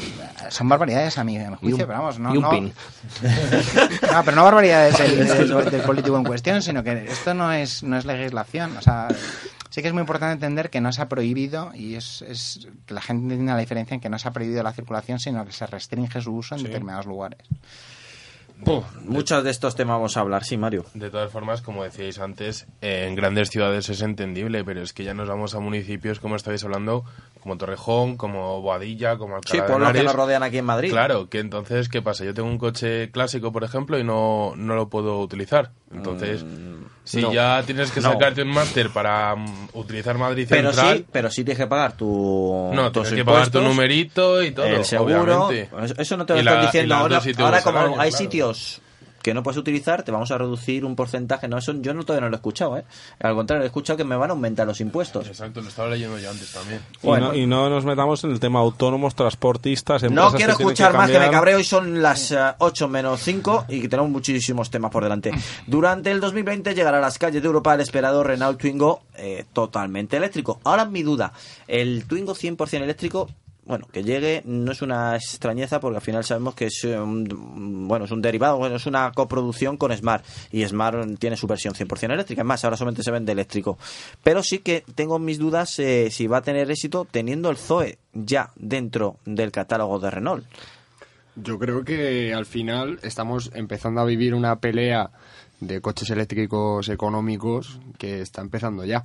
son 0.51 0.69
barbaridades 0.69 1.19
a 1.19 1.25
mi 1.25 1.39
a 1.39 1.51
mi 1.51 1.57
juicio, 1.57 1.87
pero 1.87 1.99
vamos, 1.99 2.19
no... 2.19 2.35
y 2.35 2.37
un 2.39 2.43
no- 2.43 2.51
pin. 2.51 2.73
No, 4.13 4.25
pero 4.25 4.37
no 4.37 4.45
barbaridades 4.45 4.97
del, 4.99 5.27
del- 5.49 5.71
del 5.71 5.83
político 5.83 6.17
en 6.17 6.25
cuestión, 6.25 6.63
sino 6.63 6.83
que 6.83 7.05
esto 7.05 7.35
no 7.35 7.53
es, 7.53 7.83
no 7.83 7.97
es 7.97 8.05
legislación. 8.05 8.77
O 8.77 8.81
sea, 8.83 9.09
sí 9.71 9.83
que 9.83 9.89
es 9.89 9.95
muy 9.95 10.01
importante 10.01 10.33
entender 10.35 10.71
que 10.71 10.81
no 10.81 10.93
se 10.93 11.03
ha 11.03 11.09
prohibido, 11.09 11.71
y 11.75 11.95
es, 11.95 12.23
es 12.23 12.67
que 12.87 12.95
la 12.95 13.01
gente 13.01 13.23
entienda 13.35 13.55
la 13.55 13.61
diferencia 13.61 13.95
en 13.95 14.01
que 14.01 14.09
no 14.09 14.19
se 14.19 14.29
ha 14.29 14.33
prohibido 14.33 14.63
la 14.63 14.73
circulación, 14.73 15.19
sino 15.19 15.45
que 15.45 15.53
se 15.53 15.67
restringe 15.67 16.21
su 16.21 16.35
uso 16.35 16.55
en 16.57 16.63
determinados 16.65 17.07
lugares. 17.07 17.41
Muchos 19.05 19.45
de 19.45 19.51
estos 19.51 19.77
temas 19.77 19.95
vamos 19.99 20.17
a 20.17 20.21
hablar, 20.21 20.43
sí, 20.45 20.57
Mario. 20.57 20.85
De 20.93 21.11
todas 21.11 21.31
formas, 21.31 21.63
como 21.63 21.85
decíais 21.85 22.19
antes, 22.19 22.67
eh, 22.83 23.05
en 23.07 23.15
grandes 23.15 23.51
ciudades 23.51 23.89
es 23.89 24.03
entendible, 24.03 24.65
pero 24.65 24.83
es 24.83 24.93
que 24.93 25.05
ya 25.05 25.15
nos 25.15 25.29
vamos 25.29 25.55
a 25.55 25.61
municipios, 25.61 26.19
como 26.19 26.35
estáis 26.35 26.65
hablando, 26.65 27.05
como 27.43 27.57
Torrejón, 27.57 28.16
como 28.16 28.61
Boadilla, 28.61 29.16
como 29.16 29.36
Alcalá 29.36 29.62
Sí, 29.64 29.66
pueblos 29.66 29.93
que 29.93 30.03
nos 30.03 30.14
rodean 30.14 30.43
aquí 30.43 30.59
en 30.59 30.64
Madrid. 30.64 30.91
Claro, 30.91 31.28
que 31.28 31.39
entonces, 31.39 31.89
¿qué 31.89 32.03
pasa? 32.03 32.24
Yo 32.24 32.34
tengo 32.34 32.49
un 32.49 32.59
coche 32.59 33.11
clásico, 33.11 33.53
por 33.53 33.64
ejemplo, 33.64 33.99
y 33.99 34.05
no, 34.05 34.53
no 34.57 34.74
lo 34.74 34.89
puedo 34.89 35.20
utilizar. 35.20 35.70
Entonces, 35.93 36.45
si 37.05 37.18
Mm, 37.18 37.22
no. 37.22 37.32
ya 37.32 37.62
tienes 37.64 37.91
que 37.91 38.01
No. 38.01 38.12
sacarte 38.12 38.43
un 38.43 38.49
máster 38.49 38.91
para 38.91 39.34
mm, 39.34 39.68
utilizar 39.72 40.18
Madrid 40.18 40.47
Pero 40.49 40.72
Central... 40.72 40.99
sí, 40.99 41.07
pero 41.11 41.30
sí 41.30 41.45
tienes 41.45 41.59
que 41.59 41.66
pagar 41.66 41.97
tu 41.97 42.70
No, 42.74 42.93
tus 42.93 43.05
tienes 43.05 43.20
que 43.20 43.24
pagar 43.24 43.51
tu 43.51 43.61
numerito 43.62 44.43
y 44.43 44.51
todo, 44.51 44.66
el 44.66 44.84
seguro. 44.84 45.22
obviamente. 45.22 45.70
Eso- 45.99 46.16
no 46.16 46.26
te 46.26 46.34
lo 46.34 46.39
Y 46.39 46.41
están 46.43 46.57
la- 46.57 46.62
y 46.62 46.66
diciendo 46.66 46.95
ahora. 46.97 47.20
Ahora 47.39 47.62
como 47.62 47.78
hay 47.78 48.11
claro. 48.11 48.11
sitios 48.11 48.82
que 49.29 49.35
no 49.35 49.43
puedes 49.43 49.59
utilizar, 49.59 50.03
te 50.03 50.11
vamos 50.11 50.31
a 50.31 50.39
reducir 50.39 50.87
un 50.87 50.97
porcentaje. 50.97 51.49
No, 51.49 51.59
eso 51.59 51.74
yo 51.74 51.93
no 51.93 52.03
todavía 52.05 52.22
no 52.22 52.31
lo 52.31 52.37
he 52.37 52.39
escuchado, 52.39 52.79
¿eh? 52.79 52.85
Al 53.20 53.35
contrario, 53.35 53.64
he 53.64 53.66
escuchado 53.66 53.97
que 53.99 54.05
me 54.05 54.16
van 54.16 54.31
a 54.31 54.33
aumentar 54.33 54.66
los 54.66 54.81
impuestos. 54.81 55.26
Exacto, 55.26 55.61
lo 55.61 55.68
estaba 55.68 55.91
leyendo 55.91 56.18
yo 56.18 56.31
antes 56.31 56.51
también. 56.51 56.81
Y, 57.03 57.07
no, 57.09 57.35
y 57.35 57.47
no 57.47 57.68
nos 57.68 57.85
metamos 57.85 58.24
en 58.24 58.31
el 58.31 58.41
tema 58.41 58.61
autónomos, 58.61 59.14
transportistas, 59.14 60.03
No 60.05 60.09
empresas 60.09 60.35
quiero 60.35 60.53
que 60.53 60.57
tienen 60.57 60.70
escuchar 60.70 60.95
más 60.95 61.11
que 61.11 61.18
me 61.18 61.31
cabreo. 61.31 61.59
Hoy 61.59 61.64
son 61.64 62.01
las 62.01 62.33
eh, 62.33 62.39
8 62.59 62.89
menos 62.89 63.20
5 63.20 63.66
y 63.68 63.83
que 63.83 63.89
tenemos 63.89 64.11
muchísimos 64.11 64.70
temas 64.70 64.91
por 64.91 65.03
delante. 65.03 65.31
Durante 65.66 66.11
el 66.11 66.20
2020 66.20 66.74
llegará 66.74 66.97
a 66.97 67.03
las 67.03 67.18
calles 67.18 67.43
de 67.43 67.47
Europa 67.47 67.74
el 67.74 67.81
esperado 67.81 68.24
Renault 68.24 68.59
Twingo 68.59 69.03
eh, 69.14 69.45
totalmente 69.53 70.16
eléctrico. 70.16 70.61
Ahora 70.64 70.87
mi 70.87 71.03
duda, 71.03 71.33
el 71.66 72.07
Twingo 72.07 72.35
100% 72.35 72.83
eléctrico, 72.83 73.29
bueno, 73.69 73.87
que 73.93 74.03
llegue 74.03 74.43
no 74.47 74.73
es 74.73 74.81
una 74.81 75.14
extrañeza 75.14 75.79
porque 75.79 75.97
al 75.97 76.03
final 76.03 76.25
sabemos 76.25 76.55
que 76.55 76.66
es 76.66 76.85
eh, 76.85 76.99
un, 76.99 77.87
bueno, 77.87 78.07
es 78.07 78.11
un 78.11 78.23
derivado, 78.23 78.57
bueno, 78.57 78.77
es 78.77 78.87
una 78.87 79.12
coproducción 79.12 79.77
con 79.77 79.95
Smart 79.95 80.25
y 80.51 80.64
Smart 80.64 81.19
tiene 81.19 81.37
su 81.37 81.47
versión 81.47 81.75
100% 81.75 82.12
eléctrica. 82.12 82.43
Es 82.43 82.47
más, 82.47 82.64
ahora 82.64 82.79
solamente 82.79 83.03
se 83.03 83.11
vende 83.11 83.33
eléctrico. 83.33 83.79
Pero 84.23 84.43
sí 84.43 84.61
que 84.61 84.85
tengo 84.95 85.19
mis 85.19 85.39
dudas 85.39 85.79
eh, 85.79 86.09
si 86.11 86.27
va 86.27 86.39
a 86.39 86.43
tener 86.43 86.71
éxito 86.71 87.07
teniendo 87.11 87.51
el 87.51 87.59
Zoe 87.59 87.99
ya 88.14 88.51
dentro 88.57 89.19
del 89.27 89.53
catálogo 89.53 89.99
de 89.99 90.11
Renault. 90.11 90.47
Yo 91.37 91.59
creo 91.59 91.85
que 91.85 92.33
al 92.35 92.47
final 92.47 92.99
estamos 93.03 93.51
empezando 93.55 94.01
a 94.01 94.05
vivir 94.05 94.35
una 94.35 94.57
pelea 94.57 95.11
de 95.61 95.81
coches 95.81 96.09
eléctricos 96.11 96.89
económicos 96.89 97.79
que 97.99 98.23
está 98.23 98.41
empezando 98.41 98.85
ya. 98.85 99.03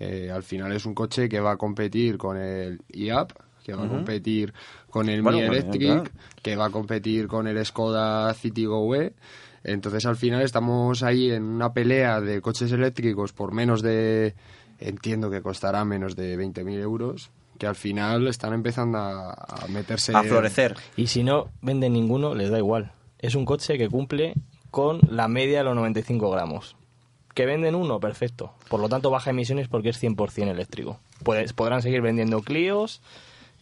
Eh, 0.00 0.30
al 0.32 0.42
final 0.42 0.72
es 0.72 0.86
un 0.86 0.94
coche 0.94 1.28
que 1.28 1.38
va 1.38 1.52
a 1.52 1.56
competir 1.56 2.18
con 2.18 2.36
el 2.36 2.80
IAP, 2.88 3.30
que 3.62 3.74
va 3.74 3.84
a 3.84 3.88
competir 3.88 4.52
con 4.90 5.08
el 5.08 5.22
Bueno, 5.22 5.38
Mi 5.38 5.44
bueno, 5.44 5.56
Electric, 5.56 5.88
claro. 5.88 6.10
que 6.42 6.56
va 6.56 6.66
a 6.66 6.70
competir 6.70 7.28
con 7.28 7.46
el 7.46 7.64
Skoda 7.64 8.32
Citigo 8.34 8.94
E. 8.94 9.12
Entonces 9.64 10.04
al 10.06 10.16
final 10.16 10.42
estamos 10.42 11.02
ahí 11.02 11.30
en 11.30 11.44
una 11.44 11.72
pelea 11.72 12.20
de 12.20 12.40
coches 12.40 12.72
eléctricos 12.72 13.32
por 13.32 13.52
menos 13.52 13.80
de, 13.82 14.34
entiendo 14.80 15.30
que 15.30 15.40
costará 15.40 15.84
menos 15.84 16.16
de 16.16 16.36
20.000 16.38 16.80
euros, 16.80 17.30
que 17.58 17.66
al 17.66 17.76
final 17.76 18.26
están 18.26 18.54
empezando 18.54 18.98
a, 18.98 19.32
a 19.32 19.68
meterse... 19.68 20.12
Y 20.96 21.06
si 21.06 21.22
no 21.22 21.48
venden 21.60 21.92
ninguno, 21.92 22.34
les 22.34 22.50
da 22.50 22.58
igual. 22.58 22.92
Es 23.18 23.36
un 23.36 23.44
coche 23.44 23.78
que 23.78 23.88
cumple 23.88 24.34
con 24.72 25.00
la 25.08 25.28
media 25.28 25.58
de 25.58 25.64
los 25.64 25.76
95 25.76 26.30
gramos. 26.30 26.76
Que 27.34 27.46
venden 27.46 27.74
uno, 27.74 28.00
perfecto. 28.00 28.52
Por 28.68 28.80
lo 28.80 28.88
tanto, 28.88 29.10
baja 29.10 29.30
emisiones 29.30 29.68
porque 29.68 29.90
es 29.90 30.02
100% 30.02 30.48
eléctrico. 30.48 30.98
Puedes, 31.22 31.52
podrán 31.52 31.82
seguir 31.82 32.02
vendiendo 32.02 32.42
Clios, 32.42 33.00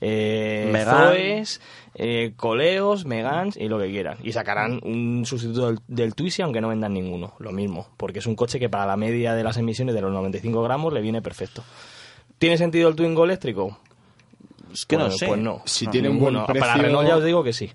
eh. 0.00 0.84
Zoes, 0.84 1.60
eh, 1.94 2.32
Coleos, 2.36 3.04
Megans 3.04 3.56
y 3.56 3.68
lo 3.68 3.78
que 3.78 3.88
quieran. 3.90 4.18
Y 4.22 4.32
sacarán 4.32 4.80
un 4.82 5.24
sustituto 5.26 5.66
del, 5.66 5.78
del 5.88 6.14
Twizy 6.14 6.42
aunque 6.42 6.60
no 6.60 6.68
vendan 6.68 6.94
ninguno. 6.94 7.34
Lo 7.38 7.52
mismo. 7.52 7.88
Porque 7.96 8.20
es 8.20 8.26
un 8.26 8.36
coche 8.36 8.58
que 8.58 8.68
para 8.68 8.86
la 8.86 8.96
media 8.96 9.34
de 9.34 9.44
las 9.44 9.56
emisiones 9.56 9.94
de 9.94 10.00
los 10.00 10.12
95 10.12 10.62
gramos 10.62 10.92
le 10.92 11.00
viene 11.00 11.20
perfecto. 11.22 11.62
¿Tiene 12.38 12.56
sentido 12.56 12.88
el 12.88 12.96
Twingo 12.96 13.24
eléctrico? 13.24 13.78
Es 14.72 14.86
que 14.86 14.96
no 14.96 15.06
Pues- 15.06 15.18
sé. 15.18 15.26
pues 15.26 15.40
no. 15.40 15.62
Si 15.66 15.84
No, 15.86 15.90
tiene 15.90 16.08
un 16.08 16.18
buen 16.20 16.44
precio... 16.46 16.60
Para 16.60 16.74
Renault 16.80 17.08
ya 17.08 17.16
os 17.16 17.24
digo 17.24 17.42
que 17.42 17.52
sí. 17.52 17.70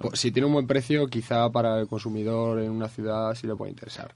Pues 0.00 0.18
Si 0.18 0.30
tiene 0.32 0.46
un 0.46 0.52
buen 0.54 0.66
precio, 0.66 1.06
quizá 1.08 1.50
para 1.50 1.78
el 1.80 1.86
consumidor 1.88 2.60
en 2.60 2.70
una 2.70 2.88
ciudad 2.88 3.34
sí 3.34 3.46
le 3.46 3.54
puede 3.56 3.70
interesar. 3.72 4.14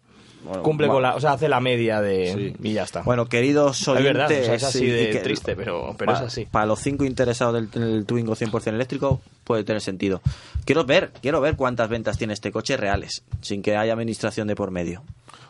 Cumple 0.62 0.88
con 0.88 1.02
la, 1.02 1.14
o 1.14 1.20
sea, 1.20 1.32
hace 1.32 1.48
la 1.48 1.60
media 1.60 2.00
de 2.00 2.54
y 2.62 2.72
ya 2.72 2.84
está. 2.84 3.02
Bueno, 3.02 3.26
queridos 3.26 3.80
Es 3.82 3.88
oyentes, 3.88 4.14
verdad, 4.14 4.30
o 4.40 4.44
sea, 4.44 4.54
es 4.54 4.62
así 4.64 4.78
sí, 4.80 4.86
de 4.86 5.10
que- 5.10 5.18
triste, 5.20 5.54
pero, 5.54 5.94
pero 5.98 6.12
pa- 6.12 6.18
es 6.18 6.24
así. 6.24 6.46
Para 6.50 6.66
los 6.66 6.80
cinco 6.80 7.04
interesados 7.04 7.54
del, 7.54 7.70
del 7.70 8.06
Twingo 8.06 8.34
100% 8.34 8.68
eléctrico 8.68 9.20
puede 9.44 9.64
tener 9.64 9.82
sentido. 9.82 10.22
Quiero 10.64 10.84
ver, 10.84 11.12
quiero 11.20 11.40
ver 11.40 11.56
cuántas 11.56 11.88
ventas 11.88 12.16
tiene 12.18 12.32
este 12.32 12.50
coche 12.52 12.76
reales, 12.76 13.22
sin 13.42 13.62
que 13.62 13.76
haya 13.76 13.92
administración 13.92 14.48
de 14.48 14.56
por 14.56 14.70
medio. 14.70 15.02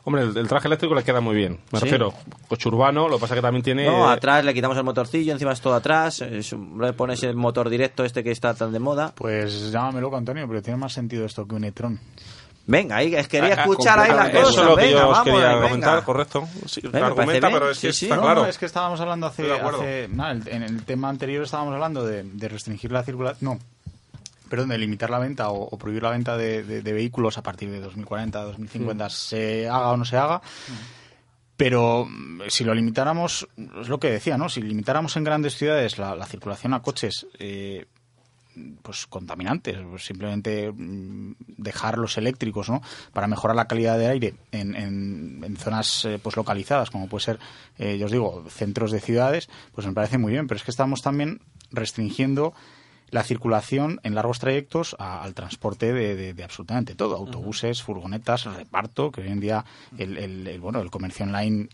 Hombre, 0.02 0.22
el, 0.22 0.34
el 0.36 0.48
traje 0.48 0.66
eléctrico 0.66 0.94
le 0.94 1.02
queda 1.04 1.20
muy 1.20 1.36
bien. 1.36 1.58
Me 1.72 1.78
Sí. 1.78 1.84
refiero, 1.84 2.14
coche 2.48 2.68
urbano, 2.68 3.06
lo 3.06 3.16
que 3.16 3.20
pasa 3.20 3.34
que 3.34 3.42
también 3.42 3.62
tiene... 3.62 3.84
No, 3.84 4.08
atrás 4.08 4.42
le 4.44 4.54
quitamos 4.54 4.76
el 4.78 4.82
motorcillo, 4.82 5.32
encima 5.34 5.52
es 5.52 5.60
todo 5.60 5.74
atrás, 5.74 6.22
es 6.22 6.52
le 6.80 6.92
pones 6.94 7.22
el 7.22 7.36
motor 7.36 7.68
directo 7.68 8.02
este 8.04 8.24
que 8.24 8.30
está 8.30 8.54
tan 8.54 8.72
de 8.72 8.78
moda. 8.78 9.12
Pues 9.14 9.70
llámame 9.70 10.00
loco, 10.00 10.16
Antonio, 10.16 10.48
pero 10.48 10.62
tiene 10.62 10.78
más 10.78 10.94
sentido 10.94 11.26
esto 11.26 11.46
que 11.46 11.54
un 11.54 11.64
e-tron. 11.64 12.00
Venga, 12.70 12.96
ahí 12.96 13.10
quería 13.26 13.54
Ah, 13.56 13.60
escuchar 13.62 13.98
ahí 13.98 14.10
las 14.12 14.30
cosas. 14.30 14.48
Eso 14.50 14.60
es 14.62 14.66
lo 14.68 14.76
que 14.76 14.82
venga, 14.84 14.98
yo 15.00 15.08
os 15.08 15.18
vamos, 15.18 15.24
quería 15.24 15.48
venga. 15.48 15.62
comentar, 15.62 16.04
correcto. 16.04 16.48
Sí, 16.66 16.80
argumenta, 16.92 17.50
pero 17.50 17.70
es 17.70 17.78
que 17.80 17.92
Sí, 17.92 18.06
está 18.06 18.16
No, 18.16 18.22
claro. 18.22 18.42
no, 18.42 18.46
es 18.48 18.58
que 18.58 18.66
estábamos 18.66 19.00
hablando 19.00 19.26
hace, 19.26 20.08
nada, 20.12 20.32
en 20.46 20.62
el 20.62 20.84
tema 20.84 21.08
anterior 21.08 21.42
estábamos 21.44 21.74
hablando 21.74 22.06
de, 22.06 22.22
de 22.22 22.48
restringir 22.48 22.92
la 22.92 23.02
circulación, 23.02 23.58
no, 23.58 23.58
perdón, 24.48 24.68
de 24.68 24.78
limitar 24.78 25.10
la 25.10 25.18
venta 25.18 25.50
o, 25.50 25.62
o 25.64 25.78
prohibir 25.78 26.02
la 26.04 26.10
venta 26.10 26.36
de, 26.36 26.62
de- 26.62 26.82
de 26.82 26.92
vehículos 26.92 27.38
a 27.38 27.42
partir 27.42 27.70
de 27.70 27.80
2040, 27.80 28.40
2050, 28.42 29.10
se 29.10 29.68
haga 29.68 29.90
o 29.90 29.96
no 29.96 30.04
se 30.04 30.16
haga. 30.16 30.40
Pero 31.56 32.06
mm, 32.08 32.42
si 32.48 32.64
lo 32.64 32.72
limitáramos, 32.74 33.46
es 33.80 33.88
lo 33.88 33.98
que 33.98 34.10
decía, 34.10 34.38
¿no? 34.38 34.48
Si 34.48 34.62
limitáramos 34.62 35.16
en 35.16 35.24
grandes 35.24 35.56
ciudades 35.56 35.98
la, 35.98 36.14
la 36.14 36.26
circulación 36.26 36.72
a 36.74 36.80
coches 36.82 37.26
eh, 37.38 37.86
pues 38.82 39.06
contaminantes, 39.06 39.76
pues 39.88 40.04
simplemente 40.04 40.72
mm, 40.72 41.34
dejar 41.56 41.98
los 41.98 42.18
eléctricos, 42.18 42.68
¿no? 42.68 42.82
Para 43.12 43.26
mejorar 43.26 43.56
la 43.56 43.66
calidad 43.68 43.98
de 43.98 44.06
aire 44.08 44.34
en, 44.52 44.74
en- 44.74 45.42
en 45.44 45.56
zonas 45.56 46.04
eh, 46.04 46.18
pues 46.22 46.36
localizadas, 46.36 46.90
como 46.90 47.08
puede 47.08 47.24
ser, 47.24 47.38
eh, 47.78 47.96
yo 47.98 48.06
os 48.06 48.12
digo, 48.12 48.44
centros 48.50 48.90
de 48.92 49.00
ciudades, 49.00 49.48
pues 49.74 49.86
me 49.86 49.92
parece 49.92 50.18
muy 50.18 50.32
bien. 50.32 50.46
Pero 50.46 50.56
es 50.58 50.64
que 50.64 50.70
estamos 50.70 51.02
también 51.02 51.40
restringiendo 51.70 52.52
la 53.10 53.24
circulación 53.24 53.98
en 54.04 54.14
largos 54.14 54.38
trayectos 54.38 54.94
a- 55.00 55.22
al 55.24 55.34
transporte 55.34 55.92
de, 55.92 56.14
de- 56.14 56.32
de 56.34 56.44
absolutamente 56.44 56.94
todo, 56.94 57.16
autobuses, 57.16 57.82
furgonetas, 57.82 58.44
reparto, 58.44 59.10
que 59.10 59.22
hoy 59.22 59.28
en 59.28 59.40
día 59.40 59.64
el, 59.98 60.16
el- 60.16 60.46
el, 60.46 60.60
bueno 60.60 60.80
el 60.80 60.90
comercio 60.90 61.24
online 61.26 61.68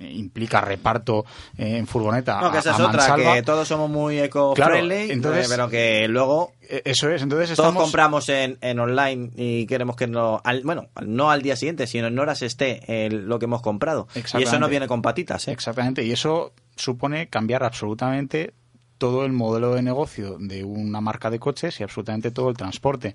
implica 0.00 0.60
reparto 0.60 1.24
eh, 1.58 1.76
en 1.78 1.86
furgoneta 1.86 2.40
No, 2.40 2.50
que 2.50 2.58
a- 2.58 2.60
esa 2.60 2.70
es 2.70 2.76
otra, 2.80 2.88
mansalva. 2.92 3.34
que 3.34 3.42
todos 3.42 3.66
somos 3.68 3.88
muy 3.90 4.18
eco-friendly, 4.18 4.88
Claro, 4.96 5.12
entonces- 5.12 5.46
eh, 5.46 5.48
pero 5.50 5.68
que 5.68 6.08
luego 6.08 6.52
Eh, 6.68 6.82
Eso 6.84 7.08
es, 7.10 7.22
entonces 7.22 7.56
todos 7.56 7.74
compramos 7.76 8.28
en, 8.28 8.58
en 8.60 8.80
online 8.80 9.30
y 9.36 9.66
queremos 9.66 9.94
que 9.94 10.08
no, 10.08 10.40
al, 10.42 10.62
bueno, 10.64 10.88
no 11.06 11.30
al 11.30 11.40
día 11.42 11.54
siguiente, 11.54 11.86
sino 11.86 12.08
en 12.08 12.18
horas 12.18 12.42
esté 12.42 13.06
el- 13.06 13.26
lo 13.28 13.38
que 13.38 13.44
hemos 13.44 13.62
comprado. 13.62 14.08
Y 14.36 14.42
eso 14.42 14.58
no 14.58 14.68
viene 14.68 14.88
con 14.88 15.00
patitas, 15.00 15.46
¿eh? 15.46 15.52
Exactamente, 15.52 16.02
y 16.02 16.10
eso 16.10 16.52
supone 16.74 17.28
cambiar 17.28 17.62
absolutamente 17.62 18.52
todo 18.98 19.24
el 19.26 19.32
modelo 19.32 19.74
de 19.74 19.82
negocio 19.82 20.38
de 20.40 20.64
una 20.64 21.00
marca 21.00 21.30
de 21.30 21.38
coches 21.38 21.78
y 21.78 21.82
absolutamente 21.84 22.30
todo 22.32 22.48
el 22.48 22.56
transporte, 22.56 23.14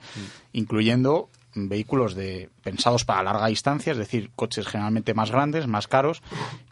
incluyendo 0.53 1.29
vehículos 1.55 2.15
de 2.15 2.49
pensados 2.63 3.05
para 3.05 3.23
larga 3.23 3.47
distancia, 3.47 3.91
es 3.91 3.97
decir, 3.97 4.31
coches 4.35 4.67
generalmente 4.67 5.13
más 5.13 5.31
grandes, 5.31 5.67
más 5.67 5.87
caros, 5.87 6.21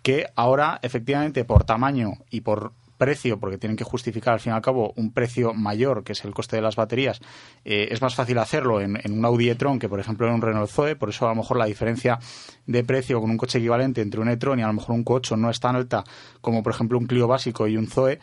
que 0.03 0.27
ahora 0.35 0.79
efectivamente 0.81 1.45
por 1.45 1.63
tamaño 1.63 2.13
y 2.29 2.41
por 2.41 2.73
precio, 2.99 3.39
porque 3.39 3.57
tienen 3.57 3.77
que 3.77 3.83
justificar 3.83 4.33
al 4.33 4.39
fin 4.39 4.51
y 4.51 4.55
al 4.55 4.61
cabo 4.61 4.93
un 4.97 5.11
precio 5.11 5.53
mayor, 5.55 6.03
que 6.03 6.11
es 6.11 6.23
el 6.25 6.33
coste 6.33 6.57
de 6.57 6.61
las 6.61 6.75
baterías, 6.75 7.21
eh, 7.65 7.87
es 7.91 8.01
más 8.01 8.13
fácil 8.13 8.37
hacerlo 8.37 8.81
en, 8.81 8.99
en 9.01 9.17
un 9.17 9.25
Audi 9.25 9.49
e-tron 9.49 9.79
que, 9.79 9.89
por 9.89 9.99
ejemplo, 9.99 10.27
en 10.27 10.33
un 10.33 10.41
Renault 10.41 10.69
Zoe. 10.69 10.95
Por 10.97 11.09
eso, 11.09 11.25
a 11.25 11.29
lo 11.29 11.35
mejor, 11.35 11.57
la 11.57 11.65
diferencia 11.65 12.19
de 12.67 12.83
precio 12.83 13.21
con 13.21 13.31
un 13.31 13.37
coche 13.37 13.57
equivalente 13.57 14.01
entre 14.01 14.19
un 14.19 14.27
e-tron 14.27 14.59
y 14.59 14.63
a 14.63 14.67
lo 14.67 14.73
mejor 14.73 14.95
un 14.95 15.05
Q8 15.05 15.37
no 15.37 15.49
es 15.49 15.59
tan 15.59 15.77
alta 15.77 16.03
como, 16.41 16.61
por 16.61 16.73
ejemplo, 16.73 16.97
un 16.97 17.07
Clio 17.07 17.25
básico 17.25 17.67
y 17.67 17.77
un 17.77 17.87
Zoe. 17.87 18.19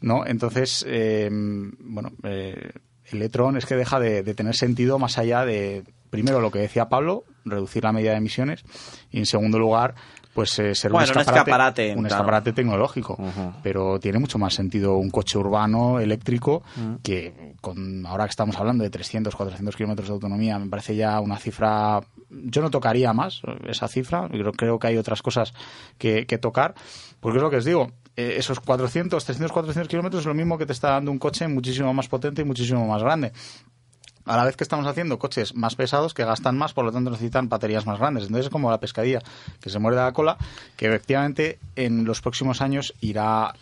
¿no? 0.00 0.26
Entonces, 0.26 0.84
eh, 0.88 1.28
bueno, 1.30 2.10
eh, 2.22 2.72
el 3.12 3.22
e-tron 3.22 3.56
es 3.56 3.66
que 3.66 3.76
deja 3.76 3.98
de, 4.00 4.22
de 4.22 4.34
tener 4.34 4.54
sentido 4.56 4.98
más 4.98 5.18
allá 5.18 5.44
de, 5.44 5.84
primero, 6.10 6.40
lo 6.40 6.50
que 6.50 6.58
decía 6.58 6.88
Pablo, 6.88 7.24
reducir 7.44 7.84
la 7.84 7.92
medida 7.92 8.12
de 8.12 8.18
emisiones, 8.18 8.64
y 9.10 9.18
en 9.18 9.26
segundo 9.26 9.58
lugar, 9.58 9.94
pues 10.34 10.56
eh, 10.60 10.74
ser 10.74 10.92
Bueno, 10.92 11.10
un 11.10 11.16
un 11.16 11.20
escaparate, 11.20 11.50
escaparate, 11.50 11.88
un 11.90 11.94
claro. 12.04 12.06
escaparate 12.14 12.52
tecnológico. 12.52 13.18
Pero 13.62 13.98
tiene 13.98 14.20
mucho 14.20 14.38
más 14.38 14.54
sentido 14.54 14.96
un 14.96 15.10
coche 15.10 15.36
urbano 15.36 15.98
eléctrico 15.98 16.62
que 17.02 17.54
con 17.60 18.06
ahora 18.06 18.24
que 18.24 18.30
estamos 18.30 18.56
hablando 18.56 18.84
de 18.84 18.90
300, 18.90 19.34
400 19.34 19.74
kilómetros 19.74 20.06
de 20.06 20.14
autonomía, 20.14 20.58
me 20.60 20.68
parece 20.68 20.94
ya 20.94 21.18
una 21.18 21.38
cifra. 21.38 22.00
Yo 22.30 22.62
no 22.62 22.70
tocaría 22.70 23.12
más 23.12 23.42
esa 23.66 23.88
cifra. 23.88 24.28
Creo, 24.28 24.52
creo 24.52 24.78
que 24.78 24.86
hay 24.86 24.96
otras 24.96 25.22
cosas 25.22 25.54
que, 25.96 26.24
que 26.26 26.38
tocar. 26.38 26.74
Porque 27.18 27.38
es 27.38 27.42
lo 27.42 27.50
que 27.50 27.56
os 27.56 27.64
digo. 27.64 27.90
Eh, 28.18 28.34
esos 28.36 28.58
400, 28.58 29.24
300, 29.24 29.52
400 29.52 29.88
kilómetros 29.88 30.22
es 30.22 30.26
lo 30.26 30.34
mismo 30.34 30.58
que 30.58 30.66
te 30.66 30.72
está 30.72 30.90
dando 30.90 31.12
un 31.12 31.20
coche 31.20 31.46
muchísimo 31.46 31.94
más 31.94 32.08
potente 32.08 32.42
y 32.42 32.44
muchísimo 32.44 32.84
más 32.84 33.00
grande 33.00 33.32
a 34.24 34.36
la 34.36 34.44
vez 34.44 34.56
que 34.56 34.64
estamos 34.64 34.86
haciendo 34.86 35.18
coches 35.18 35.54
más 35.54 35.74
pesados 35.74 36.12
que 36.12 36.24
gastan 36.24 36.58
más, 36.58 36.74
por 36.74 36.84
lo 36.84 36.92
tanto 36.92 37.10
necesitan 37.10 37.48
baterías 37.48 37.86
más 37.86 37.98
grandes. 37.98 38.24
Entonces 38.24 38.46
es 38.46 38.50
como 38.50 38.70
la 38.70 38.78
pescadilla 38.78 39.22
que 39.60 39.70
se 39.70 39.78
muerde 39.78 40.00
la 40.00 40.12
cola, 40.12 40.36
que 40.76 40.86
efectivamente 40.86 41.58
en 41.76 42.04
los 42.04 42.20
próximos 42.20 42.60
años 42.60 42.92
irá 43.00 43.54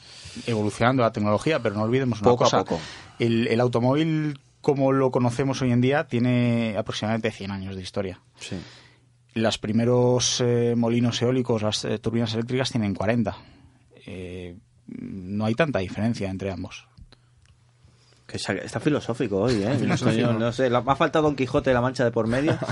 evolucionando 0.46 1.02
la 1.02 1.12
tecnología, 1.12 1.60
pero 1.60 1.76
no 1.76 1.82
olvidemos 1.82 2.20
una 2.20 2.30
Poco 2.30 2.46
a 2.46 2.64
poco. 2.64 2.80
El, 3.20 3.46
el 3.46 3.60
automóvil 3.60 4.40
como 4.60 4.90
lo 4.90 5.12
conocemos 5.12 5.62
hoy 5.62 5.70
en 5.70 5.80
día 5.80 6.08
tiene 6.08 6.74
aproximadamente 6.76 7.30
100 7.30 7.50
años 7.52 7.76
de 7.76 7.82
historia. 7.82 8.20
Sí. 8.40 8.56
Los 9.34 9.58
primeros 9.58 10.40
eh, 10.40 10.74
molinos 10.76 11.22
eólicos, 11.22 11.62
las 11.62 11.84
eh, 11.84 11.98
turbinas 11.98 12.34
eléctricas 12.34 12.72
tienen 12.72 12.92
40. 12.92 13.36
Eh, 14.06 14.56
no 14.86 15.44
hay 15.44 15.54
tanta 15.54 15.80
diferencia 15.80 16.30
entre 16.30 16.50
ambos. 16.50 16.86
Que 18.26 18.38
está 18.38 18.80
filosófico 18.80 19.38
hoy, 19.38 19.62
¿eh? 19.62 19.76
Filosófico. 19.78 20.32
No 20.32 20.50
sé, 20.52 20.66
ha 20.66 20.96
faltado 20.96 21.24
Don 21.24 21.36
Quijote 21.36 21.70
de 21.70 21.74
la 21.74 21.80
Mancha 21.80 22.04
de 22.04 22.10
por 22.10 22.26
medio. 22.26 22.58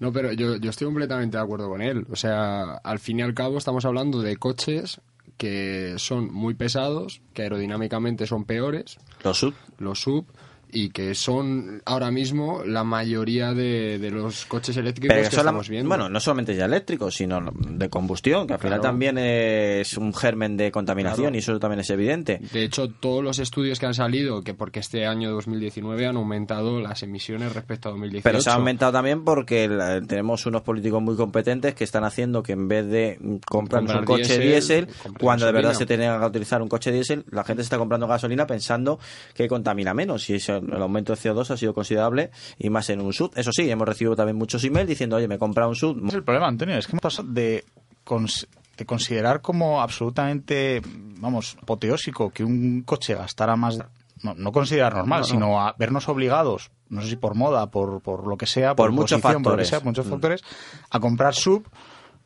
No, 0.00 0.12
pero 0.12 0.32
yo, 0.32 0.56
yo 0.56 0.70
estoy 0.70 0.86
completamente 0.86 1.36
de 1.36 1.42
acuerdo 1.44 1.68
con 1.68 1.80
él. 1.80 2.06
O 2.10 2.16
sea, 2.16 2.74
al 2.82 2.98
fin 2.98 3.20
y 3.20 3.22
al 3.22 3.34
cabo 3.34 3.56
estamos 3.56 3.84
hablando 3.84 4.20
de 4.20 4.36
coches 4.36 5.00
que 5.36 5.94
son 5.98 6.32
muy 6.32 6.54
pesados, 6.54 7.20
que 7.34 7.42
aerodinámicamente 7.42 8.26
son 8.26 8.44
peores. 8.44 8.98
Los 9.22 9.38
sub. 9.38 9.54
Los 9.78 10.00
sub. 10.00 10.26
Y 10.74 10.88
que 10.88 11.14
son 11.14 11.82
ahora 11.84 12.10
mismo 12.10 12.62
la 12.64 12.82
mayoría 12.82 13.52
de, 13.52 13.98
de 13.98 14.10
los 14.10 14.46
coches 14.46 14.74
eléctricos 14.78 15.14
Pero 15.14 15.28
que 15.28 15.36
la- 15.36 15.42
estamos 15.42 15.68
viendo. 15.68 15.88
bueno, 15.88 16.08
no 16.08 16.18
solamente 16.18 16.54
ya 16.56 16.64
eléctricos, 16.64 17.14
sino 17.14 17.40
de 17.54 17.90
combustión, 17.90 18.46
que 18.46 18.54
al 18.54 18.58
final 18.58 18.80
también 18.80 19.18
es 19.18 19.96
un 19.98 20.14
germen 20.14 20.56
de 20.56 20.72
contaminación 20.72 21.24
Claro. 21.26 21.36
y 21.36 21.38
eso 21.40 21.58
también 21.58 21.80
es 21.80 21.90
evidente. 21.90 22.40
De 22.52 22.64
hecho, 22.64 22.88
todos 22.88 23.22
los 23.22 23.38
estudios 23.38 23.78
que 23.78 23.84
han 23.86 23.92
salido, 23.92 24.42
que 24.42 24.54
porque 24.54 24.80
este 24.80 25.06
año 25.06 25.30
2019 25.32 26.06
han 26.06 26.16
aumentado 26.16 26.80
las 26.80 27.02
emisiones 27.02 27.52
respecto 27.54 27.88
a 27.90 27.92
2018. 27.92 28.22
Pero 28.24 28.40
se 28.40 28.48
ha 28.48 28.54
aumentado 28.54 28.92
también 28.92 29.24
porque 29.24 29.68
la- 29.68 30.00
tenemos 30.00 30.46
unos 30.46 30.62
políticos 30.62 31.02
muy 31.02 31.16
competentes 31.16 31.74
que 31.74 31.84
están 31.84 32.04
haciendo 32.04 32.42
que 32.42 32.52
en 32.52 32.68
vez 32.68 32.86
de 32.86 33.18
comprarnos 33.46 33.92
un 33.92 34.04
Comprar 34.04 34.20
coche 34.20 34.38
diésel, 34.38 34.86
comprar 35.02 35.20
cuando 35.20 35.44
de 35.46 35.52
verdad 35.52 35.70
gasolina. 35.72 35.88
se 35.88 35.98
tenga 35.98 36.18
que 36.20 36.26
utilizar 36.26 36.62
un 36.62 36.68
coche 36.70 36.90
diésel, 36.92 37.24
la 37.30 37.44
gente 37.44 37.62
se 37.62 37.66
está 37.66 37.76
comprando 37.76 38.06
gasolina 38.06 38.46
pensando 38.46 38.98
que 39.34 39.46
contamina 39.48 39.92
menos 39.92 40.30
y 40.30 40.36
eso- 40.36 40.61
el 40.70 40.82
aumento 40.82 41.14
de 41.14 41.18
CO2 41.20 41.50
ha 41.50 41.56
sido 41.56 41.74
considerable 41.74 42.30
y 42.58 42.70
más 42.70 42.88
en 42.90 43.00
un 43.00 43.12
SUV. 43.12 43.32
Eso 43.36 43.50
sí, 43.52 43.70
hemos 43.70 43.88
recibido 43.88 44.14
también 44.16 44.36
muchos 44.36 44.62
emails 44.64 44.88
diciendo, 44.88 45.16
oye, 45.16 45.28
me 45.28 45.36
he 45.36 45.38
comprado 45.38 45.70
un 45.70 45.76
SUV. 45.76 46.06
Es 46.08 46.14
el 46.14 46.22
problema, 46.24 46.48
Antonio, 46.48 46.76
es 46.76 46.86
que 46.86 46.92
hemos 46.92 47.02
pasado 47.02 47.28
de, 47.30 47.64
cons- 48.04 48.46
de 48.76 48.86
considerar 48.86 49.40
como 49.40 49.80
absolutamente, 49.82 50.82
vamos, 51.18 51.56
apoteósico 51.62 52.30
que 52.30 52.44
un 52.44 52.82
coche 52.82 53.14
gastara 53.14 53.56
más, 53.56 53.78
no, 54.22 54.34
no 54.34 54.52
considerar 54.52 54.94
normal, 54.94 55.20
No, 55.22 55.26
no. 55.26 55.30
sino 55.32 55.60
a 55.60 55.74
vernos 55.78 56.08
obligados, 56.08 56.70
no 56.88 57.02
sé 57.02 57.08
si 57.08 57.16
por 57.16 57.34
moda, 57.34 57.70
por, 57.70 58.00
por 58.02 58.26
lo 58.26 58.36
que 58.36 58.46
sea, 58.46 58.74
Por 58.76 58.92
muchos 58.92 59.20
posición, 59.20 59.42
por 59.42 59.52
lo 59.52 59.58
que 59.58 59.64
factores. 59.64 59.68
sea, 59.68 59.78
por 59.80 59.86
muchos 59.86 60.06
Mm. 60.06 60.10
factores, 60.10 60.42
a 60.90 61.00
comprar 61.00 61.34
sub, 61.34 61.66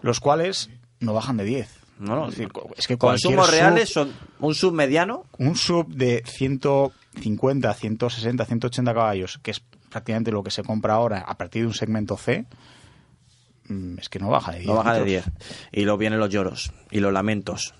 los 0.00 0.20
cuales 0.20 0.68
no 1.00 1.14
bajan 1.14 1.36
de 1.36 1.44
10. 1.44 1.80
No, 1.98 2.14
no. 2.14 2.24
Es, 2.28 2.32
decir, 2.32 2.48
es 2.76 2.86
que 2.86 2.98
Consumos 2.98 3.46
sub- 3.46 3.54
reales 3.54 3.88
son 3.90 4.12
un 4.40 4.54
sub 4.54 4.74
mediano. 4.74 5.24
un 5.38 5.56
sub 5.56 5.88
de 5.88 6.22
150, 7.16 7.72
160, 7.72 8.44
180 8.44 8.94
caballos, 8.94 9.38
que 9.42 9.50
es 9.50 9.60
prácticamente 9.90 10.30
lo 10.30 10.42
que 10.42 10.50
se 10.50 10.62
compra 10.62 10.94
ahora 10.94 11.20
a 11.20 11.36
partir 11.36 11.62
de 11.62 11.68
un 11.68 11.74
segmento 11.74 12.16
C, 12.16 12.46
mm, 13.68 13.98
es 13.98 14.08
que 14.08 14.18
no 14.18 14.28
baja 14.28 14.52
de 14.52 14.58
10. 14.58 14.68
No 14.68 14.74
baja 14.76 14.94
de 14.94 15.04
litros. 15.04 15.24
10. 15.24 15.48
Y 15.72 15.82
luego 15.82 15.98
vienen 15.98 16.18
los 16.18 16.30
lloros 16.30 16.72
y 16.90 17.00
los 17.00 17.12
lamentos. 17.12 17.74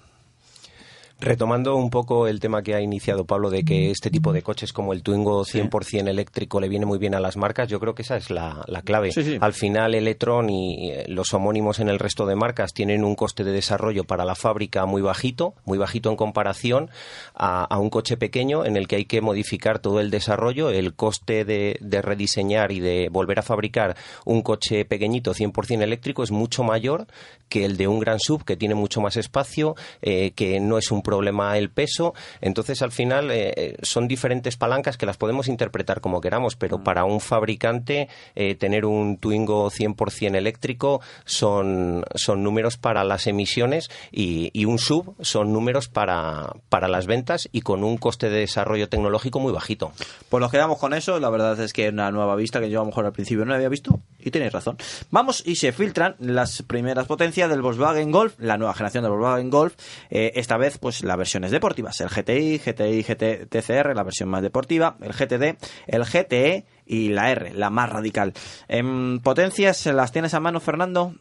Retomando 1.19 1.77
un 1.77 1.89
poco 1.89 2.27
el 2.27 2.41
tema 2.41 2.63
que 2.63 2.75
ha 2.75 2.81
iniciado 2.83 3.25
Pablo 3.25 3.49
de 3.49 3.65
que 3.65 3.91
este 3.91 4.11
tipo 4.11 4.35
de 4.35 4.43
coches 4.43 4.75
como 4.75 4.93
el 4.93 5.03
Twingo 5.03 5.45
100% 5.45 6.09
eléctrico 6.09 6.61
le 6.61 6.69
viene 6.69 6.85
muy 6.85 6.99
bien 6.99 7.15
a 7.15 7.21
las 7.21 7.39
marcas, 7.39 7.69
yo 7.69 7.81
creo 7.81 7.95
que 7.95 8.03
esa 8.03 8.19
es 8.19 8.29
la, 8.29 8.63
la 8.67 8.83
clave. 8.83 9.13
Sí, 9.13 9.25
sí. 9.25 9.39
Al 9.41 9.55
final 9.55 9.95
Electron 9.95 10.51
y 10.51 10.91
eh, 10.91 11.07
los 11.09 11.33
homónimos 11.33 11.81
en 11.81 11.89
el 11.89 11.99
resto 11.99 12.27
de 12.27 12.37
marcas 12.37 12.75
tienen 12.75 13.03
un 13.03 13.15
coste 13.15 13.45
de 13.45 13.53
desarrollo 13.53 14.05
para 14.05 14.27
la 14.27 14.35
fábrica 14.35 14.85
muy 14.85 15.01
bajito, 15.01 15.55
muy 15.65 15.79
bajito 15.79 16.11
en 16.11 16.17
comparación 16.17 16.91
a, 17.35 17.65
a 17.65 17.79
un 17.79 17.89
coche 17.89 18.19
pequeño 18.19 18.67
en 18.67 18.77
el 18.77 18.87
que 18.87 18.97
hay 18.97 19.05
que 19.07 19.23
modificar 19.23 19.79
todo 19.79 20.01
el 20.01 20.11
desarrollo, 20.11 20.69
el 20.69 20.95
coste 20.95 21.47
de, 21.47 21.79
de 21.81 22.03
rediseñar 22.03 22.73
y 22.73 22.81
de 22.81 23.09
volver 23.11 23.39
a 23.39 23.43
fabricar 23.43 23.97
un 24.27 24.43
coche 24.43 24.85
pequeñito 24.85 25.33
100% 25.33 25.81
eléctrico 25.81 26.23
es 26.23 26.31
mucho 26.31 26.63
mayor 26.63 27.07
que 27.49 27.65
el 27.65 27.77
de 27.77 27.89
un 27.89 28.01
gran 28.01 28.19
sub 28.21 28.45
que 28.45 28.57
tiene 28.57 28.75
mucho 28.75 29.01
más 29.01 29.17
espacio, 29.17 29.77
eh, 30.03 30.33
que 30.33 30.61
no 30.61 30.79
es 30.79 30.91
un 30.91 31.03
problema 31.07 31.57
el 31.57 31.71
peso. 31.71 32.15
Entonces, 32.41 32.83
al 32.83 32.91
final, 32.91 33.31
eh, 33.31 33.53
eh, 33.57 33.77
son 33.83 34.09
diferentes 34.09 34.57
palancas 34.57 34.99
que 34.99 35.07
las 35.07 35.17
podemos 35.17 35.47
interpretar 35.47 36.01
como 36.01 36.21
queramos, 36.21 36.57
pero 36.57 36.83
para 36.83 37.05
un 37.05 37.21
fabricante, 37.21 38.09
eh, 38.35 38.57
tener 38.57 38.85
un 38.85 39.17
Twingo 39.19 39.71
100% 39.71 40.35
eléctrico 40.35 41.01
son, 41.25 42.05
son 42.17 42.43
números 42.43 42.77
para 42.77 43.05
las 43.05 43.29
emisiones 43.29 43.89
y, 44.11 44.51
un 44.67 44.81
sub 44.81 45.15
son 45.21 45.53
números 45.53 45.87
para, 45.87 46.55
para 46.69 46.89
las 46.89 47.07
ventas 47.07 47.49
y 47.53 47.61
con 47.61 47.85
un 47.85 47.99
coste 47.99 48.29
de 48.29 48.41
desarrollo 48.41 48.89
tecnológico 48.89 49.39
muy 49.39 49.53
bajito. 49.53 49.93
Pues 50.29 50.41
nos 50.41 50.51
quedamos 50.51 50.79
con 50.79 50.93
eso. 50.93 51.21
La 51.21 51.31
verdad 51.31 51.61
es 51.61 51.73
que 51.73 51.91
una 51.91 52.11
nueva 52.11 52.35
vista 52.35 52.59
que 52.59 52.69
yo 52.69 52.81
a 52.81 52.83
lo 52.83 52.87
mejor 52.87 53.07
al 53.07 53.13
principio 53.13 53.45
no 53.45 53.55
había 53.55 53.69
visto. 53.69 54.01
Y 54.27 54.33
tenéis 54.33 54.53
razón. 54.53 54.77
Vamos 55.13 55.41
y 55.47 55.55
se 55.55 55.71
filtran 55.71 56.17
las 56.19 56.63
primeras 56.63 57.07
potencias 57.07 57.49
del 57.49 57.63
Volkswagen 57.63 58.11
Golf, 58.11 58.35
la 58.39 58.59
nueva 58.59 58.75
generación 58.75 59.05
del 59.05 59.13
Volkswagen 59.13 59.51
Golf. 59.51 59.77
Eh, 60.11 60.33
esta 60.35 60.57
vez, 60.57 60.79
pues 60.79 61.05
las 61.05 61.17
versiones 61.17 61.53
deportivas. 61.53 62.01
El 62.01 62.09
GTI, 62.09 62.59
GTI, 62.59 63.05
GT, 63.05 63.47
TCR, 63.49 63.95
la 63.95 64.03
versión 64.03 64.29
más 64.29 64.43
deportiva. 64.43 64.97
El 65.01 65.13
GTD, 65.13 65.57
el 65.87 66.05
GTE 66.05 66.67
y 66.87 67.11
la 67.11 67.31
R, 67.31 67.55
la 67.55 67.71
más 67.71 67.89
radical. 67.89 68.33
En 68.67 69.21
potencias, 69.21 69.87
¿las 69.87 70.11
tienes 70.11 70.35
a 70.35 70.41
mano, 70.41 70.59
Fernando? 70.59 71.15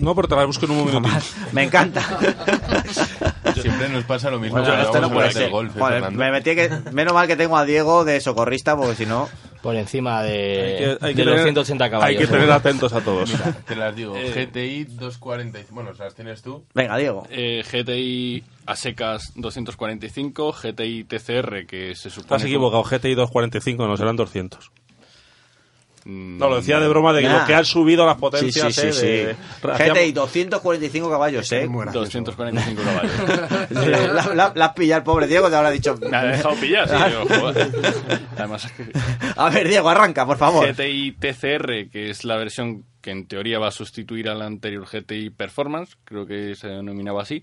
No, 0.00 0.14
pero 0.14 0.28
te 0.28 0.36
la 0.36 0.44
busco 0.44 0.66
en 0.66 0.72
un 0.72 0.78
momento. 0.84 1.10
Me 1.52 1.62
encanta. 1.62 2.02
Siempre 3.54 3.88
nos 3.88 4.04
pasa 4.04 4.30
lo 4.30 4.38
mismo 4.38 4.58
Bueno, 4.60 5.00
no 5.00 5.10
puede 5.10 5.32
ser. 5.32 5.48
golf, 5.48 5.74
eh, 5.74 5.78
Joder, 5.78 5.94
Fernando. 5.94 6.18
me 6.18 6.30
metí 6.30 6.54
que, 6.54 6.68
menos 6.92 7.14
mal 7.14 7.26
que 7.26 7.36
tengo 7.36 7.56
a 7.56 7.64
Diego 7.64 8.04
de 8.04 8.20
socorrista, 8.20 8.76
porque 8.76 8.96
si 8.96 9.06
no... 9.06 9.30
Por 9.62 9.76
encima 9.76 10.22
de, 10.24 10.60
Hay 10.60 10.76
que- 10.98 11.06
hay 11.06 11.14
que 11.14 11.20
de 11.20 11.24
los 11.24 11.34
tener- 11.34 11.42
180 11.44 11.90
caballos. 11.90 12.20
hay 12.20 12.26
que 12.26 12.30
tener 12.32 12.50
atentos 12.50 12.92
a 12.92 13.00
todos. 13.00 13.30
Mira, 13.32 13.52
te 13.66 13.76
las 13.76 13.94
digo. 13.94 14.16
Eh, 14.16 14.32
GTI 14.50 14.84
245. 14.84 15.72
Bueno, 15.74 15.92
¿las 15.98 16.14
tienes 16.14 16.42
tú? 16.42 16.64
Venga, 16.74 16.96
Diego. 16.96 17.26
Eh, 17.30 17.62
GTI 17.70 18.42
a 18.66 18.74
secas 18.76 19.32
245, 19.36 20.52
GTI 20.52 21.04
TCR 21.04 21.66
que 21.66 21.94
se 21.94 22.10
supone... 22.10 22.22
Estás 22.36 22.44
equivocado, 22.44 22.82
GTI 22.82 23.14
245, 23.14 23.86
no 23.86 23.96
serán 23.96 24.16
200. 24.16 24.70
Mm, 26.04 26.38
No, 26.38 26.48
lo 26.48 26.56
decía 26.56 26.80
de 26.80 26.88
broma 26.88 27.12
de 27.12 27.22
que 27.22 27.28
Nah. 27.28 27.40
lo 27.40 27.46
que 27.46 27.54
han 27.54 27.64
subido 27.64 28.04
las 28.04 28.16
potencias. 28.16 28.74
Sí, 28.74 28.80
sí, 28.80 28.86
eh, 28.88 28.92
sí, 28.92 29.06
de- 29.06 29.34
sí. 29.34 29.68
hacíamos- 29.68 29.98
GTI 29.98 30.12
245 30.12 31.10
caballos, 31.10 31.52
¿eh? 31.52 31.68
245 31.92 32.82
caballos. 32.82 33.70
la, 33.70 34.34
la- 34.34 34.52
la 34.54 34.64
has 34.66 34.72
pillado 34.74 34.98
el 34.98 35.04
pobre 35.04 35.26
Diego, 35.26 35.48
te 35.48 35.56
habrá 35.56 35.70
dicho... 35.70 35.96
Me 36.00 36.16
ha 36.16 36.24
dejado 36.24 36.54
pillar, 36.56 36.88
sí. 36.88 36.94
joder. 37.40 37.70
Además, 38.36 38.66
A 39.36 39.50
ver, 39.50 39.68
Diego, 39.68 39.88
arranca, 39.88 40.26
por 40.26 40.38
favor. 40.38 40.66
GTI 40.74 41.12
TCR, 41.12 41.88
que 41.90 42.10
es 42.10 42.24
la 42.24 42.36
versión 42.36 42.84
que 43.00 43.10
en 43.10 43.26
teoría 43.26 43.58
va 43.58 43.68
a 43.68 43.72
sustituir 43.72 44.28
a 44.28 44.34
la 44.34 44.46
anterior 44.46 44.86
GTI 44.86 45.30
Performance, 45.30 45.96
creo 46.04 46.26
que 46.26 46.54
se 46.54 46.68
denominaba 46.68 47.22
así. 47.22 47.42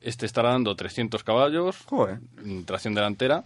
Este 0.00 0.26
estará 0.26 0.50
dando 0.50 0.74
300 0.74 1.22
caballos, 1.22 1.76
mm, 2.44 2.62
tracción 2.62 2.94
delantera. 2.94 3.44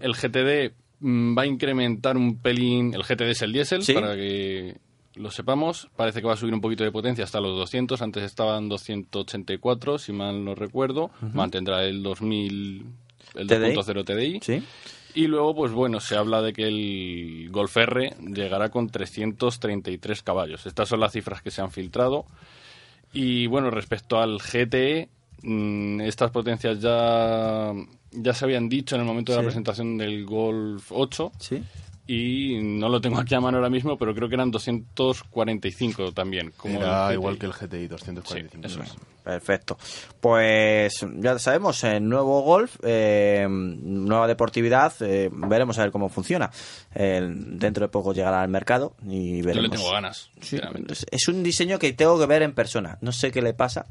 El 0.00 0.14
GTD 0.14 0.72
va 1.04 1.42
a 1.42 1.46
incrementar 1.46 2.16
un 2.16 2.38
pelín. 2.40 2.94
El 2.94 3.02
GTD 3.02 3.30
es 3.30 3.42
el 3.42 3.52
diésel, 3.52 3.82
Sí. 3.82 3.92
para 3.92 4.14
que 4.16 4.76
lo 5.16 5.30
sepamos. 5.30 5.88
Parece 5.96 6.20
que 6.20 6.26
va 6.26 6.32
a 6.32 6.36
subir 6.36 6.54
un 6.54 6.60
poquito 6.60 6.82
de 6.84 6.90
potencia 6.90 7.24
hasta 7.24 7.40
los 7.40 7.56
200. 7.56 8.00
Antes 8.02 8.22
estaban 8.24 8.68
284, 8.68 9.98
si 9.98 10.12
mal 10.12 10.44
no 10.44 10.54
recuerdo. 10.54 11.10
Mantendrá 11.32 11.84
el 11.84 12.02
2000, 12.02 12.84
el 13.34 13.46
TDI. 13.46 13.74
2.0 13.74 14.04
TDI. 14.04 14.40
Sí. 14.42 14.62
Y 15.16 15.28
luego, 15.28 15.54
pues 15.54 15.70
bueno, 15.70 16.00
se 16.00 16.16
habla 16.16 16.42
de 16.42 16.52
que 16.52 16.64
el 16.66 17.48
Golf 17.52 17.76
R 17.76 18.14
llegará 18.34 18.70
con 18.70 18.88
333 18.88 20.22
caballos. 20.22 20.66
Estas 20.66 20.88
son 20.88 20.98
las 21.00 21.12
cifras 21.12 21.40
que 21.42 21.52
se 21.52 21.60
han 21.62 21.70
filtrado. 21.70 22.24
Y 23.12 23.46
bueno, 23.46 23.70
respecto 23.70 24.18
al 24.18 24.38
GTE, 24.38 25.08
mm, 25.44 26.00
estas 26.02 26.30
potencias 26.30 26.80
ya, 26.80 27.72
ya 28.12 28.34
se 28.34 28.44
habían 28.44 28.68
dicho 28.68 28.94
en 28.96 29.02
el 29.02 29.06
momento 29.06 29.32
de 29.32 29.36
Sí. 29.38 29.42
la 29.42 29.46
presentación 29.46 29.96
del 29.98 30.24
Golf 30.24 30.90
8. 30.90 31.32
Sí. 31.38 31.62
Y 32.06 32.58
no 32.62 32.88
lo 32.90 33.00
tengo 33.00 33.18
aquí 33.18 33.34
a 33.34 33.40
mano 33.40 33.56
ahora 33.58 33.70
mismo, 33.70 33.96
pero 33.96 34.14
creo 34.14 34.28
que 34.28 34.34
eran 34.34 34.50
245 34.50 36.12
también. 36.12 36.52
Como 36.56 36.78
Era 36.78 37.12
igual 37.12 37.38
que 37.38 37.46
el 37.46 37.52
GTI 37.52 37.86
245. 37.88 38.68
Sí, 38.68 38.80
eso 38.80 38.82
es. 38.82 38.96
Perfecto. 39.24 39.78
Pues 40.20 41.04
ya 41.16 41.38
sabemos, 41.38 41.82
eh, 41.84 41.98
nuevo 41.98 42.42
golf, 42.42 42.76
eh, 42.82 43.46
nueva 43.48 44.26
deportividad, 44.26 44.92
eh, 45.00 45.30
veremos 45.32 45.78
a 45.78 45.82
ver 45.82 45.90
cómo 45.90 46.10
funciona. 46.10 46.50
Eh, 46.94 47.20
dentro 47.26 47.86
de 47.86 47.88
poco 47.88 48.12
llegará 48.12 48.42
al 48.42 48.48
mercado 48.50 48.94
y 49.08 49.38
Yo 49.38 49.46
veremos. 49.46 49.70
le 49.70 49.76
tengo 49.76 49.90
ganas, 49.90 50.30
Sí, 50.40 50.58
es- 51.10 51.28
un 51.28 51.42
diseño 51.42 51.78
que 51.78 51.92
tengo 51.94 52.18
que 52.18 52.26
ver 52.26 52.42
en 52.42 52.52
persona. 52.54 52.98
No 53.00 53.12
sé 53.12 53.32
qué 53.32 53.40
le 53.40 53.54
pasa. 53.54 53.86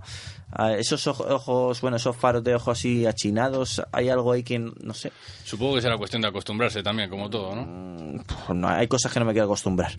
A 0.55 0.73
esos 0.73 1.07
ojo- 1.07 1.23
ojos, 1.27 1.81
bueno, 1.81 1.97
esos 1.97 2.15
faros 2.15 2.43
de 2.43 2.53
ojos 2.53 2.77
así 2.77 3.07
achinados, 3.07 3.81
hay 3.91 4.09
algo 4.09 4.33
ahí 4.33 4.43
que 4.43 4.59
no 4.59 4.93
sé. 4.93 5.11
Supongo 5.43 5.75
que 5.75 5.81
será 5.81 5.97
cuestión 5.97 6.21
de 6.21 6.27
acostumbrarse 6.27 6.83
también, 6.83 7.09
como 7.09 7.27
todo, 7.27 7.55
¿no? 7.55 8.23
Pues 8.45 8.55
no, 8.59 8.67
hay 8.69 8.87
cosas 8.87 9.11
que 9.11 9.19
no 9.19 9.25
me 9.25 9.31
quiero 9.31 9.45
acostumbrar. 9.45 9.91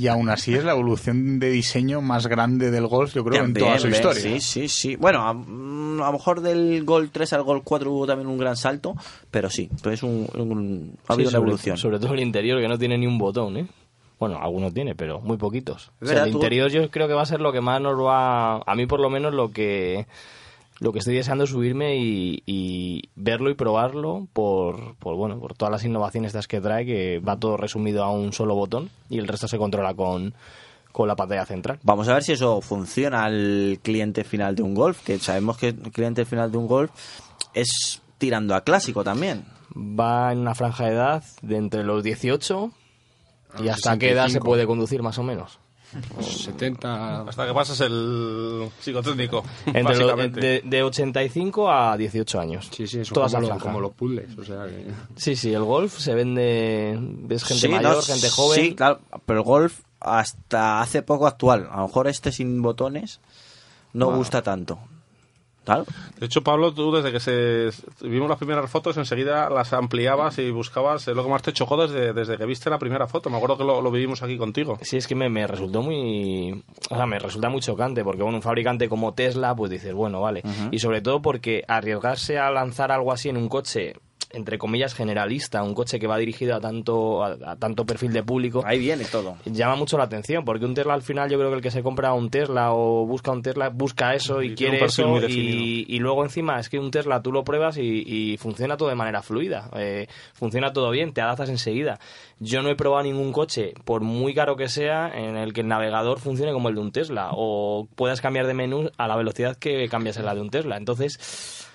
Y 0.00 0.08
aún 0.08 0.28
así 0.30 0.52
es 0.54 0.64
la 0.64 0.72
evolución 0.72 1.38
de 1.38 1.50
diseño 1.50 2.00
más 2.00 2.26
grande 2.26 2.72
del 2.72 2.88
golf, 2.88 3.14
yo 3.14 3.24
creo, 3.24 3.44
en 3.44 3.52
También, 3.54 3.66
toda 3.66 3.78
su 3.78 3.86
¿ves? 3.86 3.96
Historia. 4.16 4.40
Sí, 4.40 4.68
sí, 4.68 4.68
sí. 4.68 4.96
Bueno, 4.96 5.22
a, 5.22 5.32
mm, 5.32 6.02
a 6.02 6.06
lo 6.06 6.12
mejor 6.12 6.40
del 6.40 6.84
Gol 6.84 7.10
3 7.10 7.32
al 7.32 7.42
Gol 7.42 7.62
4 7.62 7.92
hubo 7.92 8.06
también 8.06 8.28
un 8.28 8.38
gran 8.38 8.56
salto, 8.56 8.94
pero 9.30 9.48
sí, 9.50 9.70
pero 9.82 9.94
es 9.94 10.02
un, 10.02 10.26
un- 10.36 10.92
ha 11.04 11.06
Sí, 11.08 11.12
habido 11.14 11.28
una 11.30 11.38
evolución. 11.38 11.76
Sobre 11.76 11.98
todo 11.98 12.14
el 12.14 12.20
interior, 12.20 12.60
que 12.60 12.68
no 12.68 12.78
tiene 12.78 12.98
ni 12.98 13.06
un 13.06 13.18
botón, 13.18 13.56
¿eh? 13.56 13.66
Bueno, 14.18 14.38
algunos 14.40 14.72
tiene, 14.72 14.94
pero 14.94 15.20
muy 15.20 15.36
poquitos. 15.36 15.90
O 16.00 16.06
sea, 16.06 16.08
verdad, 16.14 16.26
el 16.26 16.32
tú- 16.32 16.38
interior 16.38 16.70
yo 16.70 16.90
creo 16.90 17.06
que 17.06 17.14
va 17.14 17.22
a 17.22 17.26
ser 17.26 17.40
lo 17.40 17.52
que 17.52 17.60
más 17.60 17.80
nos 17.82 18.00
va... 18.00 18.56
A 18.66 18.74
mí 18.74 18.86
por 18.86 19.00
lo 19.00 19.10
menos 19.10 19.34
lo 19.34 19.50
que... 19.50 20.06
Lo 20.78 20.92
que 20.92 20.98
estoy 20.98 21.14
deseando 21.14 21.44
es 21.44 21.50
subirme 21.50 21.96
y, 21.96 22.42
y 22.44 23.04
verlo 23.14 23.48
y 23.48 23.54
probarlo 23.54 24.26
por, 24.34 24.94
por, 24.96 25.16
bueno, 25.16 25.38
por 25.38 25.54
todas 25.54 25.72
las 25.72 25.84
innovaciones 25.86 26.28
estas 26.30 26.46
que 26.48 26.60
trae, 26.60 26.84
que 26.84 27.18
va 27.18 27.38
todo 27.38 27.56
resumido 27.56 28.04
a 28.04 28.10
un 28.10 28.34
solo 28.34 28.54
botón 28.54 28.90
y 29.08 29.16
el 29.18 29.26
resto 29.26 29.48
se 29.48 29.56
controla 29.56 29.94
con, 29.94 30.34
con 30.96 31.08
la 31.08 31.14
pantalla 31.14 31.44
central. 31.44 31.78
Vamos 31.82 32.08
a 32.08 32.14
ver 32.14 32.22
si 32.22 32.32
eso 32.32 32.62
funciona 32.62 33.26
al 33.26 33.78
cliente 33.82 34.24
final 34.24 34.56
de 34.56 34.62
un 34.62 34.74
Golf, 34.74 35.02
que 35.04 35.18
sabemos 35.18 35.58
que 35.58 35.68
el 35.68 35.92
cliente 35.92 36.24
final 36.24 36.50
de 36.50 36.56
un 36.56 36.66
Golf 36.66 36.90
es 37.52 38.00
tirando 38.16 38.54
a 38.54 38.62
clásico 38.62 39.04
también. 39.04 39.44
Va 39.76 40.32
en 40.32 40.38
una 40.38 40.54
franja 40.54 40.86
de 40.86 40.92
edad 40.92 41.22
de 41.42 41.56
entre 41.58 41.84
los 41.84 42.02
18 42.02 42.70
y 43.62 43.68
hasta 43.68 43.98
qué 43.98 44.12
edad 44.12 44.22
se 44.24 44.28
65. 44.40 44.46
puede 44.46 44.66
conducir 44.66 45.02
más 45.02 45.18
o 45.18 45.22
menos. 45.22 45.58
70. 46.20 47.22
Hasta 47.28 47.46
que 47.46 47.52
pasas 47.52 47.80
el 47.80 48.68
psicotécnico. 48.80 49.44
Entre 49.66 49.82
los- 49.82 49.98
básicamente. 49.98 50.40
de, 50.40 50.62
de 50.64 50.82
85 50.82 51.70
a 51.70 51.96
18 51.96 52.40
años. 52.40 52.68
Sí, 52.72 52.86
sí, 52.86 53.00
eso 53.00 53.12
Toda 53.14 53.28
como, 53.28 53.48
lo- 53.48 53.58
como 53.58 53.80
los 53.80 53.92
puzzles. 53.92 54.36
O 54.38 54.44
sea 54.44 54.64
que... 54.66 54.86
Sí, 55.16 55.36
sí, 55.36 55.52
el 55.52 55.62
golf 55.64 55.98
se 55.98 56.14
vende. 56.14 56.96
Ves 56.98 57.44
gente 57.44 57.60
Sí, 57.66 57.68
mayor, 57.68 57.96
no, 57.96 58.02
gente 58.02 58.30
joven. 58.30 58.60
Sí, 58.60 58.74
claro, 58.74 59.00
pero 59.26 59.40
el 59.40 59.44
Golf 59.44 59.80
hasta 60.06 60.80
hace 60.80 61.02
poco 61.02 61.26
actual. 61.26 61.68
A 61.70 61.78
lo 61.78 61.86
mejor 61.88 62.08
este 62.08 62.32
sin 62.32 62.62
botones 62.62 63.20
no 63.92 64.14
gusta 64.16 64.42
tanto. 64.42 64.78
Claro. 65.66 65.84
De 66.20 66.26
hecho, 66.26 66.42
Pablo, 66.42 66.72
tú 66.72 66.92
desde 66.92 67.10
que 67.10 67.18
se 67.18 67.70
vimos 68.06 68.28
las 68.28 68.38
primeras 68.38 68.70
fotos, 68.70 68.96
enseguida 68.98 69.50
las 69.50 69.72
ampliabas 69.72 70.38
y 70.38 70.48
buscabas 70.52 71.08
lo 71.08 71.24
que 71.24 71.28
más 71.28 71.42
te 71.42 71.52
chocó 71.52 71.76
desde, 71.76 72.12
desde 72.12 72.38
que 72.38 72.46
viste 72.46 72.70
la 72.70 72.78
primera 72.78 73.08
foto. 73.08 73.30
Me 73.30 73.36
acuerdo 73.36 73.58
que 73.58 73.64
lo, 73.64 73.82
lo 73.82 73.90
vivimos 73.90 74.22
aquí 74.22 74.38
contigo. 74.38 74.78
Sí, 74.82 74.96
es 74.96 75.08
que 75.08 75.16
me, 75.16 75.28
me 75.28 75.44
resultó 75.48 75.82
muy. 75.82 76.62
O 76.88 76.94
sea, 76.94 77.06
me 77.06 77.18
resulta 77.18 77.48
muy 77.48 77.60
chocante 77.62 78.04
porque, 78.04 78.22
bueno, 78.22 78.36
un 78.36 78.42
fabricante 78.42 78.88
como 78.88 79.14
Tesla, 79.14 79.56
pues 79.56 79.72
dices, 79.72 79.92
bueno, 79.92 80.20
vale. 80.20 80.44
Y 80.70 80.78
sobre 80.78 81.00
todo 81.00 81.20
porque 81.20 81.64
arriesgarse 81.66 82.38
a 82.38 82.48
lanzar 82.52 82.92
algo 82.92 83.10
así 83.10 83.28
en 83.28 83.36
un 83.36 83.48
coche, 83.48 83.94
entre 84.30 84.58
comillas, 84.58 84.94
generalista, 84.94 85.62
un 85.62 85.74
coche 85.74 85.98
que 85.98 86.06
va 86.06 86.18
dirigido 86.18 86.54
a 86.56 86.60
tanto, 86.60 87.24
a, 87.24 87.36
a 87.44 87.56
tanto 87.56 87.84
perfil 87.84 88.12
de 88.12 88.22
público. 88.22 88.62
Ahí 88.64 88.78
viene 88.78 89.04
todo. 89.04 89.36
Llama 89.44 89.76
mucho 89.76 89.98
la 89.98 90.04
atención 90.04 90.44
porque 90.44 90.64
un 90.64 90.74
Tesla 90.74 90.94
al 90.94 91.02
final, 91.02 91.30
yo 91.30 91.38
creo 91.38 91.50
que 91.50 91.56
el 91.56 91.62
que 91.62 91.70
se 91.70 91.82
compra 91.82 92.12
un 92.12 92.30
Tesla 92.30 92.72
o 92.72 93.06
busca 93.06 93.30
un 93.30 93.42
Tesla, 93.42 93.68
busca 93.68 94.14
eso 94.14 94.42
y, 94.42 94.54
quiere 94.54 94.84
eso. 94.84 95.20
y, 95.28 95.86
y 95.88 95.98
luego 95.98 96.24
encima 96.24 96.58
es 96.58 96.68
que 96.68 96.78
un 96.78 96.90
Tesla 96.90 97.22
tú 97.22 97.32
lo 97.32 97.44
pruebas 97.44 97.78
y, 97.78 98.02
y 98.06 98.36
funciona 98.36 98.76
todo 98.76 98.88
de 98.88 98.94
manera 98.94 99.22
fluida. 99.22 99.70
eh, 99.76 100.06
funciona 100.34 100.72
todo 100.72 100.90
bien, 100.90 101.12
te 101.12 101.20
adaptas 101.20 101.48
enseguida. 101.48 101.98
Yo 102.38 102.62
no 102.62 102.68
he 102.68 102.76
probado 102.76 103.04
ningún 103.04 103.32
coche, 103.32 103.72
por 103.84 104.02
muy 104.02 104.34
caro 104.34 104.56
que 104.56 104.68
sea, 104.68 105.10
en 105.14 105.36
el 105.36 105.52
que 105.52 105.62
el 105.62 105.68
navegador 105.68 106.18
funcione 106.18 106.52
como 106.52 106.68
el 106.68 106.74
de 106.74 106.80
un 106.80 106.92
Tesla 106.92 107.30
o 107.32 107.88
puedas 107.94 108.20
cambiar 108.20 108.46
de 108.46 108.54
menú 108.54 108.90
a 108.98 109.08
la 109.08 109.16
velocidad 109.16 109.56
que 109.56 109.88
cambias 109.88 110.16
en 110.18 110.26
la 110.26 110.34
de 110.34 110.40
un 110.40 110.50
Tesla. 110.50 110.76
Entonces, 110.76 111.65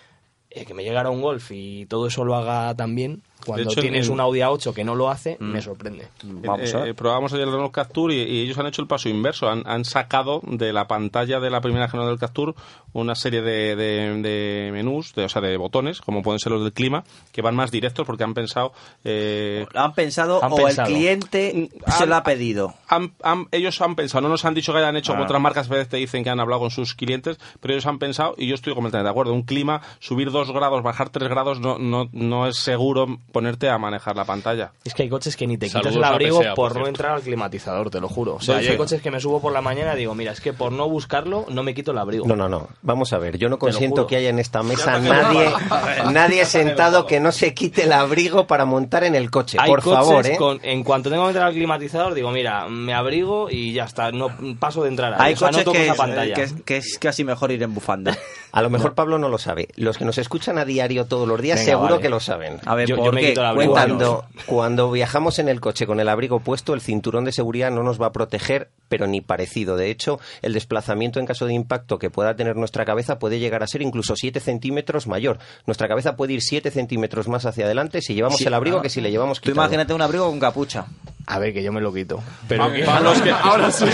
eh, 0.52 0.66
que 0.66 0.74
me 0.74 0.84
llegara 0.84 1.10
un 1.10 1.22
Golf 1.22 1.52
y 1.52 1.86
todo 1.88 2.08
eso 2.08 2.24
lo 2.24 2.36
haga 2.36 2.76
también, 2.76 3.24
cuando 3.46 3.70
hecho, 3.72 3.82
tienes 3.82 4.08
en- 4.08 4.14
un 4.14 4.20
Audi 4.20 4.40
A8 4.40 4.74
que 4.74 4.84
no 4.84 4.96
lo 4.96 5.10
hace, 5.10 5.38
Mm. 5.40 5.46
me 5.52 5.62
sorprende. 5.62 6.04
Eh, 6.04 6.74
eh, 6.88 6.94
probábamos 6.94 7.34
ayer 7.34 7.46
el 7.48 7.54
Renault 7.54 7.74
Captur 7.74 8.12
y, 8.12 8.22
y 8.22 8.42
ellos 8.42 8.58
han 8.58 8.68
hecho 8.68 8.82
el 8.82 8.88
paso 8.88 9.10
inverso. 9.10 9.50
Han, 9.50 9.64
han 9.66 9.86
sacado 9.86 10.42
de 10.44 10.72
la 10.74 10.88
pantalla 10.88 11.40
de 11.40 11.50
la 11.50 11.62
primera 11.62 11.88
generación 11.88 12.12
del 12.12 12.20
Captur 12.20 12.56
una 12.94 13.16
serie 13.16 13.42
de, 13.42 13.76
de- 13.76 14.22
de 14.22 14.70
menús, 14.74 15.14
de, 15.16 15.24
o 15.26 15.30
sea, 15.30 15.42
de 15.42 15.56
botones, 15.58 16.02
como 16.02 16.22
pueden 16.22 16.40
ser 16.40 16.52
los 16.52 16.62
del 16.64 16.74
clima, 16.74 17.04
que 17.32 17.42
van 17.42 17.56
más 17.56 17.72
directos 17.72 18.06
porque 18.06 18.24
han 18.26 18.34
pensado... 18.34 18.74
eh, 19.06 19.66
¿Lo 19.74 19.80
han 19.80 19.94
pensado 19.94 20.44
Han 20.44 20.52
o 20.52 20.56
pensado. 20.58 20.88
el 20.90 20.94
cliente 20.96 21.70
se 21.98 22.06
lo 22.06 22.16
ha 22.16 22.24
pedido? 22.24 22.74
han- 22.90 23.14
han- 23.24 23.48
ellos 23.52 23.80
han 23.82 23.96
pensado, 23.96 24.22
no 24.22 24.30
nos 24.30 24.44
han 24.44 24.54
dicho 24.54 24.74
que 24.74 24.80
hayan 24.80 24.98
hecho, 24.98 25.14
Ah. 25.14 25.16
como 25.16 25.24
otras 25.26 25.42
marcas 25.42 25.68
a 25.68 25.74
veces 25.74 25.88
te 25.90 25.98
dicen 25.98 26.24
que 26.24 26.30
han 26.30 26.40
hablado 26.42 26.60
con 26.62 26.72
sus 26.72 26.94
clientes, 26.94 27.38
pero 27.62 27.74
ellos 27.74 27.86
han 27.86 27.98
pensado, 28.00 28.36
y 28.38 28.48
yo 28.48 28.56
estoy 28.56 28.74
completamente 28.74 29.06
de 29.06 29.12
acuerdo, 29.12 29.34
un 29.34 29.44
clima, 29.44 29.82
subir 30.00 30.30
dos 30.32 30.52
grados, 30.52 30.84
bajar 30.84 31.10
tres 31.10 31.30
grados, 31.30 31.60
no, 31.62 31.78
no, 31.80 32.10
no 32.12 32.48
es 32.48 32.58
seguro 32.58 33.08
ponerte 33.32 33.70
a 33.70 33.78
manejar 33.78 34.16
la 34.16 34.26
pantalla. 34.26 34.72
Es 34.84 34.94
que 34.94 35.04
hay 35.04 35.10
coches 35.10 35.36
que 35.36 35.48
ni 35.48 35.58
te 35.58 35.68
quitas 35.68 35.96
el 35.96 36.04
abrigo 36.04 36.42
PSA, 36.42 36.54
por, 36.54 36.74
por 36.74 36.82
no 36.82 36.88
entrar 36.88 37.14
al 37.14 37.22
climatizador, 37.22 37.90
te 37.90 38.00
lo 38.00 38.08
juro. 38.10 38.36
O 38.36 38.42
sea, 38.42 38.58
hay 38.58 38.78
coches 38.78 39.02
que 39.02 39.12
me 39.12 39.20
subo 39.20 39.42
por 39.42 39.54
la 39.54 39.62
mañana 39.62 39.94
y 39.96 39.98
digo, 39.98 40.16
mira, 40.16 40.32
es 40.32 40.42
que 40.42 40.54
por 40.54 40.72
no 40.72 40.88
buscarlo 40.90 41.46
no 41.50 41.64
me 41.64 41.74
quito 41.74 41.92
el 41.92 41.98
abrigo. 41.98 42.26
No, 42.28 42.36
no, 42.36 42.50
no. 42.50 42.68
Vamos 42.82 43.14
a 43.14 43.18
ver. 43.18 43.38
Yo 43.38 43.50
no 43.50 43.58
consiento 43.60 44.08
que 44.08 44.16
haya 44.18 44.30
en 44.30 44.40
esta 44.40 44.64
mesa 44.64 45.00
nadie, 45.00 45.50
nadie 46.12 46.46
sentado 46.46 47.06
que 47.06 47.20
no 47.20 47.32
se 47.32 47.54
quite 47.54 47.84
el 47.84 47.94
abrigo 47.94 48.48
para 48.48 48.66
montar 48.66 49.04
en 49.04 49.16
el 49.16 49.30
coche. 49.32 49.58
Hay 49.60 49.70
Por 49.70 49.82
coches 49.82 50.00
favor, 50.06 50.26
¿eh? 50.28 50.36
con, 50.38 50.60
en 50.64 50.84
cuanto 50.84 51.10
tengo 51.10 51.24
que 51.24 51.30
entrar 51.30 51.48
al 51.48 51.54
climatizador, 51.54 52.14
digo, 52.14 52.32
mira, 52.32 52.68
me 52.68 52.94
abrigo 52.94 53.50
y 53.50 53.74
ya 53.74 53.86
está, 53.86 54.12
no 54.12 54.30
paso 54.60 54.84
de 54.84 54.90
entrar 54.90 55.14
ahí. 55.14 55.20
Hay 55.20 55.34
o 55.34 55.38
sea, 55.38 55.48
no 55.52 55.52
coches 55.52 55.66
toco 55.66 55.78
que, 55.78 55.88
es- 55.88 55.96
pantalla. 55.98 56.34
que 56.36 56.44
es, 56.44 56.54
que 56.66 56.78
es 56.78 56.98
casi 57.00 57.24
mejor 57.24 57.52
ir 57.52 57.62
en 57.64 57.74
bufanda. 57.74 58.18
A 58.54 58.62
lo 58.62 58.70
mejor 58.70 58.96
Pablo 58.96 59.18
no 59.18 59.30
lo 59.30 59.38
sabe. 59.38 59.70
Los 59.78 59.98
que 59.98 60.04
nos 60.04 60.18
escuchan 60.18 60.58
a 60.58 60.66
diario 60.66 61.06
todos 61.06 61.26
los 61.26 61.42
días 61.42 61.60
Venga, 61.60 61.72
seguro 61.72 61.92
vale. 61.92 62.02
que 62.02 62.10
lo 62.10 62.20
saben. 62.20 62.58
A 62.66 62.76
ver, 62.76 62.90
Yo- 62.90 62.98
yo 62.98 63.04
¿por 63.04 63.16
me 63.22 63.28
Quique, 63.28 63.32
quito 63.34 63.42
el 63.42 63.48
abrigo. 63.48 63.72
cuando, 63.74 64.26
cuando 64.46 64.92
viajamos 64.92 65.40
en 65.40 65.50
el 65.50 65.60
coche 65.62 65.86
con 65.88 66.00
el 66.00 66.10
abrigo 66.10 66.40
puesto, 66.40 66.74
el 66.74 66.82
cinturón 66.82 67.26
de 67.26 67.32
seguridad 67.32 67.72
no 67.72 67.84
nos 67.84 68.02
va 68.02 68.08
a 68.08 68.12
proteger, 68.12 68.70
pero 68.90 69.08
ni 69.08 69.22
parecido. 69.22 69.78
De 69.78 69.90
hecho, 69.90 70.20
el 70.42 70.54
desplazamiento 70.54 71.20
en 71.20 71.26
caso 71.26 71.46
de 71.46 71.54
impacto 71.54 71.98
que 72.00 72.10
pueda 72.10 72.36
tener 72.36 72.56
nuestra 72.56 72.86
cabeza 72.86 73.20
puede 73.20 73.40
llegar 73.40 73.64
a 73.64 73.68
ser 73.68 73.82
incluso 73.82 74.16
7 74.16 74.40
centímetros 74.40 75.08
mayor. 75.08 75.40
Nuestra 75.66 75.88
cabeza 75.88 76.16
puede 76.16 76.34
ir 76.34 76.42
7 76.42 76.72
centímetros 76.72 77.28
más 77.28 77.46
hacia 77.46 77.66
adelante 77.66 78.02
si 78.02 78.14
llevamos 78.14 78.40
Sí, 78.40 78.46
el 78.46 78.54
abrigo 78.54 78.80
ah. 78.80 78.82
que 78.82 78.90
si 78.90 79.02
le 79.02 79.12
llevamos 79.12 79.40
Tú 79.42 79.52
imagínate 79.52 79.94
un 79.94 80.02
abrigo 80.02 80.28
con 80.30 80.40
capucha. 80.40 80.86
A 81.28 81.38
ver, 81.40 81.54
que 81.54 81.64
yo 81.64 81.72
me 81.72 81.80
lo 81.82 81.94
quito. 81.94 82.22
Pero 82.48 82.66
Pa- 82.68 82.74
que- 82.74 82.84
Pablo, 82.84 83.14
es 83.14 83.22
que 83.22 83.30
ahora 83.32 83.72
sí. 83.72 83.86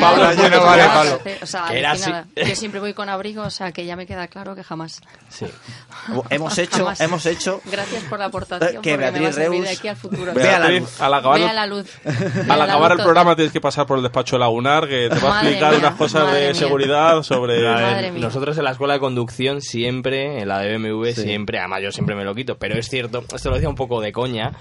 Pablo, 0.00 0.32
ya 0.34 0.48
no 0.50 0.64
vale, 0.64 0.84
Pablo. 0.84 1.20
O 1.42 1.46
sea. 1.46 2.26
Yo 2.36 2.56
siempre 2.56 2.80
voy 2.80 2.92
con 2.92 3.08
abrigo, 3.08 3.42
o 3.42 3.50
sea, 3.50 3.72
que 3.72 3.86
ya 3.86 3.96
me 3.96 4.04
queda 4.06 4.26
claro 4.28 4.54
que 4.54 4.64
jamás. 4.64 5.00
Sí. 5.28 5.46
Hemos 6.30 6.58
hecho, 6.58 6.78
Jamás. 6.78 7.00
hemos 7.00 7.26
hecho 7.26 7.60
Gracias 7.64 8.04
por 8.04 8.18
la 8.18 8.26
aportación, 8.26 8.55
Eh, 8.62 8.78
que 8.82 8.96
Beatriz 8.96 9.34
servir 9.34 9.60
de 9.62 9.66
Reus 9.66 9.78
aquí 9.78 9.88
al 9.88 9.96
futuro. 9.96 10.32
vea 10.34 10.58
la 10.58 10.66
Beatriz, 10.68 10.80
luz. 10.80 11.00
al 11.00 11.14
acabar, 11.14 11.40
Vea 11.40 11.52
la 11.52 11.66
luz. 11.66 11.86
al 12.48 12.62
acabar 12.62 12.92
el 12.92 12.98
programa 12.98 13.34
tienes 13.36 13.52
que 13.52 13.60
pasar 13.60 13.86
por 13.86 13.96
el 13.98 14.02
despacho 14.02 14.36
de 14.36 14.40
Lagunar, 14.40 14.88
que 14.88 15.08
te 15.08 15.18
va 15.18 15.38
a 15.38 15.42
explicar 15.42 15.70
mía, 15.72 15.78
unas 15.80 15.94
cosas 15.94 16.32
de 16.32 16.40
mía. 16.40 16.54
seguridad 16.54 17.22
sobre... 17.22 17.62
Madre 17.62 18.12
mía. 18.12 18.20
nosotros 18.22 18.56
en 18.58 18.64
la 18.64 18.70
escuela 18.72 18.94
de 18.94 19.00
conducción 19.00 19.60
siempre, 19.60 20.40
en 20.40 20.48
la 20.48 20.58
de 20.60 20.76
BMW 20.76 21.06
Sí. 21.12 21.22
siempre, 21.22 21.58
además 21.58 21.82
yo 21.82 21.92
siempre 21.92 22.14
me 22.16 22.24
lo 22.24 22.34
quito, 22.34 22.56
pero 22.58 22.76
es 22.78 22.88
cierto, 22.88 23.24
esto 23.34 23.48
lo 23.50 23.56
decía 23.56 23.68
un 23.68 23.74
poco 23.76 24.00
de 24.00 24.12
coña, 24.12 24.52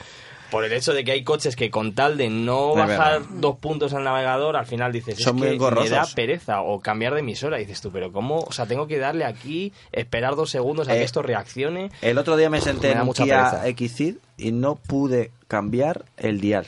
por 0.51 0.63
el 0.65 0.71
hecho 0.73 0.93
de 0.93 1.03
que 1.03 1.11
hay 1.11 1.23
coches 1.23 1.55
que 1.55 1.69
con 1.71 1.93
tal 1.93 2.17
de 2.17 2.29
no 2.29 2.75
bajar 2.75 3.21
verdad. 3.21 3.27
dos 3.39 3.57
puntos 3.57 3.93
al 3.93 4.03
navegador, 4.03 4.55
al 4.55 4.65
final 4.65 4.91
dices, 4.91 5.17
Son 5.21 5.35
es 5.35 5.39
muy 5.39 5.41
que 5.41 5.53
me 5.53 5.59
da 5.59 5.69
engorrosos. 5.71 6.13
pereza 6.13 6.61
o 6.61 6.79
cambiar 6.79 7.13
de 7.13 7.21
emisora, 7.21 7.57
dices 7.57 7.81
tú, 7.81 7.91
pero 7.91 8.11
¿cómo? 8.11 8.39
O 8.39 8.51
sea, 8.51 8.65
tengo 8.65 8.87
que 8.87 8.97
darle 8.99 9.25
aquí, 9.25 9.73
esperar 9.91 10.35
dos 10.35 10.49
segundos 10.49 10.87
a 10.87 10.91
que 10.93 11.01
Eh, 11.01 11.03
esto 11.03 11.21
reaccione. 11.21 11.91
El 12.01 12.17
otro 12.17 12.37
día 12.37 12.49
me 12.49 12.61
senté 12.61 12.87
Me 12.87 12.93
en 12.93 12.99
un 13.01 13.05
mucha 13.07 13.23
Kia 13.23 13.51
pereza. 13.61 13.67
XCID 13.77 14.15
y 14.37 14.51
no 14.51 14.75
pude 14.75 15.31
cambiar 15.47 16.05
el 16.17 16.39
dial. 16.41 16.67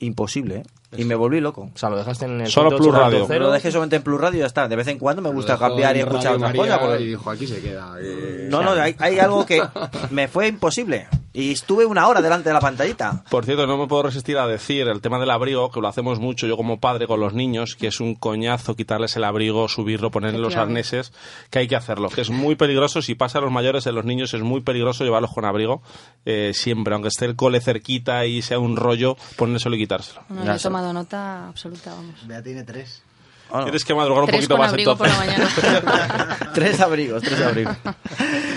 Imposible, 0.00 0.56
¿eh? 0.58 0.62
Y 0.96 1.04
me 1.04 1.14
volví 1.16 1.38
loco. 1.40 1.70
O 1.74 1.76
sea, 1.78 1.90
lo 1.90 1.98
dejaste 1.98 2.24
en 2.24 2.40
el 2.40 2.46
Solo 2.48 2.70
Plus 2.78 2.94
Radio. 2.94 3.26
108.0. 3.26 3.38
Lo 3.40 3.50
dejé 3.52 3.70
solamente 3.70 3.96
en 3.96 4.02
Plus 4.02 4.18
Radio 4.18 4.38
y 4.38 4.40
ya 4.40 4.46
está. 4.46 4.68
De 4.68 4.76
vez 4.76 4.86
en 4.86 4.98
cuando 4.98 5.20
me 5.20 5.28
gusta 5.30 5.58
cambiar 5.58 5.94
y 5.96 6.00
escuchar 6.00 6.38
María 6.38 6.62
cosas. 6.62 6.78
porque- 6.78 7.02
Y 7.02 7.06
dijo, 7.08 7.30
aquí 7.30 7.46
se 7.46 7.60
queda. 7.60 7.94
eh, 8.00 8.46
No, 8.50 8.62
no, 8.62 8.70
hay, 8.72 8.94
hay 8.98 9.18
algo 9.18 9.44
que 9.44 9.60
me 10.10 10.28
fue 10.28 10.48
imposible. 10.48 11.06
Y 11.38 11.52
estuve 11.52 11.86
una 11.86 12.08
hora 12.08 12.20
delante 12.20 12.48
de 12.48 12.52
la 12.52 12.60
pantallita. 12.60 13.22
Por 13.30 13.44
cierto, 13.44 13.64
no 13.64 13.78
me 13.78 13.86
puedo 13.86 14.02
resistir 14.02 14.36
a 14.38 14.48
decir 14.48 14.88
el 14.88 15.00
tema 15.00 15.20
del 15.20 15.30
abrigo, 15.30 15.70
que 15.70 15.80
lo 15.80 15.86
hacemos 15.86 16.18
mucho 16.18 16.48
yo 16.48 16.56
como 16.56 16.80
padre 16.80 17.06
con 17.06 17.20
los 17.20 17.32
niños, 17.32 17.76
que 17.76 17.86
es 17.86 18.00
un 18.00 18.16
coñazo 18.16 18.74
quitarles 18.74 19.14
el 19.16 19.22
abrigo, 19.22 19.68
subirlo, 19.68 20.10
ponerle 20.10 20.40
los 20.40 20.56
arneses, 20.56 21.12
que 21.50 21.60
hay 21.60 21.68
que 21.68 21.76
hacerlo, 21.76 22.08
que 22.08 22.22
es 22.22 22.30
muy 22.30 22.56
peligroso. 22.56 23.02
Si 23.02 23.14
pasa 23.14 23.38
a 23.38 23.40
los 23.40 23.52
mayores, 23.52 23.86
en 23.86 23.94
los 23.94 24.04
niños 24.04 24.34
es 24.34 24.42
muy 24.42 24.62
peligroso 24.62 25.04
llevarlos 25.04 25.32
con 25.32 25.44
abrigo 25.44 25.80
eh, 26.24 26.50
siempre, 26.54 26.94
aunque 26.94 27.06
esté 27.06 27.26
el 27.26 27.36
cole 27.36 27.60
cerquita 27.60 28.26
y 28.26 28.42
sea 28.42 28.58
un 28.58 28.76
rollo, 28.76 29.16
ponérselo 29.36 29.76
y 29.76 29.78
quitárselo. 29.78 30.22
No, 30.30 30.52
he 30.52 30.58
tomado 30.58 30.92
nota 30.92 31.46
absoluta, 31.46 31.94
vamos. 31.94 32.26
Bea 32.26 32.42
tiene 32.42 32.64
tres. 32.64 33.04
Ah, 33.50 33.58
no. 33.58 33.64
Tienes 33.64 33.84
que 33.84 33.94
madrugar 33.94 34.24
un 34.24 34.28
Tres 34.28 34.38
poquito 34.40 34.54
con 34.54 34.60
más 34.62 34.70
abrigo 34.70 34.96
por 34.96 35.06
entonces. 35.06 35.28
la 35.28 35.82
mañana. 35.82 36.38
tres 36.54 36.80
abrigos, 36.80 37.22
tres 37.22 37.40
abrigos. 37.40 37.76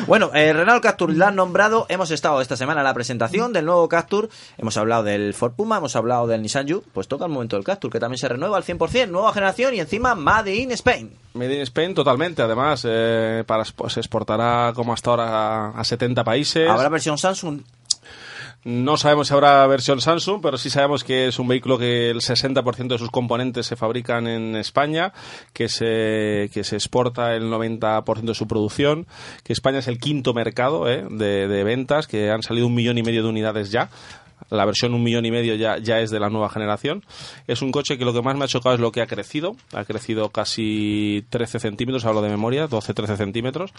Bueno, 0.07 0.31
eh, 0.34 0.51
Renault 0.51 0.81
Captur 0.84 1.15
la 1.15 1.27
han 1.27 1.35
nombrado. 1.35 1.85
Hemos 1.89 2.11
estado 2.11 2.41
esta 2.41 2.57
semana 2.57 2.81
en 2.81 2.85
la 2.85 2.93
presentación 2.93 3.53
del 3.53 3.65
nuevo 3.65 3.88
Captur. 3.88 4.30
Hemos 4.57 4.76
hablado 4.77 5.03
del 5.03 5.34
Ford 5.34 5.53
Puma, 5.53 5.77
hemos 5.77 5.95
hablado 5.95 6.27
del 6.27 6.41
Nissan 6.41 6.68
Juke. 6.68 6.88
Pues 6.93 7.07
toca 7.07 7.26
el 7.26 7.31
momento 7.31 7.55
del 7.55 7.63
Captur, 7.65 7.91
que 7.91 7.99
también 7.99 8.18
se 8.18 8.27
renueva 8.27 8.57
al 8.57 8.63
100%, 8.63 9.07
nueva 9.09 9.31
generación 9.34 9.73
y 9.73 9.80
encima 9.80 10.15
Made 10.15 10.53
in 10.55 10.72
Spain. 10.72 11.11
Made 11.34 11.55
in 11.55 11.61
Spain 11.61 11.93
totalmente, 11.93 12.41
además, 12.41 12.85
eh, 12.88 13.43
para, 13.47 13.63
pues, 13.76 13.93
se 13.93 13.99
exportará 14.01 14.73
como 14.76 14.91
hasta 14.93 15.09
ahora 15.11 15.68
a, 15.68 15.80
a 15.80 15.84
70 15.84 16.23
países. 16.23 16.69
Habrá 16.69 16.89
versión 16.89 17.18
Samsung. 17.18 17.61
No 18.63 18.95
sabemos 18.95 19.27
si 19.27 19.33
habrá 19.33 19.65
versión 19.65 20.01
Samsung, 20.01 20.39
pero 20.39 20.57
sí 20.57 20.69
sabemos 20.69 21.03
que 21.03 21.27
es 21.27 21.39
un 21.39 21.47
vehículo 21.47 21.79
que 21.79 22.11
el 22.11 22.21
60% 22.21 22.88
de 22.89 22.97
sus 22.99 23.09
componentes 23.09 23.65
se 23.65 23.75
fabrican 23.75 24.27
en 24.27 24.55
España, 24.55 25.13
que 25.51 25.67
se, 25.67 26.51
que 26.53 26.63
se 26.63 26.75
exporta 26.75 27.33
el 27.33 27.45
90% 27.45 28.21
de 28.21 28.35
su 28.35 28.47
producción, 28.47 29.07
que 29.43 29.53
España 29.53 29.79
es 29.79 29.88
el 29.88 29.97
quinto 29.97 30.35
mercado 30.35 30.88
eh, 30.88 31.03
de, 31.09 31.47
de 31.47 31.63
ventas, 31.63 32.05
que 32.05 32.29
han 32.29 32.43
salido 32.43 32.67
un 32.67 32.75
millón 32.75 32.99
y 32.99 33.03
medio 33.03 33.23
de 33.23 33.29
unidades 33.29 33.71
ya. 33.71 33.89
La 34.52 34.65
versión 34.65 34.94
un 34.94 35.02
millón 35.02 35.26
y 35.26 35.32
medio 35.32 35.56
ya, 35.56 35.78
ya 35.80 35.99
es 36.02 36.11
de 36.11 36.19
la 36.19 36.30
nueva 36.30 36.49
generación. 36.49 37.03
Es 37.48 37.61
un 37.61 37.72
coche 37.72 37.98
que 37.98 38.06
lo 38.06 38.14
que 38.14 38.22
más 38.22 38.36
me 38.38 38.44
ha 38.45 38.48
chocado 38.48 38.76
es 38.76 38.82
lo 38.82 38.91
que 38.91 39.02
ha 39.02 39.07
crecido. 39.07 39.56
Ha 39.73 39.86
crecido 39.86 40.30
casi 40.30 41.26
13 41.30 41.60
centímetros, 41.60 42.06
hablo 42.06 42.22
de 42.22 42.30
memoria, 42.30 42.68
12-13 42.69 43.15
centímetros. 43.18 43.72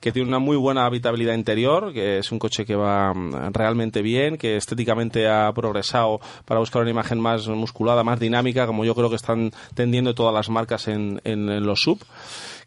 Que 0.00 0.12
tiene 0.12 0.28
una 0.28 0.38
muy 0.40 0.56
buena 0.56 0.84
habitabilidad 0.86 1.34
interior, 1.34 1.92
que 1.92 2.18
es 2.18 2.30
un 2.32 2.38
coche 2.38 2.66
que 2.66 2.74
va 2.74 3.14
mm, 3.14 3.52
realmente 3.52 4.02
bien, 4.02 4.36
que 4.36 4.56
estéticamente 4.56 5.28
ha 5.28 5.52
progresado 5.52 6.20
para 6.44 6.60
buscar 6.60 6.82
una 6.82 6.90
imagen 6.90 7.20
más 7.20 7.46
musculada, 7.48 8.02
más 8.04 8.18
dinámica, 8.20 8.66
como 8.66 8.84
yo 8.84 8.94
creo 8.94 9.08
que 9.10 9.16
están 9.16 9.52
tendiendo 9.74 10.14
todas 10.14 10.34
las 10.34 10.48
marcas 10.50 10.88
en, 10.88 11.20
en- 11.24 11.64
los 11.64 11.80
sub. 11.80 11.98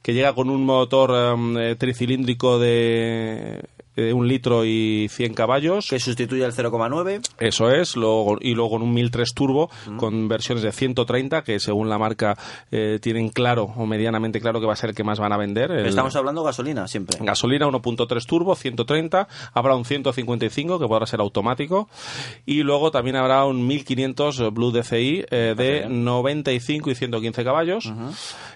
Que 0.02 0.14
llega 0.14 0.34
con 0.34 0.49
un 0.49 0.65
motor 0.65 1.11
em, 1.34 1.57
eh, 1.57 1.76
tricilíndrico 1.76 2.57
de 2.60 3.61
de 4.06 4.14
un 4.14 4.28
litro 4.28 4.65
y 4.65 5.07
100 5.10 5.34
caballos. 5.34 5.88
Que 5.90 5.99
sustituye 5.99 6.44
el 6.45 6.53
0,9. 6.53 7.22
Eso 7.40 7.72
es, 7.72 7.95
luego, 7.95 8.38
y 8.41 8.53
luego 8.53 8.72
con 8.72 8.82
un 8.82 8.94
1003 8.94 9.34
turbo 9.34 9.69
con 9.98 10.28
versiones 10.28 10.64
de 10.64 10.72
130 10.72 11.44
que 11.44 11.60
según 11.60 11.90
la 11.90 11.98
marca 11.98 12.38
eh, 12.72 12.99
tienen 13.02 13.30
claro 13.30 13.72
o 13.76 13.86
medianamente 13.86 14.40
claro 14.41 14.60
que 14.60 14.65
va 14.68 14.73
a 14.73 14.76
ser 14.76 14.91
el 14.91 14.95
que 14.95 15.03
más 15.03 15.19
van 15.19 15.34
a 15.34 15.38
vender. 15.38 15.72
El- 15.72 15.86
Estamos 15.88 16.15
hablando 16.15 16.44
gasolina 16.44 16.88
siempre. 16.88 17.18
Gasolina 17.22 17.68
1.3 17.68 18.26
turbo, 18.26 18.56
130, 18.56 19.28
habrá 19.53 19.76
un 19.76 19.86
155 19.86 20.80
que 20.80 20.88
podrá 20.88 21.06
ser 21.06 21.19
automático 21.19 21.90
y 22.45 22.64
luego 22.64 22.91
también 22.91 23.15
habrá 23.15 23.45
un 23.45 23.65
1500 23.68 24.53
Blue 24.53 24.72
DCI 24.72 25.26
eh, 25.30 25.53
de 25.57 25.88
95 25.90 26.91
y 26.91 26.95
115 26.95 27.44
caballos. 27.44 27.91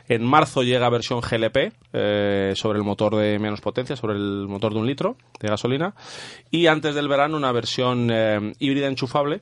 En 0.07 0.23
marzo 0.23 0.63
llega 0.63 0.89
versión 0.89 1.21
GLP 1.21 1.73
eh, 1.93 2.53
sobre 2.55 2.77
el 2.77 2.85
motor 2.85 3.15
de 3.15 3.39
menos 3.39 3.61
potencia, 3.61 3.95
sobre 3.95 4.15
el 4.15 4.47
motor 4.47 4.73
de 4.73 4.79
un 4.79 4.87
litro 4.87 5.17
de 5.39 5.49
gasolina. 5.49 5.95
Y 6.51 6.67
antes 6.67 6.95
del 6.95 7.07
verano 7.07 7.37
una 7.37 7.51
versión 7.51 8.09
eh, 8.11 8.53
híbrida 8.59 8.87
enchufable 8.87 9.41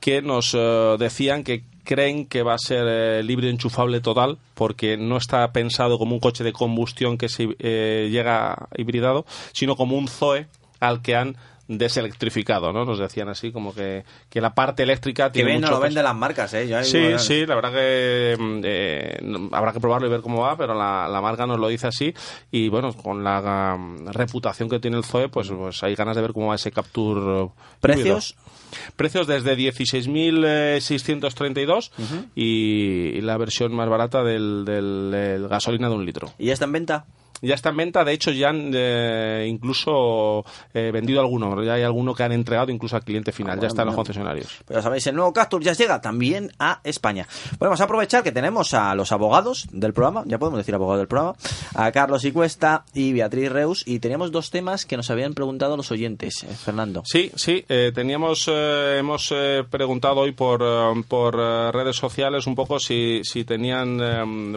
que 0.00 0.22
nos 0.22 0.54
eh, 0.54 0.96
decían 0.98 1.44
que 1.44 1.64
creen 1.84 2.26
que 2.26 2.42
va 2.42 2.54
a 2.54 2.58
ser 2.58 2.84
eh, 2.86 3.22
híbrido 3.26 3.50
enchufable 3.50 4.00
total 4.00 4.38
porque 4.54 4.96
no 4.96 5.16
está 5.16 5.50
pensado 5.52 5.98
como 5.98 6.14
un 6.14 6.20
coche 6.20 6.44
de 6.44 6.52
combustión 6.52 7.16
que 7.16 7.28
se 7.28 7.56
eh, 7.58 8.08
llega 8.10 8.68
hibridado, 8.76 9.24
sino 9.52 9.76
como 9.76 9.96
un 9.96 10.06
Zoe 10.08 10.46
al 10.80 11.02
que 11.02 11.16
han 11.16 11.36
deselectrificado, 11.68 12.72
¿no? 12.72 12.84
Nos 12.84 12.98
decían 12.98 13.28
así, 13.28 13.52
como 13.52 13.74
que, 13.74 14.04
que 14.30 14.40
la 14.40 14.54
parte 14.54 14.82
eléctrica 14.82 15.26
Que 15.28 15.34
tiene 15.34 15.50
bien 15.50 15.60
no 15.60 15.70
lo 15.70 15.80
venden 15.80 16.02
las 16.04 16.16
marcas, 16.16 16.52
¿eh? 16.54 16.66
Yo 16.66 16.82
Sí, 16.82 17.18
sí, 17.18 17.46
la 17.46 17.54
verdad 17.54 17.72
que 17.72 18.36
mm, 18.38 18.60
eh, 18.64 19.18
habrá 19.52 19.72
que 19.72 19.80
probarlo 19.80 20.06
y 20.06 20.10
ver 20.10 20.22
cómo 20.22 20.40
va, 20.40 20.56
pero 20.56 20.74
la, 20.74 21.06
la 21.08 21.20
marca 21.20 21.46
nos 21.46 21.58
lo 21.60 21.68
dice 21.68 21.86
así 21.86 22.14
y 22.50 22.68
bueno, 22.70 22.92
con 22.94 23.22
la 23.22 23.76
mm, 23.78 24.06
reputación 24.08 24.68
que 24.68 24.80
tiene 24.80 24.96
el 24.96 25.04
Zoe, 25.04 25.28
pues, 25.28 25.50
pues 25.50 25.82
hay 25.82 25.94
ganas 25.94 26.16
de 26.16 26.22
ver 26.22 26.32
cómo 26.32 26.48
va 26.48 26.54
ese 26.54 26.72
Capture. 26.72 27.42
eh, 27.44 27.48
¿Precios? 27.80 28.30
híbrido. 28.30 28.48
Precios 28.96 29.26
desde 29.26 29.56
16.632 29.56 31.90
y, 32.34 33.16
y 33.16 33.20
la 33.20 33.36
versión 33.38 33.74
más 33.74 33.88
barata 33.88 34.22
del, 34.22 34.64
del- 34.64 35.10
del 35.10 35.48
gasolina 35.48 35.88
de 35.88 35.94
un 35.94 36.04
litro. 36.04 36.32
¿Y 36.38 36.46
ya 36.46 36.52
está 36.52 36.66
en 36.66 36.72
venta? 36.72 37.06
Ya 37.42 37.54
está 37.54 37.70
en 37.70 37.76
venta, 37.76 38.04
de 38.04 38.12
hecho 38.12 38.30
ya 38.30 38.48
han 38.50 38.72
eh, 38.74 39.46
incluso 39.48 40.44
eh, 40.74 40.90
vendido 40.92 41.20
alguno, 41.20 41.62
ya 41.62 41.74
hay 41.74 41.82
alguno 41.82 42.14
que 42.14 42.22
han 42.22 42.32
entregado 42.32 42.70
incluso 42.70 42.96
al 42.96 43.04
cliente 43.04 43.32
final, 43.32 43.54
ya 43.54 43.60
bueno, 43.60 43.68
está 43.68 43.82
en 43.82 43.86
los 43.86 43.94
bueno. 43.94 44.04
concesionarios. 44.04 44.58
Pero 44.66 44.80
ya 44.80 44.82
sabéis, 44.82 45.06
el 45.06 45.14
nuevo 45.14 45.32
Captur 45.32 45.62
ya 45.62 45.72
llega 45.72 46.00
también 46.00 46.52
a 46.58 46.80
España. 46.84 47.26
Bueno, 47.58 47.70
vamos 47.70 47.80
a 47.80 47.84
aprovechar 47.84 48.22
que 48.22 48.32
tenemos 48.32 48.74
a 48.74 48.94
los 48.94 49.12
abogados 49.12 49.68
del 49.72 49.92
programa, 49.92 50.24
ya 50.26 50.38
podemos 50.38 50.58
decir 50.58 50.74
abogados 50.74 51.00
del 51.00 51.08
programa, 51.08 51.34
a 51.74 51.92
Carlos 51.92 52.24
Icuesta 52.24 52.84
y 52.94 53.12
Beatriz 53.12 53.50
Reus, 53.50 53.84
y 53.86 53.98
teníamos 54.00 54.32
dos 54.32 54.50
temas 54.50 54.86
que 54.86 54.96
nos 54.96 55.10
habían 55.10 55.34
preguntado 55.34 55.76
los 55.76 55.90
oyentes, 55.90 56.42
eh, 56.42 56.48
Fernando. 56.48 57.02
Sí, 57.04 57.30
sí, 57.36 57.64
eh, 57.68 57.92
teníamos, 57.94 58.48
eh, 58.48 58.96
hemos 58.98 59.32
eh, 59.32 59.64
preguntado 59.68 60.20
hoy 60.20 60.32
por, 60.32 60.62
por 61.06 61.36
redes 61.36 61.96
sociales 61.96 62.46
un 62.46 62.54
poco 62.54 62.78
si, 62.78 63.20
si 63.22 63.44
tenían, 63.44 63.98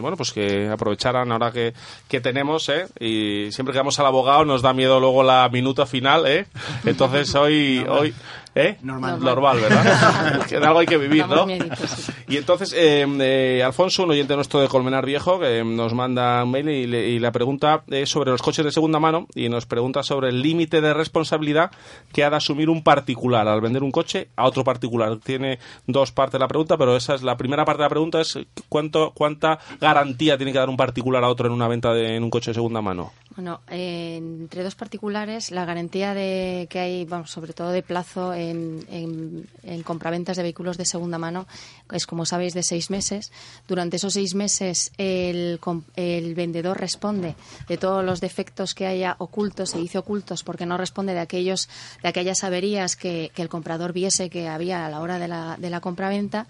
bueno, 0.00 0.16
pues 0.16 0.32
que 0.32 0.68
aprovecharan 0.68 1.30
ahora 1.30 1.52
que, 1.52 1.72
que 2.08 2.20
tenemos, 2.20 2.68
¿eh? 2.72 2.86
Y 2.98 3.52
siempre 3.52 3.72
que 3.72 3.78
vamos 3.78 3.98
al 3.98 4.06
abogado 4.06 4.44
nos 4.44 4.62
da 4.62 4.72
miedo 4.72 5.00
luego 5.00 5.22
la 5.22 5.48
minuta 5.48 5.86
final, 5.86 6.26
¿eh? 6.26 6.46
Entonces 6.84 7.34
hoy, 7.34 7.84
hoy, 7.88 8.14
¿eh? 8.54 8.76
Normal. 8.82 9.20
Normal, 9.20 9.60
¿verdad? 9.60 10.42
que 10.48 10.58
de 10.58 10.66
algo 10.66 10.78
hay 10.80 10.86
que 10.86 10.98
vivir, 10.98 11.26
¿no? 11.26 11.46
mieditos, 11.46 11.90
sí. 11.90 12.12
Y 12.28 12.36
entonces, 12.36 12.72
eh, 12.76 13.06
eh, 13.20 13.62
Alfonso, 13.64 14.04
un 14.04 14.10
oyente 14.10 14.34
nuestro 14.34 14.60
de 14.60 14.68
Colmenar 14.68 15.04
Viejo, 15.06 15.38
que 15.40 15.62
nos 15.64 15.92
manda 15.94 16.42
un 16.44 16.50
mail 16.50 16.68
y, 16.68 16.86
le- 16.86 17.08
y 17.08 17.18
la 17.18 17.32
pregunta 17.32 17.82
es 17.88 18.08
sobre 18.08 18.30
los 18.30 18.42
coches 18.42 18.64
de 18.64 18.72
segunda 18.72 18.98
mano 18.98 19.26
y 19.34 19.48
nos 19.48 19.66
pregunta 19.66 20.02
sobre 20.02 20.28
el 20.28 20.40
límite 20.42 20.80
de 20.80 20.94
responsabilidad 20.94 21.70
que 22.12 22.24
ha 22.24 22.30
de 22.30 22.36
asumir 22.36 22.68
un 22.70 22.82
particular 22.82 23.46
al 23.48 23.60
vender 23.60 23.82
un 23.82 23.90
coche 23.90 24.28
a 24.36 24.46
otro 24.46 24.64
particular. 24.64 25.16
Tiene 25.18 25.58
dos 25.86 26.12
partes 26.12 26.40
la 26.40 26.48
pregunta, 26.48 26.76
pero 26.76 26.96
esa 26.96 27.14
es 27.14 27.22
la 27.22 27.36
primera 27.36 27.64
parte 27.64 27.78
de 27.82 27.86
la 27.86 27.90
pregunta 27.90 28.20
es 28.20 28.38
cuánto 28.68 29.12
cuánta 29.14 29.58
garantía 29.80 30.36
tiene 30.36 30.52
que 30.52 30.58
dar 30.58 30.68
un 30.68 30.76
particular 30.76 31.22
a 31.24 31.28
otro 31.28 31.46
en 31.46 31.52
una 31.52 31.68
venta 31.68 31.92
de 31.92 32.16
en 32.16 32.22
un 32.24 32.30
coche 32.30 32.50
de 32.50 32.54
segunda 32.54 32.80
mano? 32.80 33.12
Bueno, 33.34 33.60
entre 33.68 34.62
dos 34.62 34.74
particulares, 34.74 35.50
la 35.50 35.64
garantía 35.64 36.12
de 36.12 36.66
que 36.68 36.78
hay, 36.80 37.04
vamos, 37.06 37.30
sobre 37.30 37.54
todo 37.54 37.70
de 37.70 37.82
plazo 37.82 38.34
en, 38.34 38.84
en, 38.90 39.48
en 39.62 39.82
compraventas 39.82 40.36
de 40.36 40.42
vehículos 40.42 40.76
de 40.76 40.84
segunda 40.84 41.16
mano, 41.16 41.46
es 41.92 42.06
como 42.06 42.26
sabéis 42.26 42.52
de 42.52 42.62
seis 42.62 42.90
meses. 42.90 43.32
Durante 43.66 43.96
esos 43.96 44.12
seis 44.12 44.34
meses 44.34 44.92
el, 44.98 45.58
el 45.96 46.34
vendedor 46.34 46.78
responde 46.78 47.34
de 47.68 47.78
todos 47.78 48.04
los 48.04 48.20
defectos 48.20 48.74
que 48.74 48.86
haya 48.86 49.16
ocultos, 49.18 49.70
se 49.70 49.78
dice 49.78 49.98
ocultos 49.98 50.44
porque 50.44 50.66
no 50.66 50.76
responde 50.76 51.14
de 51.14 51.20
aquellos, 51.20 51.70
de 52.02 52.08
aquellas 52.08 52.44
averías 52.44 52.96
que, 52.96 53.30
que 53.34 53.40
el 53.40 53.48
comprador 53.48 53.94
viese 53.94 54.28
que 54.28 54.48
había 54.48 54.84
a 54.84 54.90
la 54.90 55.00
hora 55.00 55.18
de 55.18 55.28
la, 55.28 55.56
de 55.58 55.70
la 55.70 55.80
compraventa 55.80 56.46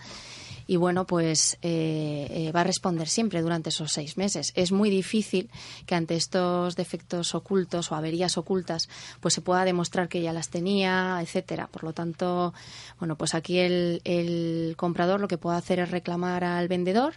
y 0.67 0.77
bueno, 0.77 1.07
pues 1.07 1.59
eh, 1.63 2.27
eh, 2.31 2.53
va 2.53 2.61
a 2.61 2.65
responder 2.65 3.09
siempre 3.09 3.43
durante 3.43 3.71
esos 3.71 3.93
seis 3.93 4.17
meses. 4.17 4.53
Es 4.55 4.73
muy 4.73 4.91
difícil 4.91 5.51
que 5.87 5.95
ante 5.95 6.15
estos 6.17 6.77
defectos 6.77 7.35
ocultos 7.35 7.91
o 7.93 7.95
averías 7.95 8.39
ocultas, 8.39 8.89
pues 9.21 9.35
se 9.35 9.41
pueda 9.41 9.65
demostrar 9.65 10.09
que 10.09 10.23
ya 10.23 10.33
las 10.33 10.49
tenía, 10.51 11.19
etcétera. 11.21 11.67
Por 11.69 11.85
lo 11.85 11.93
tanto, 11.93 12.55
bueno, 12.99 13.17
pues 13.17 13.35
aquí 13.35 13.59
el, 13.59 14.01
el 14.05 14.75
comprador 14.77 15.21
lo 15.21 15.29
que 15.29 15.39
puede 15.39 15.57
hacer 15.57 15.79
es 15.81 15.91
reclamar 15.91 16.45
al 16.45 16.69
vendedor 16.69 17.15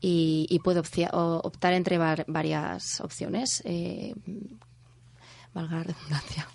y, 0.00 0.46
y 0.50 0.58
puede 0.60 0.80
optar 1.12 1.72
entre 1.72 1.98
var- 1.98 2.24
varias 2.28 3.00
opciones. 3.00 3.62
Eh, 3.64 4.14
valga 5.54 5.76
la 5.78 5.82
redundancia. 5.84 6.48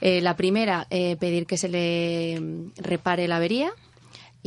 Eh, 0.00 0.20
la 0.20 0.36
primera, 0.36 0.86
eh, 0.90 1.16
pedir 1.16 1.46
que 1.46 1.56
se 1.56 1.68
le 1.68 2.70
repare 2.76 3.28
la 3.28 3.36
avería. 3.36 3.70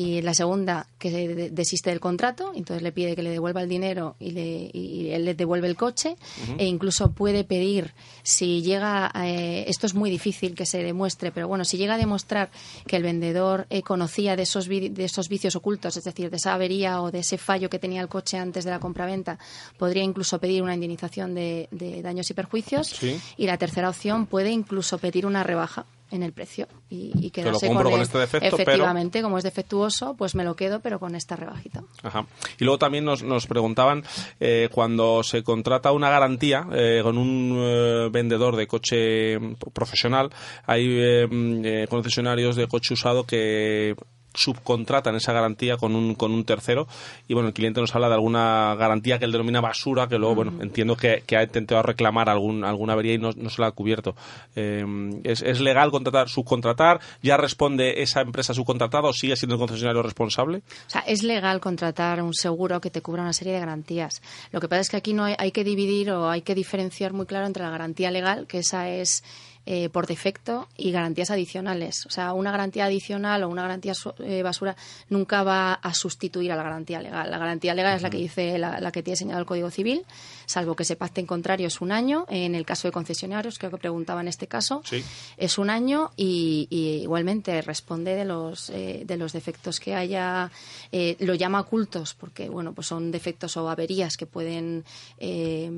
Y 0.02 0.22
la 0.22 0.34
segunda, 0.34 0.88
que 0.98 1.10
desiste 1.52 1.90
del 1.90 2.00
contrato, 2.00 2.54
entonces 2.56 2.82
le 2.84 2.94
pide 2.94 3.16
que 3.18 3.22
le 3.24 3.32
devuelva 3.32 3.62
el 3.62 3.68
dinero 3.68 4.16
y, 4.18 4.32
le, 4.32 4.70
y 4.72 5.10
él 5.12 5.26
le 5.26 5.34
devuelve 5.34 5.68
el 5.68 5.76
coche. 5.76 6.16
E 6.58 6.66
incluso 6.66 7.12
puede 7.12 7.44
pedir, 7.44 7.92
si 8.24 8.62
llega, 8.62 9.12
eh, 9.26 9.66
esto 9.68 9.88
es 9.88 9.94
muy 9.96 10.10
difícil 10.10 10.56
que 10.56 10.66
se 10.66 10.82
demuestre, 10.84 11.32
pero 11.34 11.50
bueno, 11.50 11.66
si 11.66 11.76
llega 11.78 11.96
a 11.96 11.98
demostrar 11.98 12.50
que 12.88 12.96
el 12.96 13.04
vendedor 13.04 13.68
eh, 13.70 13.82
conocía 13.82 14.38
de 14.38 14.44
esos, 14.44 14.70
vi- 14.70 14.88
de 14.88 15.04
esos 15.04 15.28
vicios 15.28 15.58
ocultos, 15.58 15.98
es 15.98 16.04
decir, 16.06 16.30
de 16.30 16.38
esa 16.38 16.54
avería 16.54 17.02
o 17.02 17.12
de 17.12 17.20
ese 17.20 17.38
fallo 17.38 17.70
que 17.70 17.80
tenía 17.80 18.02
el 18.02 18.08
coche 18.08 18.38
antes 18.38 18.64
de 18.64 18.72
la 18.72 18.80
compraventa, 18.80 19.38
podría 19.78 20.04
incluso 20.04 20.40
pedir 20.40 20.64
una 20.64 20.76
indemnización 20.76 21.36
de, 21.36 21.68
de 21.72 22.02
daños 22.02 22.30
y 22.30 22.34
perjuicios. 22.34 22.88
Sí. 22.88 23.20
Y 23.36 23.48
la 23.48 23.58
tercera 23.58 23.90
opción 23.90 24.28
puede 24.28 24.52
incluso 24.52 24.98
pedir 24.98 25.26
una 25.26 25.44
rebaja 25.44 25.86
en 26.12 26.24
el 26.24 26.34
precio 26.34 26.68
y, 26.90 27.12
y 27.16 27.30
Te 27.32 27.42
lo 27.44 27.50
quedarse 27.52 27.68
compro 27.68 27.84
con, 27.86 27.92
con 27.94 28.02
este 28.02 28.18
defecto, 28.18 28.58
pero- 28.58 28.64
efectivamente 28.64 29.22
como 29.22 29.38
es 29.38 29.44
defectuoso 29.44 30.16
pues 30.16 30.36
me 30.36 30.44
lo 30.44 30.56
quedo 30.56 30.80
pero 30.80 31.00
con 31.00 31.16
esta 31.16 31.36
rebajita 31.36 31.84
Ajá. 32.04 32.26
Y 32.60 32.64
luego 32.64 32.80
también 32.80 33.06
nos, 33.06 33.24
nos 33.24 33.46
preguntaban 33.48 34.04
eh, 34.40 34.70
cuando 34.72 35.22
se 35.24 35.44
contrata 35.44 35.92
una 35.92 36.10
garantía 36.10 36.68
eh, 36.74 37.02
con 37.04 37.18
un 37.18 37.56
eh, 37.60 38.10
vendedor 38.12 38.56
de 38.56 38.68
coche 38.68 39.38
profesional, 39.74 40.30
hay 40.66 40.86
eh, 40.88 41.28
mm, 41.30 41.62
eh, 41.66 41.88
concesionarios 41.90 42.56
de 42.56 42.68
coche 42.68 42.94
usado 42.94 43.26
que 43.26 43.96
subcontratan 44.40 45.16
esa 45.16 45.34
garantía 45.34 45.78
con 45.78 45.96
un, 45.96 46.16
con 46.16 46.32
un 46.32 46.46
tercero. 46.46 46.88
Y 47.28 47.34
bueno 47.34 47.50
el 47.50 47.54
cliente 47.54 47.82
nos 47.82 47.94
habla 47.94 48.08
de 48.08 48.16
alguna 48.16 48.76
garantía 48.76 49.20
que 49.20 49.26
él 49.26 49.32
denomina 49.32 49.62
basura 49.62 50.08
que 50.08 50.18
luego 50.18 50.36
bueno 50.36 50.54
entiendo 50.62 50.96
que, 50.96 51.24
que 51.26 51.38
ha 51.38 51.44
intentado 51.44 51.82
reclamar 51.84 52.30
algún, 52.30 52.64
alguna 52.64 52.94
avería 52.94 53.14
y 53.14 53.18
no, 53.18 53.32
no 53.36 53.50
se 53.50 53.62
la 53.62 53.68
ha 53.68 53.72
cubierto. 53.72 54.16
Eh, 54.56 54.86
¿es, 55.24 55.42
es 55.42 55.60
legal 55.60 55.92
contratar 55.92 56.30
subcontratar 56.30 57.00
ya 57.22 57.38
responde 57.38 58.02
esa 58.02 58.22
empresa 58.22 58.54
subcontratada 58.54 59.10
o 59.10 59.14
sigue 59.14 59.36
siendo 59.36 59.56
el 59.56 59.60
concesionario 59.60 60.02
responsable 60.02 60.60
O 60.88 60.90
sea, 60.90 61.02
es 61.02 61.24
legal 61.24 61.60
contratar 61.60 62.22
un 62.22 62.34
seguro 62.34 62.80
que 62.80 62.90
te 62.90 63.02
cubra 63.02 63.22
una 63.22 63.34
serie 63.34 63.54
de 63.54 63.60
garantías. 63.60 64.22
Lo 64.52 64.62
que 64.62 64.68
pasa 64.68 64.82
es 64.82 64.90
que 64.90 64.98
aquí 64.98 65.14
no 65.14 65.26
hay, 65.26 65.36
hay 65.38 65.52
que 65.52 65.64
dividir 65.64 66.12
o 66.12 66.30
hay 66.30 66.42
que 66.42 66.56
diferenciar 66.56 67.14
muy 67.14 67.26
claro 67.26 67.46
entre 67.46 67.64
la 67.64 67.70
garantía 67.70 68.12
legal, 68.12 68.48
que 68.48 68.60
esa 68.60 68.90
es 68.90 69.24
eh, 69.66 69.90
por 69.90 70.08
defecto, 70.08 70.68
y 70.78 70.92
garantías 70.92 71.30
adicionales. 71.32 72.06
O 72.06 72.10
sea, 72.10 72.34
una 72.34 72.52
garantía 72.52 72.86
adicional 72.86 73.44
o 73.44 73.50
una 73.50 73.62
garantía 73.62 73.94
su- 73.94 74.14
eh, 74.20 74.42
basura 74.44 74.76
nunca 75.10 75.44
va 75.44 75.74
a 75.74 75.94
sustituir 75.94 76.52
a 76.52 76.56
la 76.56 76.64
garantía 76.64 77.02
legal. 77.02 77.30
La 77.30 77.38
garantía 77.38 77.74
legal 77.76 77.96
es 77.98 78.02
la 78.02 78.10
que 78.10 78.18
dice 78.18 78.58
la, 78.58 78.80
la 78.80 78.92
que 78.92 79.04
tiene 79.04 79.18
señalado 79.18 79.42
el 79.42 79.46
Código 79.48 79.70
Civil, 79.70 80.04
salvo 80.46 80.76
que 80.76 80.86
se 80.86 80.96
pacte 80.96 81.22
en 81.22 81.28
contrario 81.28 81.68
es 81.68 81.82
un 81.82 81.92
año. 81.92 82.26
En 82.30 82.56
el 82.56 82.66
caso 82.66 82.88
de 82.88 82.92
concesionarios, 82.92 83.60
creo 83.60 83.70
que 83.72 83.78
preguntaba 83.78 84.22
en 84.22 84.28
este 84.28 84.48
caso, 84.48 84.82
Sí. 84.86 85.04
es 85.38 85.58
un 85.58 85.70
año 85.70 86.12
y, 86.16 86.68
y 86.72 87.02
igualmente 87.04 87.62
responde 87.62 88.16
de 88.16 88.26
los 88.26 88.70
eh, 88.72 89.04
de 89.06 89.18
los 89.18 89.34
defectos 89.34 89.80
que 89.80 89.94
haya 89.96 90.52
eh, 90.92 91.16
lo 91.20 91.36
llama 91.36 91.60
ocultos 91.62 92.14
porque 92.16 92.50
bueno 92.50 92.74
pues 92.74 92.88
son 92.88 93.12
defectos 93.12 93.56
o 93.58 93.70
averías 93.70 94.18
que 94.18 94.26
pueden 94.26 94.84
eh, 95.20 95.70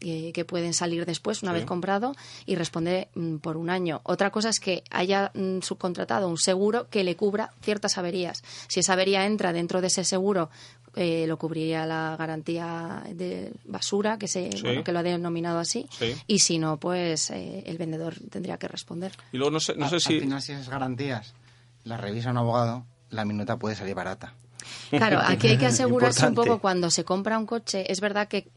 eh, 0.00 0.32
que 0.32 0.44
pueden 0.44 0.74
salir 0.74 1.04
después 1.06 1.42
una 1.42 1.52
Sí. 1.52 1.58
vez 1.58 1.64
comprado 1.66 2.14
y 2.46 2.54
responde 2.56 3.08
por 3.42 3.56
un 3.56 3.70
año 3.70 4.00
otra 4.04 4.30
cosa 4.30 4.48
es 4.48 4.60
que 4.60 4.82
haya 4.90 5.30
mm, 5.34 5.60
subcontratado 5.60 6.28
un 6.28 6.38
seguro 6.38 6.88
que 6.88 7.04
le 7.04 7.16
cubra 7.16 7.50
ciertas 7.62 7.98
averías 7.98 8.42
si 8.68 8.80
esa 8.80 8.92
avería 8.94 9.26
entra 9.26 9.52
dentro 9.52 9.80
de 9.80 9.88
ese 9.88 10.04
seguro 10.04 10.50
eh, 10.96 11.26
lo 11.28 11.36
cubriría 11.38 11.84
la 11.86 12.16
garantía 12.18 13.02
de 13.12 13.52
basura 13.66 14.18
que 14.18 14.26
se 14.28 14.50
Sí. 14.52 14.62
bueno, 14.62 14.82
que 14.84 14.92
lo 14.92 15.00
ha 15.00 15.02
denominado 15.02 15.58
así 15.58 15.86
Sí. 15.98 16.14
y 16.26 16.38
si 16.40 16.58
no 16.58 16.78
pues 16.78 17.30
eh, 17.30 17.62
el 17.66 17.76
vendedor 17.78 18.14
tendría 18.30 18.56
que 18.58 18.68
responder 18.68 19.12
y 19.32 19.36
luego 19.36 19.50
no 19.50 19.60
sé, 19.60 19.74
no 19.76 19.88
sé 19.88 20.00
si 20.00 20.14
Al 20.14 20.20
final, 20.20 20.42
si 20.42 20.52
esas 20.52 20.68
garantías 20.68 21.34
las 21.84 22.00
revisa 22.00 22.30
un 22.30 22.38
abogado, 22.38 22.84
la 23.10 23.24
minuta 23.24 23.56
puede 23.56 23.74
salir 23.76 23.94
barata. 23.94 24.34
Claro, 24.90 25.20
aquí 25.24 25.48
hay 25.48 25.56
que 25.58 25.66
asegurarse 25.66 26.26
un 26.26 26.34
poco 26.34 26.58
cuando 26.60 26.90
se 26.90 27.04
compra 27.04 27.38
un 27.38 27.46
coche. 27.46 27.90
Es 27.90 28.00
verdad 28.00 28.28
que 28.28 28.48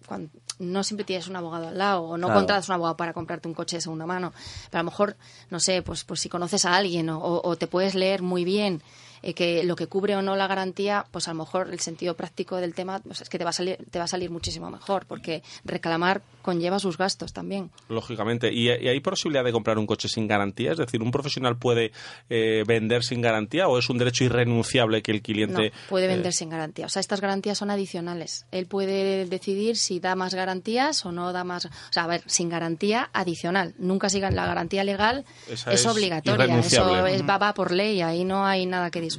no 0.59 0.83
siempre 0.83 1.03
tienes 1.05 1.27
un 1.27 1.35
abogado 1.35 1.67
al 1.69 1.77
lado 1.77 2.03
o 2.03 2.17
no 2.17 2.27
Claro. 2.27 2.39
contratas 2.39 2.69
un 2.69 2.75
abogado 2.75 2.97
para 2.97 3.13
comprarte 3.13 3.47
un 3.47 3.53
coche 3.53 3.77
de 3.77 3.81
segunda 3.81 4.05
mano. 4.05 4.31
Pero 4.69 4.79
a 4.79 4.83
lo 4.83 4.91
mejor, 4.91 5.15
no 5.49 5.59
sé, 5.59 5.81
pues, 5.81 6.03
pues 6.03 6.19
si 6.19 6.29
conoces 6.29 6.65
a 6.65 6.75
alguien 6.75 7.09
o, 7.09 7.17
o- 7.19 7.49
o 7.49 7.55
te 7.55 7.67
puedes 7.67 7.95
leer 7.95 8.21
muy 8.21 8.43
bien 8.43 8.81
eh, 9.23 9.33
que 9.33 9.63
lo 9.63 9.75
que 9.75 9.87
cubre 9.87 10.15
o 10.15 10.21
no 10.21 10.35
la 10.35 10.47
garantía, 10.47 11.05
pues 11.11 11.27
a 11.27 11.31
lo 11.31 11.39
mejor 11.39 11.69
el 11.71 11.79
sentido 11.79 12.15
práctico 12.15 12.57
del 12.57 12.73
tema 12.73 12.99
pues 12.99 13.21
es 13.21 13.29
que 13.29 13.37
te 13.37 13.43
va 13.43 13.51
a 13.51 13.53
salir, 13.53 13.77
te 13.89 13.99
va 13.99 14.05
a 14.05 14.07
salir 14.07 14.31
muchísimo 14.31 14.69
mejor 14.69 15.05
porque 15.05 15.43
reclamar 15.63 16.21
conlleva 16.41 16.79
sus 16.79 16.97
gastos 16.97 17.33
también. 17.33 17.69
Lógicamente. 17.87 18.51
¿Y, 18.51 18.69
y 18.69 18.87
hay 18.87 18.99
posibilidad 18.99 19.43
de 19.43 19.51
comprar 19.51 19.77
un 19.77 19.85
coche 19.85 20.07
sin 20.07 20.27
garantía? 20.27 20.71
Es 20.71 20.77
decir, 20.77 21.01
¿un 21.01 21.11
profesional 21.11 21.57
puede 21.57 21.91
eh, 22.29 22.63
vender 22.65 23.03
sin 23.03 23.21
garantía 23.21 23.67
o 23.67 23.77
es 23.77 23.89
un 23.89 23.97
derecho 23.97 24.23
irrenunciable 24.23 25.01
que 25.01 25.11
el 25.11 25.21
cliente... 25.21 25.69
No, 25.69 25.89
puede 25.89 26.05
eh, 26.05 26.09
vender 26.09 26.33
sin 26.33 26.49
garantía. 26.49 26.87
O 26.87 26.89
sea, 26.89 26.99
estas 26.99 27.21
garantías 27.21 27.57
son 27.57 27.69
adicionales. 27.69 28.45
Él 28.51 28.65
puede 28.65 29.25
decidir 29.25 29.77
si 29.77 29.99
da 29.99 30.15
más 30.15 30.33
garantías 30.33 31.05
o 31.05 31.11
no 31.11 31.31
da 31.31 31.43
más. 31.43 31.65
O 31.65 31.69
sea, 31.91 32.05
a 32.05 32.07
ver, 32.07 32.23
sin 32.25 32.49
garantía 32.49 33.09
adicional. 33.13 33.75
Nunca 33.77 34.09
sigan 34.09 34.35
la 34.35 34.45
garantía 34.45 34.83
legal. 34.83 35.25
Esa 35.47 35.73
es, 35.73 35.81
es 35.81 35.85
obligatoria. 35.85 36.59
Eso 36.59 37.05
es, 37.05 37.21
va, 37.27 37.37
va 37.37 37.53
por 37.53 37.71
ley. 37.71 38.01
Ahí 38.01 38.23
no 38.23 38.45
hay 38.45 38.65
nada 38.65 38.89
que 38.89 38.99
discutir. 38.99 39.10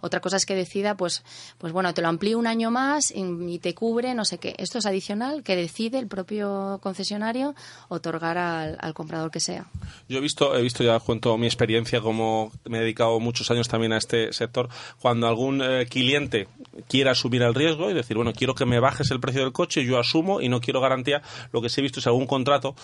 Otra 0.00 0.20
cosa 0.20 0.36
es 0.36 0.46
que 0.46 0.54
decida, 0.54 0.96
pues, 0.96 1.22
pues 1.58 1.72
bueno, 1.72 1.92
te 1.94 2.02
lo 2.02 2.08
amplío 2.08 2.38
un 2.38 2.46
año 2.46 2.70
más 2.70 3.12
y, 3.14 3.58
te 3.58 3.74
cubre, 3.74 4.14
no 4.14 4.24
sé 4.24 4.38
qué. 4.38 4.54
Esto 4.58 4.78
es 4.78 4.86
adicional 4.86 5.42
que 5.42 5.56
decide 5.56 5.98
el 5.98 6.06
propio 6.06 6.78
concesionario 6.82 7.54
otorgar 7.88 8.38
al, 8.38 8.76
al 8.80 8.94
comprador 8.94 9.30
que 9.30 9.40
sea. 9.40 9.66
Yo 10.08 10.18
he 10.18 10.20
visto, 10.20 10.56
he 10.56 10.62
visto 10.62 10.84
ya 10.84 10.98
cuento 11.00 11.36
mi 11.38 11.46
experiencia 11.46 12.00
como 12.00 12.52
me 12.64 12.78
he 12.78 12.80
dedicado 12.80 13.18
muchos 13.20 13.50
años 13.50 13.68
también 13.68 13.92
a 13.92 13.98
este 13.98 14.32
sector. 14.32 14.68
Cuando 15.00 15.26
algún 15.26 15.62
eh, 15.62 15.86
cliente 15.86 16.48
quiera 16.88 17.12
asumir 17.12 17.42
el 17.42 17.54
riesgo 17.54 17.90
y 17.90 17.94
decir, 17.94 18.16
bueno, 18.16 18.32
quiero 18.32 18.54
que 18.54 18.66
me 18.66 18.80
bajes 18.80 19.10
el 19.10 19.20
precio 19.20 19.42
del 19.42 19.52
coche, 19.52 19.84
yo 19.84 19.98
asumo 19.98 20.40
y 20.40 20.48
no 20.48 20.60
quiero 20.60 20.80
garantía, 20.80 21.22
lo 21.52 21.62
que 21.62 21.68
sí 21.68 21.80
he 21.80 21.82
visto 21.82 22.00
es 22.00 22.06
algún 22.06 22.26
contrato 22.26 22.74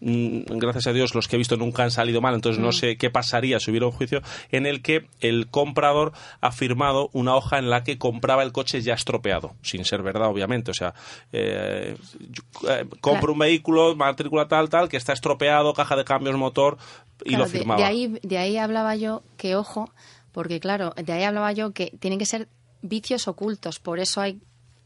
gracias 0.00 0.86
a 0.86 0.92
Dios 0.92 1.14
los 1.14 1.28
que 1.28 1.36
he 1.36 1.38
visto 1.38 1.56
nunca 1.56 1.82
han 1.82 1.90
salido 1.90 2.20
mal, 2.20 2.34
entonces 2.34 2.60
no 2.60 2.68
Mm. 2.68 2.72
sé 2.72 2.96
qué 2.96 3.10
pasaría 3.10 3.58
si 3.60 3.70
hubiera 3.70 3.86
un 3.86 3.92
juicio 3.92 4.20
en 4.50 4.66
el 4.66 4.82
que 4.82 5.06
el 5.20 5.46
comprador 5.48 6.12
ha 6.40 6.52
firmado 6.52 7.08
una 7.12 7.34
hoja 7.36 7.58
en 7.58 7.70
la 7.70 7.84
que 7.84 7.96
compraba 7.98 8.42
el 8.42 8.52
coche 8.52 8.82
ya 8.82 8.94
estropeado, 8.94 9.54
sin 9.62 9.84
ser 9.84 10.02
verdad 10.02 10.28
obviamente, 10.28 10.70
o 10.70 10.74
sea, 10.74 10.94
eh, 11.32 11.96
yo, 12.30 12.42
eh, 12.70 12.84
compro 13.00 13.20
Claro. 13.20 13.32
un 13.32 13.38
vehículo, 13.38 13.96
matrícula 13.96 14.46
tal, 14.48 14.68
tal, 14.68 14.88
que 14.88 14.96
está 14.96 15.12
estropeado, 15.12 15.72
caja 15.74 15.96
de 15.96 16.04
cambios, 16.04 16.36
motor, 16.36 16.76
y 17.24 17.30
Claro, 17.30 17.44
lo 17.44 17.50
de- 17.50 17.58
firmaba. 17.58 17.80
De, 17.80 17.86
ahí, 17.86 18.18
de 18.22 18.38
ahí 18.38 18.56
hablaba 18.58 18.96
yo 18.96 19.22
que, 19.36 19.56
ojo, 19.56 19.90
porque 20.32 20.60
claro, 20.60 20.92
de 21.02 21.12
ahí 21.12 21.22
hablaba 21.22 21.52
yo 21.52 21.72
que 21.72 21.92
tienen 22.00 22.18
que 22.18 22.26
ser 22.26 22.48
vicios 22.82 23.28
ocultos, 23.28 23.78
por 23.78 24.00
eso 24.00 24.20
hay 24.20 24.40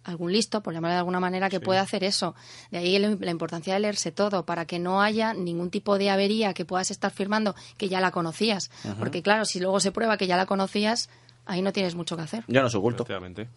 algún 0.08 0.32
listo, 0.32 0.60
por 0.62 0.74
llamarlo 0.74 0.94
de 0.94 0.98
alguna 0.98 1.20
manera, 1.20 1.48
que 1.48 1.60
puede 1.60 1.78
hacer 1.78 2.02
eso. 2.02 2.34
De 2.70 2.78
ahí 2.78 2.98
la, 2.98 3.30
importancia 3.30 3.74
de 3.74 3.80
leerse 3.80 4.10
todo, 4.10 4.44
para 4.44 4.64
que 4.64 4.78
no 4.78 5.02
haya 5.02 5.34
ningún 5.34 5.70
tipo 5.70 5.98
de 5.98 6.10
avería 6.10 6.54
que 6.54 6.64
puedas 6.64 6.90
estar 6.90 7.10
firmando 7.10 7.54
que 7.76 7.88
ya 7.88 8.00
la 8.00 8.10
conocías. 8.10 8.70
Porque 8.98 9.22
claro, 9.22 9.44
si 9.44 9.60
luego 9.60 9.80
se 9.80 9.92
prueba 9.92 10.16
que 10.16 10.26
ya 10.26 10.36
la 10.36 10.46
conocías, 10.46 11.08
ahí 11.46 11.62
no 11.62 11.72
tienes 11.72 11.94
mucho 11.94 12.16
que 12.16 12.22
hacer. 12.22 12.44
Yo 12.48 12.62
no 12.62 12.70
soy 12.70 12.78
oculto. 12.78 13.02
Efectivamente. 13.04 13.48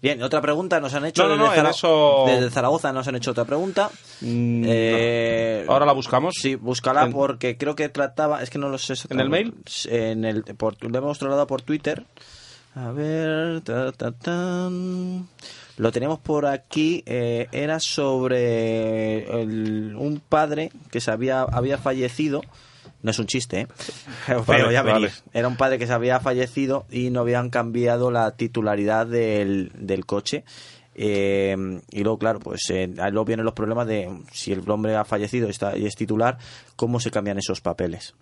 Bien, 0.00 0.22
otra 0.22 0.40
pregunta 0.40 0.78
nos 0.78 0.94
han 0.94 1.04
hecho 1.06 1.24
No, 1.26 1.30
no, 1.30 1.34
desde, 1.34 1.46
no, 1.46 1.52
en 1.54 1.56
Zara- 1.58 1.70
eso- 1.70 2.24
desde 2.28 2.50
Zaragoza 2.50 2.92
nos 2.92 3.08
han 3.08 3.16
hecho 3.16 3.32
otra 3.32 3.44
pregunta. 3.44 3.90
Eh, 4.22 5.64
Ahora 5.68 5.86
la 5.86 5.92
buscamos. 5.92 6.34
Sí, 6.40 6.54
búscala 6.54 7.04
En- 7.04 7.12
porque 7.12 7.56
creo 7.56 7.74
que 7.74 7.88
trataba, 7.88 8.42
es 8.42 8.50
que 8.50 8.58
no 8.58 8.68
lo 8.68 8.78
sé. 8.78 8.94
¿En 9.10 9.18
el 9.18 9.28
mail? 9.28 9.54
En 9.86 10.24
el, 10.24 10.42
por, 10.44 10.76
lo 10.88 10.96
hemos 10.98 11.18
trasladado 11.18 11.46
por 11.48 11.62
Twitter. 11.62 12.04
A 12.78 12.92
ver, 12.92 13.60
ta, 13.62 13.90
ta, 13.92 14.12
tan. 14.12 15.26
lo 15.78 15.90
tenemos 15.92 16.20
por 16.20 16.46
aquí. 16.46 17.02
eh, 17.06 17.48
era 17.50 17.80
sobre 17.80 19.42
el- 19.42 19.96
un 19.96 20.20
padre 20.20 20.70
que 20.90 21.00
se 21.00 21.10
había, 21.10 21.42
había 21.42 21.78
fallecido. 21.78 22.40
No 23.02 23.10
es 23.10 23.18
un 23.18 23.26
chiste, 23.26 23.60
¿eh? 23.62 23.68
Pero 24.26 24.44
Vale, 24.44 24.72
ya 24.72 24.82
vale. 24.82 24.94
venís. 25.06 25.24
Era 25.32 25.48
un 25.48 25.56
padre 25.56 25.78
que 25.78 25.86
se 25.86 25.92
había 25.92 26.20
fallecido 26.20 26.86
y 26.90 27.10
no 27.10 27.20
habían 27.20 27.50
cambiado 27.50 28.10
la 28.10 28.32
titularidad 28.36 29.06
del, 29.06 29.70
del 29.74 30.04
coche. 30.06 30.44
Eh, 30.94 31.80
y 31.90 32.02
luego, 32.02 32.18
claro, 32.18 32.38
pues 32.40 32.60
eh, 32.70 32.92
ahí 32.98 33.10
luego 33.12 33.24
vienen 33.24 33.44
los 33.44 33.54
problemas 33.54 33.86
de 33.86 34.08
si 34.32 34.52
el 34.52 34.68
hombre 34.68 34.96
ha 34.96 35.04
fallecido 35.04 35.46
y 35.46 35.50
está, 35.50 35.76
y 35.76 35.86
es 35.86 35.94
titular, 35.94 36.38
¿cómo 36.76 36.98
se 36.98 37.10
cambian 37.12 37.38
esos 37.38 37.60
papeles? 37.60 38.14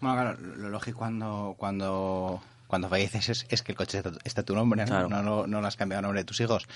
Bueno, 0.00 0.16
claro, 0.20 0.38
lo 0.56 0.68
lógico 0.70 0.98
cuando, 1.00 1.54
cuando, 1.58 2.40
cuando 2.74 2.88
falleces 2.88 3.28
es, 3.28 3.46
es 3.50 3.62
que 3.62 3.70
el 3.70 3.78
coche 3.78 4.02
está, 4.24 4.40
a 4.40 4.44
tu 4.44 4.52
nombre, 4.52 4.82
¿no? 4.82 4.88
Claro. 4.88 5.08
No, 5.08 5.22
no, 5.22 5.46
no 5.46 5.60
lo 5.60 5.66
has 5.68 5.76
cambiado 5.76 6.00
a 6.00 6.02
nombre 6.02 6.22
de 6.22 6.24
tus 6.24 6.40
hijos. 6.40 6.66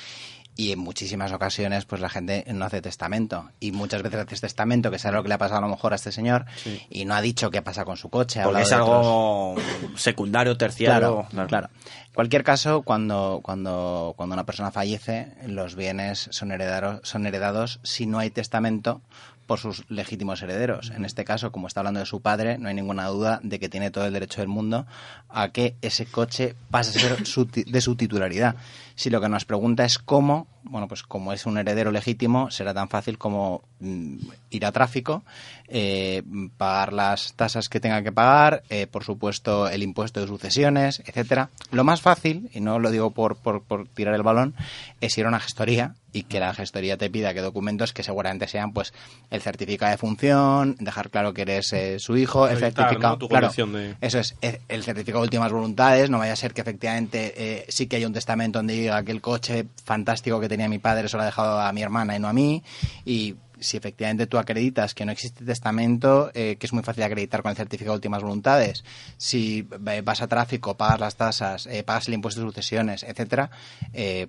Y 0.54 0.70
en 0.70 0.78
muchísimas 0.78 1.32
ocasiones, 1.32 1.86
pues 1.86 2.00
la 2.00 2.08
gente 2.08 2.44
no 2.54 2.64
hace 2.64 2.80
testamento. 2.80 3.50
Y 3.58 3.72
muchas 3.72 4.04
veces 4.04 4.20
haces 4.20 4.40
testamento, 4.40 4.90
que 4.90 4.96
es 4.96 5.06
algo 5.06 5.24
que 5.24 5.28
le 5.28 5.34
ha 5.34 5.38
pasado 5.38 5.58
a 5.58 5.62
lo 5.62 5.68
mejor 5.68 5.94
a 5.94 5.96
este 5.96 6.12
señor, 6.12 6.46
y 6.88 7.04
no 7.04 7.16
ha 7.16 7.20
dicho 7.20 7.50
qué 7.50 7.62
pasa 7.62 7.84
con 7.84 7.96
su 7.96 8.10
coche. 8.10 8.40
Porque 8.44 8.62
es 8.62 8.70
algo 8.70 9.56
secundario, 9.96 10.56
terciario. 10.56 11.26
Claro, 11.30 11.48
claro. 11.48 11.68
Cualquier 12.14 12.44
caso, 12.44 12.82
cuando, 12.82 13.40
cuando, 13.42 14.14
cuando 14.16 14.34
una 14.34 14.46
persona 14.46 14.70
fallece, 14.70 15.32
los 15.48 15.74
bienes 15.74 16.28
son, 16.30 16.52
heredaros, 16.52 17.00
son 17.02 17.26
heredados 17.26 17.80
si 17.82 18.06
no 18.06 18.20
hay 18.20 18.30
testamento 18.30 19.02
por 19.48 19.58
sus 19.58 19.84
legítimos 19.88 20.42
herederos. 20.42 20.92
En 20.94 21.06
este 21.06 21.24
caso, 21.24 21.50
como 21.50 21.66
está 21.66 21.80
hablando 21.80 22.00
de 22.00 22.06
su 22.06 22.20
padre, 22.20 22.58
no 22.58 22.68
hay 22.68 22.74
ninguna 22.74 23.06
duda 23.06 23.40
de 23.42 23.58
que 23.58 23.70
tiene 23.70 23.90
todo 23.90 24.04
el 24.04 24.12
derecho 24.12 24.42
del 24.42 24.48
mundo 24.48 24.86
a 25.30 25.48
que 25.48 25.74
ese 25.80 26.04
coche 26.04 26.54
pase 26.70 26.98
a 26.98 27.02
ser 27.16 27.26
su 27.26 27.46
de 27.46 27.80
su 27.80 27.96
titularidad. 27.96 28.56
Si 28.94 29.08
lo 29.08 29.22
que 29.22 29.28
nos 29.30 29.46
pregunta 29.46 29.86
es 29.86 29.98
cómo, 29.98 30.46
bueno, 30.68 30.88
pues 30.88 31.02
como 31.02 31.32
es 31.32 31.46
un 31.46 31.58
heredero 31.58 31.90
legítimo, 31.90 32.50
será 32.50 32.72
tan 32.74 32.88
fácil 32.88 33.18
como 33.18 33.62
mm, 33.80 34.16
ir 34.50 34.64
a 34.66 34.72
tráfico, 34.72 35.22
eh, 35.68 36.22
pagar 36.56 36.92
las 36.92 37.34
tasas 37.34 37.68
que 37.68 37.80
tenga 37.80 38.02
que 38.02 38.12
pagar, 38.12 38.62
eh, 38.70 38.86
por 38.86 39.04
supuesto 39.04 39.68
el 39.68 39.82
impuesto 39.82 40.20
de 40.20 40.26
sucesiones, 40.26 41.02
etcétera. 41.06 41.50
Lo 41.70 41.84
más 41.84 42.00
fácil, 42.00 42.50
y 42.54 42.60
no 42.60 42.78
lo 42.78 42.90
digo 42.90 43.10
por, 43.10 43.36
por, 43.36 43.62
por 43.62 43.86
tirar 43.88 44.14
el 44.14 44.22
balón, 44.22 44.54
es 45.00 45.16
ir 45.18 45.26
a 45.26 45.28
una 45.28 45.40
gestoría 45.40 45.94
y 46.10 46.22
que 46.22 46.40
la 46.40 46.54
gestoría 46.54 46.96
te 46.96 47.10
pida 47.10 47.34
que 47.34 47.42
documentos 47.42 47.92
que 47.92 48.02
seguramente 48.02 48.48
sean 48.48 48.72
pues 48.72 48.94
el 49.30 49.42
certificado 49.42 49.90
de 49.92 49.98
función, 49.98 50.74
dejar 50.80 51.10
claro 51.10 51.34
que 51.34 51.42
eres 51.42 51.70
eh, 51.74 51.98
su 51.98 52.16
hijo, 52.16 52.46
el 52.48 52.54
certificado, 52.60 52.98
¿no? 53.10 53.18
Tu 53.18 53.28
claro, 53.28 53.48
de- 53.48 53.52
eso 54.00 54.18
es, 54.18 54.34
eh, 54.40 54.60
el 54.68 54.82
certificado 54.84 55.20
de 55.20 55.26
últimas 55.26 55.52
voluntades, 55.52 56.08
no 56.08 56.18
vaya 56.18 56.32
a 56.32 56.36
ser 56.36 56.54
que 56.54 56.62
efectivamente 56.62 57.34
eh, 57.36 57.66
sí 57.68 57.86
que 57.88 57.96
hay 57.96 58.06
un 58.06 58.14
testamento 58.14 58.58
donde 58.58 58.72
diga 58.72 59.02
que 59.02 59.12
el 59.12 59.20
coche 59.20 59.66
fantástico 59.84 60.40
que 60.40 60.48
tenía 60.48 60.57
mi 60.66 60.78
padre 60.78 61.08
se 61.08 61.16
lo 61.16 61.22
ha 61.22 61.26
dejado 61.26 61.60
a 61.60 61.72
mi 61.72 61.82
hermana 61.82 62.16
y 62.16 62.18
no 62.18 62.28
a 62.28 62.32
mí, 62.32 62.64
y 63.04 63.36
si 63.60 63.76
efectivamente 63.76 64.26
tú 64.26 64.38
acreditas 64.38 64.94
que 64.94 65.04
no 65.04 65.12
existe 65.12 65.44
testamento, 65.44 66.30
eh, 66.34 66.56
que 66.58 66.66
es 66.66 66.72
muy 66.72 66.82
fácil 66.82 67.02
acreditar 67.02 67.42
con 67.42 67.50
el 67.50 67.56
certificado 67.56 67.94
de 67.94 67.98
últimas 67.98 68.22
voluntades, 68.22 68.84
si 69.16 69.68
eh, 69.86 70.02
vas 70.02 70.22
a 70.22 70.28
tráfico, 70.28 70.76
pagas 70.76 71.00
las 71.00 71.16
tasas, 71.16 71.66
eh, 71.66 71.82
pagas 71.82 72.08
el 72.08 72.14
impuesto 72.14 72.40
de 72.40 72.48
sucesiones, 72.48 73.02
etcétera, 73.02 73.50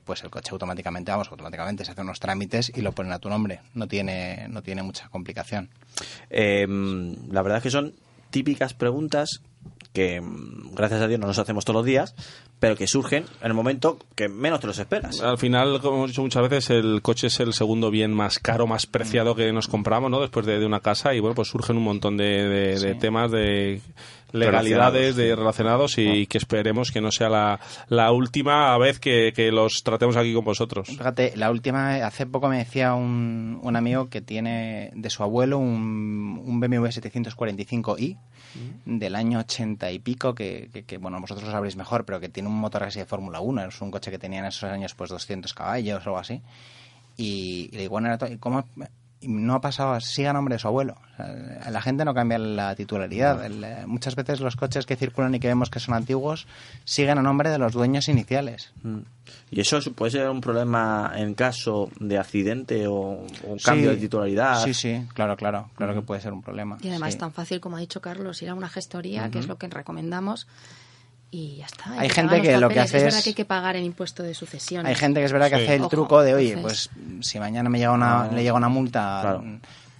pues 0.04 0.24
el 0.24 0.30
coche 0.30 0.50
automáticamente, 0.52 1.12
vamos, 1.12 1.30
automáticamente 1.30 1.86
se 1.86 1.92
hacen 1.92 2.06
unos 2.06 2.20
trámites 2.20 2.72
y 2.76 2.82
lo 2.82 2.92
ponen 2.92 3.14
a 3.14 3.20
tu 3.20 3.30
nombre. 3.30 3.62
No 3.74 3.88
tiene, 3.88 4.48
no 4.50 4.62
tiene 4.62 4.84
mucha 4.84 5.10
complicación. 5.10 5.70
Eh, 6.30 6.66
la 7.30 7.42
verdad 7.42 7.58
es 7.58 7.64
que 7.64 7.72
son 7.72 7.94
típicas 8.30 8.74
preguntas 8.74 9.42
que, 9.94 10.22
mm, 10.22 10.76
gracias 10.76 11.02
a 11.02 11.08
Dios, 11.08 11.20
no 11.20 11.28
nos 11.28 11.40
hacemos 11.40 11.66
todos 11.66 11.78
los 11.78 11.86
días, 11.86 12.16
pero 12.60 12.76
que 12.76 12.86
surgen 12.88 13.24
en 13.42 13.48
el 13.48 13.54
momento 13.54 13.98
que 14.16 14.30
menos 14.30 14.60
te 14.60 14.68
los 14.68 14.78
esperas. 14.80 15.22
Al 15.22 15.38
final, 15.38 15.80
como 15.82 15.98
hemos 15.98 16.12
dicho 16.12 16.22
muchas 16.22 16.44
veces, 16.48 16.70
el 16.70 17.02
coche 17.02 17.28
es 17.28 17.40
el 17.40 17.54
segundo 17.54 17.90
bien 17.90 18.14
más 18.14 18.38
caro, 18.40 18.68
más 18.68 18.86
preciado 18.86 19.34
que 19.36 19.52
nos 19.52 19.68
compramos, 19.68 20.12
¿no? 20.12 20.22
Después 20.22 20.46
de, 20.46 20.60
de 20.60 20.66
una 20.66 20.80
casa 20.82 21.14
y 21.16 21.20
bueno, 21.20 21.36
pues 21.36 21.48
surgen 21.48 21.78
un 21.78 21.84
montón 21.84 22.18
de, 22.18 22.26
de- 22.48 22.80
de 22.80 22.96
temas 22.96 23.32
de 23.32 23.82
legalidades 24.32 25.16
Relacionados, 25.16 25.16
de 25.16 25.36
relacionados 25.36 25.98
y 25.98 26.28
que 26.28 26.38
esperemos 26.38 26.92
que 26.92 27.02
no 27.02 27.12
sea 27.12 27.30
la, 27.30 27.60
la 27.88 28.12
última 28.12 28.78
vez 28.78 29.00
que, 29.00 29.34
que 29.36 29.52
los 29.52 29.82
tratemos 29.84 30.16
aquí 30.18 30.34
con 30.34 30.46
vosotros. 30.46 30.88
Fíjate, 30.88 31.34
la 31.36 31.50
última, 31.52 31.96
hace 32.06 32.26
poco 32.26 32.48
me 32.50 32.58
decía 32.60 32.94
un, 32.94 33.60
un 33.62 33.76
amigo 33.76 34.10
que 34.10 34.22
tiene 34.22 34.92
de 34.94 35.10
su 35.10 35.24
abuelo 35.24 35.58
un, 35.58 36.42
un 36.46 36.60
BMW 36.60 36.86
745i 36.88 38.18
del 38.86 39.16
año 39.16 39.40
80 39.40 39.92
y 39.92 40.00
pico, 40.00 40.34
que, 40.34 40.70
que- 40.74 40.84
que, 40.84 40.98
bueno, 40.98 41.20
vosotros 41.22 41.46
lo 41.46 41.52
sabréis 41.52 41.76
mejor, 41.76 42.04
pero 42.06 42.20
que 42.20 42.30
tiene 42.30 42.50
un 42.50 42.60
motor 42.60 42.84
así 42.84 42.98
de 43.00 43.06
Fórmula 43.06 43.40
1, 43.42 43.66
es 43.66 43.82
un 43.82 43.92
coche 43.92 44.10
que 44.12 44.18
tenía 44.20 44.40
en 44.40 44.46
esos 44.46 44.64
años 44.72 44.96
pues 44.96 45.10
200 45.12 45.54
caballos 45.54 46.04
o 46.06 46.10
algo 46.10 46.18
así. 46.20 46.42
Y, 47.16 47.70
y 47.72 47.76
le 47.76 47.80
digo, 47.82 47.92
bueno, 47.92 48.08
era 48.08 48.18
to- 48.18 48.28
¿y 48.28 48.38
¿cómo 48.38 48.66
no 49.22 49.54
ha 49.56 49.62
pasado, 49.62 50.00
sigue 50.00 50.28
a 50.30 50.34
nombre 50.34 50.56
de 50.56 50.60
su 50.60 50.68
abuelo? 50.68 50.96
O 51.14 51.16
sea, 51.18 51.72
la 51.72 51.82
gente 51.82 52.06
no 52.06 52.14
cambia 52.14 52.38
la 52.38 52.74
titularidad. 52.76 53.46
El, 53.46 53.64
eh, 53.64 53.84
muchas 53.86 54.16
veces 54.16 54.40
los 54.40 54.56
coches 54.56 54.86
que 54.86 54.96
circulan 54.96 55.36
y 55.36 55.40
que 55.40 55.48
vemos 55.50 55.70
que 55.70 55.80
son 55.80 55.94
antiguos 55.96 56.48
siguen 56.86 57.18
a 57.18 57.22
nombre 57.22 57.50
de 57.50 57.58
los 57.58 57.74
dueños 57.74 58.08
iniciales. 58.08 58.72
Mm. 58.84 59.00
Y 59.52 59.60
eso 59.62 59.78
es- 59.78 59.90
puede 59.90 60.12
ser 60.12 60.30
un 60.30 60.40
problema 60.42 61.12
en 61.16 61.34
caso 61.34 61.90
de 62.00 62.18
accidente 62.18 62.88
o 62.88 63.26
un 63.44 63.60
cambio 63.64 63.90
Sí, 63.90 63.96
de 63.96 64.02
titularidad. 64.02 64.64
Sí, 64.64 64.74
sí, 64.74 65.06
claro, 65.14 65.36
claro, 65.36 65.70
claro 65.76 65.94
que 65.94 66.02
puede 66.02 66.22
ser 66.22 66.32
un 66.32 66.42
problema. 66.42 66.78
Y 66.82 66.90
además 66.90 67.14
sí. 67.14 67.20
tan 67.20 67.34
fácil 67.34 67.60
como 67.60 67.76
ha 67.78 67.80
dicho 67.80 68.02
Carlos, 68.02 68.42
ir 68.42 68.50
a 68.50 68.54
una 68.56 68.70
gestoría, 68.70 69.30
que 69.30 69.40
es 69.40 69.48
lo 69.48 69.58
que 69.58 69.68
recomendamos, 69.68 70.48
y 71.32 71.58
ya 71.58 71.66
está. 71.66 71.92
Hay 72.00 72.08
que 72.08 72.14
gente 72.16 72.42
que 72.42 72.58
lo 72.58 72.70
que 72.70 72.80
hace 72.80 72.98
Es 72.98 73.04
verdad 73.04 73.24
que 73.24 73.30
hay 73.30 73.36
que 73.36 73.46
pagar 73.46 73.76
el 73.76 73.84
impuesto 73.84 74.24
de 74.24 74.34
sucesión. 74.34 74.86
Hay 74.86 74.96
gente 74.96 75.20
que 75.20 75.26
es 75.28 75.32
verdad 75.32 75.50
que 75.50 75.56
hace 75.56 75.76
el 75.76 75.82
Ojo, 75.82 75.90
truco 75.90 76.22
de, 76.22 76.34
oye, 76.34 76.54
entonces- 76.54 76.90
pues 76.94 77.26
si 77.28 77.40
mañana 77.40 77.70
me 77.70 77.78
llega 77.78 77.92
una, 77.92 78.24
Ah. 78.24 78.30
le 78.34 78.42
llega 78.42 78.56
una 78.56 78.70
multa, 78.70 79.20
Claro. 79.22 79.44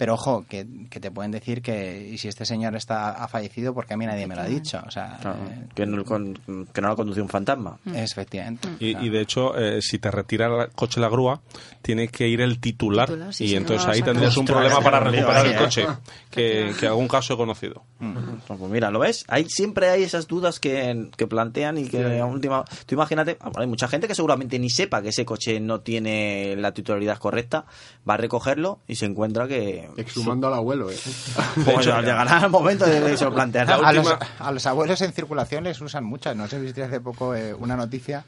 pero 0.00 0.14
ojo, 0.14 0.46
que, 0.48 0.66
que 0.88 0.98
te 0.98 1.10
pueden 1.10 1.30
decir 1.30 1.60
que 1.62 2.08
y 2.10 2.16
si 2.18 2.28
este 2.28 2.44
señor 2.46 2.74
está 2.74 3.10
ha 3.22 3.28
fallecido 3.28 3.74
porque 3.74 3.92
a 3.94 3.96
mí 3.98 4.06
nadie 4.06 4.26
me 4.26 4.34
lo 4.34 4.40
ha 4.42 4.46
dicho. 4.46 4.80
O 4.86 4.90
sea, 4.90 5.18
Claro, 5.20 5.38
eh, 5.50 5.66
que, 5.74 5.84
no, 5.86 6.02
con- 6.04 6.34
que 6.72 6.80
no 6.80 6.88
lo 6.88 6.96
conduce 6.96 7.20
un 7.20 7.28
fantasma. 7.28 7.78
efectivamente. 7.94 8.68
Y, 8.80 8.96
y 8.96 9.08
de 9.10 9.20
hecho, 9.20 9.56
eh, 9.58 9.80
si 9.82 9.98
te 9.98 10.10
retira 10.10 10.46
el 10.64 10.70
coche 10.70 11.00
la 11.00 11.08
grúa, 11.08 11.40
tiene 11.82 12.08
que 12.08 12.26
ir 12.28 12.40
el 12.40 12.60
titular. 12.60 13.06
Titular, 13.08 13.34
sí, 13.34 13.44
y 13.44 13.48
si 13.48 13.56
entonces 13.56 13.86
no 13.86 13.92
ahí 13.92 14.02
tendrías 14.02 14.36
un 14.36 14.46
problema 14.46 14.80
para 14.80 15.00
qué 15.04 15.10
lío 15.10 15.20
recuperar 15.20 15.46
el 15.46 15.52
¿eh? 15.52 15.56
coche. 15.56 15.86
Que, 16.30 16.72
que 16.78 16.86
algún 16.86 17.08
caso 17.08 17.34
he 17.34 17.36
conocido. 17.36 17.82
No, 18.00 18.38
pues 18.46 18.70
mira, 18.70 18.90
¿lo 18.90 18.98
ves? 19.00 19.24
Hay, 19.28 19.44
siempre 19.48 19.90
hay 19.90 20.02
esas 20.04 20.26
dudas 20.26 20.58
que, 20.60 21.10
que 21.16 21.26
plantean 21.26 21.76
y 21.78 21.88
que 21.88 22.20
a 22.20 22.24
última... 22.24 22.64
Tú 22.86 22.94
imagínate, 22.94 23.36
ah, 23.40 23.50
hay 23.56 23.66
mucha 23.66 23.88
gente 23.88 24.08
que 24.08 24.14
seguramente 24.14 24.58
ni 24.58 24.70
sepa 24.70 25.02
que 25.02 25.08
ese 25.10 25.24
coche 25.24 25.60
no 25.60 25.80
tiene 25.80 26.54
la 26.56 26.72
titularidad 26.72 27.18
correcta, 27.18 27.66
va 28.08 28.14
a 28.14 28.16
recogerlo 28.16 28.80
y 28.86 28.94
se 28.94 29.06
encuentra 29.06 29.46
que... 29.48 29.89
Exhumando 29.96 30.46
al 30.48 30.54
abuelo, 30.54 30.90
¿eh? 30.90 30.96
Pues 31.64 31.86
llegará 31.86 32.44
el 32.44 32.50
momento 32.50 32.86
de 32.86 33.00
que 33.00 33.16
se 33.16 33.24
lo 33.24 33.34
planteará. 33.34 33.76
a, 33.76 33.92
los, 33.92 34.14
a 34.38 34.52
los 34.52 34.66
abuelos 34.66 35.00
en 35.02 35.12
circulación 35.12 35.64
les 35.64 35.80
usan 35.80 36.04
muchas. 36.04 36.36
No 36.36 36.46
sé 36.48 36.58
si 36.58 36.64
visteis 36.64 36.86
hace 36.88 37.00
poco 37.00 37.34
eh, 37.34 37.54
una 37.54 37.76
noticia 37.76 38.24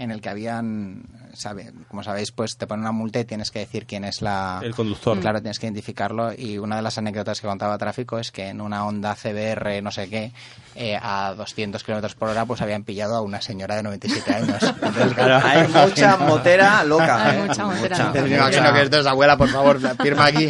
en 0.00 0.10
el 0.10 0.22
que 0.22 0.30
habían, 0.30 1.02
sabe, 1.34 1.72
como 1.88 2.02
sabéis, 2.02 2.32
pues 2.32 2.56
te 2.56 2.66
ponen 2.66 2.80
una 2.84 2.92
multa 2.92 3.20
y 3.20 3.26
tienes 3.26 3.50
que 3.50 3.58
decir 3.58 3.84
quién 3.84 4.04
es 4.04 4.22
la... 4.22 4.58
El 4.62 4.74
conductor. 4.74 5.20
Claro, 5.20 5.42
tienes 5.42 5.58
que 5.58 5.66
identificarlo 5.66 6.32
y 6.32 6.56
una 6.56 6.76
de 6.76 6.82
las 6.82 6.96
anécdotas 6.96 7.38
que 7.40 7.46
contaba 7.46 7.76
tráfico 7.76 8.18
es 8.18 8.32
que 8.32 8.48
en 8.48 8.62
una 8.62 8.86
Honda 8.86 9.14
CBR 9.14 9.82
no 9.82 9.90
sé 9.90 10.08
qué, 10.08 10.32
eh, 10.74 10.96
a 11.00 11.34
200 11.36 11.84
kilómetros 11.84 12.14
por 12.14 12.30
hora, 12.30 12.46
pues 12.46 12.62
habían 12.62 12.82
pillado 12.84 13.14
a 13.16 13.20
una 13.20 13.42
señora 13.42 13.76
de 13.76 13.82
97 13.82 14.34
años. 14.34 14.62
Entonces, 14.62 15.12
claro, 15.12 15.46
Hay 15.46 15.68
mucha 15.86 16.16
motera 16.16 16.82
loca. 16.84 17.22
Hay 17.30 17.36
¿eh? 17.38 17.42
mucha 17.46 17.66
motera 17.66 17.96
Mucha. 17.96 18.04
loca. 18.08 18.22
me 18.22 18.36
imagino 18.36 18.72
que 18.72 18.82
esto 18.82 19.00
es 19.00 19.06
abuela, 19.06 19.36
por 19.36 19.48
favor, 19.50 19.78
firma 20.02 20.24
aquí 20.24 20.48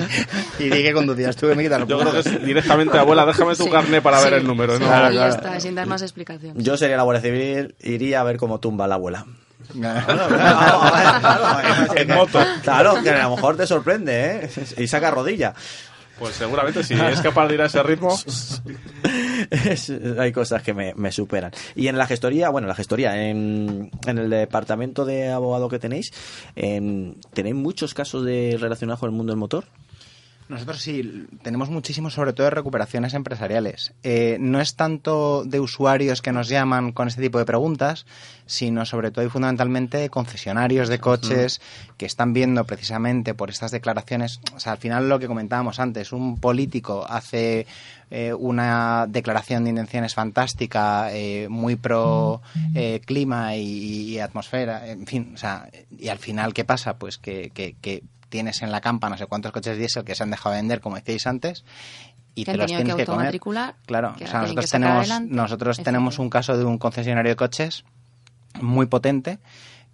y 0.61 0.65
di 0.71 0.83
que 0.83 0.93
conducías 0.93 1.35
tú, 1.35 1.47
me 1.57 1.65
quitas 1.65 1.89
Yo 1.89 1.99
creo 1.99 2.13
que 2.13 2.21
es 2.21 2.45
directamente, 2.45 2.97
abuela, 2.97 3.27
déjame 3.27 3.57
tu 3.57 3.65
Sí. 3.65 3.71
carne 3.71 4.01
para 4.01 4.19
Sí, 4.19 4.25
ver 4.27 4.35
el 4.35 4.47
número. 4.47 4.75
sí, 4.77 4.81
¿no? 4.83 4.87
Claro, 4.87 5.07
ya 5.07 5.13
claro. 5.29 5.35
está, 5.35 5.59
sin 5.61 5.75
dar 5.75 5.89
más 5.89 6.03
explicación. 6.03 6.55
Yo 6.57 6.77
sería 6.77 6.97
la 6.97 7.03
Guardia 7.03 7.23
Civil, 7.23 7.75
iría 7.81 8.21
a 8.21 8.23
ver 8.23 8.37
cómo 8.37 8.61
tumba 8.61 8.87
la 8.87 8.95
abuela. 8.95 9.27
En 11.97 12.09
moto. 12.09 12.39
Claro, 12.63 13.03
que 13.03 13.11
a 13.11 13.25
lo 13.29 13.37
mejor 13.37 13.57
te 13.57 13.67
sorprende, 13.67 14.45
¿eh? 14.45 14.51
Y 14.79 14.87
saca 14.87 15.11
rodilla. 15.11 15.55
Pues 16.19 16.35
seguramente 16.35 16.85
si 16.85 16.93
es 16.95 17.21
capaz 17.23 17.49
de 17.49 17.55
ir 17.55 17.63
a 17.63 17.67
ese 17.67 17.83
ritmo. 17.83 18.17
Es- 19.51 19.91
hay 20.19 20.33
cosas 20.33 20.63
que 20.63 20.75
me, 20.75 20.93
me 20.95 21.11
superan. 21.13 21.51
Y 21.75 21.89
en 21.89 21.97
la 21.97 22.07
gestoría, 22.07 22.51
bueno, 22.51 22.69
la 22.69 22.75
gestoría, 22.75 23.29
en, 23.31 23.91
en 24.07 24.19
el 24.19 24.29
departamento 24.29 25.07
de 25.07 25.31
abogado 25.31 25.69
que 25.71 25.79
tenéis, 25.79 26.13
em, 26.57 27.15
¿tenéis 27.33 27.55
muchos 27.55 27.95
casos 27.95 28.23
de 28.25 28.59
relacionados 28.61 29.01
con 29.01 29.09
el 29.11 29.17
mundo 29.17 29.33
del 29.33 29.41
motor? 29.41 29.65
Nosotros 30.51 30.83
sí, 30.83 31.29
tenemos 31.43 31.71
muchísimo, 31.71 32.11
sobre 32.11 32.33
todo 32.33 32.47
de 32.47 32.51
recuperaciones 32.51 33.15
empresariales. 33.15 33.95
Eh, 34.03 34.37
no 34.41 34.61
es 34.61 34.75
tanto 34.75 35.45
de 35.45 35.61
usuarios 35.61 36.23
que 36.23 36.33
nos 36.33 36.49
llaman 36.49 36.91
con 36.91 37.07
este 37.07 37.23
tipo 37.23 37.39
de 37.39 37.45
preguntas, 37.45 38.05
sino 38.47 38.85
sobre 38.85 39.13
todo 39.13 39.25
y 39.25 39.29
fundamentalmente 39.29 39.99
de 39.99 40.11
concesionarios 40.11 40.89
de 40.89 40.99
coches 40.99 41.61
que 41.97 42.05
están 42.05 42.33
viendo 42.33 42.65
precisamente 42.65 43.33
por 43.33 43.49
estas 43.49 43.71
declaraciones. 43.71 44.41
O 44.53 44.59
sea, 44.59 44.73
al 44.73 44.79
final 44.79 45.09
lo 45.09 45.21
que 45.21 45.29
comentábamos 45.29 45.79
antes, 45.79 46.13
un 46.13 46.41
político 46.41 47.07
hace 47.09 47.69
eh, 48.11 48.35
una 48.35 49.07
declaración 49.09 49.63
de 49.63 49.71
intenciones 49.71 50.15
fantástica, 50.15 51.13
eh, 51.13 51.47
muy 51.49 51.77
pro 51.77 52.43
eh, 52.75 53.01
clima 53.07 53.55
y, 53.55 54.15
y 54.15 54.19
atmosfera, 54.19 54.89
en 54.89 55.07
fin, 55.07 55.31
o 55.33 55.37
sea, 55.37 55.71
y 55.97 56.09
al 56.09 56.19
final, 56.19 56.55
¿qué 56.55 56.65
pasa? 56.65 56.99
Pues 56.99 57.19
que, 57.19 57.53
que, 57.55 57.77
que 57.81 58.03
tienes 58.31 58.63
en 58.63 58.73
la 58.73 58.81
campa 58.81 59.11
no 59.11 59.19
sé 59.19 59.27
cuántos 59.27 59.53
coches 59.53 59.77
diésel 59.77 60.05
que 60.05 60.15
se 60.15 60.23
han 60.23 60.31
dejado 60.31 60.55
de 60.55 60.63
vender, 60.63 60.81
como 60.81 60.97
decíais 60.97 61.27
antes, 61.27 61.65
y 62.35 62.45
Que 62.45 62.53
te 62.53 62.57
los 62.59 62.67
tienes 62.67 62.95
que 62.95 63.03
que 63.03 63.07
comer. 63.07 63.39
Claro, 63.87 64.15
que 64.17 64.25
o 64.25 64.27
sea, 64.29 64.41
nosotros 64.43 64.71
tenemos, 64.71 64.99
adelante, 64.99 65.35
nosotros 65.35 65.83
tenemos 65.83 66.19
un 66.19 66.31
caso 66.31 66.57
de 66.57 66.65
un 66.65 66.79
concesionario 66.79 67.31
de 67.31 67.37
coches 67.37 67.85
muy 68.61 68.87
potente 68.87 69.39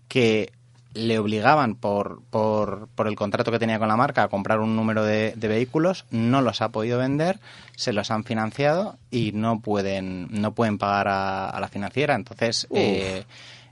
que 0.09 0.53
le 0.95 1.19
obligaban 1.19 1.75
por, 1.75 2.23
por, 2.31 2.89
por 2.95 3.07
el 3.07 3.17
contrato 3.17 3.51
que 3.51 3.59
tenía 3.59 3.79
con 3.79 3.89
la 3.89 3.97
marca 3.97 4.23
a 4.23 4.29
comprar 4.29 4.61
un 4.61 4.77
número 4.77 5.05
de, 5.05 5.35
de 5.37 5.49
vehículos, 5.49 6.07
no 6.11 6.41
los 6.41 6.63
ha 6.63 6.71
podido 6.71 6.99
vender, 6.99 7.39
se 7.77 7.93
los 7.93 8.11
han 8.11 8.25
financiado 8.25 8.97
y 9.11 9.33
no 9.33 9.61
pueden, 9.61 10.29
no 10.31 10.55
pueden 10.55 10.79
pagar 10.79 11.09
a, 11.09 11.51
a 11.51 11.61
la 11.61 11.69
financiera. 11.69 12.15
Entonces, 12.15 12.67
eh, 12.75 13.25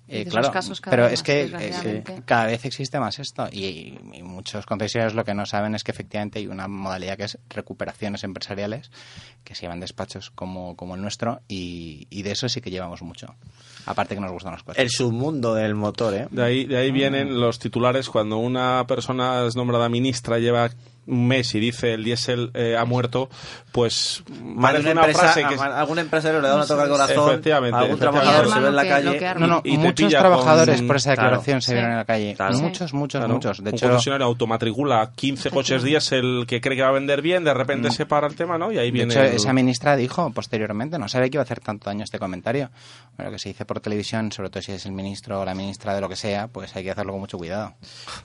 eh, 0.08 0.26
claro, 0.26 0.50
casos 0.52 0.80
cada 0.80 0.90
pero 0.96 1.04
vez 1.04 1.14
es 1.14 1.22
que 1.22 1.40
eh, 1.40 1.48
desgraciadamente. 1.48 2.22
cada 2.26 2.46
vez 2.46 2.64
existe 2.64 3.00
más 3.00 3.18
esto 3.18 3.48
y, 3.50 3.98
y 4.12 4.22
muchos 4.22 4.66
concesionarios 4.66 5.14
lo 5.14 5.24
que 5.24 5.34
no 5.34 5.46
saben 5.46 5.74
es 5.74 5.82
que 5.84 5.92
efectivamente 5.92 6.38
hay 6.38 6.46
una 6.46 6.68
modalidad 6.68 7.16
que 7.16 7.24
es 7.24 7.38
recuperaciones 7.48 8.22
empresariales 8.24 8.90
que 9.44 9.54
se 9.54 9.62
llevan 9.62 9.80
despachos 9.80 10.30
como, 10.30 10.76
como 10.76 10.94
el 10.94 11.02
nuestro 11.02 11.40
y, 11.48 12.06
y 12.10 12.22
de 12.22 12.32
eso 12.32 12.48
sí 12.48 12.60
que 12.60 12.70
llevamos 12.70 13.02
mucho. 13.02 13.34
Aparte 13.86 14.14
que 14.14 14.20
nos 14.20 14.32
gustan 14.32 14.52
los 14.52 14.62
coches. 14.62 14.82
El 14.82 14.90
submundo 14.90 15.54
del 15.54 15.74
motor, 15.74 16.14
¿eh? 16.14 16.28
De 16.30 16.42
ahí, 16.42 16.64
de 16.64 16.78
ahí 16.78 16.90
vienen 16.90 17.38
los 17.38 17.58
titulares 17.58 18.08
cuando 18.08 18.38
una 18.38 18.86
persona 18.86 19.46
es 19.46 19.56
nombrada 19.56 19.88
ministra, 19.88 20.38
lleva 20.38 20.70
un 21.06 21.26
mes 21.28 21.54
y 21.54 21.60
dice 21.60 21.94
el 21.94 22.04
diésel 22.04 22.50
eh, 22.54 22.76
ha 22.78 22.84
muerto, 22.84 23.28
pues 23.72 24.22
parece 24.60 24.92
una 24.92 25.00
empresa, 25.02 25.18
frase 25.20 25.44
que... 25.46 25.54
a- 25.54 25.80
algún 25.80 25.98
empresario 25.98 26.40
le 26.40 26.48
da 26.48 26.56
una 26.56 26.66
toca 26.66 26.82
al 26.84 26.88
corazón, 26.88 27.30
Efectivamente, 27.30 27.76
algún 27.76 27.90
efectivamente. 27.96 28.26
trabajador 28.30 28.52
se 28.54 28.60
ve 28.60 28.68
en 28.68 28.76
la 28.76 28.88
calle. 28.88 29.34
No, 29.40 29.46
no, 29.46 29.60
y 29.64 29.78
muchos 29.78 30.10
trabajadores 30.12 30.76
con- 30.78 30.86
por 30.86 30.96
esa 30.96 31.14
Claro. 31.14 31.28
declaración 31.30 31.62
se 31.62 31.72
vieron 31.74 31.90
en 31.92 31.96
la 31.98 32.04
calle. 32.04 32.34
Claro. 32.34 32.58
Muchos, 32.58 32.94
muchos, 32.94 33.18
Claro. 33.20 33.34
muchos. 33.34 33.56
De 33.62 33.70
un 33.70 33.74
hecho, 33.76 33.88
concesionario 33.88 34.26
automatricula 34.26 35.10
15 35.14 35.50
coches 35.50 35.82
diésel 35.82 36.44
que 36.46 36.60
cree 36.60 36.76
que 36.76 36.82
va 36.82 36.88
a 36.88 36.92
vender 36.92 37.20
bien, 37.22 37.44
de 37.44 37.54
repente 37.54 37.90
se 37.90 38.06
para 38.06 38.26
el 38.26 38.34
tema, 38.34 38.58
¿no? 38.58 38.72
Y 38.72 38.78
ahí 38.78 38.90
Mm. 38.90 38.94
de 38.94 38.98
viene... 39.04 39.12
hecho, 39.14 39.22
el- 39.24 39.36
esa 39.36 39.52
ministra 39.52 39.96
dijo 39.96 40.30
posteriormente, 40.32 40.98
no 40.98 41.08
sabía 41.08 41.28
que 41.28 41.36
iba 41.36 41.42
a 41.42 41.44
hacer 41.44 41.60
tanto 41.60 41.90
daño 41.90 42.04
este 42.04 42.18
comentario. 42.18 42.70
Bueno, 43.16 43.30
que 43.32 43.38
se 43.38 43.48
dice 43.50 43.64
por 43.64 43.80
televisión, 43.80 44.32
sobre 44.32 44.50
todo 44.50 44.62
si 44.62 44.72
es 44.72 44.86
el 44.86 44.92
ministro 44.92 45.40
o 45.40 45.44
la 45.44 45.54
ministra 45.54 45.94
de 45.94 46.00
lo 46.00 46.08
que 46.08 46.16
sea, 46.16 46.48
pues 46.48 46.74
hay 46.76 46.82
que 46.84 46.90
hacerlo 46.90 47.12
con 47.12 47.20
mucho 47.20 47.38
cuidado. 47.38 47.74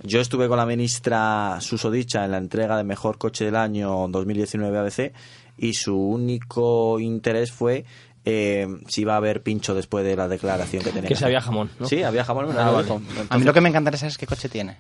Yo 0.03 0.19
estuve 0.21 0.47
con 0.47 0.57
la 0.57 0.65
ministra 0.65 1.57
Susodicha 1.61 2.25
en 2.25 2.31
la 2.31 2.37
entrega 2.37 2.68
de 2.77 2.83
Mejor 2.83 3.17
Coche 3.17 3.45
del 3.45 3.55
Año 3.55 4.07
2019 4.09 4.77
ABC 4.77 5.13
y 5.57 5.73
su 5.73 5.95
único 5.97 6.99
interés 6.99 7.51
fue 7.51 7.85
eh, 8.25 8.67
si 8.87 9.01
iba 9.01 9.13
a 9.13 9.17
haber 9.17 9.41
pincho 9.41 9.73
después 9.73 10.05
de 10.05 10.15
la 10.15 10.27
declaración 10.27 10.83
que 10.83 10.91
tenía. 10.91 11.07
Que 11.07 11.15
si 11.15 11.23
había 11.23 11.41
jamón, 11.41 11.69
¿no? 11.79 11.87
Sí, 11.87 12.03
había 12.03 12.23
jamón. 12.23 12.47
Ah, 12.57 12.71
vale. 12.71 12.99
A 13.29 13.37
mí 13.37 13.43
lo 13.43 13.53
que 13.53 13.61
me 13.61 13.69
encantaría 13.69 13.97
saber 13.97 14.11
es 14.11 14.17
qué 14.17 14.27
coche 14.27 14.49
tiene. 14.49 14.77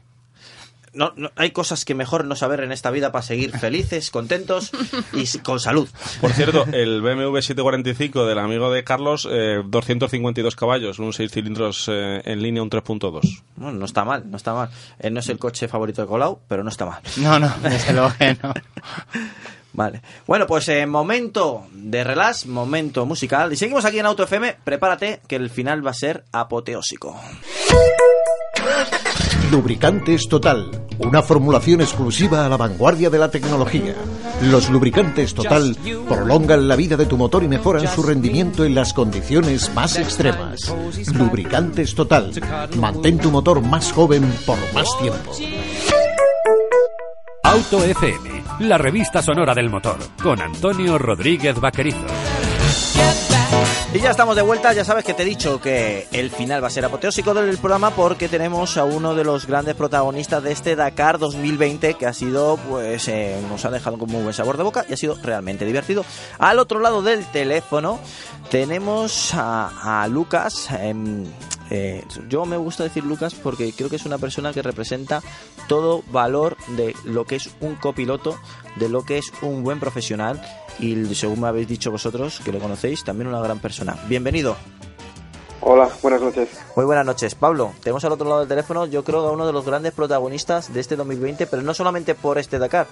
No, 0.93 1.13
no, 1.15 1.31
hay 1.35 1.51
cosas 1.51 1.85
que 1.85 1.95
mejor 1.95 2.25
no 2.25 2.35
saber 2.35 2.61
en 2.61 2.71
esta 2.71 2.91
vida 2.91 3.11
para 3.11 3.21
seguir 3.21 3.51
felices, 3.57 4.09
contentos 4.09 4.71
y 5.13 5.25
con 5.39 5.59
salud. 5.59 5.89
Por 6.21 6.31
cierto, 6.31 6.65
el 6.71 7.01
BMW 7.01 7.35
745 7.35 8.25
del 8.25 8.39
amigo 8.39 8.71
de 8.71 8.83
Carlos, 8.83 9.27
eh, 9.29 9.61
252 9.65 10.55
caballos, 10.55 10.99
un 10.99 11.13
6 11.13 11.31
cilindros 11.31 11.87
eh, 11.91 12.21
en 12.25 12.41
línea, 12.41 12.61
un 12.63 12.69
3.2. 12.69 13.41
Bueno, 13.55 13.79
no 13.79 13.85
está 13.85 14.05
mal, 14.05 14.29
no 14.29 14.37
está 14.37 14.53
mal. 14.53 14.69
Eh, 14.99 15.09
no 15.09 15.19
es 15.19 15.29
el 15.29 15.37
coche 15.37 15.67
favorito 15.67 16.01
de 16.01 16.07
Colau, 16.07 16.39
pero 16.47 16.63
no 16.63 16.69
está 16.69 16.85
mal. 16.85 17.01
No, 17.17 17.39
no, 17.39 17.53
desde 17.61 17.93
luego 17.93 18.13
que 18.17 18.37
no. 18.41 18.53
Vale. 19.73 20.01
Bueno, 20.27 20.47
pues 20.47 20.67
eh, 20.69 20.85
momento 20.85 21.67
de 21.71 22.03
relax, 22.03 22.45
momento 22.45 23.05
musical. 23.05 23.53
Y 23.53 23.55
seguimos 23.55 23.85
aquí 23.85 23.99
en 23.99 24.07
Auto 24.07 24.23
FM. 24.23 24.57
Prepárate 24.63 25.21
que 25.27 25.35
el 25.35 25.49
final 25.49 25.85
va 25.85 25.91
a 25.91 25.93
ser 25.93 26.25
apoteósico. 26.31 27.15
Lubricantes 29.51 30.29
Total, 30.29 30.69
una 30.99 31.23
formulación 31.23 31.81
exclusiva 31.81 32.45
a 32.45 32.49
la 32.49 32.57
vanguardia 32.57 33.09
de 33.09 33.17
la 33.17 33.31
tecnología. 33.31 33.95
Los 34.43 34.69
lubricantes 34.69 35.33
Total 35.33 35.75
prolongan 36.07 36.67
la 36.67 36.75
vida 36.75 36.95
de 36.95 37.07
tu 37.07 37.17
motor 37.17 37.43
y 37.43 37.47
mejoran 37.47 37.87
su 37.87 38.03
rendimiento 38.03 38.63
en 38.63 38.75
las 38.75 38.93
condiciones 38.93 39.73
más 39.73 39.97
extremas. 39.97 40.73
Lubricantes 41.15 41.95
Total, 41.95 42.31
mantén 42.75 43.17
tu 43.17 43.31
motor 43.31 43.61
más 43.61 43.91
joven 43.91 44.31
por 44.45 44.57
más 44.73 44.87
tiempo. 44.99 45.31
Auto 47.43 47.83
FM, 47.83 48.43
la 48.59 48.77
revista 48.77 49.23
sonora 49.23 49.55
del 49.55 49.71
motor, 49.71 49.97
con 50.21 50.39
Antonio 50.39 50.99
Rodríguez 50.99 51.59
Vaquerizo. 51.59 52.38
Y 53.91 53.97
ya 54.01 54.11
estamos 54.11 54.35
de 54.35 54.43
vuelta, 54.43 54.71
ya 54.71 54.85
sabes 54.85 55.03
que 55.03 55.15
te 55.15 55.23
he 55.23 55.25
dicho 55.25 55.59
que 55.59 56.07
el 56.11 56.29
final 56.29 56.63
va 56.63 56.67
a 56.67 56.69
ser 56.69 56.85
apoteósico 56.85 57.33
del 57.33 57.57
programa 57.57 57.89
porque 57.89 58.29
tenemos 58.29 58.77
a 58.77 58.83
uno 58.83 59.15
de 59.15 59.23
los 59.23 59.47
grandes 59.47 59.73
protagonistas 59.73 60.43
de 60.43 60.51
este 60.51 60.75
Dakar 60.75 61.17
2020 61.17 61.95
que 61.95 62.05
ha 62.05 62.13
sido, 62.13 62.57
pues, 62.69 63.07
eh, 63.07 63.41
nos 63.49 63.65
ha 63.65 63.71
dejado 63.71 63.97
con 63.97 64.11
muy 64.11 64.21
buen 64.21 64.35
sabor 64.35 64.57
de 64.57 64.63
boca 64.63 64.85
y 64.87 64.93
ha 64.93 64.97
sido 64.97 65.15
realmente 65.23 65.65
divertido. 65.65 66.05
Al 66.37 66.59
otro 66.59 66.79
lado 66.79 67.01
del 67.01 67.25
teléfono 67.25 67.99
tenemos 68.51 69.31
a, 69.33 70.07
Lucas. 70.07 70.69
em, 70.69 71.25
eh, 71.71 72.05
yo 72.27 72.45
me 72.45 72.57
gusta 72.57 72.83
decir 72.83 73.03
Lucas 73.03 73.33
porque 73.33 73.73
creo 73.73 73.89
que 73.89 73.95
es 73.95 74.05
una 74.05 74.19
persona 74.19 74.53
que 74.53 74.61
representa 74.61 75.23
todo 75.67 76.03
valor 76.11 76.57
de 76.77 76.95
lo 77.05 77.25
que 77.25 77.37
es 77.37 77.49
un 77.59 77.73
copiloto, 77.75 78.37
de 78.75 78.87
lo 78.87 79.03
que 79.03 79.17
es 79.17 79.31
un 79.41 79.63
buen 79.63 79.79
profesional 79.79 80.39
y 80.79 81.15
según 81.15 81.41
me 81.41 81.47
habéis 81.47 81.67
dicho 81.67 81.91
vosotros, 81.91 82.41
que 82.43 82.51
lo 82.51 82.59
conocéis, 82.59 83.03
también 83.03 83.27
una 83.27 83.41
gran 83.41 83.59
persona. 83.59 83.97
Bienvenido. 84.07 84.55
Hola, 85.61 85.89
buenas 86.01 86.21
noches. 86.21 86.49
Muy 86.75 86.85
buenas 86.85 87.05
noches, 87.05 87.35
Pablo. 87.35 87.73
Tenemos 87.83 88.03
al 88.05 88.13
otro 88.13 88.27
lado 88.27 88.39
del 88.39 88.47
teléfono, 88.47 88.85
yo 88.85 89.03
creo 89.03 89.27
a 89.27 89.31
uno 89.31 89.45
de 89.45 89.51
los 89.51 89.65
grandes 89.65 89.91
protagonistas 89.91 90.73
de 90.73 90.79
este 90.79 90.95
2020, 90.95 91.47
pero 91.47 91.61
no 91.61 91.73
solamente 91.73 92.15
por 92.15 92.37
este 92.37 92.59
Dakar, 92.59 92.87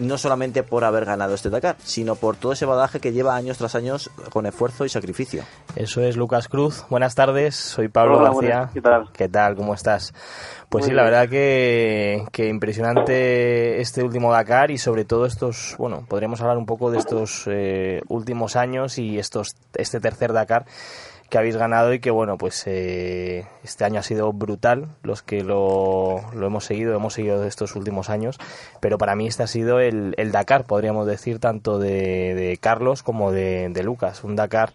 no 0.00 0.18
solamente 0.18 0.62
por 0.62 0.84
haber 0.84 1.04
ganado 1.04 1.34
este 1.34 1.50
Dakar, 1.50 1.76
sino 1.84 2.16
por 2.16 2.36
todo 2.36 2.52
ese 2.52 2.66
badaje 2.66 3.00
que 3.00 3.12
lleva 3.12 3.36
años 3.36 3.58
tras 3.58 3.74
años 3.74 4.10
con 4.30 4.46
esfuerzo 4.46 4.84
y 4.84 4.88
sacrificio. 4.88 5.44
Eso 5.76 6.02
es 6.02 6.16
Lucas 6.16 6.48
Cruz. 6.48 6.84
Buenas 6.90 7.14
tardes, 7.14 7.54
soy 7.54 7.88
Pablo 7.88 8.18
Hola, 8.18 8.30
García. 8.30 8.56
buenas. 8.56 8.72
¿Qué 8.72 8.80
tal? 8.80 9.08
¿Qué 9.12 9.28
tal? 9.28 9.56
¿Cómo 9.56 9.74
estás? 9.74 10.12
Pues 10.68 10.82
Muy 10.84 10.90
sí, 10.90 10.96
la 10.96 11.02
verdad 11.02 11.28
que, 11.28 12.24
que 12.32 12.48
impresionante 12.48 13.80
este 13.80 14.02
último 14.02 14.32
Dakar 14.32 14.70
y 14.70 14.78
sobre 14.78 15.04
todo 15.04 15.26
estos, 15.26 15.74
bueno, 15.78 16.04
podríamos 16.08 16.40
hablar 16.40 16.58
un 16.58 16.66
poco 16.66 16.90
de 16.90 16.98
estos 16.98 17.44
eh, 17.46 18.02
últimos 18.08 18.56
años 18.56 18.98
y 18.98 19.18
estos 19.18 19.56
este 19.74 20.00
tercer 20.00 20.32
Dakar 20.32 20.66
que 21.30 21.38
habéis 21.38 21.56
ganado 21.56 21.94
y 21.94 22.00
que 22.00 22.10
bueno, 22.10 22.36
pues 22.36 22.64
eh, 22.66 23.46
este 23.62 23.84
año 23.84 24.00
ha 24.00 24.02
sido 24.02 24.32
brutal, 24.32 24.88
los 25.02 25.22
que 25.22 25.42
lo, 25.44 26.16
lo 26.34 26.46
hemos 26.46 26.64
seguido, 26.64 26.94
hemos 26.94 27.14
seguido 27.14 27.44
estos 27.44 27.76
últimos 27.76 28.10
años, 28.10 28.38
pero 28.80 28.98
para 28.98 29.14
mí 29.14 29.26
este 29.28 29.44
ha 29.44 29.46
sido 29.46 29.78
el, 29.80 30.14
Dakar, 30.32 30.64
podríamos 30.64 31.06
decir, 31.06 31.38
tanto 31.38 31.78
de, 31.78 32.34
de 32.34 32.58
Carlos 32.60 33.02
como 33.02 33.32
de, 33.32 33.72
Lucas, 33.82 34.24
un 34.24 34.36
Dakar 34.36 34.72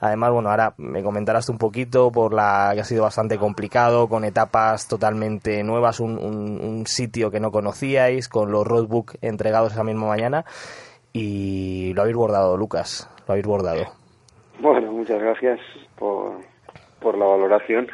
Además, 0.00 0.30
bueno, 0.30 0.48
ahora 0.50 0.74
me 0.76 1.02
comentarás 1.02 1.48
un 1.48 1.58
poquito 1.58 2.12
por 2.12 2.32
la 2.32 2.70
que 2.72 2.82
ha 2.82 2.84
sido 2.84 3.02
bastante 3.02 3.36
complicado, 3.36 4.06
con 4.08 4.22
etapas 4.24 4.86
totalmente 4.86 5.64
nuevas, 5.64 5.98
un, 5.98 6.16
un- 6.18 6.60
un 6.62 6.86
sitio 6.86 7.32
que 7.32 7.40
no 7.40 7.50
conocíais, 7.50 8.28
con 8.28 8.52
los 8.52 8.64
roadbook 8.64 9.16
entregados 9.22 9.72
esa 9.72 9.82
misma 9.82 10.06
mañana 10.06 10.44
y 11.12 11.92
lo 11.94 12.02
habéis 12.02 12.16
bordado, 12.16 12.56
Lucas, 12.56 13.10
lo 13.26 13.32
habéis 13.32 13.46
bordado. 13.48 13.86
Bueno, 14.60 14.92
muchas 14.92 15.20
gracias 15.20 15.58
por, 15.98 16.40
por 17.00 17.16
la 17.16 17.26
valoración. 17.26 17.88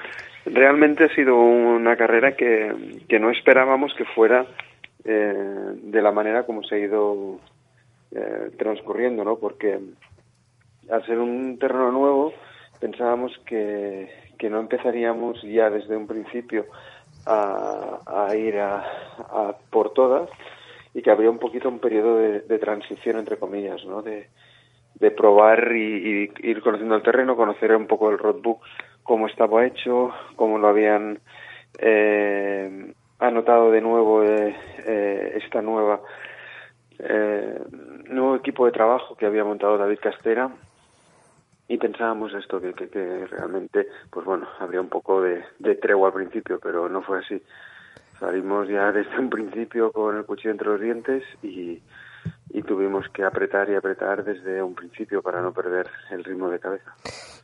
Realmente 0.46 1.04
ha 1.04 1.14
sido 1.14 1.36
una 1.36 1.96
carrera 1.96 2.36
que, 2.36 3.00
que 3.08 3.18
no 3.18 3.30
esperábamos 3.30 3.94
que 3.94 4.04
fuera 4.04 4.46
eh, 5.04 5.34
de 5.74 6.02
la 6.02 6.12
manera 6.12 6.44
como 6.44 6.62
se 6.62 6.74
ha 6.74 6.78
ido 6.78 7.38
eh, 8.10 8.50
transcurriendo, 8.58 9.24
¿no? 9.24 9.36
Porque 9.36 9.78
al 10.90 11.06
ser 11.06 11.18
un 11.18 11.58
terreno 11.58 11.90
nuevo 11.90 12.34
pensábamos 12.78 13.32
que, 13.46 14.08
que 14.38 14.50
no 14.50 14.60
empezaríamos 14.60 15.40
ya 15.42 15.70
desde 15.70 15.96
un 15.96 16.06
principio 16.06 16.66
a, 17.26 18.00
a 18.06 18.36
ir 18.36 18.58
a, 18.58 18.84
a 19.18 19.56
por 19.70 19.94
todas 19.94 20.28
y 20.92 21.00
que 21.00 21.10
habría 21.10 21.30
un 21.30 21.38
poquito 21.38 21.68
un 21.68 21.78
periodo 21.78 22.18
de, 22.18 22.40
de 22.40 22.58
transición 22.58 23.18
entre 23.18 23.38
comillas, 23.38 23.84
¿no? 23.86 24.02
De, 24.02 24.28
de 25.00 25.10
probar 25.10 25.72
y, 25.74 26.30
y 26.42 26.50
ir 26.50 26.62
conociendo 26.62 26.96
el 26.96 27.02
terreno, 27.02 27.36
conocer 27.36 27.74
un 27.74 27.86
poco 27.86 28.10
el 28.10 28.18
roadbook, 28.18 28.62
cómo 29.02 29.26
estaba 29.26 29.66
hecho, 29.66 30.12
cómo 30.36 30.58
lo 30.58 30.68
habían 30.68 31.18
eh, 31.78 32.92
anotado 33.18 33.70
de 33.70 33.80
nuevo 33.80 34.22
eh, 34.22 34.56
eh, 34.86 35.38
esta 35.42 35.62
nueva 35.62 36.00
eh, 36.98 37.58
nuevo 38.08 38.36
equipo 38.36 38.66
de 38.66 38.72
trabajo 38.72 39.16
que 39.16 39.26
había 39.26 39.44
montado 39.44 39.78
David 39.78 39.98
Castera. 40.00 40.50
Y 41.66 41.78
pensábamos 41.78 42.34
esto 42.34 42.60
que, 42.60 42.74
que, 42.74 42.88
que 42.88 43.26
realmente 43.26 43.88
pues 44.10 44.26
bueno 44.26 44.46
habría 44.60 44.82
un 44.82 44.90
poco 44.90 45.22
de, 45.22 45.42
de 45.58 45.76
tregua 45.76 46.08
al 46.08 46.14
principio 46.14 46.60
pero 46.62 46.88
no 46.88 47.02
fue 47.02 47.18
así. 47.20 47.42
Salimos 48.20 48.68
ya 48.68 48.92
desde 48.92 49.18
un 49.18 49.30
principio 49.30 49.90
con 49.90 50.16
el 50.16 50.24
cuchillo 50.24 50.52
entre 50.52 50.68
los 50.68 50.80
dientes 50.80 51.24
y, 51.42 51.82
y 52.54 52.62
tuvimos 52.62 53.08
que 53.12 53.24
apretar 53.24 53.68
y 53.68 53.74
apretar 53.74 54.22
desde 54.22 54.62
un 54.62 54.76
principio 54.76 55.20
para 55.20 55.42
no 55.42 55.52
perder 55.52 55.88
el 56.12 56.22
ritmo 56.22 56.48
de 56.48 56.60
cabeza. 56.60 56.94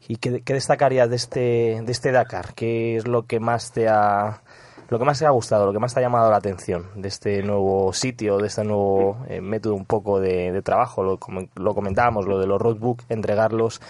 ¿Y 0.07 0.17
qué, 0.17 0.43
qué 0.43 0.55
destacarías 0.55 1.11
de 1.11 1.17
este, 1.17 1.83
de 1.83 1.93
este 1.93 2.13
Dakar? 2.13 2.55
¿Qué 2.55 2.95
es 2.97 3.09
lo 3.09 3.27
que 3.27 3.41
más 3.41 3.73
te 3.73 3.89
ha 3.89 4.41
lo 4.89 4.99
que 4.99 5.05
más 5.05 5.21
te 5.21 5.27
ha 5.27 5.31
gustado, 5.31 5.67
lo 5.67 5.73
que 5.73 5.79
más 5.79 5.95
te 5.95 6.01
ha 6.01 6.03
llamado 6.03 6.31
la 6.31 6.37
atención 6.37 6.87
de 6.97 7.09
este 7.09 7.43
nuevo 7.43 7.93
sitio, 7.93 8.39
de 8.39 8.49
este 8.49 8.65
nuevo 8.65 9.25
eh, 9.29 9.41
método 9.41 9.75
un 9.75 9.85
poco 9.85 10.21
de, 10.21 10.53
de 10.53 10.63
trabajo? 10.63 11.03
Lo, 11.03 11.17
como 11.17 11.43
lo 11.55 11.75
comentábamos, 11.75 12.27
lo 12.27 12.39
de 12.39 12.47
los 12.47 12.61
roadbook, 12.61 13.03
entregarlos 13.09 13.81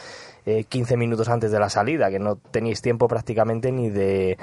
eh, 0.46 0.64
15 0.64 0.96
minutos 0.96 1.28
antes 1.28 1.52
de 1.52 1.58
la 1.58 1.68
salida, 1.68 2.10
que 2.10 2.18
no 2.18 2.36
teníais 2.36 2.80
tiempo 2.80 3.08
prácticamente 3.08 3.72
ni 3.72 3.90
de 3.90 4.38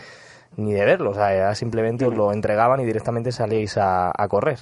ni 0.56 0.74
de 0.74 0.86
verlo, 0.86 1.12
o 1.12 1.14
sea, 1.14 1.34
era 1.34 1.54
simplemente 1.54 2.06
os 2.06 2.16
lo 2.16 2.32
entregaban 2.32 2.80
y 2.80 2.86
directamente 2.86 3.32
salíais 3.32 3.78
a, 3.78 4.12
a 4.16 4.28
correr. 4.28 4.58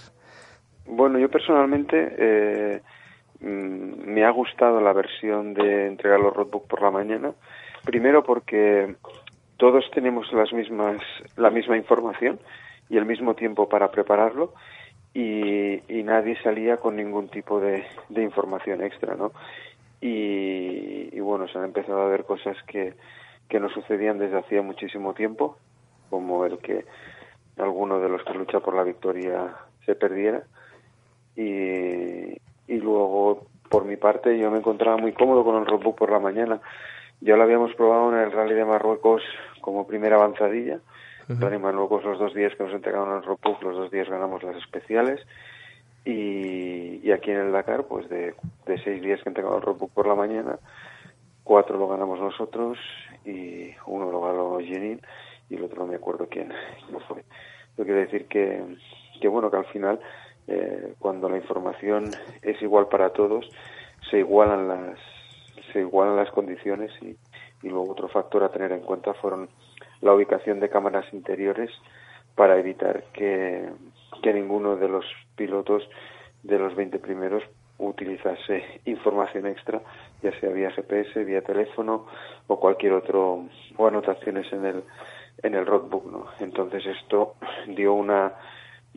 Bueno, 0.86 1.18
yo 1.20 1.30
personalmente 1.30 2.16
eh, 2.18 2.82
mm, 3.41 4.10
me 4.10 4.24
ha 4.24 4.30
gustado 4.30 4.82
la 4.82 4.94
versión 4.94 5.53
de 5.53 5.88
entregar 5.88 6.20
los 6.20 6.34
roadbook 6.34 6.68
por 6.68 6.82
la 6.82 6.91
mañana. 6.91 7.34
Primero 7.84 8.24
porque 8.24 8.95
todos 9.57 9.90
tenemos 9.91 10.32
las 10.34 10.52
mismas, 10.53 10.98
la 11.38 11.49
misma 11.49 11.78
información 11.78 12.40
y 12.90 12.98
el 12.98 13.06
mismo 13.06 13.34
tiempo 13.36 13.68
para 13.68 13.90
prepararlo 13.91 14.53
y, 15.14 15.82
y 15.88 16.03
nadie 16.03 16.38
salía 16.44 16.78
con 16.78 16.98
ningún 16.98 17.30
tipo 17.30 17.60
de, 17.60 17.86
información 18.10 18.84
extra, 18.84 19.16
¿no? 19.16 19.32
Y, 20.02 21.10
y, 21.16 21.20
bueno, 21.22 21.48
se 21.48 21.57
han 21.57 21.64
empezado 21.64 22.02
a 22.02 22.10
ver 22.10 22.26
cosas 22.26 22.57
que, 22.68 22.94
que 23.48 23.60
no 23.60 23.70
sucedían 23.70 24.20
desde 24.20 24.38
hacía 24.38 24.62
muchísimo 24.62 25.14
tiempo, 25.14 25.57
como 26.10 26.45
el 26.45 26.57
que 26.60 26.86
alguno 27.57 27.99
de 27.99 28.10
los 28.10 28.24
que 28.24 28.34
lucha 28.34 28.60
por 28.60 28.76
la 28.76 28.84
victoria 28.84 29.56
se 29.86 29.95
perdiera. 29.95 30.44
Y, 31.36 32.38
y 32.68 32.78
luego, 32.80 33.45
por 33.70 33.86
mi 33.86 33.98
parte, 33.98 34.38
yo 34.38 34.49
me 34.52 34.60
encontraba 34.60 34.98
muy 34.98 35.14
cómodo 35.14 35.44
con 35.44 35.57
el 35.57 35.66
roadbook 35.66 35.98
por 35.98 36.12
la 36.12 36.20
mañana. 36.20 36.62
Ya 37.22 37.36
lo 37.36 37.44
habíamos 37.44 37.74
probado 37.76 38.14
en 38.14 38.20
el 38.20 38.32
Rally 38.32 38.56
de 38.56 38.66
Marruecos 38.66 39.22
como 39.62 39.88
primera 39.88 40.16
avanzadilla. 40.16 40.80
Uh 41.28 41.34
-huh. 41.34 41.53
En 41.53 41.62
Marruecos 41.62 42.03
los 42.03 42.20
dos 42.20 42.34
días 42.34 42.53
que 42.56 42.64
nos 42.64 42.74
entregaron 42.74 43.18
el 43.18 43.24
roadbook, 43.24 43.64
los 43.64 43.76
dos 43.76 43.91
días 43.91 44.10
ganamos 44.10 44.44
las 44.44 44.56
especiales. 44.57 45.26
Y, 46.06 47.02
y 47.03 47.12
aquí 47.12 47.32
en 47.32 47.38
el 47.38 47.52
Dakar, 47.52 47.86
pues 47.86 48.07
de, 48.10 48.36
de 48.68 48.84
seis 48.84 49.02
días 49.02 49.22
que 49.24 49.30
entregamos 49.30 49.57
el 49.57 49.64
roadbook 49.66 49.91
por 49.91 50.06
la 50.07 50.14
mañana, 50.14 50.60
cuatro 51.44 51.78
lo 51.80 51.88
ganamos 51.88 52.20
nosotros 52.20 52.78
y 53.26 53.72
uno 53.88 54.12
lo 54.12 54.22
ganó 54.22 54.60
Jenin 54.60 55.02
y 55.49 55.56
el 55.56 55.64
otro 55.64 55.82
no 55.82 55.88
me 55.88 55.95
acuerdo 55.95 56.28
quién, 56.30 56.53
quién 56.88 56.99
fue. 57.07 57.24
Yo 57.78 57.86
quiero 57.86 57.99
decir 58.02 58.28
que, 58.28 58.64
que 59.20 59.28
bueno, 59.28 59.49
que 59.49 59.57
al 59.57 59.66
final, 59.66 59.99
eh, 60.47 60.93
cuando 60.99 61.30
la 61.30 61.38
información 61.38 62.11
es 62.41 62.61
igual 62.61 62.88
para 62.88 63.11
todos, 63.11 63.49
se 64.09 64.19
igualan 64.19 64.67
las, 64.67 64.99
se 65.73 65.80
igualan 65.80 66.15
las 66.15 66.31
condiciones 66.31 66.91
y, 67.01 67.17
y 67.63 67.69
luego 67.69 67.91
otro 67.91 68.07
factor 68.07 68.43
a 68.43 68.49
tener 68.49 68.72
en 68.72 68.81
cuenta 68.81 69.13
fueron 69.15 69.49
la 70.01 70.13
ubicación 70.13 70.59
de 70.59 70.69
cámaras 70.69 71.05
interiores 71.13 71.72
para 72.35 72.59
evitar 72.59 73.03
que, 73.13 73.69
que 74.22 74.34
ninguno 74.34 74.76
de 74.76 74.89
los 74.89 75.05
pilotos 75.35 75.88
de 76.43 76.59
los 76.59 76.76
20 76.76 76.99
primeros 76.99 77.43
utilizase 77.77 78.81
información 78.85 79.47
extra, 79.47 79.81
ya 80.22 80.31
sea 80.39 80.49
vía 80.49 80.72
GPS, 80.72 81.23
vía 81.23 81.41
teléfono 81.41 82.05
o 82.47 82.59
cualquier 82.59 82.93
otro, 82.93 83.45
o 83.77 83.88
anotaciones 83.88 84.51
en 84.53 84.65
el, 84.65 84.84
en 85.43 85.55
el 85.55 85.65
roadbook, 85.65 86.05
¿no? 86.05 86.26
Entonces 86.39 86.85
esto 86.85 87.35
dio 87.67 87.93
una 87.93 88.34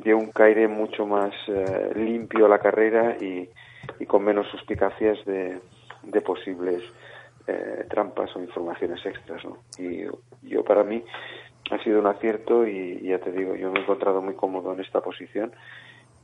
dio 0.03 0.17
un 0.17 0.31
caire 0.31 0.69
mucho 0.69 1.07
más 1.07 1.33
eh, 1.49 1.93
limpio 1.95 2.47
a 2.47 2.49
la 2.49 2.59
carrera 2.59 3.17
y, 3.21 3.49
y 3.99 4.07
con 4.07 4.25
menos 4.25 4.47
suspicacias 4.49 5.25
de, 5.25 5.59
de 6.03 6.21
posibles 6.21 6.83
eh, 7.47 7.87
trampas 7.89 8.35
o 8.37 8.41
informaciones 8.41 9.05
extras, 9.05 9.45
¿no? 9.45 9.59
Y 9.79 10.05
yo 10.43 10.65
para 10.65 10.85
mí 10.85 11.03
ha 11.71 11.83
sido 11.83 11.99
un 12.01 12.07
acierto 12.07 12.67
y, 12.67 13.01
y, 13.03 13.09
ya 13.09 13.19
te 13.19 13.33
digo, 13.33 13.55
yo 13.57 13.71
me 13.71 13.81
he 13.81 13.83
encontrado 13.83 14.23
muy 14.23 14.35
cómodo 14.35 14.73
en 14.73 14.81
esta 14.81 15.01
posición 15.01 15.53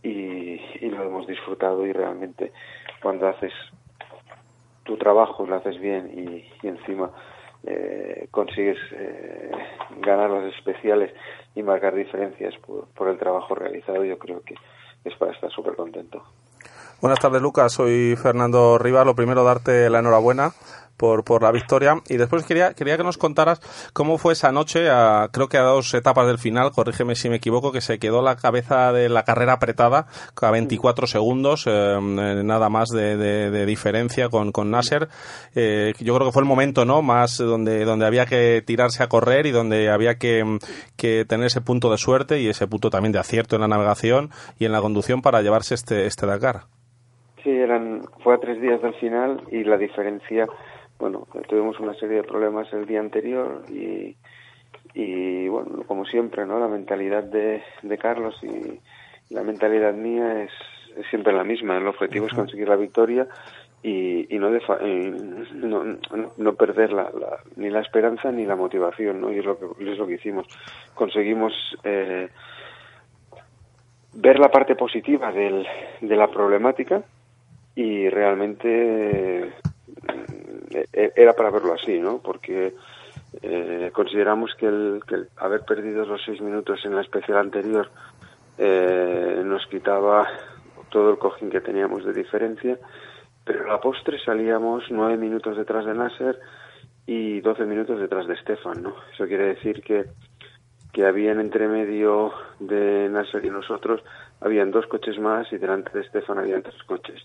y, 0.03 0.61
y 0.81 0.91
lo 0.91 1.03
hemos 1.03 1.27
disfrutado 1.27 1.87
y 1.87 1.93
realmente 1.93 2.53
cuando 3.03 3.29
haces 3.29 3.53
tu 4.85 4.97
trabajo, 4.97 5.47
lo 5.47 5.57
haces 5.57 5.81
bien 5.81 6.11
y, 6.15 6.67
y 6.67 6.69
encima 6.69 7.11
eh, 7.67 8.29
consigues 8.31 8.79
eh, 8.93 9.51
ganar 10.01 10.31
las 10.31 10.55
especiales 10.55 11.13
y 11.55 11.63
marcar 11.63 11.95
diferencias 11.95 12.55
por, 12.67 12.89
por, 12.89 13.09
el 13.09 13.19
trabajo 13.19 13.55
realizado, 13.55 14.05
yo 14.05 14.19
creo 14.19 14.43
que 14.43 14.55
es 15.05 15.15
para 15.17 15.33
estar 15.33 15.51
súper 15.51 15.75
contento. 15.75 16.23
Buenas 17.01 17.21
tardes, 17.21 17.43
Lucas. 17.43 17.73
Soy 17.73 18.17
Fernando 18.17 18.79
Rivas. 18.79 19.05
Lo 19.05 19.15
primero, 19.15 19.45
darte 19.45 19.91
la 19.91 19.99
enhorabuena 19.99 20.53
por, 20.97 21.25
por 21.25 21.43
la 21.43 21.53
victoria. 21.53 21.97
Y 22.09 22.17
después 22.17 22.45
quería, 22.45 22.75
quería 22.75 22.97
que 22.97 23.05
nos 23.05 23.19
contaras 23.19 23.61
cómo 23.93 24.19
fue 24.19 24.33
esa 24.33 24.53
noche, 24.53 24.89
a, 24.91 25.29
creo 25.33 25.49
que 25.49 25.59
a 25.59 25.63
dos 25.63 25.93
etapas 25.95 26.27
del 26.27 26.39
final, 26.39 26.73
corrígeme 26.73 27.15
si 27.15 27.29
me 27.29 27.37
equivoco, 27.37 27.73
que 27.73 27.81
se 27.81 27.99
quedó 27.99 28.23
la 28.23 28.37
cabeza 28.37 28.93
de 28.93 29.09
la 29.09 29.25
carrera 29.25 29.55
apretada 29.55 30.07
a 30.41 30.51
24 30.51 31.07
segundos, 31.07 31.65
eh, 31.67 31.99
nada 32.01 32.69
más 32.69 32.91
de, 32.91 33.17
de, 33.17 33.67
diferencia 33.67 34.29
con, 34.29 34.53
con 34.53 34.71
Nasser. 34.71 35.09
Eh, 35.55 35.95
yo 35.99 36.15
creo 36.15 36.29
que 36.29 36.33
fue 36.33 36.43
el 36.43 36.49
momento 36.49 36.85
no 36.85 37.03
más 37.03 37.39
donde, 37.39 37.85
donde 37.85 38.07
había 38.07 38.27
que 38.27 38.63
tirarse 38.65 39.03
a 39.03 39.09
correr 39.09 39.47
y 39.47 39.51
donde 39.51 39.91
había 39.91 40.17
que, 40.17 40.59
que 40.97 41.25
tener 41.25 41.47
ese 41.47 41.63
punto 41.63 41.91
de 41.91 41.97
suerte 41.99 42.41
y 42.41 42.49
ese 42.49 42.67
punto 42.67 42.91
también 42.91 43.13
de 43.13 43.19
acierto 43.19 43.57
en 43.57 43.63
la 43.63 43.69
navegación 43.69 44.31
y 44.59 44.67
en 44.67 44.73
la 44.73 44.81
conducción 44.81 45.23
para 45.23 45.41
llevarse 45.41 45.75
este, 45.75 46.07
este 46.07 46.27
Dakar. 46.27 46.65
Sí, 47.43 47.51
eran, 47.51 48.03
fue 48.23 48.35
a 48.35 48.39
tres 48.39 48.61
días 48.61 48.81
del 48.83 48.95
final 48.95 49.43
y 49.51 49.65
la 49.65 49.77
diferencia 49.77 50.47
bueno, 50.99 51.27
tuvimos 51.49 51.79
una 51.81 51.95
serie 51.95 52.17
de 52.17 52.23
problemas 52.25 52.73
el 52.73 52.87
día 52.87 53.01
anterior 53.01 53.63
y, 53.69 54.17
y 54.95 55.49
bueno, 55.49 55.83
como 55.87 56.05
siempre, 56.05 56.47
¿no? 56.47 56.59
La 56.59 56.69
mentalidad 56.69 57.25
de, 57.25 57.63
de 57.83 57.99
Carlos 57.99 58.39
y 58.43 58.81
la 59.35 59.43
mentalidad 59.43 59.93
mía 59.95 60.45
es, 60.45 60.53
es 60.97 61.07
siempre 61.09 61.33
la 61.33 61.45
misma. 61.45 61.77
El 61.77 61.87
objetivo 61.89 62.25
uh 62.25 62.29
-huh. 62.29 62.33
es 62.33 62.37
conseguir 62.39 62.69
la 62.69 62.77
victoria 62.77 63.27
y, 63.83 64.35
y 64.35 64.39
no, 64.39 64.51
defa 64.51 64.79
y 64.83 65.11
no, 65.55 65.99
no, 66.37 66.55
perder 66.55 66.93
la, 66.93 67.03
la, 67.05 67.39
ni 67.57 67.69
la 67.71 67.81
esperanza 67.81 68.31
ni 68.33 68.47
la 68.47 68.57
motivación, 68.57 69.21
¿no? 69.21 69.31
Y 69.33 69.39
es 69.41 69.45
lo 69.45 69.59
que, 69.59 69.67
es 69.91 69.99
lo 69.99 70.07
que 70.07 70.15
hicimos. 70.15 70.47
Conseguimos 70.95 71.53
eh, 71.85 72.29
ver 74.15 74.39
la 74.39 74.49
parte 74.49 74.75
positiva 74.77 75.33
del, 75.33 75.67
de 76.01 76.17
la 76.17 76.29
problemática 76.29 77.03
y 77.75 78.09
realmente 78.09 79.53
era 80.93 81.33
para 81.35 81.51
verlo 81.51 81.75
así, 81.75 81.99
¿no? 81.99 82.19
Porque 82.19 82.75
eh, 83.43 83.91
consideramos 83.93 84.55
que 84.55 84.67
el, 84.67 85.03
que 85.07 85.25
haber 85.37 85.63
perdido 85.63 86.05
los 86.05 86.23
seis 86.25 86.41
minutos 86.41 86.85
en 86.85 86.95
la 86.95 87.03
especial 87.03 87.39
anterior 87.39 87.91
eh, 88.59 89.43
nos 89.45 89.67
quitaba 89.67 90.29
todo 90.91 91.11
el 91.11 91.19
cojín 91.19 91.51
que 91.51 91.61
teníamos 91.61 92.05
de 92.05 92.13
diferencia, 92.13 92.79
pero 93.45 93.65
a 93.65 93.69
la 93.69 93.81
postre 93.81 94.19
salíamos 94.25 94.85
nueve 94.91 95.17
minutos 95.17 95.57
detrás 95.57 95.85
de 95.85 95.95
Nasser 95.95 96.39
y 97.07 97.41
doce 97.41 97.65
minutos 97.65 98.01
detrás 98.01 98.27
de 98.27 98.37
Stefan, 98.37 98.83
¿no? 98.83 98.95
Eso 99.13 99.27
quiere 99.27 99.47
decir 99.49 99.83
que 99.83 100.05
que 100.95 101.05
habían 101.05 101.41
entre 101.41 101.67
medio 101.67 102.33
de 102.61 103.09
Nasser 103.11 103.45
y 103.45 103.51
nosotros 103.51 104.01
habían 104.41 104.71
dos 104.71 104.87
coches 104.87 105.19
más 105.19 105.53
y 105.53 105.59
delante 105.59 105.91
de 105.91 106.05
Stefan 106.05 106.39
habían 106.39 106.63
tres 106.63 106.81
coches. 106.85 107.21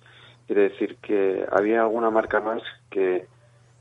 Quiere 0.47 0.69
decir 0.69 0.97
que 0.97 1.45
había 1.51 1.81
alguna 1.81 2.09
marca 2.09 2.39
más 2.39 2.63
que, 2.89 3.27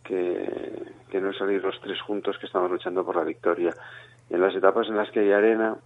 que, 0.08 0.92
que 1.10 1.20
no 1.20 1.32
salir 1.34 1.62
los 1.62 1.78
tres 1.80 2.00
juntos 2.00 2.38
que 2.38 2.46
estaban 2.46 2.70
luchando 2.70 3.04
por 3.04 3.16
la 3.16 3.24
victoria. 3.24 3.74
En 4.30 4.40
las 4.40 4.54
etapas 4.54 4.88
en 4.88 4.96
las 4.96 5.10
que 5.10 5.20
hay 5.20 5.32
arena 5.32 5.76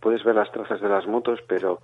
puedes 0.00 0.24
ver 0.24 0.34
las 0.34 0.50
trazas 0.50 0.80
de 0.80 0.88
las 0.88 1.06
motos, 1.06 1.40
pero 1.46 1.78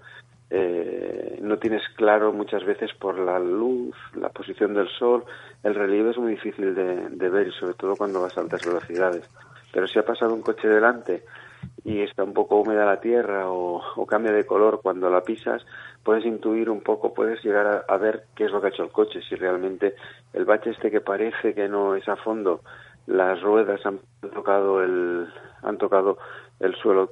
eh, 0.50 1.38
no 1.42 1.58
tienes 1.58 1.82
claro 1.94 2.32
muchas 2.32 2.64
veces 2.64 2.92
por 2.94 3.18
la 3.18 3.38
luz, 3.38 3.94
la 4.14 4.30
posición 4.30 4.74
del 4.74 4.88
sol, 4.88 5.24
el 5.62 5.74
relieve 5.74 6.10
es 6.10 6.18
muy 6.18 6.32
difícil 6.32 6.74
de, 6.74 7.28
ver 7.28 7.52
sobre 7.52 7.74
todo 7.74 7.96
cuando 7.96 8.20
vas 8.20 8.36
a 8.36 8.40
altas 8.40 8.66
velocidades. 8.66 9.28
Pero 9.72 9.86
si 9.86 9.98
ha 9.98 10.04
pasado 10.04 10.34
un 10.34 10.42
coche 10.42 10.66
delante 10.66 11.24
y 11.84 12.00
está 12.00 12.24
un 12.24 12.32
poco 12.32 12.56
húmeda 12.56 12.86
la 12.86 13.00
tierra 13.00 13.50
o, 13.50 14.06
cambia 14.06 14.32
de 14.32 14.46
color 14.46 14.80
cuando 14.82 15.10
la 15.10 15.20
pisas, 15.20 15.64
puedes 16.02 16.24
intuir 16.24 16.70
un 16.70 16.80
poco, 16.80 17.14
puedes 17.14 17.42
llegar 17.44 17.84
a, 17.86 17.96
ver 17.96 18.24
qué 18.34 18.44
es 18.44 18.50
lo 18.50 18.60
que 18.60 18.68
ha 18.68 18.70
hecho 18.70 18.84
el 18.84 18.90
coche, 18.90 19.20
si 19.28 19.34
realmente 19.34 19.94
el 20.32 20.44
bache 20.44 20.70
este 20.70 20.90
que 20.90 21.00
parece 21.00 21.54
que 21.54 21.68
no 21.68 21.94
es 21.94 22.08
a 22.08 22.16
fondo, 22.16 22.62
las 23.06 23.40
ruedas 23.40 23.84
han 23.86 24.00
tocado 24.34 24.82
el, 24.82 25.26
han 25.62 25.78
tocado 25.78 26.18
el 26.60 26.74
suelo 26.76 27.10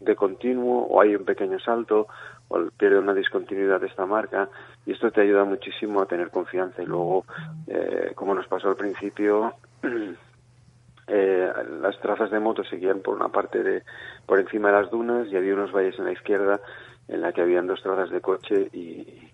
de 0.00 0.16
continuo 0.16 0.86
o 0.86 1.00
hay 1.00 1.14
un 1.14 1.24
pequeño 1.24 1.58
salto 1.60 2.08
o 2.48 2.60
pierde 2.76 2.98
una 2.98 3.14
discontinuidad 3.14 3.80
de 3.80 3.86
esta 3.86 4.04
marca 4.04 4.48
y 4.84 4.92
esto 4.92 5.10
te 5.10 5.22
ayuda 5.22 5.44
muchísimo 5.44 6.02
a 6.02 6.06
tener 6.06 6.30
confianza. 6.30 6.82
Y 6.82 6.86
luego 6.86 7.24
eh, 7.66 8.12
como 8.14 8.34
nos 8.34 8.46
pasó 8.46 8.68
al 8.68 8.76
principio 8.76 9.54
eh, 11.06 11.52
las 11.80 11.98
trazas 12.00 12.30
de 12.30 12.40
moto 12.40 12.64
seguían 12.64 13.00
por 13.00 13.14
una 13.16 13.28
parte 13.28 13.62
de 13.62 13.82
por 14.26 14.38
encima 14.38 14.68
de 14.68 14.82
las 14.82 14.90
dunas 14.90 15.28
y 15.28 15.36
había 15.36 15.54
unos 15.54 15.72
valles 15.72 15.98
en 15.98 16.06
la 16.06 16.12
izquierda 16.12 16.60
en 17.08 17.20
la 17.20 17.32
que 17.32 17.42
habían 17.42 17.66
dos 17.66 17.82
trazas 17.82 18.10
de 18.10 18.20
coche 18.20 18.68
y, 18.72 19.30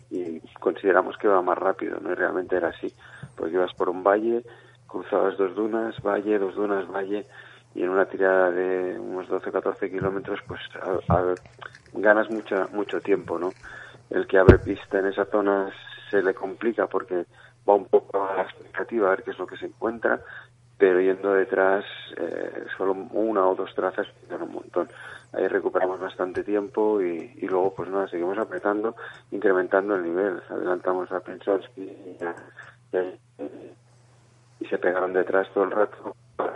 consideramos 0.60 1.16
que 1.18 1.26
iba 1.26 1.40
más 1.42 1.58
rápido 1.58 1.98
no 2.00 2.10
y 2.12 2.14
realmente 2.14 2.56
era 2.56 2.68
así 2.68 2.92
porque 3.36 3.54
ibas 3.54 3.72
por 3.74 3.88
un 3.88 4.02
valle 4.02 4.44
cruzabas 4.86 5.36
dos 5.36 5.54
dunas 5.54 5.94
valle 6.02 6.38
dos 6.38 6.54
dunas 6.54 6.86
valle 6.90 7.26
y 7.74 7.82
en 7.82 7.90
una 7.90 8.06
tirada 8.06 8.50
de 8.50 8.98
unos 8.98 9.28
12-14 9.28 9.90
kilómetros 9.90 10.40
pues 10.48 10.60
a- 10.82 11.14
a- 11.16 11.38
ganas 11.92 12.30
mucha, 12.30 12.66
mucho 12.68 13.00
tiempo, 13.02 13.38
¿no? 13.38 13.56
El 14.10 14.26
que 14.26 14.38
abre 14.38 14.58
pista 14.58 14.98
en 14.98 15.06
esa 15.06 15.26
zona 15.26 15.72
se 16.10 16.22
le 16.22 16.34
complica 16.34 16.86
porque 16.86 17.26
va 17.68 17.74
un 17.74 17.86
poco 17.86 18.24
a 18.28 18.36
la 18.36 18.42
expectativa 18.42 19.08
a 19.08 19.10
ver 19.10 19.22
qué 19.24 19.30
es 19.32 19.38
lo 19.38 19.46
que 19.46 19.56
se 19.58 19.66
encuentra, 19.66 20.20
pero 20.78 21.00
yendo 21.00 21.32
detrás 21.34 21.84
eh, 22.16 22.64
solo 22.76 22.92
una 23.12 23.46
o 23.46 23.54
dos 23.56 23.74
trazas 23.74 24.06
un 24.30 24.52
montón. 24.52 24.88
Ahí 25.32 25.46
recuperamos 25.48 26.00
bastante 26.00 26.44
tiempo 26.44 27.02
y, 27.02 27.32
y 27.36 27.46
luego 27.48 27.74
pues 27.74 27.90
nada, 27.90 28.08
seguimos 28.08 28.38
apretando, 28.38 28.94
incrementando 29.32 29.96
el 29.96 30.04
nivel. 30.04 30.40
Adelantamos 30.48 31.10
a 31.12 31.20
Pensowski 31.20 31.82
y, 31.82 32.16
se 34.68 34.78
pegaron 34.78 35.12
detrás 35.14 35.48
todo 35.54 35.64
el 35.64 35.70
rato 35.70 36.14
para 36.36 36.54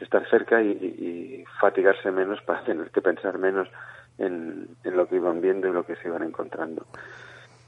estar 0.00 0.28
cerca 0.28 0.62
y, 0.62 0.68
y 0.70 1.44
fatigarse 1.60 2.10
menos 2.10 2.40
para 2.42 2.62
tener 2.62 2.90
que 2.90 3.00
pensar 3.00 3.38
menos 3.38 3.68
en, 4.18 4.68
en 4.84 4.96
lo 4.96 5.08
que 5.08 5.16
iban 5.16 5.40
viendo 5.40 5.66
y 5.68 5.72
lo 5.72 5.84
que 5.84 5.96
se 5.96 6.08
iban 6.08 6.22
encontrando. 6.22 6.84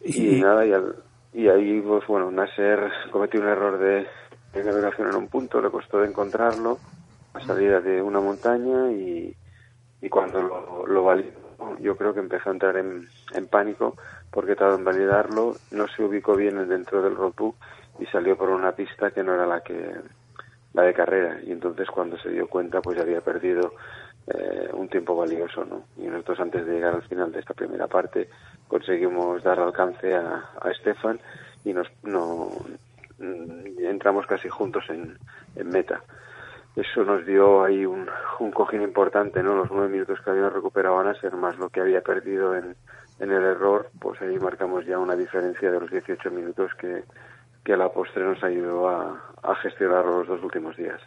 Y, 0.05 0.41
nada, 0.41 0.67
y, 0.67 0.73
al- 0.73 0.97
y 1.33 1.49
ahí, 1.49 1.81
pues 1.81 2.07
bueno, 2.07 2.31
Nasser 2.31 2.91
cometió 3.11 3.41
un 3.41 3.49
error 3.49 3.79
de, 3.79 4.07
de 4.53 4.65
navegación 4.65 5.09
en 5.09 5.17
un 5.17 5.29
punto, 5.29 5.61
le 5.61 5.71
costó 5.71 6.03
encontrarlo, 6.05 6.79
a 7.35 7.41
salida 7.41 7.81
de 7.81 8.03
una 8.03 8.21
montaña 8.21 8.91
y, 8.91 9.37
y 10.01 10.09
cuando 10.09 10.43
lo, 10.43 10.87
lo 10.87 11.05
validó, 11.05 11.41
yo 11.79 11.97
creo 11.97 12.13
que 12.13 12.21
empezó 12.21 12.51
a 12.51 12.53
entrar 12.53 12.77
en, 12.77 13.09
en 13.35 13.47
pánico 13.47 13.97
porque 14.31 14.57
tardó 14.57 14.77
en 14.77 14.85
validarlo, 14.85 15.57
no 15.71 15.87
se 15.89 16.03
ubicó 16.03 16.35
bien 16.35 16.69
dentro 16.69 17.03
del 17.03 17.17
roadbook 17.17 17.57
y 17.99 18.07
salió 18.07 18.37
por 18.37 18.49
una 18.49 18.73
pista 18.73 19.11
que 19.11 19.23
no 19.23 19.35
era 19.35 19.47
la 19.47 19.61
que 19.61 19.95
la 20.73 20.83
de 20.83 20.95
carrera. 20.95 21.41
Y 21.45 21.53
entonces 21.53 21.89
cuando 21.89 22.19
se 22.19 22.31
dio 22.31 22.49
cuenta 22.49 22.81
pues 22.81 22.97
ya 22.97 23.03
había 23.03 23.21
perdido 23.21 23.75
eh, 24.27 24.69
un 24.73 24.89
tiempo 24.89 25.17
valioso 25.17 25.65
no 25.65 25.85
y 25.97 26.07
nosotros 26.07 26.41
antes 26.41 26.67
de 26.67 26.73
llegar 26.75 26.95
al 26.95 27.03
final 27.03 27.33
de 27.33 27.41
esta 27.41 27.55
primera 27.55 27.87
parte 27.87 28.29
conseguimos 28.69 29.43
dar 29.43 29.59
alcance 29.59 30.15
a, 30.15 30.51
a 30.61 30.71
Estefan 30.71 31.19
y 31.65 31.73
nos 31.73 31.89
no 32.03 32.51
entramos 33.21 34.27
casi 34.27 34.49
juntos 34.49 34.85
en, 34.89 35.19
en 35.57 35.69
meta 35.69 36.03
eso 36.77 37.05
nos 37.05 37.27
dio 37.27 37.65
ahí 37.65 37.85
un, 37.85 38.09
un 38.39 38.51
cojín 38.53 38.83
importante 38.83 39.43
no 39.43 39.55
los 39.55 39.71
nueve 39.71 39.89
minutos 39.89 40.21
que 40.21 40.31
habíamos 40.31 40.53
recuperado 40.53 40.99
a 40.99 41.05
Nasser 41.05 41.35
más 41.37 41.59
lo 41.59 41.69
que 41.69 41.81
había 41.81 42.01
perdido 42.01 42.57
en, 42.57 42.77
en 43.19 43.31
el 43.31 43.43
error 43.43 43.91
pues 44.01 44.21
ahí 44.23 44.39
marcamos 44.39 44.87
ya 44.87 44.99
una 44.99 45.17
diferencia 45.17 45.71
de 45.71 45.81
los 45.81 45.91
18 45.91 46.31
minutos 46.31 46.73
que 46.75 47.05
que 47.65 47.75
a 47.75 47.77
la 47.77 47.91
postre 47.91 48.25
nos 48.25 48.43
ayudó 48.43 48.89
a, 48.89 49.35
a 49.43 49.55
gestionar 49.57 50.05
los 50.05 50.27
dos 50.27 50.43
últimos 50.43 50.77
días. 50.77 51.01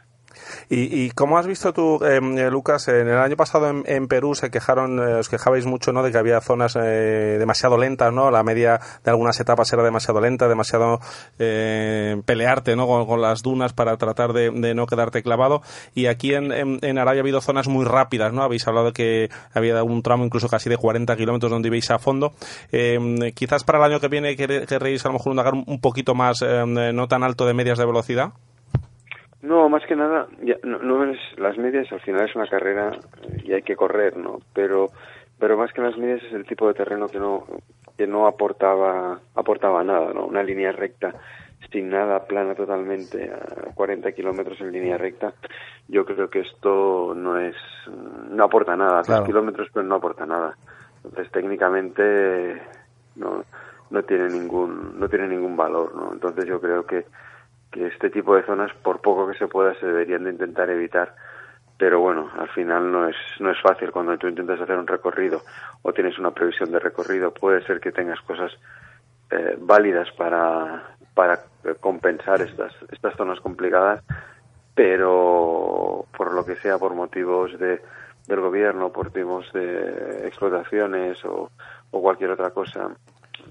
¿Y, 0.70 1.04
y 1.06 1.12
cómo 1.12 1.38
has 1.38 1.48
visto 1.48 1.74
tú, 1.74 2.00
eh, 2.04 2.18
eh, 2.18 2.50
Lucas? 2.50 2.88
En 2.88 3.08
el 3.08 3.18
año 3.18 3.36
pasado 3.38 3.70
en, 3.86 4.08
Perú 4.08 4.36
se 4.36 4.50
quejaron, 4.52 5.00
eh, 5.00 5.16
os 5.16 5.30
quejabais 5.30 5.66
mucho, 5.66 5.92
¿no? 5.94 6.04
De 6.04 6.12
que 6.12 6.18
había 6.18 6.42
zonas 6.42 6.76
eh, 6.80 7.38
demasiado 7.40 7.78
lentas, 7.78 8.12
¿no? 8.14 8.32
La 8.32 8.44
media 8.44 8.80
de 9.04 9.12
algunas 9.12 9.40
etapas 9.40 9.72
era 9.74 9.84
demasiado 9.84 10.20
lenta, 10.22 10.48
demasiado 10.48 11.00
eh, 11.40 12.22
pelearte, 12.26 12.76
¿no? 12.76 12.88
Con, 12.88 13.22
las 13.22 13.42
dunas 13.44 13.74
para 13.74 13.96
tratar 13.98 14.34
de, 14.34 14.50
de 14.52 14.74
no 14.74 14.86
quedarte 14.88 15.22
clavado. 15.24 15.62
Y 15.94 16.08
aquí 16.08 16.34
en, 16.34 16.52
en, 16.52 16.98
Arabia 16.98 17.22
ha 17.22 17.24
habido 17.24 17.42
zonas 17.42 17.68
muy 17.68 17.86
rápidas, 17.86 18.34
¿no? 18.34 18.42
Habéis 18.44 18.68
hablado 18.68 18.92
que 18.92 19.30
había 19.54 19.84
un 19.84 20.02
tramo 20.02 20.26
incluso 20.26 20.50
casi 20.50 20.70
de 20.70 20.78
40 20.78 21.16
kilómetros 21.16 21.52
donde 21.52 21.68
ibais 21.68 21.90
a 21.92 22.00
fondo. 22.00 22.34
Eh, 22.72 23.32
quizás 23.36 23.64
para 23.64 23.78
el 23.78 23.84
año 23.86 24.00
que 24.00 24.08
viene 24.08 24.36
quer- 24.36 24.66
querréis 24.66 25.06
a 25.06 25.10
lo 25.10 25.14
mejor 25.14 25.32
un 25.34 25.64
un 25.68 25.80
poquito 25.80 26.16
más, 26.16 26.42
eh, 26.42 26.64
no 26.66 27.08
tan 27.08 27.24
alto 27.24 27.46
de 27.46 27.54
medias 27.54 27.78
de 27.78 27.86
velocidad. 27.86 28.34
No, 29.44 29.68
más 29.68 29.86
que 29.86 29.96
nada, 29.96 30.28
ya, 30.42 30.56
no, 30.64 30.80
no 30.80 31.04
es 31.04 31.20
las 31.38 31.58
medias, 31.58 31.92
al 31.92 32.00
final 32.00 32.28
es 32.28 32.36
una 32.36 32.48
carrera 32.48 32.92
eh, 33.24 33.42
y 33.44 33.54
hay 33.54 33.62
que 33.62 33.76
correr, 33.76 34.16
¿no? 34.16 34.40
Pero, 34.54 34.90
pero 35.38 35.58
más 35.58 35.74
que 35.74 35.82
las 35.82 35.98
medias 35.98 36.24
es 36.24 36.32
el 36.34 36.46
tipo 36.46 36.66
de 36.68 36.74
terreno 36.74 37.10
que 37.10 37.20
no, 37.20 37.46
que 37.98 38.08
no 38.08 38.26
aportaba, 38.26 39.20
aportaba 39.36 39.84
nada, 39.84 40.14
¿no? 40.14 40.26
Una 40.28 40.44
línea 40.44 40.72
recta 40.72 41.14
sin 41.72 41.90
nada, 41.90 42.26
plana 42.26 42.56
totalmente, 42.56 43.32
a 43.32 43.74
40 43.74 44.12
kilómetros 44.14 44.62
en 44.62 44.72
línea 44.72 44.98
recta. 44.98 45.34
Yo 45.88 46.06
creo 46.06 46.30
que 46.30 46.42
esto 46.42 47.14
no 47.16 47.38
es, 47.40 47.56
no 48.30 48.46
aporta 48.46 48.76
nada, 48.78 49.04
Claro. 49.04 49.26
kilómetros, 49.26 49.68
pero 49.74 49.86
no 49.86 49.96
aporta 49.96 50.26
nada. 50.26 50.56
Entonces, 51.04 51.32
técnicamente, 51.32 52.62
no, 53.16 53.44
no 53.90 54.04
tiene 54.04 54.30
ningún, 54.30 54.98
no 55.00 55.10
tiene 55.10 55.28
ningún 55.28 55.58
valor, 55.58 55.94
¿no? 55.96 56.14
Entonces, 56.14 56.46
yo 56.48 56.62
creo 56.62 56.86
que 56.86 57.06
que 57.74 57.88
este 57.88 58.10
tipo 58.10 58.36
de 58.36 58.44
zonas, 58.44 58.72
por 58.84 59.02
poco 59.02 59.28
que 59.28 59.38
se 59.38 59.48
pueda, 59.48 59.74
se 59.80 59.88
deberían 59.88 60.24
de 60.24 60.32
intentar 60.32 60.70
evitar. 60.70 61.16
Pero 61.78 62.00
bueno, 62.00 62.30
al 62.38 62.48
final 62.50 62.92
no 62.92 63.08
es, 63.10 63.16
no 63.40 63.50
es 63.50 63.60
fácil 63.60 63.92
cuando 63.92 64.18
tú 64.18 64.28
intentas 64.28 64.62
hacer 64.62 64.78
un 64.78 64.88
recorrido 64.88 65.42
o 65.82 65.92
tienes 65.92 66.18
una 66.20 66.32
previsión 66.32 66.72
de 66.72 66.80
recorrido. 66.80 67.34
Puede 67.34 67.66
ser 67.66 67.80
que 67.80 67.92
tengas 67.92 68.22
cosas 68.22 68.52
eh, 69.32 69.58
válidas 69.60 70.10
para, 70.12 70.96
para 71.16 71.34
eh, 71.64 71.76
compensar 71.80 72.42
estas, 72.42 72.74
estas 72.92 73.16
zonas 73.16 73.40
complicadas, 73.40 74.04
pero 74.76 76.06
por 76.16 76.34
lo 76.34 76.46
que 76.46 76.56
sea, 76.58 76.78
por 76.78 76.94
motivos 76.94 77.58
de, 77.58 77.82
del 78.28 78.40
gobierno, 78.40 78.92
por 78.92 79.08
motivos 79.08 79.52
de 79.52 80.28
explotaciones 80.28 81.26
o, 81.26 81.50
o 81.90 82.02
cualquier 82.02 82.30
otra 82.30 82.52
cosa, 82.52 82.92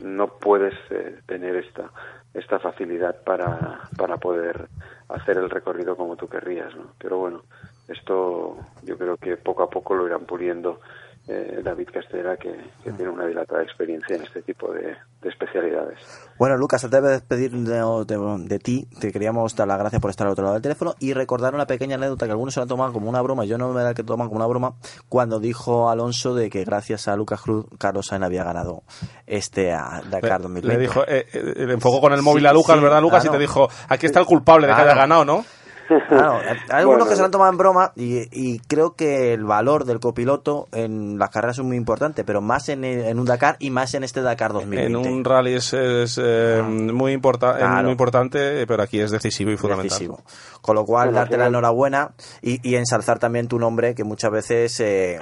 no 0.01 0.29
puedes 0.29 0.75
eh, 0.91 1.19
tener 1.27 1.57
esta 1.57 1.91
esta 2.35 2.59
facilidad 2.59 3.23
para, 3.25 3.81
para 3.97 4.17
poder 4.17 4.69
hacer 5.09 5.37
el 5.37 5.51
recorrido 5.51 5.97
como 5.97 6.17
tú 6.17 6.29
querrías, 6.29 6.75
¿no? 6.75 6.93
Pero 6.99 7.19
bueno, 7.19 7.43
esto 7.89 8.57
yo 8.83 8.97
creo 8.97 9.17
que 9.17 9.37
poco 9.37 9.63
a 9.63 9.71
poco 9.71 9.95
lo 9.95 10.07
irán 10.07 10.25
puliendo 10.25 10.81
eh, 11.29 11.61
David 11.63 11.89
Castera, 11.93 12.37
que, 12.37 12.51
que 12.83 12.93
tiene 12.93 13.11
una 13.11 13.27
dilatada 13.27 13.63
experiencia 13.63 14.17
en 14.17 14.23
este 14.23 14.43
tipo 14.43 14.73
de, 14.73 14.97
de 15.23 15.29
especialidades. 15.29 15.99
Bueno, 16.37 16.57
Lucas, 16.57 16.83
antes 16.85 17.01
de 17.03 17.09
despedir 17.11 17.53
de, 17.53 17.75
de- 18.07 18.45
de 18.49 18.59
ti, 18.59 18.89
te 19.01 19.13
queríamos 19.13 19.55
dar 19.55 19.69
las 19.69 19.79
gracias 19.79 20.01
por 20.03 20.11
estar 20.11 20.27
al 20.27 20.33
otro 20.33 20.43
lado 20.45 20.55
del 20.55 20.63
teléfono 20.63 20.95
y 20.99 21.13
recordar 21.13 21.55
una 21.55 21.67
pequeña 21.67 21.95
anécdota 21.97 22.27
que 22.27 22.33
algunos 22.33 22.55
se 22.55 22.61
la 22.61 22.67
toman 22.67 22.93
como 22.93 23.09
una 23.09 23.21
broma, 23.23 23.45
yo 23.45 23.57
no 23.59 23.73
me 23.73 23.83
la 23.83 23.95
que 23.95 24.03
toman 24.03 24.27
como 24.29 24.39
una 24.39 24.47
broma, 24.49 24.75
cuando 25.09 25.39
dijo 25.39 25.89
Alonso 25.91 26.35
de 26.35 26.51
que 26.51 26.65
gracias 26.65 27.07
a 27.07 27.15
Lucas 27.17 27.41
Cruz, 27.41 27.67
Carlos 27.79 28.07
Sainz 28.07 28.25
había 28.25 28.43
ganado 28.45 28.83
este 29.27 29.73
a 29.73 30.03
Dakar 30.11 30.43
2020. 30.43 30.77
Le 30.77 30.83
dijo, 30.83 31.03
eh, 31.07 31.27
eh, 31.33 31.67
le 31.67 31.75
enfocó 31.75 32.01
con 32.01 32.13
el 32.13 32.23
móvil 32.23 32.43
Sí, 32.43 32.49
a 32.49 32.53
Lucas, 32.53 32.77
sí, 32.77 32.83
¿verdad, 32.83 33.01
Lucas? 33.01 33.23
claro. 33.23 33.37
Y 33.37 33.39
te 33.39 33.41
dijo, 33.43 33.69
aquí 33.89 34.07
está 34.07 34.19
el 34.21 34.27
culpable 34.27 34.67
de 34.67 34.75
que 34.75 34.81
haya 34.81 34.95
ganado, 34.95 35.25
¿no? 35.25 35.45
Claro, 36.09 36.39
hay 36.39 36.57
algunos 36.71 36.85
Bueno. 36.99 37.07
que 37.07 37.15
se 37.17 37.19
lo 37.21 37.25
han 37.27 37.31
tomado 37.31 37.51
en 37.51 37.59
broma 37.59 37.93
y, 37.97 38.29
y 38.33 38.59
creo 38.61 38.95
que 38.95 39.33
el 39.33 39.45
valor 39.45 39.85
del 39.85 40.01
copiloto 40.01 40.69
en 40.73 41.19
las 41.19 41.31
carreras 41.31 41.59
es 41.59 41.65
muy 41.65 41.77
importante, 41.77 42.25
pero 42.25 42.41
más 42.41 42.69
en, 42.69 42.85
en 42.85 43.19
un 43.19 43.25
Dakar 43.27 43.57
y 43.59 43.71
más 43.71 43.95
en 43.95 44.05
este 44.05 44.23
Dakar 44.23 44.53
2020. 44.53 44.87
En 44.87 44.97
un 45.15 45.25
rally 45.25 45.55
es, 45.55 45.73
es, 45.73 46.21
eh, 46.23 46.63
muy, 46.63 47.13
importa- 47.13 47.57
eh, 47.57 47.59
Claro. 47.61 47.83
muy 47.85 47.93
importante, 47.93 48.67
pero 48.67 48.83
aquí 48.83 49.01
es 49.01 49.11
decisivo 49.11 49.51
y 49.51 49.57
fundamental. 49.57 49.91
Decisivo. 49.91 50.21
Con 50.61 50.77
lo 50.77 50.85
cual, 50.85 51.13
darte 51.13 51.37
la 51.37 51.47
enhorabuena 51.47 52.13
y, 52.41 52.61
y 52.69 52.77
ensalzar 52.77 53.19
también 53.19 53.49
tu 53.49 53.59
nombre, 53.59 53.95
que 53.95 54.05
muchas 54.05 54.31
veces 54.31 54.79
eh, 54.81 55.19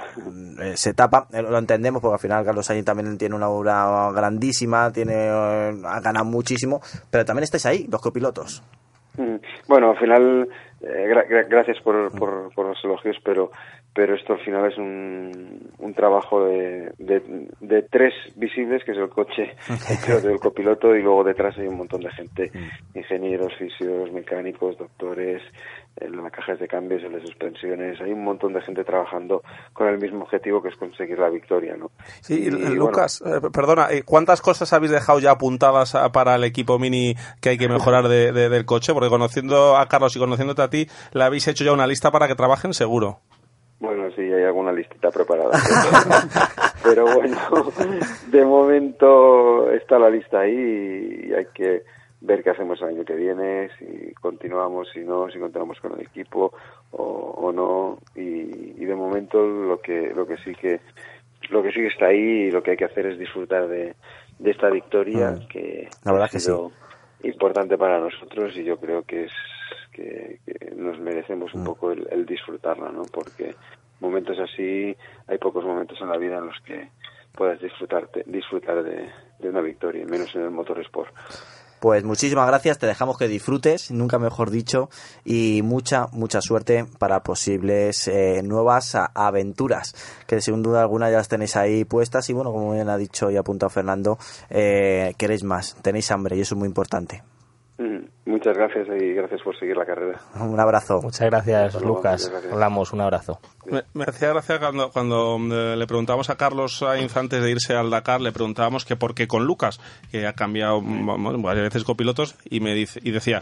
eh, 0.59 0.73
se 0.75 0.93
tapa. 0.93 1.27
Eh, 1.33 1.41
Lo 1.41 1.57
entendemos, 1.57 2.01
porque 2.01 2.13
al 2.15 2.19
final 2.19 2.45
Carlos 2.45 2.65
Sainz 2.65 2.85
también 2.85 3.17
tiene 3.17 3.35
una 3.35 3.49
obra 3.49 4.11
grandísima, 4.13 4.91
tiene 4.91 5.29
ha 5.29 5.99
ganado 6.01 6.25
muchísimo, 6.25 6.81
pero 7.09 7.25
también 7.25 7.43
estáis 7.43 7.65
ahí, 7.65 7.87
los 7.89 8.01
copilotos. 8.01 8.61
Mm, 9.21 9.39
Bueno, 9.67 9.91
al 9.91 9.97
final, 9.97 10.47
eh, 10.81 11.05
gra- 11.09 11.27
gra- 11.27 11.47
gracias 11.47 11.79
por, 11.81 12.11
por, 12.17 12.53
por 12.53 12.65
los 12.67 12.83
elogios, 12.83 13.17
pero 13.23 13.51
pero 13.93 14.15
esto 14.15 14.31
al 14.31 14.39
final 14.39 14.71
es 14.71 14.77
un, 14.77 15.69
un 15.79 15.93
trabajo 15.93 16.45
de, 16.45 16.93
de, 16.97 17.21
de 17.59 17.81
tres 17.83 18.13
visibles, 18.37 18.81
que 18.85 18.93
es 18.93 18.97
el 18.97 19.09
coche, 19.09 19.53
el 19.67 19.97
piloto 20.05 20.29
y 20.29 20.33
el 20.33 20.39
copiloto, 20.39 20.95
y 20.95 21.01
luego 21.01 21.25
detrás 21.25 21.57
hay 21.57 21.67
un 21.67 21.75
montón 21.75 21.99
de 21.99 22.09
gente, 22.11 22.51
ingenieros, 22.95 23.53
fisios, 23.55 24.09
mecánicos, 24.13 24.77
doctores, 24.77 25.41
en 25.97 26.15
las 26.17 26.31
cajas 26.31 26.57
de 26.59 26.67
cambios, 26.67 27.03
en 27.03 27.11
las 27.13 27.21
suspensiones, 27.21 27.99
hay 28.01 28.11
un 28.11 28.23
montón 28.23 28.53
de 28.53 28.61
gente 28.61 28.83
trabajando 28.83 29.43
con 29.73 29.87
el 29.87 29.97
mismo 29.99 30.23
objetivo 30.23 30.61
que 30.61 30.69
es 30.69 30.75
conseguir 30.77 31.19
la 31.19 31.29
victoria, 31.29 31.75
¿no? 31.77 31.91
Sí, 32.21 32.43
Y, 32.43 32.47
y, 32.47 32.49
bueno, 32.49 32.69
Lucas, 32.75 33.21
eh, 33.25 33.39
perdona, 33.53 33.87
eh, 33.91 34.03
¿cuántas 34.03 34.41
cosas 34.41 34.71
habéis 34.73 34.91
dejado 34.91 35.19
ya 35.19 35.31
apuntadas 35.31 35.93
a- 35.95 36.11
para 36.11 36.35
el 36.35 36.43
equipo 36.43 36.79
mini 36.79 37.15
que 37.41 37.49
hay 37.49 37.57
que 37.57 37.67
mejorar 37.69 38.07
de- 38.07 38.31
de- 38.31 38.49
del 38.49 38.65
coche? 38.65 38.93
Porque 38.93 39.09
conociendo 39.09 39.75
a 39.77 39.87
Carlos 39.87 40.15
y 40.15 40.19
conociéndote 40.19 40.61
a 40.61 40.69
ti, 40.69 40.87
le 41.13 41.23
habéis 41.23 41.47
hecho 41.47 41.63
ya 41.63 41.73
una 41.73 41.85
lista 41.87 42.09
para 42.09 42.27
que 42.27 42.35
trabajen 42.35 42.73
seguro. 42.73 43.19
Bueno, 43.79 44.09
sí, 44.15 44.21
hay 44.21 44.43
alguna 44.43 44.71
listita 44.71 45.09
preparada. 45.11 45.51
Pero 46.83 47.05
bueno, 47.05 47.37
de 48.31 48.45
momento 48.45 49.69
está 49.71 49.97
la 49.99 50.09
lista 50.09 50.41
ahí 50.41 51.25
y 51.27 51.33
hay 51.33 51.45
que 51.53 51.83
ver 52.21 52.43
qué 52.43 52.51
hacemos 52.51 52.81
el 52.81 52.89
año 52.89 53.03
que 53.05 53.15
viene, 53.15 53.69
si 53.79 54.13
continuamos, 54.21 54.89
si 54.93 54.99
no, 55.01 55.29
si 55.31 55.39
continuamos 55.39 55.79
con 55.79 55.93
el 55.93 56.01
equipo 56.05 56.53
o, 56.91 57.03
o 57.03 57.51
no. 57.51 57.97
Y, 58.15 58.81
y 58.81 58.85
de 58.85 58.95
momento 58.95 59.45
lo 59.45 59.79
que 59.81 60.13
lo 60.15 60.25
que 60.27 60.37
sí 60.37 60.53
que 60.55 60.79
lo 61.49 61.63
que 61.63 61.69
sí 61.71 61.79
que 61.81 61.87
está 61.87 62.05
ahí 62.07 62.47
y 62.47 62.51
lo 62.51 62.61
que 62.61 62.71
hay 62.71 62.77
que 62.77 62.85
hacer 62.85 63.07
es 63.07 63.17
disfrutar 63.17 63.67
de, 63.67 63.95
de 64.39 64.51
esta 64.51 64.69
victoria 64.69 65.31
Mm. 65.31 65.47
que 65.47 65.89
La 66.05 66.11
verdad 66.11 66.27
ha 66.27 66.31
que 66.31 66.39
sido 66.39 66.71
importante 67.23 67.77
para 67.77 67.99
nosotros 67.99 68.55
y 68.55 68.63
yo 68.63 68.77
creo 68.77 69.03
que 69.03 69.25
es 69.25 69.31
que, 69.91 70.39
que 70.45 70.71
nos 70.75 70.99
merecemos 70.99 71.53
Mm. 71.53 71.57
un 71.59 71.63
poco 71.65 71.91
el, 71.91 72.07
el 72.11 72.25
disfrutarla, 72.25 72.91
¿no? 72.91 73.03
Porque 73.11 73.55
momentos 73.99 74.37
así 74.39 74.95
hay 75.27 75.37
pocos 75.39 75.63
momentos 75.65 75.99
en 76.01 76.09
la 76.09 76.17
vida 76.17 76.37
en 76.37 76.45
los 76.47 76.59
que 76.61 76.87
puedas 77.33 77.59
disfrutarte, 77.61 78.23
disfrutar 78.27 78.83
de, 78.83 79.09
de 79.39 79.49
una 79.49 79.61
victoria, 79.61 80.05
menos 80.05 80.35
en 80.35 80.41
el 80.43 80.51
motorsport. 80.51 81.11
Pues 81.81 82.03
muchísimas 82.03 82.45
gracias, 82.45 82.77
te 82.77 82.85
dejamos 82.85 83.17
que 83.17 83.27
disfrutes, 83.27 83.89
nunca 83.89 84.19
mejor 84.19 84.51
dicho, 84.51 84.91
y 85.25 85.63
mucha, 85.63 86.05
mucha 86.11 86.39
suerte 86.39 86.85
para 86.99 87.23
posibles 87.23 88.07
eh, 88.07 88.43
nuevas 88.43 88.95
aventuras, 89.15 89.95
que 90.27 90.41
sin 90.41 90.61
duda 90.61 90.81
alguna 90.81 91.09
ya 91.09 91.17
las 91.17 91.27
tenéis 91.27 91.55
ahí 91.55 91.83
puestas 91.83 92.29
y 92.29 92.33
bueno, 92.33 92.51
como 92.51 92.73
bien 92.73 92.87
ha 92.87 92.97
dicho 92.97 93.31
y 93.31 93.37
apuntado 93.37 93.71
Fernando, 93.71 94.19
eh, 94.51 95.15
queréis 95.17 95.43
más, 95.43 95.75
tenéis 95.81 96.11
hambre 96.11 96.37
y 96.37 96.41
eso 96.41 96.53
es 96.53 96.59
muy 96.59 96.67
importante. 96.67 97.23
Mm, 97.81 98.05
Muchas 98.25 98.55
gracias 98.55 98.87
y 98.87 99.13
gracias 99.13 99.41
por 99.41 99.57
seguir 99.57 99.75
la 99.75 99.85
carrera. 99.85 100.21
Un 100.39 100.59
abrazo. 100.59 101.01
Muchas 101.01 101.27
gracias, 101.27 101.73
Lucas. 101.81 102.21
muchas 102.21 102.29
gracias. 102.29 102.53
Hablamos, 102.53 102.93
un 102.93 103.01
abrazo. 103.01 103.39
Me, 103.65 103.83
me 103.95 104.03
hacía 104.03 104.29
gracia 104.29 104.59
cuando, 104.59 104.91
cuando 104.91 105.37
eh, 105.51 105.75
le 105.75 105.87
preguntábamos 105.87 106.29
a 106.29 106.37
Carlos 106.37 106.77
Sainz 106.77 107.17
antes 107.17 107.41
de 107.41 107.49
irse 107.49 107.73
al 107.75 107.89
Dakar, 107.89 108.21
le 108.21 108.31
preguntábamos 108.31 108.85
que 108.85 108.95
por 108.95 109.15
qué 109.15 109.27
con 109.27 109.45
Lucas, 109.45 109.79
que 110.11 110.27
ha 110.27 110.33
cambiado 110.33 110.81
mm, 110.81 111.05
bueno, 111.23 111.41
varias 111.41 111.65
veces 111.65 111.83
copilotos, 111.83 112.35
y 112.47 112.59
me 112.59 112.75
dice, 112.75 112.99
y 113.03 113.09
decía, 113.09 113.41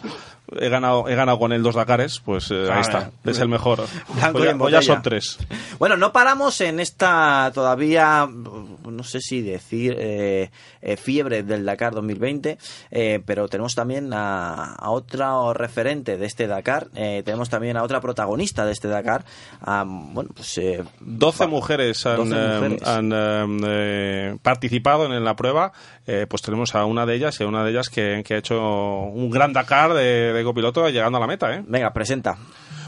he 0.57 0.69
ganado, 0.69 1.09
he 1.09 1.15
ganado 1.15 1.39
con 1.39 1.51
él 1.51 1.61
dos 1.61 1.75
Dakares, 1.75 2.21
pues 2.23 2.49
eh, 2.49 2.69
ahí 2.71 2.79
está, 2.81 3.11
es 3.25 3.39
el 3.39 3.49
mejor. 3.49 3.79
Blanco 4.15 4.39
Pues 4.39 4.45
y 4.45 4.47
ya, 4.47 4.57
pues 4.57 4.71
ya 4.71 4.81
son 4.81 5.01
tres. 5.01 5.37
Bueno, 5.77 5.97
no 5.97 6.13
paramos 6.13 6.61
en 6.61 6.79
esta 6.79 7.51
todavía, 7.53 8.27
no 8.27 9.03
sé 9.03 9.19
si 9.19 9.41
decir, 9.41 9.95
eh, 9.97 10.51
eh, 10.81 10.95
fiebre 10.95 11.43
del 11.43 11.65
Dakar 11.65 11.93
2020, 11.93 12.57
eh, 12.91 13.21
pero 13.25 13.49
tenemos 13.49 13.75
también 13.75 14.13
a, 14.13 14.28
a 14.29 14.89
otro 14.91 15.53
referente 15.53 16.17
de 16.17 16.25
este 16.25 16.47
Dakar, 16.47 16.87
eh, 16.95 17.21
tenemos 17.25 17.49
también 17.49 17.77
a 17.77 17.83
otra 17.83 18.01
protagonista 18.01 18.65
de 18.65 18.71
este 18.71 18.87
Dakar, 18.87 19.23
a, 19.61 19.83
bueno, 19.87 20.29
pues... 20.35 20.57
eh, 20.57 20.83
12 20.99 21.47
mujeres 21.47 22.05
han, 22.05 22.17
12 22.17 22.35
eh, 22.35 22.55
mujeres. 22.59 22.87
han, 22.87 23.11
eh, 23.13 23.59
eh, 23.65 24.37
participado 24.41 25.05
en, 25.05 25.23
la 25.23 25.35
prueba. 25.35 25.71
Eh, 26.07 26.25
pues 26.29 26.41
tenemos 26.41 26.75
a 26.75 26.85
una 26.85 27.05
de 27.05 27.15
ellas 27.15 27.39
y 27.39 27.43
a 27.43 27.47
una 27.47 27.63
de 27.63 27.71
ellas 27.71 27.89
que, 27.89 28.23
que 28.25 28.35
ha 28.35 28.37
hecho 28.37 28.59
un 28.59 29.29
gran 29.29 29.53
Dakar 29.53 29.93
de, 29.93 30.33
de 30.33 30.43
copiloto 30.43 30.87
llegando 30.89 31.17
a 31.17 31.21
la 31.21 31.27
meta. 31.27 31.53
¿eh? 31.53 31.63
Venga, 31.67 31.91
presenta. 31.93 32.37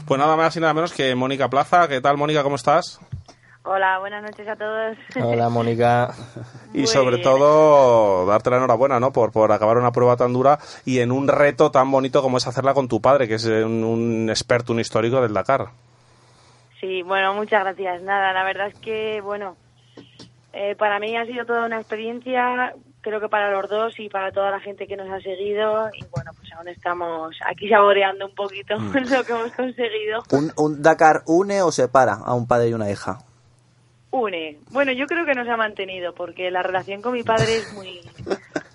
Pues 0.06 0.18
nada 0.18 0.36
más 0.36 0.56
y 0.56 0.60
nada 0.60 0.74
menos 0.74 0.92
que 0.92 1.14
Mónica 1.14 1.48
Plaza. 1.48 1.86
¿Qué 1.88 2.00
tal, 2.00 2.16
Mónica? 2.16 2.42
¿Cómo 2.42 2.56
estás? 2.56 2.98
Hola, 3.64 3.98
buenas 4.00 4.22
noches 4.24 4.46
a 4.48 4.56
todos. 4.56 4.96
Hola, 5.22 5.48
Mónica. 5.50 6.12
Y 6.74 6.78
Muy 6.78 6.86
sobre 6.88 7.16
bien. 7.16 7.22
todo, 7.22 8.26
darte 8.26 8.50
la 8.50 8.56
enhorabuena, 8.56 8.98
¿no? 8.98 9.12
Por, 9.12 9.30
por 9.30 9.52
acabar 9.52 9.76
una 9.78 9.92
prueba 9.92 10.16
tan 10.16 10.32
dura 10.32 10.58
y 10.84 10.98
en 10.98 11.12
un 11.12 11.28
reto 11.28 11.70
tan 11.70 11.90
bonito 11.90 12.22
como 12.22 12.38
es 12.38 12.46
hacerla 12.48 12.74
con 12.74 12.88
tu 12.88 13.00
padre, 13.00 13.28
que 13.28 13.34
es 13.34 13.44
un, 13.46 13.84
un 13.84 14.30
experto, 14.30 14.72
un 14.72 14.80
histórico 14.80 15.20
del 15.20 15.32
Dakar. 15.32 15.68
Sí, 16.80 17.02
bueno, 17.02 17.34
muchas 17.34 17.62
gracias. 17.62 18.02
Nada, 18.02 18.32
la 18.32 18.42
verdad 18.42 18.66
es 18.66 18.74
que, 18.80 19.20
bueno, 19.20 19.56
eh, 20.52 20.74
para 20.74 20.98
mí 20.98 21.16
ha 21.16 21.24
sido 21.24 21.46
toda 21.46 21.66
una 21.66 21.78
experiencia, 21.78 22.74
creo 23.00 23.20
que 23.20 23.28
para 23.28 23.52
los 23.52 23.70
dos 23.70 23.94
y 24.00 24.08
para 24.08 24.32
toda 24.32 24.50
la 24.50 24.58
gente 24.58 24.88
que 24.88 24.96
nos 24.96 25.08
ha 25.08 25.20
seguido. 25.20 25.88
Y 25.94 26.04
bueno, 26.10 26.32
pues 26.36 26.52
aún 26.54 26.66
estamos 26.66 27.36
aquí 27.46 27.68
saboreando 27.68 28.26
un 28.26 28.34
poquito 28.34 28.76
Mm. 28.76 28.92
lo 29.12 29.22
que 29.24 29.32
hemos 29.32 29.52
conseguido. 29.52 30.22
¿Un, 30.32 30.52
un 30.56 30.82
Dakar 30.82 31.22
une 31.26 31.62
o 31.62 31.70
separa 31.70 32.14
a 32.24 32.34
un 32.34 32.48
padre 32.48 32.70
y 32.70 32.74
una 32.74 32.90
hija? 32.90 33.18
Une. 34.12 34.58
Bueno, 34.70 34.92
yo 34.92 35.06
creo 35.06 35.24
que 35.24 35.34
nos 35.34 35.48
ha 35.48 35.56
mantenido, 35.56 36.14
porque 36.14 36.50
la 36.50 36.62
relación 36.62 37.02
con 37.02 37.14
mi 37.14 37.22
padre 37.22 37.56
es 37.56 37.72
muy 37.72 38.00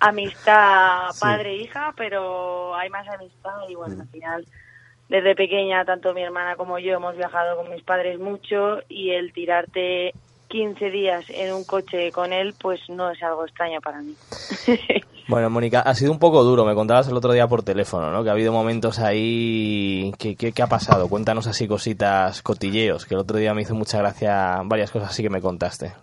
amistad 0.00 1.10
padre-hija, 1.20 1.94
pero 1.96 2.74
hay 2.74 2.90
más 2.90 3.08
amistad 3.08 3.68
y 3.68 3.74
bueno, 3.74 4.02
al 4.02 4.08
final, 4.08 4.46
desde 5.08 5.34
pequeña, 5.34 5.84
tanto 5.84 6.12
mi 6.12 6.22
hermana 6.22 6.56
como 6.56 6.78
yo 6.78 6.94
hemos 6.94 7.16
viajado 7.16 7.56
con 7.56 7.70
mis 7.70 7.82
padres 7.82 8.18
mucho 8.18 8.80
y 8.88 9.10
el 9.10 9.32
tirarte 9.32 10.12
15 10.48 10.90
días 10.90 11.24
en 11.28 11.54
un 11.54 11.64
coche 11.64 12.10
con 12.10 12.32
él, 12.32 12.54
pues 12.60 12.80
no 12.88 13.10
es 13.10 13.22
algo 13.22 13.44
extraño 13.44 13.80
para 13.80 14.00
mí. 14.00 14.14
Bueno, 15.28 15.50
Mónica, 15.50 15.80
ha 15.80 15.94
sido 15.94 16.10
un 16.10 16.18
poco 16.18 16.42
duro, 16.42 16.64
me 16.64 16.74
contabas 16.74 17.06
el 17.08 17.16
otro 17.16 17.32
día 17.32 17.46
por 17.46 17.62
teléfono, 17.62 18.10
¿no? 18.10 18.24
Que 18.24 18.30
ha 18.30 18.32
habido 18.32 18.50
momentos 18.50 18.98
ahí... 18.98 20.10
¿Qué, 20.18 20.36
qué, 20.36 20.52
qué 20.52 20.62
ha 20.62 20.68
pasado? 20.68 21.06
Cuéntanos 21.08 21.46
así 21.46 21.68
cositas, 21.68 22.40
cotilleos, 22.40 23.04
que 23.04 23.14
el 23.14 23.20
otro 23.20 23.36
día 23.36 23.52
me 23.52 23.60
hizo 23.60 23.74
mucha 23.74 23.98
gracia 23.98 24.62
varias 24.64 24.90
cosas 24.90 25.10
así 25.10 25.22
que 25.22 25.30
me 25.30 25.42
contaste. 25.42 25.92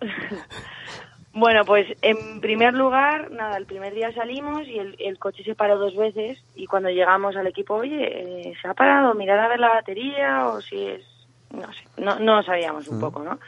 Bueno, 1.38 1.66
pues 1.66 1.86
en 2.00 2.40
primer 2.40 2.72
lugar, 2.72 3.30
nada, 3.30 3.58
el 3.58 3.66
primer 3.66 3.92
día 3.92 4.10
salimos 4.14 4.66
y 4.66 4.78
el, 4.78 4.96
el 4.98 5.18
coche 5.18 5.44
se 5.44 5.54
paró 5.54 5.76
dos 5.76 5.94
veces 5.94 6.42
y 6.54 6.66
cuando 6.66 6.88
llegamos 6.88 7.36
al 7.36 7.46
equipo, 7.46 7.74
oye, 7.74 8.48
eh, 8.48 8.54
¿se 8.62 8.66
ha 8.66 8.72
parado? 8.72 9.12
Mirar 9.12 9.40
a 9.40 9.48
ver 9.48 9.60
la 9.60 9.68
batería 9.68 10.48
o 10.48 10.62
si 10.62 10.82
es... 10.82 11.04
No 11.50 11.70
sé, 11.74 11.84
no, 11.98 12.18
no 12.20 12.42
sabíamos 12.42 12.88
un 12.88 12.98
poco, 12.98 13.22
¿no? 13.22 13.38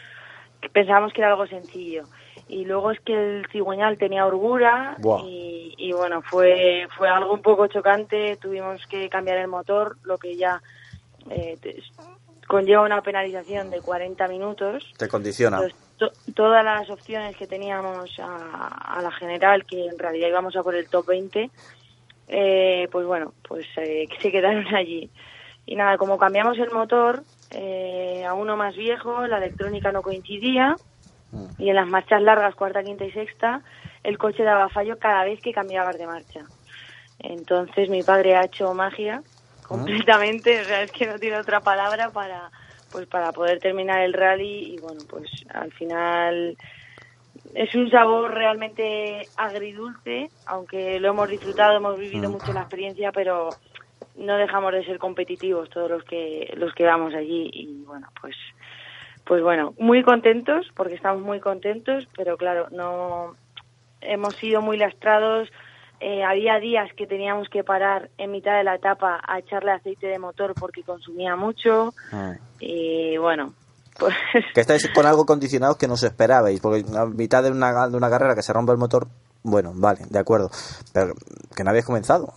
Pensábamos 0.70 1.14
que 1.14 1.22
era 1.22 1.30
algo 1.30 1.46
sencillo. 1.46 2.02
Y 2.48 2.64
luego 2.64 2.90
es 2.90 3.00
que 3.00 3.12
el 3.12 3.46
cigüeñal 3.52 3.98
tenía 3.98 4.26
orgura 4.26 4.96
y, 5.24 5.74
y 5.76 5.92
bueno, 5.92 6.22
fue, 6.22 6.88
fue 6.96 7.08
algo 7.08 7.34
un 7.34 7.42
poco 7.42 7.66
chocante, 7.66 8.36
tuvimos 8.40 8.80
que 8.86 9.08
cambiar 9.10 9.36
el 9.38 9.48
motor, 9.48 9.96
lo 10.02 10.16
que 10.18 10.36
ya 10.36 10.62
eh, 11.30 11.58
te- 11.60 11.82
conlleva 12.46 12.82
una 12.82 13.02
penalización 13.02 13.70
de 13.70 13.80
40 13.82 14.26
minutos. 14.28 14.82
Te 14.96 15.08
condiciona. 15.08 15.58
Entonces, 15.58 15.78
to- 15.98 16.32
todas 16.34 16.64
las 16.64 16.88
opciones 16.88 17.36
que 17.36 17.46
teníamos 17.46 18.10
a, 18.18 18.96
a 18.98 19.02
la 19.02 19.10
general, 19.12 19.66
que 19.66 19.86
en 19.86 19.98
realidad 19.98 20.28
íbamos 20.28 20.56
a 20.56 20.62
por 20.62 20.74
el 20.74 20.88
top 20.88 21.06
20, 21.06 21.50
eh, 22.28 22.88
pues 22.90 23.06
bueno, 23.06 23.34
pues 23.46 23.66
eh, 23.76 24.08
se 24.22 24.30
quedaron 24.32 24.74
allí. 24.74 25.10
Y 25.66 25.76
nada, 25.76 25.98
como 25.98 26.16
cambiamos 26.18 26.58
el 26.58 26.70
motor 26.70 27.24
eh, 27.50 28.24
a 28.26 28.32
uno 28.34 28.56
más 28.56 28.74
viejo, 28.74 29.26
la 29.26 29.36
electrónica 29.36 29.92
no 29.92 30.00
coincidía 30.02 30.76
y 31.58 31.68
en 31.68 31.76
las 31.76 31.88
marchas 31.88 32.22
largas, 32.22 32.54
cuarta, 32.54 32.82
quinta 32.82 33.04
y 33.04 33.12
sexta, 33.12 33.62
el 34.02 34.18
coche 34.18 34.42
daba 34.42 34.68
fallo 34.68 34.98
cada 34.98 35.24
vez 35.24 35.40
que 35.40 35.52
cambiabas 35.52 35.98
de 35.98 36.06
marcha. 36.06 36.40
Entonces 37.18 37.90
mi 37.90 38.02
padre 38.02 38.36
ha 38.36 38.44
hecho 38.44 38.72
magia 38.74 39.22
completamente, 39.66 40.60
o 40.60 40.64
sea, 40.64 40.82
es 40.82 40.92
que 40.92 41.06
no 41.06 41.18
tiene 41.18 41.36
otra 41.36 41.60
palabra 41.60 42.10
para 42.10 42.50
pues 42.90 43.06
para 43.06 43.32
poder 43.32 43.60
terminar 43.60 44.00
el 44.00 44.14
rally 44.14 44.74
y 44.74 44.78
bueno, 44.80 45.00
pues 45.10 45.28
al 45.52 45.70
final 45.72 46.56
es 47.54 47.74
un 47.74 47.90
sabor 47.90 48.32
realmente 48.32 49.28
agridulce, 49.36 50.30
aunque 50.46 50.98
lo 50.98 51.10
hemos 51.10 51.28
disfrutado, 51.28 51.76
hemos 51.76 51.98
vivido 51.98 52.30
mucho 52.30 52.52
la 52.52 52.60
experiencia, 52.60 53.12
pero 53.12 53.50
no 54.16 54.36
dejamos 54.36 54.72
de 54.72 54.84
ser 54.84 54.98
competitivos 54.98 55.68
todos 55.70 55.90
los 55.90 56.04
que 56.04 56.52
los 56.56 56.72
que 56.74 56.84
vamos 56.84 57.14
allí 57.14 57.50
y 57.52 57.84
bueno, 57.84 58.08
pues 58.20 58.34
pues 59.28 59.42
bueno, 59.42 59.74
muy 59.78 60.02
contentos 60.02 60.66
porque 60.74 60.94
estamos 60.94 61.22
muy 61.22 61.38
contentos, 61.38 62.08
pero 62.16 62.38
claro, 62.38 62.68
no 62.70 63.36
hemos 64.00 64.34
sido 64.36 64.62
muy 64.62 64.78
lastrados. 64.78 65.50
Eh, 66.00 66.24
había 66.24 66.58
días 66.58 66.90
que 66.96 67.06
teníamos 67.06 67.48
que 67.50 67.62
parar 67.62 68.08
en 68.16 68.30
mitad 68.30 68.56
de 68.56 68.64
la 68.64 68.76
etapa 68.76 69.20
a 69.22 69.38
echarle 69.40 69.72
aceite 69.72 70.06
de 70.06 70.18
motor 70.18 70.54
porque 70.58 70.82
consumía 70.82 71.36
mucho 71.36 71.92
y 72.58 73.18
bueno, 73.18 73.52
pues 73.98 74.14
Que 74.54 74.62
estáis 74.62 74.88
con 74.94 75.04
algo 75.04 75.26
condicionados 75.26 75.76
que 75.76 75.88
no 75.88 75.94
os 75.94 76.02
esperabais, 76.04 76.60
porque 76.60 76.84
a 76.96 77.04
mitad 77.04 77.42
de 77.42 77.50
una, 77.50 77.86
de 77.86 77.96
una 77.98 78.08
carrera 78.08 78.34
que 78.34 78.42
se 78.42 78.54
rompe 78.54 78.72
el 78.72 78.78
motor, 78.78 79.08
bueno, 79.42 79.72
vale, 79.74 80.00
de 80.08 80.18
acuerdo, 80.18 80.48
pero 80.94 81.12
que 81.54 81.64
no 81.64 81.70
habéis 81.70 81.84
comenzado. 81.84 82.32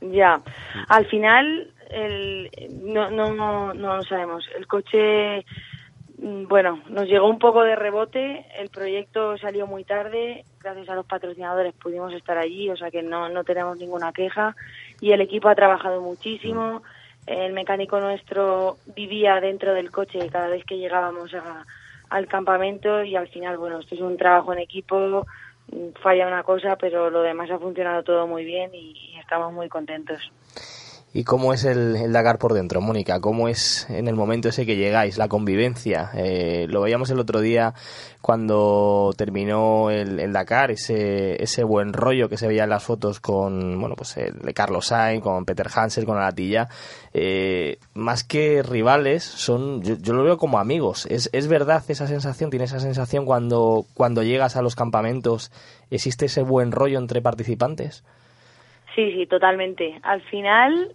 Ya, 0.00 0.40
al 0.88 1.06
final 1.06 1.74
el, 1.90 2.50
no, 2.82 3.10
no, 3.10 3.34
no, 3.34 3.74
no 3.74 3.96
lo 3.96 4.02
sabemos. 4.04 4.44
El 4.56 4.66
coche, 4.66 5.44
bueno, 6.20 6.82
nos 6.88 7.06
llegó 7.06 7.28
un 7.28 7.38
poco 7.38 7.62
de 7.62 7.76
rebote, 7.76 8.44
el 8.58 8.70
proyecto 8.70 9.38
salió 9.38 9.68
muy 9.68 9.84
tarde, 9.84 10.44
gracias 10.60 10.88
a 10.88 10.96
los 10.96 11.06
patrocinadores 11.06 11.74
pudimos 11.74 12.12
estar 12.12 12.36
allí, 12.36 12.68
o 12.70 12.76
sea 12.76 12.90
que 12.90 13.02
no, 13.04 13.28
no 13.28 13.44
tenemos 13.44 13.78
ninguna 13.78 14.12
queja 14.12 14.56
y 15.00 15.12
el 15.12 15.20
equipo 15.20 15.48
ha 15.48 15.54
trabajado 15.54 16.00
muchísimo. 16.00 16.82
El 17.26 17.52
mecánico 17.52 18.00
nuestro 18.00 18.78
vivía 18.96 19.40
dentro 19.40 19.74
del 19.74 19.92
coche 19.92 20.18
cada 20.30 20.48
vez 20.48 20.64
que 20.64 20.78
llegábamos 20.78 21.30
al 22.08 22.26
campamento 22.26 23.04
y 23.04 23.14
al 23.14 23.28
final, 23.28 23.56
bueno, 23.56 23.78
esto 23.78 23.94
es 23.94 24.00
un 24.00 24.16
trabajo 24.16 24.52
en 24.52 24.58
equipo, 24.58 25.24
mm, 25.70 25.90
falla 26.02 26.26
una 26.26 26.42
cosa, 26.42 26.76
pero 26.76 27.10
lo 27.10 27.22
demás 27.22 27.50
ha 27.50 27.58
funcionado 27.58 28.02
todo 28.02 28.26
muy 28.26 28.44
bien 28.44 28.74
y 28.74 29.14
estamos 29.20 29.52
muy 29.52 29.68
contentos. 29.68 30.32
¿Y 31.18 31.24
cómo 31.24 31.52
es 31.52 31.64
el, 31.64 31.96
el 31.96 32.12
Dakar 32.12 32.38
por 32.38 32.54
dentro, 32.54 32.80
Mónica? 32.80 33.18
¿Cómo 33.18 33.48
es 33.48 33.90
en 33.90 34.06
el 34.06 34.14
momento 34.14 34.50
ese 34.50 34.64
que 34.64 34.76
llegáis, 34.76 35.18
la 35.18 35.26
convivencia? 35.26 36.12
Eh, 36.14 36.68
lo 36.68 36.80
veíamos 36.80 37.10
el 37.10 37.18
otro 37.18 37.40
día 37.40 37.74
cuando 38.22 39.12
terminó 39.16 39.90
el, 39.90 40.20
el 40.20 40.32
Dakar, 40.32 40.70
ese, 40.70 41.42
ese 41.42 41.64
buen 41.64 41.92
rollo 41.92 42.28
que 42.28 42.36
se 42.36 42.46
veía 42.46 42.62
en 42.62 42.70
las 42.70 42.84
fotos 42.84 43.18
con, 43.18 43.80
bueno, 43.80 43.96
pues 43.96 44.16
el 44.16 44.54
Carlos 44.54 44.86
Sainz, 44.86 45.24
con 45.24 45.44
Peter 45.44 45.66
Hansel, 45.74 46.06
con 46.06 46.18
Alatilla. 46.18 46.68
Eh, 47.12 47.78
más 47.94 48.22
que 48.22 48.62
rivales, 48.62 49.24
son, 49.24 49.82
yo, 49.82 49.96
yo 49.96 50.12
lo 50.12 50.22
veo 50.22 50.38
como 50.38 50.60
amigos. 50.60 51.04
¿Es, 51.06 51.30
¿Es 51.32 51.48
verdad 51.48 51.82
esa 51.88 52.06
sensación? 52.06 52.50
¿Tienes 52.50 52.70
esa 52.70 52.78
sensación 52.78 53.26
cuando, 53.26 53.86
cuando 53.94 54.22
llegas 54.22 54.54
a 54.54 54.62
los 54.62 54.76
campamentos? 54.76 55.50
¿Existe 55.90 56.26
ese 56.26 56.42
buen 56.42 56.70
rollo 56.70 56.96
entre 56.96 57.20
participantes? 57.20 58.04
Sí, 58.94 59.12
sí, 59.14 59.26
totalmente. 59.26 59.98
Al 60.02 60.22
final, 60.22 60.94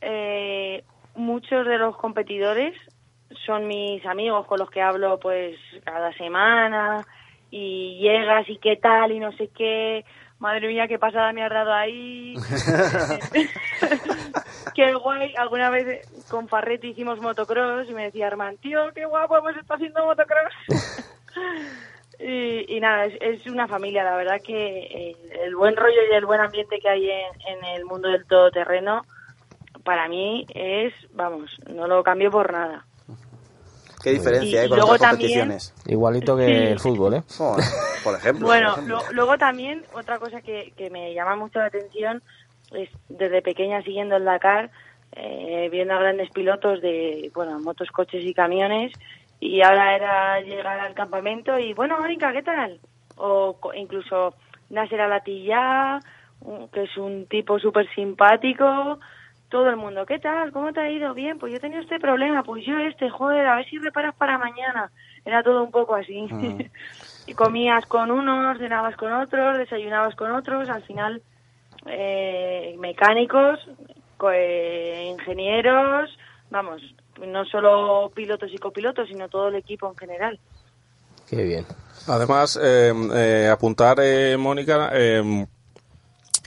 eh, 0.00 0.84
muchos 1.14 1.66
de 1.66 1.78
los 1.78 1.96
competidores 1.96 2.74
son 3.44 3.66
mis 3.66 4.04
amigos 4.06 4.46
con 4.46 4.58
los 4.58 4.70
que 4.70 4.82
hablo 4.82 5.18
pues 5.18 5.58
cada 5.84 6.12
semana 6.14 7.04
y 7.50 7.98
llegas 8.00 8.48
y 8.48 8.58
qué 8.58 8.76
tal 8.76 9.12
y 9.12 9.18
no 9.18 9.32
sé 9.32 9.48
qué. 9.48 10.04
Madre 10.38 10.68
mía, 10.68 10.86
qué 10.86 10.98
pasada 10.98 11.32
me 11.32 11.42
ha 11.42 11.48
dado 11.48 11.72
ahí. 11.72 12.34
qué 14.74 14.94
guay. 14.94 15.34
Alguna 15.36 15.70
vez 15.70 16.06
con 16.30 16.48
Farretti 16.48 16.88
hicimos 16.88 17.20
motocross 17.20 17.88
y 17.88 17.94
me 17.94 18.04
decía 18.04 18.26
Armand, 18.26 18.60
tío, 18.60 18.92
qué 18.94 19.06
guapo 19.06 19.38
hemos 19.38 19.56
estado 19.56 19.74
haciendo 19.74 20.04
motocross. 20.04 20.52
Y, 22.18 22.74
y 22.74 22.80
nada, 22.80 23.04
es, 23.04 23.14
es 23.20 23.46
una 23.46 23.68
familia, 23.68 24.02
la 24.02 24.16
verdad 24.16 24.40
que 24.42 25.14
el 25.44 25.54
buen 25.54 25.76
rollo 25.76 26.00
y 26.10 26.14
el 26.14 26.24
buen 26.24 26.40
ambiente 26.40 26.78
que 26.80 26.88
hay 26.88 27.10
en, 27.10 27.26
en 27.46 27.64
el 27.76 27.84
mundo 27.84 28.08
del 28.08 28.26
todoterreno, 28.26 29.02
para 29.86 30.06
mí 30.08 30.44
es, 30.54 30.92
vamos, 31.14 31.50
no 31.72 31.86
lo 31.86 32.02
cambio 32.02 32.30
por 32.30 32.52
nada. 32.52 32.84
Qué 34.02 34.10
diferencia, 34.10 34.62
Y- 34.62 34.66
¿eh? 34.66 34.68
Con 34.68 34.76
luego 34.78 34.92
otras 34.92 35.10
también- 35.12 35.30
competiciones. 35.48 35.74
Igualito 35.86 36.36
que 36.36 36.46
Sí. 36.46 36.52
el 36.72 36.78
fútbol, 36.78 37.14
¿eh? 37.14 37.22
Por 38.04 38.14
ejemplo. 38.14 38.46
Bueno, 38.46 38.70
por 38.74 38.78
ejemplo. 38.84 38.98
lo- 39.06 39.12
luego 39.12 39.38
también 39.38 39.84
otra 39.94 40.18
cosa 40.18 40.42
que, 40.42 40.72
que 40.76 40.90
me 40.90 41.14
llama 41.14 41.34
mucho 41.36 41.58
la 41.60 41.66
atención 41.66 42.22
es 42.72 42.90
desde 43.08 43.40
pequeña 43.42 43.82
siguiendo 43.82 44.16
el 44.16 44.24
Dakar, 44.24 44.70
eh, 45.12 45.68
viendo 45.72 45.94
a 45.94 45.98
grandes 46.00 46.30
pilotos 46.30 46.82
de, 46.82 47.30
bueno, 47.34 47.58
motos, 47.60 47.88
coches 47.90 48.22
y 48.24 48.34
camiones, 48.34 48.92
y 49.40 49.62
ahora 49.62 49.96
era 49.96 50.40
llegar 50.40 50.78
al 50.78 50.94
campamento 50.94 51.58
y, 51.58 51.72
bueno, 51.72 51.98
Mónica, 51.98 52.32
¿qué 52.32 52.42
tal? 52.42 52.78
O 53.16 53.56
co- 53.58 53.72
incluso 53.74 54.34
Nasser 54.70 55.00
Alatilla, 55.00 56.00
un- 56.42 56.68
que 56.68 56.82
es 56.84 56.96
un 56.96 57.26
tipo 57.26 57.58
súper 57.58 57.88
simpático, 57.94 58.98
todo 59.48 59.68
el 59.68 59.76
mundo, 59.76 60.04
¿qué 60.06 60.18
tal? 60.18 60.52
¿Cómo 60.52 60.72
te 60.72 60.80
ha 60.80 60.90
ido? 60.90 61.14
Bien, 61.14 61.38
pues 61.38 61.50
yo 61.52 61.58
he 61.58 61.60
tenido 61.60 61.80
este 61.82 62.00
problema, 62.00 62.42
pues 62.42 62.64
yo 62.66 62.78
este, 62.78 63.10
joder, 63.10 63.46
a 63.46 63.56
ver 63.56 63.66
si 63.68 63.78
reparas 63.78 64.14
para 64.16 64.38
mañana. 64.38 64.90
Era 65.24 65.42
todo 65.42 65.62
un 65.62 65.70
poco 65.70 65.94
así. 65.94 66.26
y 67.26 67.34
comías 67.34 67.84
con 67.86 68.10
unos, 68.10 68.58
cenabas 68.58 68.96
con 68.96 69.12
otros, 69.12 69.58
desayunabas 69.58 70.14
con 70.16 70.30
otros, 70.32 70.68
al 70.68 70.82
final 70.84 71.22
eh, 71.86 72.74
mecánicos, 72.78 73.58
co- 74.16 74.30
eh, 74.32 75.06
ingenieros, 75.10 76.10
vamos, 76.50 76.82
no 77.26 77.44
solo 77.46 78.10
pilotos 78.14 78.52
y 78.52 78.58
copilotos, 78.58 79.08
sino 79.08 79.28
todo 79.28 79.48
el 79.48 79.56
equipo 79.56 79.88
en 79.88 79.96
general. 79.96 80.40
Qué 81.28 81.42
bien. 81.42 81.64
Además, 82.08 82.58
eh, 82.62 82.92
eh, 83.14 83.48
apuntar, 83.52 83.96
eh, 84.00 84.36
Mónica, 84.36 84.90
eh, 84.92 85.46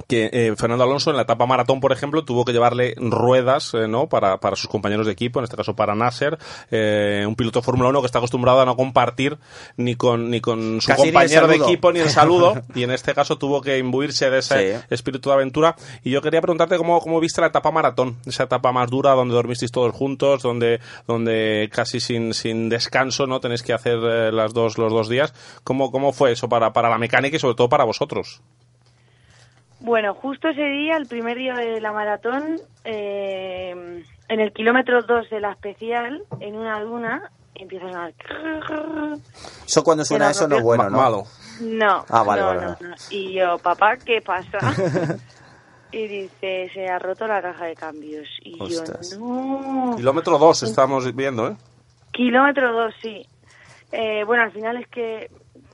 que 0.07 0.29
eh, 0.31 0.53
Fernando 0.57 0.83
Alonso 0.83 1.09
en 1.09 1.15
la 1.17 1.23
etapa 1.23 1.45
maratón, 1.45 1.79
por 1.79 1.91
ejemplo, 1.91 2.23
tuvo 2.23 2.45
que 2.45 2.53
llevarle 2.53 2.95
ruedas 2.97 3.73
eh, 3.73 3.87
¿no? 3.87 4.07
para, 4.07 4.39
para 4.39 4.55
sus 4.55 4.69
compañeros 4.69 5.05
de 5.05 5.11
equipo, 5.13 5.39
en 5.39 5.43
este 5.45 5.57
caso 5.57 5.75
para 5.75 5.95
Nasser, 5.95 6.37
eh, 6.71 7.25
un 7.27 7.35
piloto 7.35 7.59
de 7.59 7.65
Fórmula 7.65 7.89
1 7.89 7.99
que 8.01 8.05
está 8.05 8.19
acostumbrado 8.19 8.61
a 8.61 8.65
no 8.65 8.75
compartir 8.75 9.37
ni 9.77 9.95
con, 9.95 10.29
ni 10.29 10.41
con 10.41 10.81
su 10.81 10.87
Casi 10.87 11.03
compañero 11.03 11.47
de 11.47 11.55
equipo 11.57 11.91
ni 11.91 11.99
el 11.99 12.09
saludo, 12.09 12.61
y 12.75 12.83
en 12.83 12.91
este 12.91 13.13
caso 13.13 13.37
tuvo 13.37 13.61
que 13.61 13.77
imbuirse 13.77 14.29
de 14.29 14.39
ese 14.39 14.49
Sí. 14.49 14.85
espíritu 14.89 15.29
de 15.29 15.35
aventura. 15.35 15.75
Y 16.03 16.11
yo 16.11 16.21
quería 16.21 16.41
preguntarte 16.41 16.77
cómo, 16.77 16.99
cómo 17.01 17.19
viste 17.19 17.41
la 17.41 17.47
etapa 17.47 17.71
maratón, 17.71 18.17
esa 18.25 18.43
etapa 18.43 18.71
más 18.71 18.89
dura 18.89 19.11
donde 19.11 19.33
dormisteis 19.35 19.71
todos 19.71 19.93
juntos, 19.93 20.41
donde, 20.43 20.79
donde 21.07 21.69
casi 21.71 21.99
sin, 21.99 22.33
sin 22.33 22.69
descanso 22.69 23.27
no 23.27 23.39
tenéis 23.39 23.63
que 23.63 23.73
hacer 23.73 23.99
eh, 24.03 24.31
las 24.31 24.53
dos, 24.53 24.77
los 24.77 24.91
dos 24.91 25.07
días. 25.09 25.33
¿Cómo, 25.63 25.91
cómo 25.91 26.11
fue 26.13 26.31
eso 26.31 26.49
para, 26.49 26.73
para 26.73 26.89
la 26.89 26.97
mecánica 26.97 27.37
y 27.37 27.39
sobre 27.39 27.55
todo 27.55 27.69
para 27.69 27.83
vosotros? 27.83 28.41
Bueno, 29.81 30.13
justo 30.13 30.49
ese 30.49 30.65
día, 30.65 30.97
el 30.97 31.07
primer 31.07 31.37
día 31.37 31.53
de 31.55 31.79
la 31.79 31.91
maratón, 31.93 32.59
eh, 32.83 34.03
en 34.27 34.39
el 34.39 34.51
kilómetro 34.51 35.01
2 35.03 35.29
de 35.29 35.39
la 35.39 35.51
especial, 35.51 36.21
en 36.41 36.55
una 36.55 36.81
duna, 36.81 37.31
empieza 37.55 37.85
a 37.87 37.89
sonar... 37.91 38.13
Eso 39.65 39.83
cuando 39.83 40.03
suena 40.03 40.31
eso 40.31 40.47
no 40.47 40.57
es 40.57 40.63
bueno, 40.63 40.89
¿no? 40.89 40.97
Malo. 40.97 41.23
No, 41.61 42.05
Ah, 42.09 42.23
vale, 42.23 42.41
no, 42.41 42.47
vale, 42.47 42.61
no, 42.61 42.67
vale. 42.67 42.77
no. 42.89 42.95
Y 43.09 43.33
yo, 43.33 43.57
papá, 43.57 43.97
¿qué 43.97 44.21
pasa? 44.21 44.57
y 45.91 46.07
dice, 46.07 46.69
se 46.73 46.87
ha 46.87 46.99
roto 46.99 47.25
la 47.27 47.41
caja 47.41 47.65
de 47.65 47.75
cambios. 47.75 48.27
Y 48.43 48.61
Ostras. 48.61 49.11
yo, 49.11 49.19
no. 49.19 49.95
Kilómetro 49.97 50.37
2 50.37 50.63
estamos 50.63 51.13
viendo, 51.15 51.47
¿eh? 51.49 51.55
Kilómetro 52.11 52.73
2, 52.73 52.93
sí. 53.01 53.25
Eh, 53.91 54.23
bueno, 54.25 54.43
al 54.43 54.51
final 54.51 54.77
es 54.77 54.87
que 54.87 55.31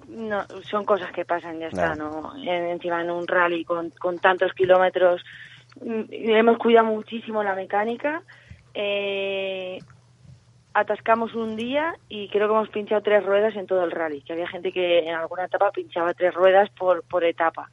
no, 0.10 0.46
son 0.64 0.86
cosas 0.86 1.12
que 1.12 1.26
pasan, 1.26 1.60
ya 1.60 1.68
está. 1.68 1.96
¿no? 1.96 2.34
En- 2.38 2.66
encima 2.68 3.02
en 3.02 3.12
un 3.12 3.28
rally 3.28 3.64
con, 3.66 3.90
con 3.92 4.20
tantos 4.20 4.54
kilómetros, 4.54 5.24
mm, 5.82 6.04
hemos 6.10 6.58
cuidado 6.58 6.88
muchísimo 6.88 7.44
la 7.44 7.56
mecánica. 7.56 8.22
Eh, 8.74 9.80
atascamos 10.74 11.34
un 11.36 11.56
día 11.56 11.96
y 12.10 12.28
creo 12.30 12.48
que 12.48 12.54
hemos 12.54 12.70
pinchado 12.70 13.02
tres 13.02 13.24
ruedas 13.26 13.56
en 13.56 13.66
todo 13.66 13.84
el 13.86 13.92
rally, 13.92 14.22
que 14.22 14.34
había 14.34 14.48
gente 14.48 14.72
que 14.74 15.00
en 15.08 15.16
alguna 15.16 15.46
etapa 15.46 15.72
pinchaba 15.72 16.14
tres 16.14 16.34
ruedas 16.34 16.70
por, 16.72 17.04
por 17.04 17.24
etapa. 17.24 17.70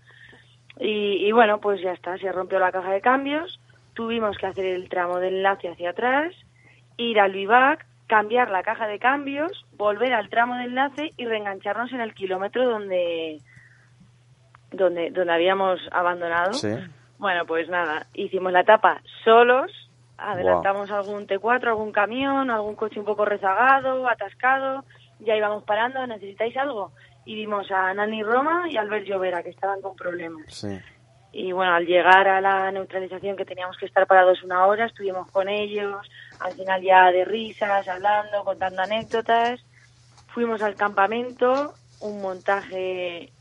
Y, 0.78 1.26
y 1.26 1.32
bueno, 1.32 1.60
pues 1.60 1.80
ya 1.82 1.92
está, 1.92 2.16
se 2.18 2.30
rompió 2.30 2.59
la 2.60 2.70
caja 2.72 2.92
de 2.92 3.00
cambios, 3.00 3.60
tuvimos 3.94 4.38
que 4.38 4.46
hacer 4.46 4.64
el 4.66 4.88
tramo 4.88 5.18
de 5.18 5.28
enlace 5.28 5.68
hacia 5.68 5.90
atrás, 5.90 6.32
ir 6.96 7.18
al 7.18 7.32
vivac, 7.32 7.84
cambiar 8.06 8.50
la 8.50 8.62
caja 8.62 8.86
de 8.86 8.98
cambios, 8.98 9.64
volver 9.76 10.12
al 10.12 10.28
tramo 10.28 10.56
de 10.56 10.64
enlace 10.64 11.12
y 11.16 11.24
reengancharnos 11.24 11.92
en 11.92 12.00
el 12.00 12.14
kilómetro 12.14 12.68
donde 12.68 13.38
donde 14.70 15.10
donde 15.10 15.32
habíamos 15.32 15.80
abandonado. 15.90 16.52
Sí. 16.52 16.74
Bueno, 17.18 17.46
pues 17.46 17.68
nada, 17.68 18.06
hicimos 18.14 18.52
la 18.52 18.60
etapa 18.60 19.00
solos, 19.24 19.70
adelantamos 20.18 20.90
algún 20.90 21.26
T4, 21.26 21.68
algún 21.68 21.92
camión, 21.92 22.50
algún 22.50 22.74
coche 22.74 22.98
un 22.98 23.06
poco 23.06 23.24
rezagado, 23.24 24.08
atascado, 24.08 24.84
ya 25.20 25.36
íbamos 25.36 25.62
parando, 25.64 26.04
¿necesitáis 26.06 26.56
algo? 26.56 26.92
Y 27.24 27.36
vimos 27.36 27.70
a 27.70 27.94
Nani 27.94 28.22
Roma 28.24 28.64
y 28.68 28.76
Albert 28.76 29.06
Llovera, 29.06 29.42
que 29.42 29.50
estaban 29.50 29.80
con 29.80 29.94
problemas. 29.94 30.46
Sí. 30.48 30.80
Y 31.32 31.52
bueno, 31.52 31.72
al 31.74 31.86
llegar 31.86 32.28
a 32.28 32.40
la 32.42 32.70
neutralización 32.70 33.36
que 33.36 33.44
teníamos 33.46 33.76
que 33.78 33.86
estar 33.86 34.06
parados 34.06 34.42
una 34.42 34.66
hora, 34.66 34.84
estuvimos 34.86 35.30
con 35.30 35.48
ellos, 35.48 36.06
al 36.40 36.52
final 36.52 36.82
ya 36.82 37.10
de 37.10 37.24
risas, 37.24 37.88
hablando, 37.88 38.44
contando 38.44 38.82
anécdotas. 38.82 39.60
Fuimos 40.28 40.60
al 40.62 40.74
campamento, 40.74 41.74
un 42.00 42.20
montaje 42.20 43.32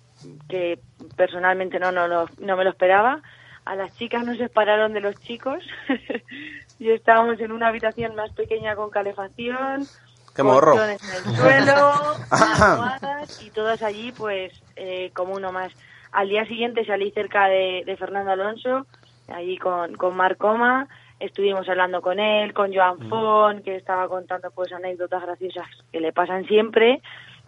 que 0.47 0.79
personalmente 1.17 1.79
no, 1.79 1.91
no, 1.91 2.07
lo- 2.07 2.29
no 2.39 2.55
me 2.55 2.63
lo 2.63 2.69
esperaba. 2.69 3.21
A 3.65 3.75
las 3.75 3.93
chicas 3.95 4.23
nos 4.25 4.37
separaron 4.37 4.93
de 4.93 5.01
los 5.01 5.15
chicos 5.21 5.63
y 6.79 6.89
estábamos 6.91 7.39
en 7.41 7.51
una 7.51 7.67
habitación 7.67 8.15
más 8.15 8.31
pequeña 8.31 8.75
con 8.75 8.89
calefacción, 8.89 9.87
¡Qué 10.35 10.43
morro! 10.43 10.81
en 10.83 10.89
el 10.91 11.35
suelo, 11.35 12.15
y 13.39 13.49
todos 13.51 13.81
allí, 13.81 14.11
pues, 14.13 14.51
eh, 14.77 15.11
como 15.13 15.33
uno 15.33 15.51
más. 15.51 15.71
Al 16.11 16.29
día 16.29 16.45
siguiente 16.45 16.85
salí 16.85 17.11
cerca 17.11 17.47
de, 17.47 17.83
de 17.85 17.97
Fernando 17.97 18.31
Alonso, 18.31 18.85
allí 19.33 19.57
con, 19.57 19.95
con 19.95 20.15
Marc 20.15 20.43
Oma, 20.43 20.87
estuvimos 21.19 21.67
hablando 21.69 22.01
con 22.01 22.19
él, 22.19 22.53
con 22.53 22.73
Joan 22.73 23.09
Fon, 23.09 23.61
que 23.63 23.75
estaba 23.75 24.07
contando 24.07 24.51
pues 24.51 24.73
anécdotas 24.73 25.21
graciosas 25.21 25.67
que 25.91 25.99
le 25.99 26.11
pasan 26.11 26.45
siempre, 26.45 27.01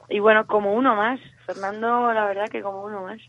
y 0.09 0.19
bueno, 0.19 0.45
como 0.47 0.73
uno 0.73 0.95
más. 0.95 1.19
Fernando, 1.45 2.13
la 2.13 2.25
verdad 2.25 2.49
que 2.49 2.61
como 2.61 2.83
uno 2.83 3.03
más. 3.03 3.19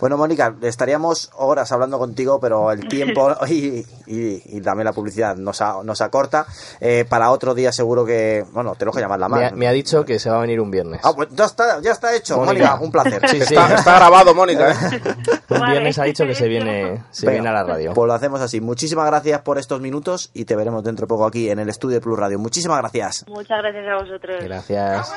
Bueno, 0.00 0.16
Mónica, 0.16 0.54
estaríamos 0.62 1.30
horas 1.34 1.70
hablando 1.72 1.98
contigo, 1.98 2.38
pero 2.40 2.70
el 2.72 2.86
tiempo 2.88 3.34
y, 3.48 3.84
y, 4.06 4.42
y 4.56 4.60
también 4.60 4.84
la 4.84 4.92
publicidad 4.92 5.36
nos, 5.36 5.60
a- 5.60 5.82
nos 5.82 6.00
acorta. 6.00 6.46
Eh, 6.80 7.04
para 7.08 7.30
otro 7.30 7.54
día 7.54 7.72
seguro 7.72 8.04
que, 8.04 8.44
bueno, 8.52 8.74
tenemos 8.76 8.96
que 8.96 9.02
llamarla 9.02 9.28
Me 9.28 9.40
más. 9.42 9.52
ha, 9.52 9.56
me 9.56 9.68
ha 9.68 9.72
dicho 9.72 10.04
que 10.04 10.18
se 10.18 10.30
va 10.30 10.36
a 10.36 10.40
venir 10.40 10.60
un 10.60 10.70
viernes. 10.70 11.00
Ah, 11.04 11.12
pues 11.14 11.28
ya 11.32 11.44
está, 11.44 11.80
ya 11.80 11.92
está 11.92 12.14
hecho. 12.14 12.36
Mónica. 12.38 12.76
Mónica, 12.76 12.84
un 12.84 12.92
placer. 12.92 13.22
Sí, 13.28 13.38
sí. 13.42 13.54
Está, 13.54 13.74
está 13.74 13.96
grabado, 13.96 14.34
Mónica, 14.34 14.70
¿eh? 14.70 15.00
Un 15.48 15.60
viernes 15.70 15.98
ha 15.98 16.04
dicho 16.04 16.24
que 16.26 16.34
se 16.34 16.48
viene, 16.48 17.04
se 17.10 17.24
Venga, 17.26 17.34
viene 17.40 17.48
a 17.48 17.52
la 17.52 17.64
radio. 17.64 17.92
Pues 17.94 18.06
lo 18.08 18.14
hacemos 18.14 18.40
así. 18.40 18.60
Muchísimas 18.60 19.06
gracias 19.06 19.40
por 19.42 19.58
estos 19.58 19.80
minutos 19.80 20.30
y 20.34 20.44
te 20.44 20.54
veremos 20.56 20.82
dentro 20.84 21.06
de 21.06 21.08
poco 21.08 21.24
aquí 21.26 21.50
en 21.50 21.58
el 21.58 21.68
estudio 21.68 21.96
de 21.96 22.00
Plus 22.00 22.18
Radio. 22.18 22.38
Muchísimas 22.38 22.78
gracias. 22.78 23.24
Muchas 23.28 23.58
gracias 23.62 23.84
a 23.88 23.94
vosotros. 24.02 24.36
Gracias. 24.44 25.12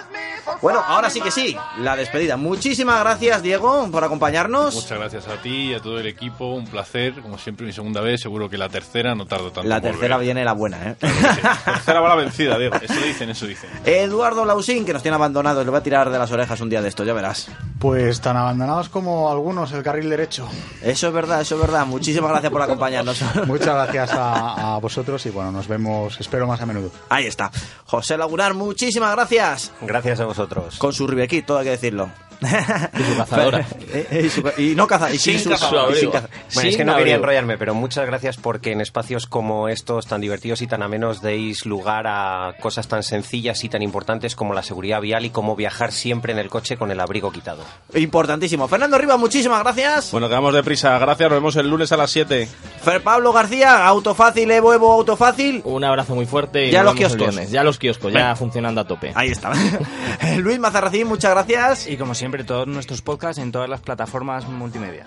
Bueno, 0.62 0.82
ahora 0.86 1.10
sí 1.10 1.20
que 1.22 1.32
sí, 1.32 1.56
la 1.80 1.96
despedida. 1.96 2.38
Muchísimas 2.38 3.00
gracias, 3.02 3.42
Diego, 3.42 3.88
por 3.92 4.04
acompañarnos. 4.04 4.39
Acompañarnos. 4.40 4.76
Muchas 4.76 4.98
gracias 4.98 5.28
a 5.28 5.42
ti 5.42 5.72
y 5.72 5.74
a 5.74 5.80
todo 5.80 6.00
el 6.00 6.08
equipo, 6.08 6.54
un 6.54 6.66
placer, 6.66 7.14
como 7.22 7.38
siempre 7.38 7.66
mi 7.66 7.74
segunda 7.74 8.02
vez, 8.02 8.22
seguro 8.22 8.50
que 8.50 8.58
la 8.58 8.70
tercera 8.70 9.16
no 9.16 9.26
tardo 9.26 9.52
tanto. 9.52 9.68
La 9.68 9.80
volver. 9.80 9.92
tercera 9.92 10.18
viene 10.18 10.44
la 10.44 10.54
buena, 10.54 10.92
¿eh? 10.92 10.96
tercera 11.00 12.02
va 12.02 12.10
la 12.10 12.16
vencida, 12.16 12.58
Diego. 12.58 12.76
Eso 12.76 12.94
dicen, 13.06 13.30
eso 13.30 13.46
dicen. 13.46 13.70
Eduardo 13.86 14.46
Lausín, 14.46 14.86
que 14.86 14.94
nos 14.94 15.02
tiene 15.02 15.16
abandonados, 15.16 15.66
le 15.66 15.72
va 15.72 15.80
a 15.80 15.84
tirar 15.84 16.10
de 16.10 16.18
las 16.20 16.32
orejas 16.32 16.60
un 16.62 16.70
día 16.70 16.82
de 16.82 16.90
esto, 16.90 17.04
ya 17.04 17.14
verás. 17.14 17.50
Pues 17.80 18.22
tan 18.22 18.38
abandonados 18.38 18.90
como 18.90 19.32
algunos 19.32 19.72
el 19.72 19.84
carril 19.84 20.10
derecho. 20.10 20.48
Eso 20.82 21.08
es 21.08 21.14
verdad, 21.14 21.42
eso 21.42 21.56
es 21.56 21.62
verdad. 21.62 21.86
Muchísimas 21.86 22.32
gracias 22.32 22.52
por 22.52 22.62
acompañarnos. 22.62 23.22
Muchas 23.48 23.68
gracias 23.74 24.12
a, 24.14 24.76
a 24.76 24.80
vosotros 24.80 25.26
y 25.26 25.30
bueno, 25.30 25.52
nos 25.52 25.68
vemos, 25.68 26.20
espero 26.20 26.48
más 26.48 26.62
a 26.62 26.66
menudo. 26.66 26.92
Ahí 27.10 27.26
está. 27.26 27.52
José 27.86 28.18
Lagunar, 28.18 28.54
muchísimas 28.54 29.16
gracias. 29.16 29.72
Gracias 29.82 30.20
a 30.20 30.26
vosotros. 30.26 30.78
Con 30.78 30.94
su 30.94 31.08
Ribequí, 31.08 31.42
todo 31.42 31.60
hay 31.60 31.66
que 31.66 31.72
decirlo. 31.72 32.10
Y 32.42 33.04
su 33.04 33.18
cazadora. 33.18 33.66
Eh, 33.92 34.06
eh, 34.12 34.22
y, 34.26 34.30
su- 34.30 34.44
y 34.62 34.76
no 34.76 34.86
caza, 34.86 35.12
y 35.12 35.18
sin, 35.18 35.40
su, 35.40 35.50
y 35.52 35.96
sin 35.96 36.12
caza- 36.12 36.30
Bueno, 36.54 36.70
es 36.70 36.78
que 36.78 36.86
no 36.86 36.96
quería 36.96 37.16
enrollarme, 37.16 37.58
pero 37.58 37.74
muchas 37.74 38.06
gracias 38.06 38.38
porque 38.38 38.72
en 38.72 38.82
espacios 38.82 39.26
como 39.26 39.68
estos 39.68 40.06
tan 40.06 40.22
divertidos 40.22 40.62
y 40.62 40.68
tan 40.68 40.84
amenos 40.84 41.24
deis 41.24 41.66
lugar 41.66 42.06
a 42.08 42.54
cosas 42.62 42.88
tan 42.88 43.02
sencillas 43.02 43.64
y 43.64 43.70
tan 43.70 43.82
importantes 43.82 44.36
como 44.36 44.54
la 44.54 44.62
seguridad 44.62 45.02
vial 45.02 45.26
y 45.26 45.32
cómo 45.32 45.56
viajar 45.56 45.92
siempre 45.92 46.34
en 46.34 46.38
el 46.40 46.50
coche 46.50 46.78
con 46.78 46.92
el 46.92 47.00
abrigo 47.00 47.32
quitado. 47.32 47.64
Importantísimo. 47.96 48.68
Fernando 48.68 49.00
Rivas, 49.00 49.18
muchísimas 49.18 49.64
gracias. 49.64 50.12
Bueno, 50.12 50.30
quedamos 50.30 50.54
deprisa. 50.54 51.00
Gracias, 51.00 51.30
nos 51.32 51.38
vemos 51.40 51.56
el 51.56 51.68
lunes 51.68 51.92
a 51.92 51.98
las 51.98 52.12
7. 52.12 52.48
Fer 52.84 53.02
Pablo 53.02 53.34
García, 53.34 53.88
Autofácil, 53.88 54.52
Evo, 54.52 54.72
Evo, 54.72 54.92
Autofácil. 54.94 55.62
Un 55.66 55.84
abrazo 55.84 56.14
muy 56.14 56.28
fuerte 56.28 56.68
y 56.68 56.72
Ya 56.72 56.84
los 56.84 56.94
vemos 56.94 57.12
el 57.14 57.18
kioscos. 57.18 57.36
viernes. 57.36 57.52
Ya 57.52 57.64
los 57.64 57.80
kioscos, 57.80 58.14
ya 58.14 58.36
funcionando 58.36 58.82
a 58.82 58.86
tope. 58.86 59.12
Ahí 59.16 59.30
está. 59.30 59.52
Luis 60.38 60.60
Mazarracín, 60.60 61.08
muchas 61.08 61.32
gracias. 61.32 61.88
Y 61.88 61.98
como 61.98 62.14
siempre, 62.14 62.29
todos 62.46 62.68
nuestros 62.68 63.02
podcasts 63.02 63.42
en 63.42 63.52
todas 63.52 63.70
las 63.70 63.82
plataformas 63.82 64.48
multimedia. 64.48 65.06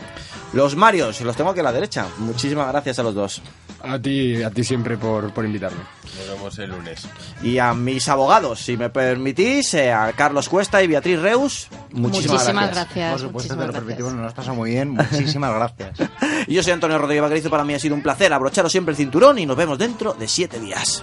Los 0.53 0.77
Marios, 0.77 1.21
los 1.23 1.37
tengo 1.37 1.51
aquí 1.51 1.61
a 1.61 1.65
la 1.65 1.73
derecha. 1.73 2.07
Muchísimas 2.19 2.69
gracias 2.69 2.99
a 2.99 3.03
los 3.03 3.15
dos. 3.15 3.43
A 3.85 3.99
ti, 3.99 4.41
a 4.43 4.51
ti 4.51 4.63
siempre 4.63 4.97
por, 4.97 5.33
por 5.33 5.45
invitarme. 5.45 5.81
Nos 6.05 6.29
vemos 6.37 6.59
el 6.59 6.71
lunes. 6.71 7.09
Y 7.43 7.59
a 7.59 7.75
mis 7.75 8.09
abogados, 8.09 8.61
si 8.61 8.77
me 8.77 8.91
permitís, 8.91 9.75
eh, 9.75 9.93
a 9.93 10.13
Carlos 10.13 10.49
Cuesta 10.49 10.83
y 10.83 10.87
Beatriz 10.87 11.19
Reus, 11.21 11.69
muchísimas, 11.91 12.43
Muchísimas 12.43 12.45
gracias. 12.45 12.75
gracias. 12.75 13.11
Por 13.13 13.21
supuesto, 13.21 13.55
te 13.55 13.57
muchísimas 13.57 13.59
lo 13.59 13.73
gracias. 13.73 13.81
permitimos, 13.85 14.13
nos 14.13 14.21
lo 14.23 14.29
has 14.29 14.35
pasado 14.35 14.55
muy 14.55 14.71
bien. 14.71 14.91
Muchísimas 14.91 15.55
gracias. 15.55 16.11
Y 16.47 16.55
yo 16.55 16.63
soy 16.63 16.73
Antonio 16.73 16.99
Rodríguez 16.99 17.23
Bagrizo, 17.23 17.51
para 17.51 17.65
mí 17.65 17.75
ha 17.75 17.79
sido 17.79 17.95
un 17.95 18.03
placer 18.03 18.33
abrocharos 18.33 18.71
siempre 18.71 18.93
el 18.93 18.97
cinturón 18.97 19.39
y 19.39 19.47
nos 19.47 19.57
vemos 19.57 19.79
dentro 19.79 20.13
de 20.13 20.29
siete 20.29 20.61
días. 20.61 21.03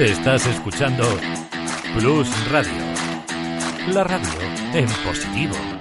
Estás 0.00 0.46
escuchando 0.46 1.02
Plus 1.92 2.28
Radio. 2.50 2.72
La 3.88 4.04
radio 4.04 4.30
en 4.72 4.86
positivo. 5.04 5.77